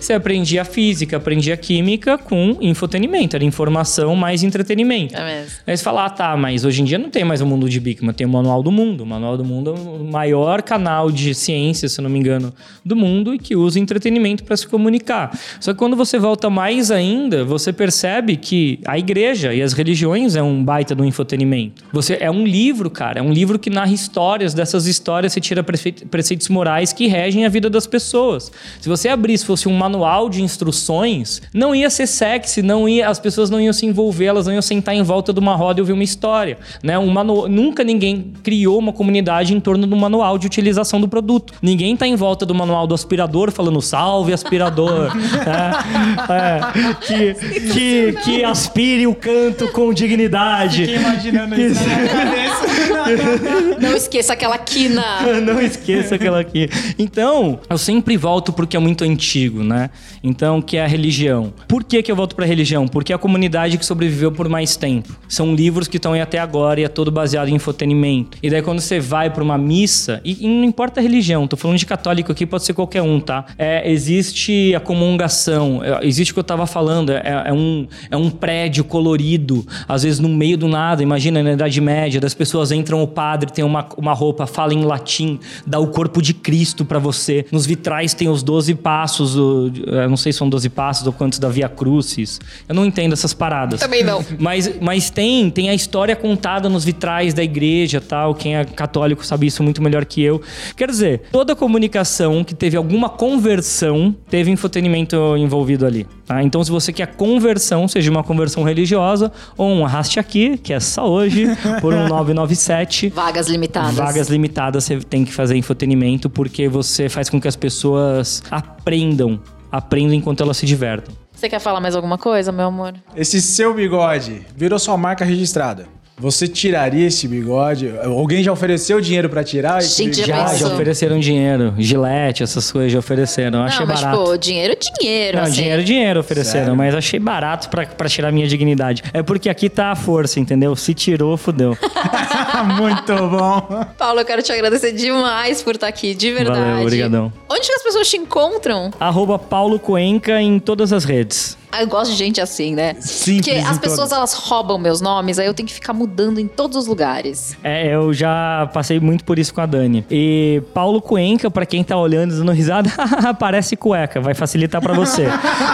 Você 0.00 0.12
aprendia 0.12 0.64
física, 0.64 1.16
aprendia 1.16 1.56
química 1.56 2.16
com 2.18 2.56
infotenimento. 2.60 3.36
Era 3.36 3.44
informação 3.44 4.14
mais 4.14 4.42
entretenimento. 4.42 5.16
É 5.16 5.24
mesmo. 5.24 5.58
Aí 5.66 5.76
você 5.76 5.82
fala, 5.82 6.06
ah, 6.06 6.10
tá, 6.10 6.36
mas 6.36 6.64
hoje 6.64 6.82
em 6.82 6.84
dia 6.84 6.98
não 6.98 7.10
tem 7.10 7.24
mais 7.24 7.40
o 7.40 7.46
Mundo 7.46 7.68
de 7.68 7.80
Bickman, 7.80 8.12
tem 8.12 8.26
o 8.26 8.30
Manual 8.30 8.62
do 8.62 8.70
Mundo. 8.70 8.93
O 9.02 9.06
Manual 9.06 9.36
do 9.36 9.44
Mundo 9.44 9.70
é 9.70 9.78
o 9.78 10.04
maior 10.04 10.62
canal 10.62 11.10
de 11.10 11.34
ciência, 11.34 11.88
se 11.88 12.00
não 12.00 12.10
me 12.10 12.18
engano, 12.18 12.52
do 12.84 12.94
mundo 12.94 13.34
e 13.34 13.38
que 13.38 13.56
usa 13.56 13.78
entretenimento 13.78 14.44
para 14.44 14.56
se 14.56 14.66
comunicar. 14.66 15.38
Só 15.60 15.72
que 15.72 15.78
quando 15.78 15.96
você 15.96 16.18
volta 16.18 16.50
mais 16.50 16.90
ainda, 16.90 17.44
você 17.44 17.72
percebe 17.72 18.36
que 18.36 18.80
a 18.84 18.98
igreja 18.98 19.54
e 19.54 19.62
as 19.62 19.72
religiões 19.72 20.36
é 20.36 20.42
um 20.42 20.64
baita 20.64 20.94
do 20.94 21.04
infotenimento. 21.04 21.84
Você 21.92 22.18
é 22.20 22.30
um 22.30 22.44
livro, 22.44 22.90
cara, 22.90 23.20
é 23.20 23.22
um 23.22 23.32
livro 23.32 23.58
que 23.58 23.70
narra 23.70 23.92
histórias, 23.92 24.54
dessas 24.54 24.86
histórias 24.86 25.32
você 25.32 25.40
tira 25.40 25.62
preceitos 25.62 26.48
morais 26.48 26.92
que 26.92 27.06
regem 27.06 27.44
a 27.44 27.48
vida 27.48 27.70
das 27.70 27.86
pessoas. 27.86 28.50
Se 28.80 28.88
você 28.88 29.08
abrisse 29.08 29.44
fosse 29.44 29.68
um 29.68 29.76
manual 29.76 30.28
de 30.28 30.42
instruções, 30.42 31.42
não 31.52 31.74
ia 31.74 31.90
ser 31.90 32.06
sexy, 32.06 32.62
não 32.62 32.88
ia, 32.88 33.08
as 33.08 33.18
pessoas 33.18 33.50
não 33.50 33.60
iam 33.60 33.72
se 33.72 33.86
envolver, 33.86 34.26
elas 34.26 34.46
não 34.46 34.52
iam 34.52 34.62
sentar 34.62 34.94
em 34.94 35.02
volta 35.02 35.32
de 35.32 35.40
uma 35.40 35.54
roda 35.54 35.80
e 35.80 35.82
ouvir 35.82 35.92
uma 35.92 36.02
história, 36.02 36.58
né? 36.82 36.98
Um 36.98 37.10
manu, 37.10 37.48
nunca 37.48 37.84
ninguém 37.84 38.32
criou 38.42 38.78
uma 38.84 38.92
comunidade 38.92 39.54
em 39.54 39.60
torno 39.60 39.86
do 39.86 39.96
manual 39.96 40.38
de 40.38 40.46
utilização 40.46 41.00
do 41.00 41.08
produto. 41.08 41.54
Ninguém 41.60 41.96
tá 41.96 42.06
em 42.06 42.14
volta 42.14 42.46
do 42.46 42.54
manual 42.54 42.86
do 42.86 42.94
aspirador 42.94 43.50
falando 43.50 43.80
salve 43.80 44.32
aspirador, 44.32 45.10
é, 46.28 46.32
é, 46.32 46.94
que, 46.94 47.34
que, 47.72 48.12
que 48.24 48.44
aspire 48.44 49.06
o 49.06 49.14
canto 49.14 49.68
com 49.68 49.92
dignidade. 49.92 50.86
Fiquei 50.86 50.96
imaginando 50.96 51.60
isso. 51.60 51.84
Não 53.80 53.96
esqueça 53.96 54.32
aquela 54.32 54.58
quina. 54.58 55.04
Não 55.44 55.60
esqueça 55.60 56.14
aquela 56.14 56.40
aqui. 56.40 56.68
Então, 56.98 57.60
eu 57.68 57.78
sempre 57.78 58.16
volto 58.16 58.52
porque 58.52 58.76
é 58.76 58.80
muito 58.80 59.04
antigo, 59.04 59.62
né? 59.62 59.90
Então, 60.22 60.62
que 60.62 60.76
é 60.76 60.84
a 60.84 60.86
religião. 60.86 61.52
Por 61.68 61.84
que, 61.84 62.02
que 62.02 62.10
eu 62.10 62.16
volto 62.16 62.34
pra 62.34 62.46
religião? 62.46 62.88
Porque 62.88 63.12
é 63.12 63.16
a 63.16 63.18
comunidade 63.18 63.76
que 63.78 63.84
sobreviveu 63.84 64.32
por 64.32 64.48
mais 64.48 64.76
tempo. 64.76 65.14
São 65.28 65.54
livros 65.54 65.88
que 65.88 65.96
estão 65.96 66.12
aí 66.12 66.20
até 66.20 66.38
agora 66.38 66.80
e 66.80 66.84
é 66.84 66.88
todo 66.88 67.10
baseado 67.10 67.48
em 67.48 67.54
infotenimento. 67.54 68.38
E 68.42 68.50
daí, 68.50 68.62
quando 68.62 68.73
você 68.80 69.00
vai 69.00 69.30
pra 69.30 69.42
uma 69.42 69.56
missa, 69.58 70.20
e, 70.24 70.44
e 70.44 70.48
não 70.48 70.64
importa 70.64 71.00
a 71.00 71.02
religião, 71.02 71.46
tô 71.46 71.56
falando 71.56 71.78
de 71.78 71.86
católico 71.86 72.32
aqui, 72.32 72.44
pode 72.46 72.64
ser 72.64 72.72
qualquer 72.74 73.02
um, 73.02 73.20
tá? 73.20 73.44
É, 73.58 73.90
existe 73.90 74.74
a 74.74 74.80
comungação, 74.80 75.82
é, 75.82 76.06
existe 76.06 76.30
o 76.32 76.34
que 76.34 76.40
eu 76.40 76.44
tava 76.44 76.66
falando, 76.66 77.10
é, 77.12 77.44
é 77.46 77.52
um, 77.52 77.86
é 78.10 78.16
um 78.16 78.30
prédio 78.30 78.84
colorido, 78.84 79.66
às 79.88 80.02
vezes 80.02 80.18
no 80.18 80.28
meio 80.28 80.56
do 80.56 80.68
nada. 80.68 81.02
Imagina 81.02 81.42
na 81.42 81.52
Idade 81.52 81.80
Média, 81.80 82.20
das 82.20 82.34
pessoas 82.34 82.72
entram, 82.72 83.02
o 83.02 83.06
padre 83.06 83.50
tem 83.52 83.64
uma, 83.64 83.86
uma 83.96 84.12
roupa, 84.12 84.46
fala 84.46 84.74
em 84.74 84.82
latim, 84.84 85.38
dá 85.66 85.78
o 85.78 85.86
corpo 85.88 86.20
de 86.22 86.34
Cristo 86.34 86.84
pra 86.84 86.98
você. 86.98 87.44
Nos 87.52 87.66
vitrais 87.66 88.14
tem 88.14 88.28
os 88.28 88.42
12 88.42 88.74
passos, 88.74 89.36
o- 89.36 89.70
eu 89.86 90.08
não 90.08 90.16
sei 90.16 90.32
se 90.32 90.38
são 90.38 90.48
12 90.48 90.68
passos 90.68 91.06
ou 91.06 91.12
quantos 91.12 91.38
da 91.38 91.48
Via 91.48 91.68
Crucis. 91.68 92.40
Eu 92.68 92.74
não 92.74 92.84
entendo 92.84 93.12
essas 93.12 93.32
paradas. 93.34 93.80
Também 93.80 94.02
não. 94.02 94.24
Mas, 94.38 94.70
mas 94.80 95.10
tem, 95.10 95.50
tem 95.50 95.70
a 95.70 95.74
história 95.74 96.16
contada 96.16 96.68
nos 96.68 96.84
vitrais 96.84 97.32
da 97.34 97.42
igreja 97.42 98.00
tal. 98.00 98.34
Quem 98.34 98.56
é 98.56 98.63
católico 98.66 99.24
sabe 99.24 99.46
isso 99.46 99.62
muito 99.62 99.82
melhor 99.82 100.04
que 100.04 100.22
eu. 100.22 100.40
Quer 100.76 100.88
dizer, 100.90 101.22
toda 101.30 101.54
comunicação 101.56 102.42
que 102.44 102.54
teve 102.54 102.76
alguma 102.76 103.08
conversão 103.08 104.14
teve 104.28 104.50
infotenimento 104.50 105.36
envolvido 105.36 105.86
ali. 105.86 106.06
Tá? 106.26 106.42
Então, 106.42 106.62
se 106.64 106.70
você 106.70 106.92
quer 106.92 107.14
conversão, 107.14 107.86
seja 107.86 108.10
uma 108.10 108.22
conversão 108.22 108.62
religiosa 108.62 109.30
ou 109.56 109.68
um 109.68 109.84
arraste 109.84 110.18
aqui, 110.18 110.56
que 110.58 110.72
é 110.72 110.80
só 110.80 111.08
hoje, 111.08 111.46
por 111.80 111.92
um 111.92 112.08
997. 112.08 113.10
Vagas 113.10 113.48
limitadas. 113.48 113.94
Vagas 113.94 114.28
limitadas 114.28 114.84
você 114.84 114.98
tem 115.00 115.24
que 115.24 115.32
fazer 115.32 115.56
infotenimento 115.56 116.30
porque 116.30 116.68
você 116.68 117.08
faz 117.08 117.28
com 117.28 117.40
que 117.40 117.48
as 117.48 117.56
pessoas 117.56 118.42
aprendam. 118.50 119.40
Aprendam 119.70 120.14
enquanto 120.14 120.42
elas 120.42 120.56
se 120.56 120.66
divertam. 120.66 121.14
Você 121.32 121.48
quer 121.48 121.58
falar 121.58 121.80
mais 121.80 121.96
alguma 121.96 122.16
coisa, 122.16 122.52
meu 122.52 122.66
amor? 122.66 122.94
Esse 123.16 123.42
seu 123.42 123.74
bigode 123.74 124.46
virou 124.56 124.78
sua 124.78 124.96
marca 124.96 125.24
registrada. 125.24 125.86
Você 126.16 126.46
tiraria 126.46 127.08
esse 127.08 127.26
bigode? 127.26 127.92
Alguém 128.04 128.42
já 128.42 128.52
ofereceu 128.52 129.00
dinheiro 129.00 129.28
pra 129.28 129.42
tirar? 129.42 129.82
Gente, 129.82 130.18
já 130.18 130.26
bigode? 130.26 130.42
Já, 130.44 130.50
pensou? 130.52 130.68
já 130.68 130.74
ofereceram 130.74 131.18
dinheiro. 131.18 131.74
Gilete, 131.76 132.42
essas 132.44 132.70
coisas 132.70 132.92
já 132.92 133.00
ofereceram. 133.00 133.58
Eu 133.58 133.64
achei 133.64 133.80
não, 133.80 133.86
mas 133.88 134.00
barato. 134.00 134.22
tipo, 134.22 134.38
dinheiro 134.38 134.72
é 134.74 134.76
dinheiro, 135.00 135.36
Não, 135.38 135.44
assim. 135.44 135.52
dinheiro, 135.54 135.82
dinheiro 135.84 136.20
ofereceram, 136.20 136.64
Sério? 136.66 136.76
mas 136.76 136.94
achei 136.94 137.18
barato 137.18 137.68
pra, 137.68 137.84
pra 137.84 138.08
tirar 138.08 138.30
minha 138.30 138.46
dignidade. 138.46 139.02
É 139.12 139.24
porque 139.24 139.48
aqui 139.48 139.68
tá 139.68 139.90
a 139.90 139.96
força, 139.96 140.38
entendeu? 140.38 140.76
Se 140.76 140.94
tirou, 140.94 141.36
fudeu. 141.36 141.76
Muito 142.80 143.12
bom. 143.28 143.84
Paulo, 143.98 144.20
eu 144.20 144.24
quero 144.24 144.40
te 144.42 144.52
agradecer 144.52 144.92
demais 144.92 145.62
por 145.62 145.74
estar 145.74 145.88
aqui, 145.88 146.14
de 146.14 146.30
verdade. 146.32 146.60
Valeu, 146.60 146.82
obrigadão. 146.82 147.32
Onde 147.50 147.66
que 147.66 147.72
as 147.72 147.82
pessoas 147.82 148.08
te 148.08 148.16
encontram? 148.16 148.92
Arroba 149.00 149.36
Paulo 149.36 149.80
Cuenca 149.80 150.40
em 150.40 150.60
todas 150.60 150.92
as 150.92 151.04
redes. 151.04 151.58
Ah, 151.76 151.82
eu 151.82 151.86
gosto 151.88 152.12
de 152.12 152.16
gente 152.16 152.40
assim, 152.40 152.74
né? 152.74 152.94
Simples 153.00 153.46
Porque 153.46 153.50
as 153.68 153.78
pessoas, 153.78 154.10
todas. 154.10 154.12
elas 154.12 154.34
roubam 154.34 154.78
meus 154.78 155.00
nomes, 155.00 155.38
aí 155.38 155.46
eu 155.46 155.54
tenho 155.54 155.66
que 155.66 155.74
ficar 155.74 155.92
mudando 155.92 156.38
em 156.38 156.46
todos 156.46 156.76
os 156.76 156.86
lugares. 156.86 157.56
É, 157.64 157.94
eu 157.94 158.12
já 158.12 158.70
passei 158.72 159.00
muito 159.00 159.24
por 159.24 159.38
isso 159.38 159.52
com 159.52 159.60
a 159.60 159.66
Dani. 159.66 160.04
E 160.10 160.62
Paulo 160.72 161.00
Cuenca, 161.02 161.50
pra 161.50 161.66
quem 161.66 161.82
tá 161.82 161.96
olhando 161.96 162.32
e 162.34 162.38
dando 162.38 162.52
risada, 162.52 162.90
parece 163.38 163.76
cueca, 163.76 164.20
vai 164.20 164.34
facilitar 164.34 164.80
pra 164.80 164.92
você. 164.94 165.26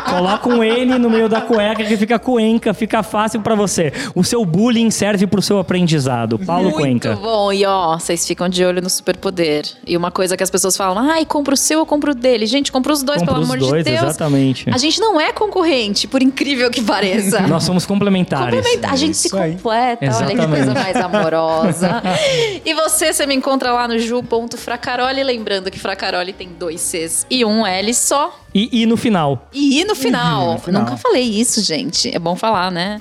Coloca 0.09 0.49
um 0.49 0.63
N 0.63 0.99
no 0.99 1.11
meio 1.11 1.29
da 1.29 1.41
cueca 1.41 1.85
que 1.85 1.97
fica 1.97 2.19
cuenca, 2.19 2.73
fica 2.73 3.03
fácil 3.03 3.41
pra 3.41 3.55
você. 3.55 3.93
O 4.15 4.23
seu 4.25 4.45
bullying 4.45 4.91
serve 4.91 5.27
pro 5.27 5.43
seu 5.43 5.59
aprendizado. 5.59 6.39
Paulo 6.39 6.65
Muito 6.65 6.77
Cuenca. 6.77 7.17
bom. 7.17 7.53
E 7.53 7.65
ó, 7.67 7.99
vocês 7.99 8.27
ficam 8.27 8.49
de 8.49 8.65
olho 8.65 8.81
no 8.81 8.89
superpoder. 8.91 9.65
E 9.87 9.97
uma 9.97 10.11
coisa 10.11 10.37
que 10.37 10.43
as 10.43 10.51
pessoas 10.51 10.77
falam, 10.77 11.11
ai, 11.11 11.25
compra 11.25 11.55
o 11.55 11.57
seu 11.57 11.81
ou 11.81 11.87
compra 11.87 12.13
o 12.13 12.15
dele. 12.15 12.47
Gente, 12.47 12.71
compra 12.73 12.93
os 12.93 13.03
dois, 13.03 13.19
Compra 13.19 13.35
pelo 13.35 13.45
os 13.45 13.51
amor 13.51 13.59
dois, 13.59 13.85
de 13.85 13.91
Deus. 13.91 14.03
exatamente. 14.05 14.71
A 14.71 14.79
gente 14.79 15.01
não 15.01 15.21
é 15.21 15.33
concorrente, 15.33 15.90
por 16.09 16.23
incrível 16.23 16.71
que 16.71 16.83
pareça. 16.83 17.41
Nós 17.49 17.65
somos 17.65 17.85
complementares. 17.87 18.55
Complementa- 18.55 18.91
A 18.91 18.97
gente 18.97 19.17
se 19.17 19.27
Isso 19.29 19.37
aí. 19.39 19.53
completa, 19.53 20.05
olha 20.05 20.27
que 20.27 20.33
Exatamente. 20.33 20.49
coisa 20.49 20.75
mais 20.75 20.97
amorosa. 20.97 22.03
e 22.65 22.75
você, 22.75 23.13
você 23.13 23.27
me 23.27 23.35
encontra 23.35 23.73
lá 23.73 23.87
no 23.89 23.99
ju.fracaroli. 23.99 25.23
Lembrando 25.23 25.71
que 25.71 25.79
Fracaroli 25.79 26.33
tem 26.33 26.49
dois 26.59 26.81
Cs 26.81 27.27
e 27.31 27.45
um 27.45 27.67
L 27.67 27.95
só. 27.95 28.39
E, 28.55 28.83
e 28.83 28.87
no 28.87 28.97
final. 28.97 29.49
E 29.53 29.81
I 29.81 29.85
no 29.85 29.95
final. 29.95 30.55
no 30.55 30.59
final. 30.59 30.83
Nunca 30.83 30.97
falei 30.97 31.23
isso, 31.23 31.61
gente. 31.63 32.15
É 32.15 32.19
bom 32.19 32.35
falar, 32.37 32.71
né? 32.71 33.01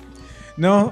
Não. 0.57 0.91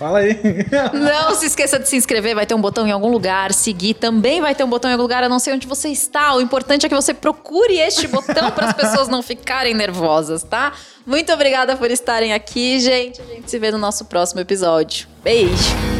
Fala 0.00 0.20
aí. 0.20 0.34
Não 0.94 1.34
se 1.34 1.44
esqueça 1.44 1.78
de 1.78 1.86
se 1.86 1.94
inscrever, 1.94 2.34
vai 2.34 2.46
ter 2.46 2.54
um 2.54 2.60
botão 2.60 2.86
em 2.86 2.90
algum 2.90 3.10
lugar. 3.10 3.52
Seguir 3.52 3.92
também 3.92 4.40
vai 4.40 4.54
ter 4.54 4.64
um 4.64 4.68
botão 4.68 4.90
em 4.90 4.94
algum 4.94 5.02
lugar, 5.02 5.22
eu 5.22 5.28
não 5.28 5.38
sei 5.38 5.52
onde 5.52 5.66
você 5.66 5.90
está. 5.90 6.34
O 6.34 6.40
importante 6.40 6.86
é 6.86 6.88
que 6.88 6.94
você 6.94 7.12
procure 7.12 7.78
este 7.78 8.08
botão 8.08 8.50
para 8.50 8.68
as 8.68 8.72
pessoas 8.72 9.08
não 9.08 9.22
ficarem 9.22 9.74
nervosas, 9.74 10.42
tá? 10.42 10.72
Muito 11.04 11.30
obrigada 11.30 11.76
por 11.76 11.90
estarem 11.90 12.32
aqui, 12.32 12.80
gente. 12.80 13.20
A 13.20 13.26
gente 13.26 13.50
se 13.50 13.58
vê 13.58 13.70
no 13.70 13.76
nosso 13.76 14.06
próximo 14.06 14.40
episódio. 14.40 15.06
Beijo! 15.22 15.99